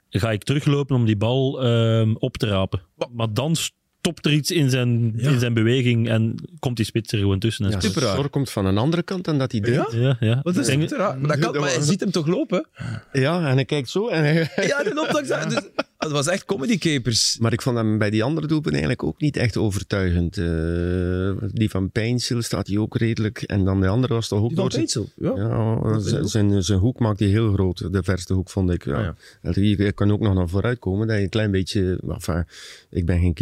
ga 0.10 0.32
ik 0.32 0.44
teruglopen 0.44 0.96
om 0.96 1.06
die 1.06 1.18
bal 1.18 1.64
ehm, 1.64 2.14
op 2.18 2.38
te 2.38 2.48
rapen. 2.48 2.82
Maar 3.12 3.34
dan 3.34 3.56
stopt 4.00 4.26
er 4.26 4.32
iets 4.34 4.52
in 4.52 4.70
zijn, 4.70 5.14
Ja. 5.16 5.30
in 5.32 5.40
zijn 5.40 5.54
beweging 5.54 6.10
en 6.10 6.36
komt 6.60 6.76
die 6.78 6.86
spits 6.86 7.12
er 7.14 7.20
gewoon 7.20 7.40
tussen. 7.40 7.66
En 7.66 7.72
Ja, 7.72 7.80
super 7.80 8.30
komt 8.30 8.50
van 8.50 8.66
een 8.66 8.78
andere 8.78 9.04
kant 9.04 9.26
dan 9.26 9.38
dat 9.38 9.52
hij 9.52 9.62
denkt. 9.62 9.92
ja, 9.92 10.18
ja. 10.20 10.40
Wat 10.44 10.58
is 10.58 10.68
het 10.68 10.92
raar? 10.92 11.18
Maar, 11.20 11.28
dat 11.28 11.40
kan, 11.40 11.52
Dat 11.54 11.62
maar 11.62 11.70
hij 11.70 11.78
was- 11.80 11.88
ziet 11.88 12.00
hem 12.00 12.12
toch 12.12 12.28
lopen? 12.28 12.68
Ja, 13.12 13.48
en 13.50 13.56
hij 13.56 13.66
kijkt 13.66 13.90
zo. 13.90 14.08
En 14.08 14.22
hij... 14.24 14.36
Ja, 14.68 14.84
de 14.84 15.02
opdracht. 15.10 15.50
Dus, 15.50 15.62
dat 15.98 16.12
was 16.12 16.28
echt 16.28 16.46
comedy 16.46 16.78
capers. 16.78 17.38
Maar 17.40 17.54
ik 17.54 17.62
vond 17.62 17.78
hem 17.78 17.98
bij 17.98 18.10
die 18.10 18.24
andere 18.24 18.48
doelpunten 18.48 18.80
eigenlijk 18.82 19.04
ook 19.10 19.22
niet 19.22 19.38
echt 19.38 19.58
overtuigend. 19.58 20.38
Eh, 20.38 21.50
die 21.54 21.70
van 21.70 21.90
Pijnsel 21.92 22.42
staat 22.42 22.68
hij 22.68 22.78
ook 22.78 22.98
redelijk. 22.98 23.42
En 23.42 23.66
dan 23.66 23.82
de 23.82 23.88
andere 23.88 24.14
was 24.14 24.28
toch 24.28 24.42
ook 24.42 24.48
Die 24.50 24.58
van 24.58 24.68
Peetsel. 24.68 25.10
Ja. 25.16 25.34
Ja, 25.36 26.00
zijn, 26.00 26.28
zijn, 26.28 26.64
zijn 26.64 26.80
hoek 26.80 27.00
maakt 27.00 27.20
hij 27.20 27.28
heel 27.30 27.54
groot. 27.54 27.94
De 27.94 28.04
verste 28.04 28.34
hoek 28.34 28.50
vond 28.50 28.70
ik. 28.72 28.86
Ja. 28.86 28.94
Ah, 28.94 29.04
ja. 29.04 29.16
En 29.54 29.64
Je 29.68 29.92
kan 29.92 30.12
ook 30.12 30.20
nog 30.20 30.34
naar 30.34 30.50
vooruit 30.50 30.80
komen. 30.80 31.08
Dat 31.08 31.16
je 31.18 31.24
een 31.24 31.30
klein 31.30 31.52
beetje. 31.52 32.00
Enfin, 32.10 32.46
ik 32.90 33.06
ben 33.06 33.20
geen 33.20 33.34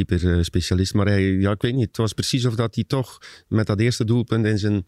keeper-specialist. 0.51 0.93
Maar 0.93 1.05
hij, 1.05 1.23
ja, 1.23 1.51
ik 1.51 1.61
weet 1.61 1.73
niet. 1.75 1.87
Het 1.87 1.97
was 1.97 2.13
precies 2.13 2.45
of 2.45 2.55
dat 2.55 2.75
hij 2.75 2.83
toch 2.83 3.17
met 3.47 3.67
dat 3.67 3.79
eerste 3.79 4.05
doelpunt 4.05 4.45
in 4.45 4.57
zijn, 4.59 4.85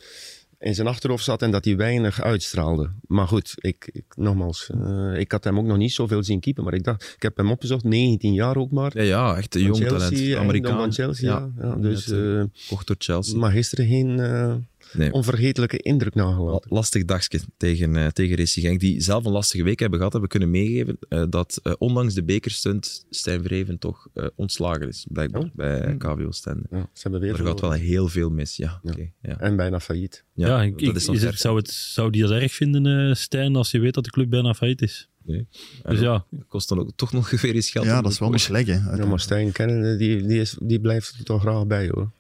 in 0.60 0.76
zijn 0.76 0.88
achterhoofd 0.88 1.24
zat. 1.24 1.42
En 1.42 1.52
dat 1.52 1.66
hij 1.66 1.76
weinig 1.76 2.22
uitstraalde. 2.22 2.92
Maar 3.08 3.28
goed, 3.28 3.54
ik, 3.56 3.90
ik, 3.92 4.06
nogmaals. 4.16 4.70
eh, 4.70 5.20
ik 5.20 5.32
had 5.32 5.44
hem 5.44 5.58
ook 5.58 5.66
nog 5.66 5.78
niet 5.78 5.92
zoveel 5.92 6.24
zien 6.24 6.40
keepen. 6.40 6.64
Maar 6.64 6.74
ik 6.74 6.84
dacht, 6.84 7.14
ik 7.16 7.22
heb 7.22 7.38
hem 7.38 7.52
opgezocht. 7.52 7.84
19 7.84 8.34
jaar 8.34 8.58
ook 8.58 8.72
maar. 8.72 8.92
Ja, 8.96 9.04
ja, 9.04 9.38
echt 9.38 9.56
een 9.56 9.62
jong 9.62 9.78
Chelsea, 9.78 10.10
talent. 10.10 10.36
Amerikaan. 10.36 10.78
van 10.78 10.94
Chelsea, 10.94 11.30
ja. 11.30 11.52
ja, 11.68 11.76
dus, 11.76 12.08
net, 12.08 12.20
eh, 12.20 12.44
Kocht 12.68 12.88
door 12.88 12.96
Chelsea. 13.00 13.38
maar 13.38 13.52
gisteren 13.52 13.88
geen 13.88 14.20
eh, 14.20 14.56
Nee. 14.94 15.12
onvergetelijke 15.12 15.78
indruk 15.78 16.16
La- 16.16 16.24
nagelaten. 16.24 16.70
lastig 16.76 17.06
dagje 17.06 17.40
tegen, 17.58 17.96
eh 17.96 18.08
tegen 18.08 18.38
Racing 18.38 18.66
Genk, 18.66 18.80
die 18.80 19.02
zelf 19.02 19.26
een 19.26 19.32
lastige 19.32 19.64
week 19.64 19.80
hebben 19.80 19.98
gehad, 19.98 20.12
hebben 20.14 20.30
kunnen 20.32 20.52
meegeven 20.52 20.98
eh, 21.10 21.24
dat 21.30 21.60
eh, 21.64 21.74
ondanks 21.78 22.14
de 22.14 22.24
bekerstunt 22.24 23.06
Stijn 23.10 23.44
Vreven 23.44 23.78
toch 23.80 24.08
eh, 24.14 24.26
ontslagen 24.36 24.88
is, 24.88 25.06
blijkbaar, 25.10 25.42
Oh. 25.42 25.50
bij 25.54 25.96
KVO 25.98 26.32
Stende. 26.32 26.64
Ja, 26.72 26.90
ze 26.94 27.02
hebben 27.02 27.20
weer 27.22 27.40
Er 27.40 27.46
gaat 27.46 27.60
wel 27.60 27.72
heel 27.72 28.08
veel 28.08 28.30
mis, 28.30 28.56
ja. 28.56 28.80
Ja. 28.84 28.92
oké, 28.92 29.10
ja. 29.22 29.40
En 29.40 29.56
bijna 29.56 29.80
failliet. 29.80 30.24
Ja, 30.34 30.64
ik, 30.64 30.86
dat 30.86 30.96
is 30.96 31.08
het, 31.22 31.40
zou, 31.40 31.58
het, 31.58 31.70
zou 31.72 32.12
die 32.12 32.22
dat 32.22 32.32
erg 32.32 32.54
vinden, 32.54 33.10
eh, 33.10 33.16
Stijn, 33.16 33.56
als 33.56 33.72
je 33.72 33.80
weet 33.80 33.94
dat 33.94 34.04
de 34.04 34.12
club 34.12 34.30
bijna 34.30 34.54
failliet 34.54 34.82
is? 34.82 35.10
Nee. 35.24 35.48
Dus 35.84 36.00
ja, 36.00 36.26
Kost 36.48 36.70
dan 36.70 36.80
ook 36.80 36.92
toch 36.96 37.12
nog 37.14 37.30
weer 37.42 37.56
eens 37.56 37.70
geld. 37.70 37.86
Ja, 37.86 38.02
dat 38.02 38.12
is 38.12 38.20
wel 38.20 38.30
coach. 38.30 38.40
slecht. 38.40 38.68
Ja, 38.68 39.06
maar. 39.06 39.20
Stijn 39.20 39.52
kennen, 39.52 39.98
die, 39.98 40.26
die, 40.26 40.40
is, 40.40 40.56
die 40.62 40.80
blijft 40.80 41.16
er 41.18 41.24
toch 41.24 41.42
graag 41.42 41.68
bij 41.68 41.90
hoor. 41.94 42.12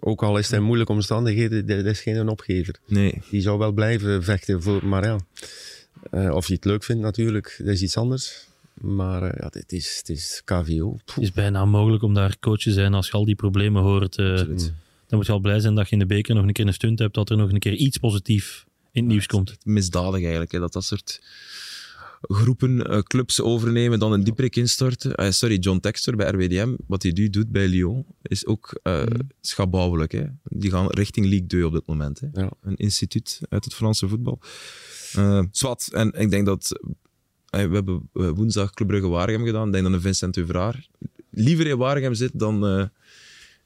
Ook 0.00 0.22
al 0.22 0.38
is 0.38 0.46
het 0.46 0.56
in 0.58 0.62
moeilijke 0.64 0.92
omstandigheden, 0.92 1.66
dat 1.66 1.84
is 1.84 2.00
geen 2.00 2.28
opgever. 2.28 2.74
Nee. 2.86 3.22
Die 3.30 3.40
zou 3.40 3.58
wel 3.58 3.72
blijven 3.72 4.22
vechten 4.24 4.62
voor, 4.62 4.86
maar 4.86 5.04
ja. 5.04 5.18
eh, 6.10 6.34
of 6.34 6.48
je 6.48 6.54
het 6.54 6.64
leuk 6.64 6.84
vindt 6.84 7.02
natuurlijk, 7.02 7.54
dat 7.58 7.68
is 7.68 7.82
iets 7.82 7.96
anders. 7.96 8.46
Maar 8.80 9.22
eh, 9.22 9.40
ja, 9.40 9.46
het 9.50 9.72
is, 9.72 9.96
het 9.98 10.08
is 10.08 10.42
KVO. 10.44 10.88
Poeh. 10.88 11.00
het 11.06 11.22
is 11.22 11.32
bijna 11.32 11.62
onmogelijk 11.62 12.02
om 12.02 12.14
daar 12.14 12.38
coach 12.38 12.60
te 12.60 12.72
zijn 12.72 12.94
als 12.94 13.06
je 13.06 13.12
al 13.12 13.24
die 13.24 13.34
problemen 13.34 13.82
hoort. 13.82 14.16
eh, 14.18 14.30
Absoluut. 14.30 14.72
dan 15.06 15.18
moet 15.18 15.26
je 15.26 15.32
al 15.32 15.40
blij 15.40 15.60
zijn 15.60 15.74
dat 15.74 15.86
je 15.86 15.92
in 15.92 15.98
de 15.98 16.06
beker 16.06 16.34
nog 16.34 16.44
een 16.44 16.52
keer 16.52 16.66
een 16.66 16.72
stunt 16.72 16.98
hebt, 16.98 17.14
dat 17.14 17.30
er 17.30 17.36
nog 17.36 17.52
een 17.52 17.58
keer 17.58 17.74
iets 17.74 17.98
positief 17.98 18.64
in 18.92 19.02
het 19.02 19.10
nieuws 19.10 19.26
komt. 19.26 19.56
Misdadig 19.64 20.20
eigenlijk, 20.20 20.52
hè, 20.52 20.58
dat 20.58 20.72
dat 20.72 20.84
soort 20.84 21.20
groepen, 22.20 22.86
eh, 22.86 22.98
clubs 22.98 23.40
overnemen, 23.40 23.98
dan 23.98 24.12
een 24.12 24.24
dieperik 24.24 24.56
instorten. 24.56 25.14
Eh, 25.14 25.30
sorry, 25.30 25.56
John 25.56 25.78
Textor 25.78 26.16
bij 26.16 26.30
RWDM, 26.30 26.74
wat 26.86 27.02
hij 27.02 27.12
nu 27.12 27.30
doet 27.30 27.52
bij 27.52 27.68
Lyon, 27.68 28.06
is 28.22 28.46
ook 28.46 28.80
eh 28.82 29.02
schabouwelijk. 29.40 30.12
Hè. 30.12 30.24
Die 30.44 30.70
gaan 30.70 30.86
richting 30.86 31.26
Ligue 31.26 31.46
2 31.46 31.66
op 31.66 31.72
dit 31.72 31.86
moment. 31.86 32.20
Hè. 32.20 32.40
Ja. 32.40 32.50
Een 32.62 32.76
instituut 32.76 33.40
uit 33.48 33.64
het 33.64 33.74
Franse 33.74 34.08
voetbal. 34.08 34.40
Zwart, 35.50 35.92
en 35.92 36.12
ik 36.12 36.30
denk 36.30 36.46
dat... 36.46 36.80
we 37.50 37.58
hebben 37.58 38.08
woensdag 38.12 38.70
Club 38.70 38.88
Brugge 38.88 39.08
Waregem 39.08 39.44
gedaan. 39.44 39.66
Ik 39.66 39.72
denk 39.72 39.84
dat 39.84 39.92
een 39.92 40.00
Vincent 40.00 40.36
Uvraar 40.36 40.88
liever 41.30 41.66
in 41.66 41.76
Waregem 41.76 42.14
zit 42.14 42.30
dan... 42.34 42.90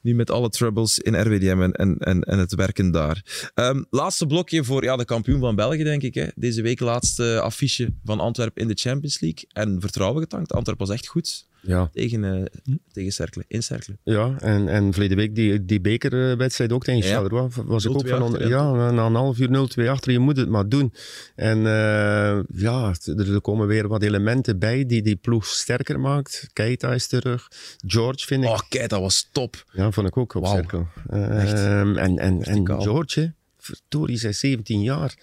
nu 0.01 0.15
met 0.15 0.31
alle 0.31 0.49
troubles 0.49 0.99
in 0.99 1.21
RWDM 1.21 1.61
en, 1.63 1.73
en, 1.73 1.99
en, 1.99 2.21
en 2.21 2.39
het 2.39 2.55
werken 2.55 2.91
daar. 2.91 3.51
Ehm, 3.55 3.83
laatste 3.91 4.27
blokje 4.27 4.65
voor 4.65 4.85
ja, 4.85 4.97
de 4.97 5.05
kampioen 5.05 5.41
van 5.41 5.55
België, 5.55 5.83
denk 5.83 6.03
ik. 6.03 6.15
Hè. 6.15 6.27
Deze 6.35 6.63
week 6.63 6.81
laatste 6.81 7.41
affiche 7.41 7.95
van 8.05 8.21
Antwerpen 8.21 8.63
in 8.63 8.69
de 8.69 8.75
Champions 8.75 9.21
League. 9.21 9.45
En 9.53 9.81
vertrouwen 9.81 10.23
getankt. 10.23 10.53
Antwerpen 10.53 10.87
was 10.87 10.97
echt 10.97 11.07
goed 11.07 11.49
Ja, 11.63 11.91
tegen, 11.93 12.25
eh 12.25 12.75
tegen 12.93 13.13
Cercle, 13.13 13.45
in 13.49 13.63
Cercle. 13.63 13.97
ja 14.05 14.35
en, 14.39 14.69
en 14.69 14.93
verleden 14.93 15.17
week 15.17 15.35
die, 15.35 15.65
die 15.65 15.81
bekerwedstrijd 15.81 16.73
ook 16.73 16.85
tegen 16.85 17.09
Ja. 17.09 17.15
Charleroi. 17.15 17.49
Was 17.65 17.85
ik 17.85 17.91
ook 17.91 18.07
0-2 18.07 18.09
van, 18.09 18.23
achter, 18.23 18.49
ja, 18.49 18.91
na 18.91 19.07
een 19.07 19.15
half 19.15 19.39
uur 19.39 19.69
0-2 19.81 19.89
achter, 19.89 20.13
je 20.13 20.19
moet 20.19 20.37
het 20.37 20.49
maar 20.49 20.69
doen. 20.69 20.93
En 21.35 21.59
eh, 21.59 22.39
ja, 22.55 22.95
er 23.17 23.41
komen 23.41 23.67
weer 23.67 23.89
wat 23.89 24.03
elementen 24.03 24.59
bij 24.59 24.87
die 24.87 25.03
die 25.03 25.17
ploeg 25.17 25.47
sterker 25.47 26.01
maakt. 26.01 26.49
Keita 26.53 26.95
is 26.95 27.07
terug. 27.07 27.49
George 27.87 28.27
vind 28.27 28.45
ik 28.45 28.49
Oh, 28.51 28.89
dat 28.89 29.01
was 29.01 29.29
top. 29.33 29.65
Ja, 29.73 29.91
vond 29.91 30.07
ik 30.07 30.17
ook 30.17 30.35
op 30.35 30.43
Wauw. 30.43 30.55
cirkel. 30.55 30.87
Eh, 31.09 31.43
Echt. 31.43 31.53
en, 31.97 32.19
en, 32.19 32.43
en. 32.43 32.67
George, 32.83 33.33
verdorie, 33.59 34.19
hij 34.21 34.31
is 34.31 34.39
17 34.39 34.83
jaar. 34.83 35.15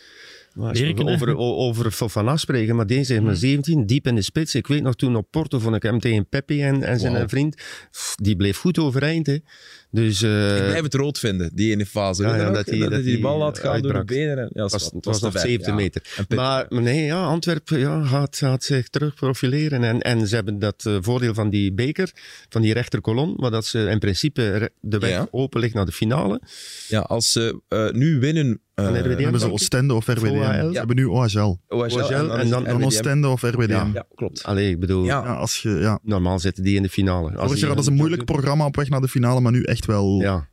Maar 0.57 0.69
als 0.69 0.79
we 0.79 0.85
Berken, 0.85 1.07
hè? 1.07 1.13
over, 1.13 1.37
over 1.37 1.91
Fofana 1.91 2.37
spreken, 2.37 2.75
maar 2.75 2.87
deze 2.87 3.13
is 3.13 3.19
maar 3.21 3.35
17, 3.35 3.85
diep 3.85 4.07
in 4.07 4.15
de 4.15 4.21
spits. 4.21 4.55
Ik 4.55 4.67
weet 4.67 4.81
nog 4.83 4.95
toen 4.95 5.15
op 5.15 5.27
Porto 5.31 5.59
vond 5.59 5.75
ik 5.75 5.83
hem 5.83 5.99
tegen 5.99 6.27
Pepe 6.29 6.61
en, 6.61 6.83
en 6.83 6.99
zijn 6.99 7.29
vriend. 7.29 7.61
Die 8.15 8.35
bleef 8.35 8.57
goed 8.57 8.79
overeind. 8.79 9.27
Hè. 9.27 9.37
Dus 9.91 10.21
eh, 10.21 10.55
ik 10.57 10.63
blijf 10.63 10.81
het 10.83 10.93
rood 10.93 11.19
vinden, 11.19 11.51
die 11.55 11.71
ene 11.71 11.85
fase. 11.85 12.23
ja, 12.23 12.35
ja, 12.35 12.51
dat 12.51 12.65
die- 12.65 12.79
dat 12.79 12.89
dat 12.89 13.01
hij 13.03 13.11
die 13.11 13.19
bal 13.19 13.37
laat 13.37 13.59
gaan 13.59 13.81
door 13.81 13.93
de 13.93 14.03
benen. 14.03 14.37
En, 14.37 14.49
ja, 14.53 14.61
was, 14.61 14.71
het 14.71 14.93
was 14.93 15.01
was 15.03 15.21
nog 15.21 15.31
te 15.31 15.39
ver, 15.39 15.47
70 15.47 15.67
ja. 15.67 15.75
meter. 15.75 16.25
Maar, 16.35 16.65
nee, 16.69 17.05
ja, 17.05 17.23
Antwerpen 17.23 17.79
ja, 17.79 18.03
gaat, 18.05 18.35
gaat 18.37 18.63
zich 18.63 18.87
terug 18.89 19.13
profileren. 19.15 19.83
En, 19.83 20.01
en 20.01 20.27
ze 20.27 20.35
hebben 20.35 20.59
dat 20.59 20.85
eh, 20.85 20.97
voordeel 21.01 21.33
van 21.33 21.49
die 21.49 21.73
beker, 21.73 22.11
van 22.49 22.61
die 22.61 22.73
rechterkolom, 22.73 23.33
maar 23.37 23.51
dat 23.51 23.65
ze 23.65 23.79
in 23.79 23.99
principe 23.99 24.71
de 24.81 24.97
weg 24.99 25.09
Ja. 25.09 25.27
open 25.31 25.59
ligt 25.59 25.73
naar 25.73 25.85
de 25.85 25.91
finale. 25.91 26.41
ja, 26.87 26.99
als 26.99 27.31
ze 27.31 27.61
eh, 27.67 27.89
nu 27.91 28.19
winnen... 28.19 28.61
eh, 28.77 28.85
Van 28.85 28.97
RWDM. 28.97 29.21
Hebben 29.23 29.41
ze. 29.41 29.51
Oostende 29.51 29.93
of 29.93 30.07
RWDM? 30.07 30.27
OHL. 30.27 30.71
Ze 30.71 30.77
hebben 30.77 30.95
nu 30.95 31.05
OHL. 31.05 31.57
OHL, 31.67 32.31
en 32.31 32.49
dan-. 32.49 32.83
Oostende 32.83 33.27
of 33.27 33.41
RWDM. 33.41 33.71
Ja. 33.71 33.89
Ja, 33.93 34.05
klopt. 34.15 34.43
Allee, 34.43 34.69
ik 34.69 34.79
bedoel, 34.79 35.03
Ja. 35.03 35.23
Ja, 35.23 35.33
als 35.33 35.61
je, 35.61 35.69
ja. 35.69 35.99
normaal 36.03 36.39
zitten 36.39 36.63
die 36.63 36.75
in 36.75 36.81
de 36.83 36.89
finale. 36.89 37.31
Als 37.31 37.45
Vorig 37.45 37.57
jaar 37.57 37.67
hadden 37.67 37.83
ze 37.85 37.91
een 37.91 37.97
moeilijk 37.97 38.25
programma 38.25 38.65
op 38.65 38.75
weg 38.75 38.89
naar 38.89 39.01
de 39.01 39.07
finale, 39.07 39.39
maar 39.39 39.51
nu 39.51 39.61
echt 39.63 39.85
wel... 39.85 40.19
Ja, 40.21 40.47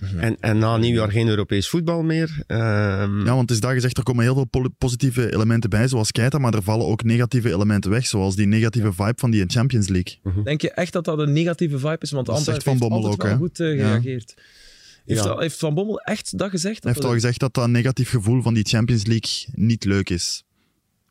Ja. 0.00 0.18
En, 0.20 0.36
en 0.40 0.58
na 0.58 0.76
nieuwjaar 0.76 1.10
geen 1.10 1.28
Europees 1.28 1.68
voetbal 1.68 2.02
meer. 2.02 2.42
Ehm, 2.46 3.24
want 3.24 3.40
het 3.40 3.50
is 3.50 3.60
daar 3.60 3.74
gezegd, 3.74 3.96
er 3.96 4.02
komen 4.02 4.24
heel 4.24 4.34
veel 4.34 4.70
positieve 4.78 5.32
elementen 5.32 5.70
bij, 5.70 5.88
zoals 5.88 6.12
Keita, 6.12 6.38
maar 6.38 6.54
er 6.54 6.62
vallen 6.62 6.86
ook 6.86 7.04
negatieve 7.04 7.52
elementen 7.52 7.90
weg, 7.90 8.06
zoals 8.06 8.36
die 8.36 8.46
negatieve 8.46 8.92
vibe 8.92 9.14
van 9.16 9.30
die 9.30 9.44
Champions 9.46 9.88
League. 9.88 10.42
Denk 10.44 10.60
je 10.60 10.70
echt 10.70 10.92
dat 10.92 11.04
dat 11.04 11.18
een 11.18 11.32
negatieve 11.32 11.78
vibe 11.78 11.98
is? 12.00 12.10
Want 12.10 12.28
Antwerpen 12.28 12.70
heeft 12.70 12.82
altijd 12.82 13.12
ook, 13.12 13.22
wel 13.22 13.36
goed 13.36 13.60
eh, 13.60 13.76
Ja. 13.76 13.84
gereageerd. 13.84 14.34
Heeft, 15.06 15.24
Ja. 15.24 15.30
al- 15.30 15.38
heeft 15.38 15.58
Van 15.58 15.74
Bommel 15.74 16.00
echt 16.00 16.38
dat 16.38 16.50
gezegd? 16.50 16.82
Hij 16.82 16.92
heeft 16.92 17.04
al 17.04 17.12
gezegd 17.12 17.40
dat 17.40 17.54
dat 17.54 17.68
negatief 17.68 18.10
gevoel 18.10 18.42
van 18.42 18.54
die 18.54 18.64
Champions 18.64 19.06
League 19.06 19.46
niet 19.54 19.84
leuk 19.84 20.10
is. 20.10 20.44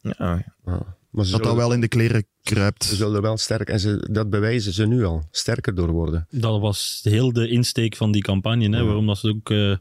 Ja, 0.01 0.45
ja. 0.65 0.95
Maar 1.09 1.25
ze 1.25 1.31
Dat 1.31 1.43
dat 1.43 1.55
wel 1.55 1.73
in 1.73 1.81
de 1.81 1.87
kleren 1.87 2.19
ze 2.41 2.53
kruipt. 2.53 2.83
zullen 2.83 3.21
wel 3.21 3.37
sterk, 3.37 3.69
en 3.69 3.79
ze, 3.79 4.07
dat 4.11 4.29
bewijzen 4.29 4.73
ze 4.73 4.87
nu 4.87 5.05
al, 5.05 5.27
sterker 5.31 5.75
door 5.75 5.89
worden. 5.91 6.27
Dat 6.29 6.59
was 6.61 6.99
heel 7.03 7.33
de 7.33 7.47
insteek 7.49 7.95
van 7.95 8.11
die 8.11 8.21
campagne. 8.21 8.69
Hè, 8.69 8.77
Ja. 8.77 8.83
Waarom 8.83 9.05
dat 9.07 9.17
ze 9.17 9.27
ook... 9.29 9.49
eh, 9.49 9.75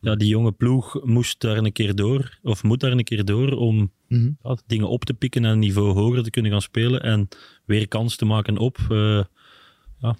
ja, 0.00 0.14
die 0.16 0.28
jonge 0.28 0.52
ploeg 0.52 1.00
moest 1.04 1.40
daar 1.40 1.56
een 1.56 1.72
keer 1.72 1.94
door, 1.94 2.38
of 2.42 2.62
moet 2.62 2.80
daar 2.80 2.92
een 2.92 3.04
keer 3.04 3.24
door, 3.24 3.50
om 3.52 3.92
Mhm. 4.08 4.30
ja, 4.42 4.56
dingen 4.66 4.88
op 4.88 5.04
te 5.04 5.14
pikken 5.14 5.44
en 5.44 5.50
een 5.50 5.58
niveau 5.58 5.92
hoger 5.92 6.22
te 6.22 6.30
kunnen 6.30 6.50
gaan 6.52 6.62
spelen 6.62 7.02
en 7.02 7.28
weer 7.64 7.88
kans 7.88 8.16
te 8.16 8.24
maken 8.24 8.58
op. 8.58 8.78
eh, 8.88 9.24
ja. 10.00 10.16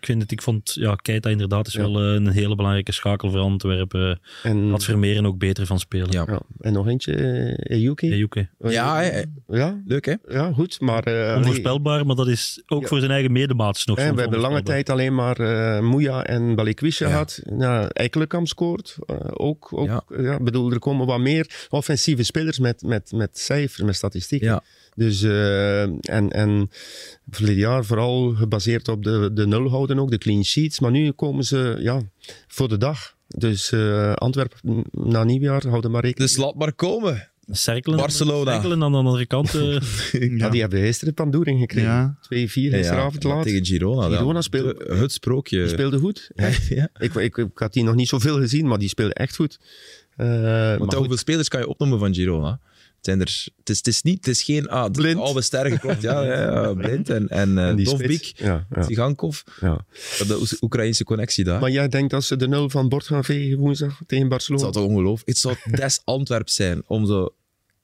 Ik 0.00 0.06
vind 0.06 0.22
het, 0.22 0.32
ik 0.32 0.42
vond, 0.42 0.74
ja, 0.74 0.94
Keita 0.94 1.30
inderdaad 1.30 1.66
is 1.66 1.72
Ja. 1.72 1.80
wel 1.80 2.00
eh, 2.02 2.12
een 2.14 2.28
hele 2.28 2.54
belangrijke 2.54 2.92
schakel 2.92 3.30
voor 3.30 3.40
Antwerpen. 3.40 4.20
En, 4.42 4.70
Had 4.70 4.84
Vermeeren 4.84 5.26
ook 5.26 5.38
beter 5.38 5.66
van 5.66 5.78
spelen. 5.78 6.10
Ja. 6.10 6.24
ja, 6.28 6.40
en 6.60 6.72
nog 6.72 6.88
eentje, 6.88 7.12
eh, 7.14 7.76
Ejuke. 7.76 8.06
Ejuke. 8.12 8.48
ja 8.58 9.00
hè. 9.02 9.22
ja, 9.48 9.82
leuk 9.86 10.04
hè? 10.04 10.14
ja, 10.28 10.52
goed, 10.52 10.80
maar... 10.80 11.02
eh, 11.04 11.36
Onvoorspelbaar, 11.36 12.06
maar 12.06 12.16
dat 12.16 12.28
is 12.28 12.62
ook 12.66 12.82
Ja. 12.82 12.88
voor 12.88 12.98
zijn 12.98 13.10
eigen 13.10 13.32
medemaats 13.32 13.84
nog 13.84 13.98
soms 14.00 14.14
we 14.14 14.20
hebben 14.20 14.38
lange 14.40 14.62
tijd 14.62 14.90
alleen 14.90 15.14
maar 15.14 15.36
eh 15.40 15.80
Moeja 15.82 16.24
en 16.24 16.54
Balikwisha 16.54 17.04
Ja. 17.04 17.10
gehad. 17.10 17.40
Ja, 17.58 17.88
Eikelenkamp 17.88 18.48
scoort. 18.48 18.96
eh, 19.06 19.16
ook, 19.32 19.68
ook, 19.72 20.04
Ja. 20.18 20.38
bedoel, 20.40 20.72
er 20.72 20.78
komen 20.78 21.06
wat 21.06 21.18
meer 21.20 21.66
offensieve 21.68 22.22
spelers 22.22 22.58
met, 22.58 22.82
met, 22.82 23.12
met 23.12 23.38
cijfers, 23.38 23.82
met 23.82 23.94
statistieken. 23.96 24.48
Ja. 24.48 24.62
Dus, 24.96 25.22
eh, 25.22 25.82
en, 25.82 26.30
en 26.30 26.70
verleden 27.30 27.60
jaar 27.60 27.84
vooral 27.84 28.34
gebaseerd 28.34 28.88
op 28.88 29.02
de, 29.04 29.30
de 29.34 29.46
nul 29.46 29.68
houden 29.68 29.98
ook, 29.98 30.10
de 30.10 30.18
clean 30.18 30.44
sheets. 30.44 30.80
Maar 30.80 30.90
nu 30.90 31.10
komen 31.12 31.44
ze 31.44 31.76
ja, 31.80 32.00
voor 32.48 32.68
de 32.68 32.76
dag. 32.78 33.14
Dus 33.28 33.72
eh, 33.72 34.12
Antwerpen 34.12 34.84
na 34.92 35.24
nieuwjaar 35.24 35.66
houden 35.68 35.90
maar 35.90 36.02
rekening. 36.04 36.30
Dus 36.30 36.38
laat 36.38 36.54
maar 36.54 36.72
komen. 36.72 37.28
Cerkelen, 37.50 37.98
Barcelona. 37.98 38.52
Cerkelen 38.52 38.82
aan 38.82 38.92
de 38.92 38.98
andere 38.98 39.26
kant. 39.26 39.54
eh, 39.54 39.78
Ja, 40.38 40.48
die 40.48 40.60
hebben 40.60 40.80
gisteren 40.80 41.14
Pandoering 41.14 41.60
gekregen. 41.60 41.88
Ja. 41.90 42.16
2-4 42.20 42.48
gisteravond 42.48 43.22
ja, 43.22 43.28
laat. 43.28 43.42
tegen 43.42 43.66
Girona. 43.66 44.08
Girona 44.16 44.32
dat- 44.32 44.44
speelt- 44.44 44.82
Het 44.88 45.12
sprookje. 45.12 45.58
Die 45.58 45.68
speelde 45.68 45.98
goed. 45.98 46.30
Echt. 46.34 46.66
ja. 46.78 46.88
Ik, 46.98 47.14
ik, 47.14 47.36
ik 47.36 47.50
had 47.54 47.72
die 47.72 47.84
nog 47.84 47.94
niet 47.94 48.08
zoveel 48.08 48.36
gezien, 48.38 48.66
maar 48.66 48.78
die 48.78 48.88
speelde 48.88 49.14
echt 49.14 49.36
goed. 49.36 49.58
Eh, 50.16 50.26
maar 50.26 50.78
goed, 50.78 50.94
hoeveel 50.94 51.16
spelers 51.16 51.48
kan 51.48 51.60
je 51.60 51.68
opnoemen 51.68 51.98
van 51.98 52.14
Girona? 52.14 52.60
Het, 53.06 53.14
zijn 53.14 53.28
er, 53.28 53.54
het, 53.58 53.70
is, 53.70 53.76
het 53.76 53.86
is 53.86 54.02
niet, 54.02 54.16
het 54.16 54.26
is 54.26 54.42
geen 54.42 54.68
ah, 54.68 54.84
de 54.84 54.90
Blind. 54.90 55.20
oude 55.20 55.42
sterren 55.42 55.72
geklopt. 55.72 56.02
Ja, 56.02 56.22
ja, 56.22 56.40
ja, 56.40 56.74
blind 56.82 57.10
en, 57.10 57.28
en, 57.28 57.58
eh 57.58 57.68
en 57.68 57.76
die 57.76 57.84
Dovbik. 57.84 58.32
Ja, 58.36 58.66
ja. 59.60 59.84
De 60.26 60.56
Oekraïnse 60.60 61.04
connectie 61.04 61.44
daar. 61.44 61.60
Maar 61.60 61.70
jij 61.70 61.88
denkt 61.88 62.10
dat 62.10 62.24
ze 62.24 62.36
de 62.36 62.48
nul 62.48 62.70
van 62.70 62.88
bord 62.88 63.06
gaan 63.06 63.24
vegen 63.24 63.58
woensdag 63.58 64.00
tegen 64.06 64.18
het 64.18 64.28
Barcelona? 64.28 64.62
zou 64.62 64.74
toch 64.74 64.84
ongelooflijk 64.84 65.28
Het 65.28 65.38
zou 65.38 65.56
des 65.82 66.00
Antwerp 66.04 66.48
zijn 66.48 66.82
om 66.86 67.06
zo... 67.06 67.34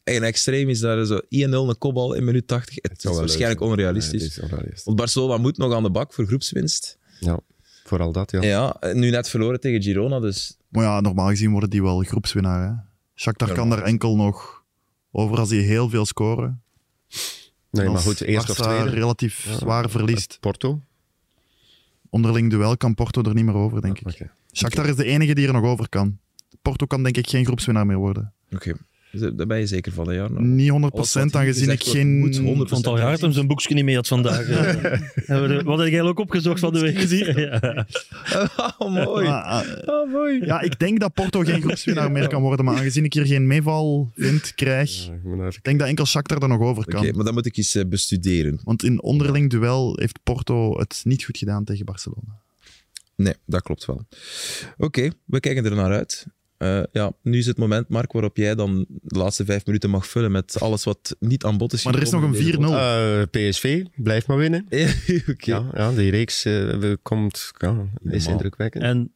Een 0.05 0.23
extreem 0.23 0.69
is 0.69 0.81
daar 0.81 1.05
zo 1.05 1.21
1-0 1.21 1.27
een 1.29 1.79
kopbal 1.79 2.15
in 2.15 2.25
minuut 2.25 2.47
80. 2.47 2.77
Het, 2.81 3.05
is 3.05 3.17
waarschijnlijk 3.17 3.61
onrealistisch. 3.61 4.23
Het 4.23 4.31
is 4.31 4.41
onrealistisch. 4.41 4.85
Want 4.85 4.97
Barcelona 4.97 5.37
moet 5.37 5.57
nog 5.57 5.75
aan 5.75 5.83
de 5.83 5.91
bak 5.91 6.13
voor 6.13 6.27
groepswinst. 6.27 6.99
Ja, 7.21 7.39
vooral 7.85 8.13
dat, 8.13 8.31
ja. 8.31 8.43
Ja, 8.43 8.77
nu 8.93 9.11
net 9.11 9.29
verloren 9.29 9.61
tegen 9.61 9.83
Girona, 9.83 10.21
dus 10.21 10.57
Maar 10.69 10.85
ja, 10.85 11.01
normaal 11.01 11.29
gezien 11.29 11.51
worden 11.51 11.71
die 11.71 11.83
wel 11.83 12.01
groepswinnaar. 12.01 12.69
Hè? 12.69 12.75
Shakhtar 13.15 13.53
kan 13.53 13.71
daar 13.71 13.83
enkel 13.83 14.17
nog 14.17 14.62
over 15.13 15.39
als 15.39 15.49
die 15.49 15.61
heel 15.61 15.89
veel 15.89 16.07
scoren. 16.07 16.63
Nee, 17.71 17.89
maar 17.89 18.01
goed, 18.01 18.21
eerst 18.21 18.51
of 18.51 18.57
tweede. 18.57 18.91
relatief 18.91 19.45
Ja. 19.45 19.57
zwaar 19.57 19.91
verliest. 19.91 20.37
Porto. 20.41 20.81
Onderling 22.11 22.51
duel 22.51 22.77
kan 22.77 22.95
Porto 22.95 23.23
er 23.23 23.35
niet 23.35 23.45
meer 23.45 23.55
over, 23.55 23.81
denk 23.83 24.01
ik. 24.01 24.07
Oké. 24.07 24.31
Shakhtar 24.53 24.87
is 24.87 24.97
de 24.97 25.05
enige 25.05 25.35
die 25.35 25.47
er 25.47 25.53
nog 25.53 25.65
over 25.65 25.89
kan. 25.89 26.19
Porto 26.63 26.87
kan 26.87 27.03
denk 27.03 27.17
ik 27.17 27.29
geen 27.29 27.45
groepswinnaar 27.45 27.87
meer 27.87 27.97
worden. 27.97 28.33
oké. 28.51 28.75
Daar 29.13 29.47
ben 29.47 29.59
je 29.59 29.67
zeker 29.67 29.93
van, 29.93 30.09
hè, 30.09 30.15
Jarno? 30.15 30.41
Niet 30.41 30.71
100% 30.71 30.73
Alles 30.75 31.13
wat 31.13 31.23
hier 31.33 31.41
aangezien 31.41 31.71
ik 31.71 31.83
geen... 31.83 32.23
100% 32.27 32.63
Ik 32.63 32.69
vond 32.69 32.71
het 32.71 32.87
al 32.87 32.99
raar 32.99 33.19
hem 33.19 33.33
zijn 33.33 33.47
boekje 33.47 33.75
niet 33.75 33.85
mee 33.85 33.95
had 33.95 34.07
vandaag. 34.09 34.47
eh. 34.49 34.57
Hebben 35.27 35.49
we 35.49 35.57
de- 35.57 35.63
Wat 35.65 35.79
heb 35.79 35.89
jij 35.89 36.03
ook 36.03 36.19
opgezocht 36.19 36.61
van 36.61 36.73
de 36.73 36.81
week? 36.81 36.99
Ja. 37.39 37.87
Oh, 38.79 38.93
mooi. 39.05 39.27
Maar, 39.29 39.43
ah, 39.43 39.67
Oh, 39.89 40.13
mooi. 40.13 40.45
ja, 40.45 40.61
ik 40.61 40.79
denk 40.79 41.01
dat 41.01 41.15
Porto 41.15 41.41
geen 41.41 41.61
groepswinnaar 41.63 42.13
meer 42.13 42.29
kan 42.29 42.43
worden, 42.43 42.65
maar 42.65 42.77
aangezien 42.77 43.05
ik 43.05 43.13
hier 43.13 43.27
geen 43.27 43.47
meeval 43.47 44.11
vind, 44.15 44.55
krijg, 44.55 45.07
Ja, 45.07 45.13
ik 45.13 45.23
moet 45.23 45.39
even 45.39 45.53
ik 45.53 45.65
denk 45.65 45.79
dat 45.79 45.89
enkel 45.89 46.07
Shakhtar 46.07 46.43
er 46.43 46.49
nog 46.49 46.61
over 46.61 46.83
Oké, 46.83 46.91
kan. 46.95 47.15
maar 47.15 47.25
dan 47.25 47.35
moet 47.35 47.47
ik 47.47 47.57
eens 47.57 47.75
eh, 47.75 47.85
bestuderen. 47.87 48.61
Want 48.65 48.83
in 48.85 49.03
onderling 49.03 49.51
duel 49.51 49.97
heeft 50.01 50.19
Porto 50.23 50.79
het 50.79 51.01
niet 51.05 51.25
goed 51.25 51.39
gedaan 51.39 51.65
tegen 51.65 51.85
Barcelona. 51.85 52.41
Nee, 53.17 53.35
dat 53.47 53.63
klopt 53.63 53.85
wel. 53.85 54.07
Oké, 54.77 55.11
we 55.25 55.41
kijken 55.41 55.65
er 55.65 55.75
naar 55.75 55.93
uit. 55.93 56.27
Eh, 56.63 56.83
ja, 56.93 57.13
nu 57.23 57.39
is 57.39 57.47
het 57.47 57.59
moment, 57.59 57.89
Mark, 57.89 58.13
waarop 58.13 58.37
jij 58.37 58.55
dan 58.55 58.87
de 58.89 59.19
laatste 59.19 59.45
vijf 59.45 59.67
minuten 59.67 59.91
mag 59.91 60.07
vullen 60.07 60.33
met 60.33 60.61
alles 60.61 60.85
wat 60.85 61.17
niet 61.21 61.45
aan 61.45 61.59
bod 61.59 61.73
is 61.73 61.85
Maar 61.85 61.95
er 61.95 62.03
is 62.03 62.11
nog 62.11 62.23
een 62.23 62.35
in 62.35 62.45
deze 62.45 62.59
4-0. 62.59 62.61
Eh, 62.63 63.49
PSV, 63.51 63.85
blijf 63.97 64.27
maar 64.27 64.37
winnen. 64.37 64.67
Ja, 64.71 64.89
Oké. 65.29 65.51
Ja, 65.51 65.65
ja, 65.75 65.93
die 65.93 66.11
reeks 66.11 66.45
eh, 66.45 66.53
we- 66.53 66.99
komt, 67.03 67.51
ja, 67.59 67.87
is 68.03 68.27
indrukwekkend. 68.27 68.85
En 68.85 69.13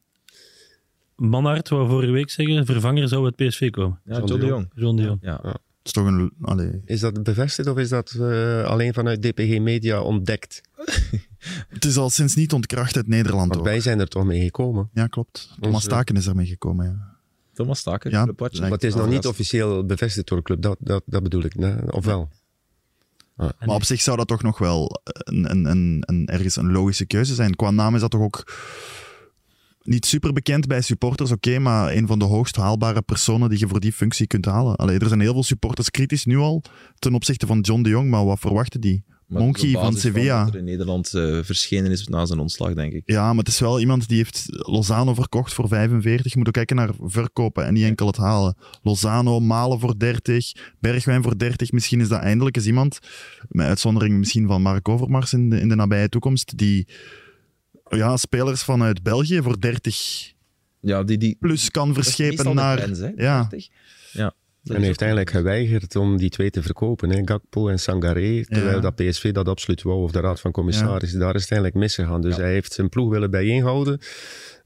Manhart, 1.15 1.69
wou 1.69 1.89
vorige 1.89 2.11
week 2.11 2.29
zeggen, 2.29 2.65
vervanger 2.65 3.07
zou 3.07 3.25
uit 3.25 3.35
PSV 3.35 3.69
komen. 3.69 3.99
Ja, 4.05 4.17
John 4.17 4.39
de 4.39 4.45
Jong. 4.45 4.71
John 4.75 4.95
de 4.95 5.03
Jong. 5.03 5.17
Ja. 5.21 5.39
Het 5.43 5.55
is 5.83 5.91
toch 5.91 6.05
een... 6.05 6.31
Allee. 6.41 6.81
Is 6.85 6.99
dat 6.99 7.23
bevestigd 7.23 7.69
of 7.69 7.77
is 7.77 7.89
dat 7.89 8.19
alleen 8.65 8.93
vanuit 8.93 9.21
DPG 9.21 9.59
Media 9.59 10.01
ontdekt? 10.01 10.61
Het 11.69 11.85
is 11.85 11.97
al 11.97 12.09
sinds 12.09 12.35
niet 12.35 12.53
ontkracht 12.53 12.95
uit 12.95 13.07
Nederland. 13.07 13.47
Want 13.47 13.59
Ook. 13.59 13.65
wij 13.65 13.79
zijn 13.79 13.99
er 13.99 14.07
toch 14.07 14.25
mee 14.25 14.43
gekomen. 14.43 14.89
Ja, 14.93 15.07
klopt. 15.07 15.55
Thomas 15.59 15.83
Staken 15.83 16.15
is 16.15 16.27
ermee 16.27 16.45
gekomen. 16.45 16.85
Ja. 16.85 17.16
Thomas 17.57 17.79
Staker, 17.79 18.11
Ja, 18.11 18.25
Maar 18.25 18.71
het 18.71 18.83
is 18.83 18.93
nog 18.93 19.03
Ah, 19.03 19.09
niet 19.09 19.27
officieel 19.27 19.85
bevestigd 19.85 20.27
door 20.27 20.37
de 20.37 20.43
club, 20.43 20.61
dat, 20.61 20.77
dat, 20.79 21.03
dat 21.05 21.23
bedoel 21.23 21.43
ik. 21.43 21.55
Nee? 21.55 21.91
Of 21.91 22.05
wel? 22.05 22.29
Maar 23.35 23.55
op 23.75 23.83
zich 23.83 24.01
zou 24.01 24.17
dat 24.17 24.27
toch 24.27 24.41
nog 24.41 24.57
wel 24.57 25.01
een, 25.03 25.51
een, 25.51 25.65
een, 25.65 26.03
een, 26.05 26.27
ergens 26.27 26.55
een 26.55 26.71
logische 26.71 27.05
keuze 27.05 27.33
zijn. 27.33 27.55
Qua 27.55 27.71
naam 27.71 27.95
is 27.95 28.01
dat 28.01 28.11
toch 28.11 28.21
ook 28.21 28.53
niet 29.81 30.05
super 30.05 30.33
bekend 30.33 30.67
bij 30.67 30.81
supporters, 30.81 31.31
oké, 31.31 31.59
maar 31.59 31.93
een 31.93 32.07
van 32.07 32.19
de 32.19 32.25
hoogst 32.25 32.55
haalbare 32.55 33.01
personen 33.01 33.49
die 33.49 33.59
je 33.59 33.67
voor 33.67 33.79
die 33.79 33.93
functie 33.93 34.27
kunt 34.27 34.45
halen. 34.45 34.75
Allee, 34.75 34.99
er 34.99 35.07
zijn 35.07 35.19
heel 35.19 35.33
veel 35.33 35.43
supporters 35.43 35.89
kritisch 35.89 36.25
nu 36.25 36.37
al 36.37 36.63
ten 36.99 37.13
opzichte 37.13 37.45
van 37.45 37.59
John 37.59 37.81
de 37.81 37.89
Jong, 37.89 38.09
maar 38.09 38.25
wat 38.25 38.39
verwachten 38.39 38.81
die? 38.81 39.03
Monkey 39.27 39.71
van 39.71 39.93
Sevilla. 39.93 40.47
er 40.47 40.55
in 40.55 40.63
Nederland 40.63 41.13
eh, 41.13 41.39
verschenen 41.43 41.91
is 41.91 42.07
na 42.07 42.25
zijn 42.25 42.39
ontslag, 42.39 42.73
denk 42.73 42.93
ik. 42.93 43.01
Ja, 43.05 43.27
maar 43.27 43.37
het 43.43 43.47
is 43.47 43.59
wel 43.59 43.79
iemand 43.79 44.07
die 44.07 44.17
heeft 44.17 44.45
Lozano 44.47 45.13
verkocht 45.13 45.53
voor 45.53 45.67
45. 45.67 46.31
Je 46.31 46.37
moet 46.37 46.47
ook 46.47 46.53
kijken 46.53 46.75
naar 46.75 46.89
verkopen 47.01 47.65
en 47.65 47.73
niet 47.73 47.83
enkel 47.83 48.07
het 48.07 48.17
halen. 48.17 48.55
Lozano, 48.81 49.39
Malen 49.39 49.79
voor 49.79 49.97
30, 49.97 50.51
Bergwijn 50.79 51.23
voor 51.23 51.37
30. 51.37 51.71
Misschien 51.71 52.01
is 52.01 52.07
dat 52.07 52.21
eindelijk 52.21 52.55
eens 52.55 52.65
iemand, 52.65 52.99
met 53.49 53.67
uitzondering 53.67 54.17
misschien 54.17 54.47
van 54.47 54.61
Mark 54.61 54.89
Overmars 54.89 55.33
in 55.33 55.49
de, 55.49 55.59
in 55.59 55.69
de 55.69 55.75
nabije 55.75 56.09
toekomst, 56.09 56.57
die 56.57 56.87
ja, 57.89 58.17
spelers 58.17 58.63
vanuit 58.63 59.03
België 59.03 59.41
voor 59.41 59.59
30 59.59 60.33
Ja, 60.79 61.03
die, 61.03 61.17
die, 61.17 61.35
plus 61.39 61.71
kan 61.71 61.93
verschepen 61.93 62.55
naar... 62.55 62.77
grens, 62.77 62.99
ja. 63.15 63.47
30. 63.49 63.67
Ja. 64.11 64.33
Dat 64.67 64.75
En 64.77 64.83
heeft 64.83 65.01
eigenlijk 65.01 65.31
geweigerd 65.31 65.95
om 65.95 66.17
die 66.17 66.29
twee 66.29 66.49
te 66.49 66.61
verkopen. 66.61 67.09
Hè? 67.09 67.21
Gakpo 67.25 67.67
en 67.67 67.79
Sangaré. 67.79 68.45
Terwijl 68.45 68.75
Ja. 68.75 68.81
dat 68.81 68.95
PSV 68.95 69.31
dat 69.31 69.47
absoluut 69.47 69.81
wou. 69.81 70.01
Of 70.03 70.11
de 70.11 70.19
Raad 70.19 70.39
van 70.39 70.51
Commissarissen. 70.51 71.19
Daar 71.19 71.35
is 71.35 71.41
het 71.41 71.51
eigenlijk 71.51 71.81
misgegaan. 71.81 72.21
Dus 72.21 72.35
Ja. 72.35 72.41
hij 72.41 72.51
heeft 72.51 72.73
zijn 72.73 72.89
ploeg 72.89 73.09
willen 73.11 73.31
bijeenhouden. 73.31 73.99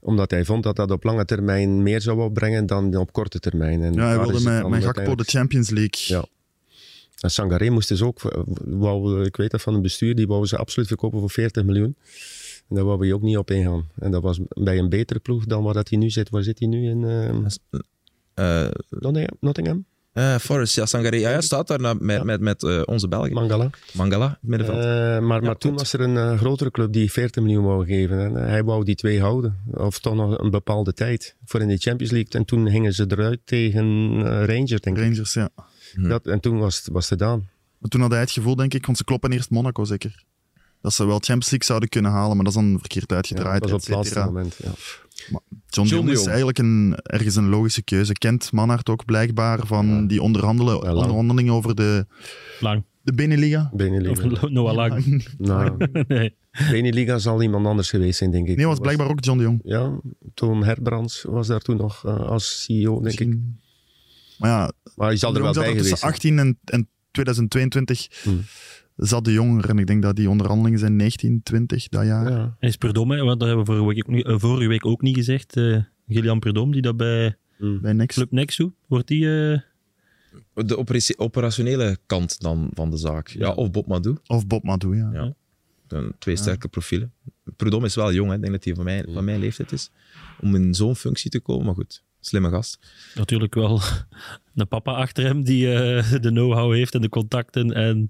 Omdat 0.00 0.30
hij 0.30 0.44
vond 0.44 0.62
dat 0.62 0.76
dat 0.76 0.90
op 0.90 1.04
lange 1.04 1.24
termijn 1.24 1.82
meer 1.82 2.00
zou 2.00 2.20
opbrengen 2.22 2.66
dan 2.66 2.96
op 2.96 3.12
korte 3.12 3.38
termijn. 3.38 3.82
En 3.82 3.92
Ja, 3.92 4.06
hij 4.06 4.18
wilde 4.18 4.68
met, 4.70 4.82
Gakpo 4.84 5.14
de 5.14 5.24
Champions 5.24 5.70
League. 5.70 6.16
Ja. 6.18 6.24
En 7.20 7.30
Sangaré 7.30 7.70
moest 7.70 7.88
dus 7.88 8.02
ook, 8.02 8.24
eh, 8.24 8.42
wou, 8.64 9.24
ik 9.24 9.36
weet 9.36 9.50
dat 9.50 9.62
van 9.62 9.72
het 9.72 9.82
bestuur, 9.82 10.14
die 10.14 10.26
wou 10.26 10.46
ze 10.46 10.56
absoluut 10.56 10.88
verkopen 10.88 11.20
voor 11.20 11.30
40 11.30 11.64
miljoen. 11.64 11.96
En 12.68 12.76
daar 12.76 12.84
wou 12.84 12.98
we 12.98 13.14
ook 13.14 13.22
niet 13.22 13.36
op 13.36 13.50
ingaan. 13.50 13.88
En 13.98 14.10
dat 14.10 14.22
was 14.22 14.40
bij 14.48 14.78
een 14.78 14.88
betere 14.88 15.18
ploeg 15.20 15.44
dan 15.44 15.62
waar 15.62 15.74
dat 15.74 15.88
hij 15.88 15.98
nu 15.98 16.10
zit. 16.10 16.30
Waar 16.30 16.42
zit 16.42 16.58
hij 16.58 16.68
nu 16.68 16.88
in? 16.88 17.04
eh, 17.04 17.28
Eh, 18.34 18.68
Nottingham? 19.40 19.84
Eh, 20.12 20.36
Forrest, 20.36 20.74
ja, 20.74 20.86
Sangaré. 20.86 21.16
Ja, 21.16 21.30
ja, 21.30 21.40
staat 21.40 21.66
daar 21.66 21.80
met, 21.80 22.16
Ja. 22.16 22.22
met, 22.24 22.40
met 22.40 22.62
eh, 22.62 22.82
onze 22.84 23.08
Belgen. 23.08 23.32
Mangala. 23.32 23.70
Mangala, 23.92 24.38
middenveld. 24.40 24.78
Eh, 24.78 25.26
maar 25.26 25.42
maar 25.42 25.56
toen 25.56 25.74
was 25.76 25.92
er 25.92 26.00
een 26.00 26.16
eh, 26.16 26.38
grotere 26.38 26.70
club 26.70 26.92
die 26.92 27.12
40 27.12 27.42
miljoen 27.42 27.64
wou 27.64 27.86
geven. 27.86 28.18
En 28.20 28.34
hij 28.34 28.64
wou 28.64 28.84
die 28.84 28.94
twee 28.94 29.20
houden. 29.20 29.58
Of 29.70 29.98
toch 29.98 30.14
nog 30.14 30.38
een 30.38 30.50
bepaalde 30.50 30.92
tijd 30.92 31.36
voor 31.44 31.60
in 31.60 31.68
de 31.68 31.76
Champions 31.76 32.12
League. 32.12 32.32
En 32.32 32.44
toen 32.44 32.70
gingen 32.70 32.92
ze 32.94 33.04
eruit 33.08 33.40
tegen 33.44 33.84
eh, 34.16 34.22
Rangers, 34.44 34.80
denk 34.80 34.96
ik. 34.96 35.02
Rangers, 35.02 35.32
ja. 35.34 35.48
Hm. 35.94 36.08
Dat, 36.08 36.26
en 36.26 36.40
toen 36.40 36.58
was 36.58 36.76
het, 36.76 36.88
was 36.88 37.08
het 37.10 37.18
gedaan. 37.18 37.48
Maar 37.78 37.90
toen 37.90 38.00
had 38.00 38.10
hij 38.10 38.20
het 38.20 38.30
gevoel, 38.30 38.56
denk 38.56 38.74
ik, 38.74 38.84
want 38.86 38.98
ze 38.98 39.04
kloppen 39.04 39.32
eerst 39.32 39.50
Monaco 39.50 39.84
zeker. 39.84 40.24
Dat 40.80 40.92
ze 40.94 41.04
wel 41.06 41.14
Champions 41.14 41.50
League 41.50 41.66
zouden 41.66 41.88
kunnen 41.88 42.10
halen, 42.10 42.36
maar 42.36 42.44
dat 42.44 42.54
is 42.54 42.60
dan 42.60 42.78
verkeerd 42.78 43.10
Ja, 43.10 43.16
uitgedraaid. 43.16 43.62
dat 43.62 43.70
was 43.70 43.82
op 43.82 43.88
et 43.88 43.94
het 43.94 43.96
laatste 43.96 44.14
cetera. 44.14 44.32
moment. 44.32 44.56
Ja. 44.62 44.70
John, 45.66 45.88
de 45.88 45.94
Jong 45.94 46.08
is 46.10 46.26
eigenlijk 46.26 46.58
een, 46.58 46.96
ergens 47.02 47.36
een 47.36 47.48
logische 47.48 47.82
keuze. 47.82 48.12
Kent 48.12 48.52
Manhart 48.52 48.88
ook 48.88 49.04
blijkbaar 49.04 49.66
van 49.66 49.86
Ja. 49.86 50.02
die 50.02 50.22
onderhandelen, 50.22 50.74
Ja, 50.84 50.94
onderhandelingen 50.94 51.52
over 51.52 51.74
de, 51.74 52.06
Lang. 52.60 52.84
de 53.02 53.12
Beneliga. 53.12 53.70
Beneliga. 53.74 54.46
Noah 54.48 54.74
Lang. 54.74 55.24
Nou, 55.38 55.76
nee. 56.08 56.34
Beneliga 56.70 57.18
zal 57.18 57.42
iemand 57.42 57.66
anders 57.66 57.90
geweest 57.90 58.18
zijn, 58.18 58.30
denk 58.30 58.48
ik. 58.48 58.56
Nee, 58.56 58.66
was 58.66 58.78
blijkbaar 58.78 59.10
ook 59.10 59.24
John 59.24 59.38
de 59.38 59.44
Jong. 59.44 59.60
Ja, 59.64 60.00
Tom 60.34 60.62
Herbrands 60.62 61.22
was 61.28 61.46
daar 61.46 61.60
toen 61.60 61.76
nog 61.76 62.04
eh, 62.06 62.20
als 62.20 62.62
CEO, 62.62 63.00
denk 63.00 63.20
ik. 63.20 63.36
Maar 64.38 64.50
ja, 64.50 64.72
Maar 64.96 65.06
hij 65.06 65.16
zal 65.16 65.34
er 65.34 65.42
wel 65.42 65.52
bij 65.52 65.62
er 65.62 65.68
geweest 65.68 65.88
tussen 65.88 65.98
zijn. 65.98 66.12
18 66.12 66.38
en, 66.38 66.58
en 66.64 66.88
2022 67.10 68.08
Hmm. 68.22 68.40
Zat 69.06 69.24
de 69.24 69.32
Jong 69.32 69.62
er. 69.62 69.68
En 69.70 69.78
ik 69.78 69.86
denk 69.86 70.02
dat 70.02 70.16
die 70.16 70.30
onderhandelingen 70.30 70.78
zijn 70.78 70.96
19, 70.96 71.42
20, 71.42 71.88
dat 71.88 72.04
jaar. 72.04 72.30
Ja. 72.30 72.56
En 72.58 72.68
is 72.68 72.76
Perdom, 72.76 73.08
want 73.08 73.40
dat 73.40 73.48
hebben 73.48 73.58
we 73.58 73.64
vorige 73.72 73.86
week 73.86 73.98
ook 74.08 74.14
niet, 74.14 74.26
eh, 74.26 74.38
vorige 74.38 74.68
week 74.68 74.86
ook 74.86 75.02
niet 75.02 75.16
gezegd. 75.16 75.56
eh 75.56 75.78
Gillian 76.08 76.38
Perdom, 76.38 76.72
die 76.72 76.82
dat 76.82 76.96
bij 76.96 77.36
Hm. 77.56 77.80
Bij 77.80 77.92
Next. 77.92 78.16
Club 78.16 78.30
Nexu, 78.30 78.70
wordt 78.86 79.08
die... 79.08 79.50
eh, 79.52 79.60
De 80.66 80.76
operationele 81.16 81.98
kant 82.06 82.40
dan 82.40 82.70
van 82.74 82.90
de 82.90 82.96
zaak. 82.96 83.28
Ja, 83.28 83.46
Ja. 83.46 83.52
of 83.52 83.70
Bob 83.70 83.86
Madou. 83.86 84.16
Of 84.26 84.46
Bob 84.46 84.62
Madou, 84.64 84.96
ja. 84.96 85.10
Ja. 85.12 85.34
Dan 85.86 86.12
twee 86.18 86.36
sterke 86.36 86.68
profielen. 86.68 87.12
Prudhomme 87.56 87.86
is 87.86 87.94
wel 87.94 88.12
jong, 88.12 88.28
hè. 88.28 88.34
ik 88.34 88.40
denk 88.40 88.52
dat 88.52 88.64
hij 88.64 88.74
van, 88.74 88.84
mij, 88.84 89.04
Mm. 89.06 89.14
van 89.14 89.24
mijn 89.24 89.40
leeftijd 89.40 89.72
is. 89.72 89.90
Om 90.40 90.54
in 90.54 90.74
zo'n 90.74 90.96
functie 90.96 91.30
te 91.30 91.40
komen, 91.40 91.64
maar 91.66 91.74
goed. 91.74 92.02
Slimme 92.24 92.50
gast. 92.50 92.78
natuurlijk 93.14 93.54
wel 93.54 93.80
een 94.54 94.68
papa 94.68 94.92
achter 94.92 95.24
hem 95.24 95.44
die 95.44 95.72
eh, 95.74 96.10
de 96.20 96.28
know-how 96.28 96.72
heeft 96.72 96.94
en 96.94 97.00
de 97.00 97.08
contacten. 97.08 97.72
En 97.72 98.08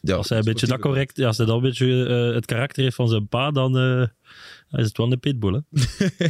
Ja, 0.00 0.14
als 0.16 0.28
hij 0.28 0.38
een 0.38 0.44
beetje 0.44 0.66
dat 0.66 0.80
correct, 0.80 1.16
ja, 1.16 1.26
als 1.26 1.36
hij 1.36 1.46
dan 1.46 1.56
een 1.56 1.62
beetje 1.62 2.06
eh, 2.06 2.34
het 2.34 2.46
karakter 2.46 2.82
heeft 2.82 2.96
van 2.96 3.08
zijn 3.08 3.28
pa, 3.28 3.50
dan 3.50 3.78
eh, 3.78 4.00
is 4.80 4.86
het 4.86 4.96
wel 4.96 5.12
een 5.12 5.20
pitbull. 5.20 5.52
Hè? 5.52 5.60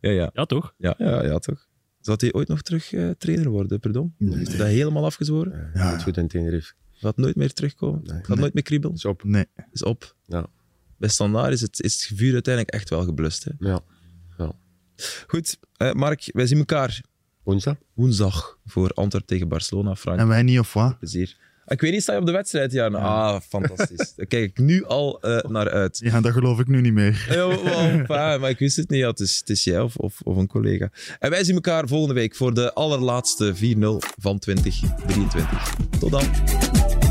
Ja, 0.00 0.10
ja. 0.10 0.30
Ja, 0.34 0.44
toch? 0.44 0.74
Ja, 0.78 0.94
ja, 0.98 1.24
ja, 1.24 1.38
toch. 1.38 1.66
Zal 2.00 2.14
hij 2.18 2.32
ooit 2.32 2.48
nog 2.48 2.62
terug 2.62 2.92
trainer 3.18 3.48
worden, 3.48 3.80
pardon? 3.80 4.14
Nee. 4.18 4.40
Is 4.40 4.48
hij 4.48 4.56
dat 4.56 4.66
helemaal 4.66 5.04
afgezworen? 5.04 5.70
Ja, 5.74 5.90
Ja. 5.90 5.98
Goed 5.98 6.16
in 6.16 6.28
Tenerife. 6.28 6.72
Gaat 6.92 7.16
nooit 7.16 7.36
meer 7.36 7.52
terugkomen? 7.52 8.00
Nee. 8.04 8.22
Gaat 8.24 8.38
nooit 8.38 8.54
meer 8.54 8.62
kriebelen? 8.62 8.94
Is 8.96 9.04
op. 9.04 9.24
Nee. 9.24 9.44
Is 9.72 9.82
op. 9.82 10.14
Ja. 10.26 10.46
Bij 10.96 11.08
Standaard 11.08 11.52
is 11.52 11.60
het, 11.60 11.82
is 11.82 11.94
het 11.94 12.18
vuur 12.18 12.32
uiteindelijk 12.32 12.74
echt 12.74 12.90
wel 12.90 13.02
geblust. 13.04 13.44
Hè? 13.44 13.50
Ja. 13.58 13.80
Goed, 15.26 15.58
eh, 15.76 15.92
Mark, 15.92 16.28
wij 16.32 16.46
zien 16.46 16.58
elkaar 16.58 17.00
Woensdag? 17.42 17.76
woensdag 17.94 18.58
voor 18.66 18.90
Antwerp 18.90 19.26
tegen 19.26 19.48
Barcelona. 19.48 19.96
Frank, 19.96 20.18
En 20.18 20.28
wij 20.28 20.42
niet, 20.42 20.58
of 20.58 20.72
wat? 20.72 20.98
plezier. 20.98 21.36
Ah, 21.64 21.74
Ik 21.74 21.80
weet 21.80 21.92
niet, 21.92 22.02
sta 22.02 22.12
je 22.12 22.18
op 22.18 22.26
de 22.26 22.32
wedstrijd? 22.32 22.72
Ja, 22.72 22.88
nou, 22.88 23.04
ah, 23.04 23.40
fantastisch. 23.48 24.14
Daar 24.16 24.26
kijk 24.26 24.50
ik 24.50 24.58
nu 24.58 24.84
al 24.84 25.20
eh, 25.20 25.50
naar 25.50 25.70
uit. 25.70 25.98
Ja, 26.02 26.20
dat 26.20 26.32
geloof 26.32 26.58
ik 26.58 26.66
nu 26.66 26.80
niet 26.80 26.92
meer. 26.92 27.26
Ja, 27.30 27.46
wel, 28.06 28.38
maar 28.38 28.50
ik 28.50 28.58
wist 28.58 28.76
het 28.76 28.88
niet. 28.90 29.00
Ja, 29.00 29.08
het, 29.08 29.20
is, 29.20 29.38
het 29.38 29.48
is 29.48 29.64
jij 29.64 29.80
of, 29.80 29.96
of, 29.96 30.20
of 30.24 30.36
een 30.36 30.46
collega. 30.46 30.90
En 31.18 31.30
wij 31.30 31.44
zien 31.44 31.54
elkaar 31.54 31.88
volgende 31.88 32.14
week 32.14 32.34
voor 32.34 32.54
de 32.54 32.72
allerlaatste 32.74 33.54
4-0 33.56 33.58
van 34.20 34.38
2023. 34.38 35.74
Tot 35.98 36.10
dan. 36.10 37.07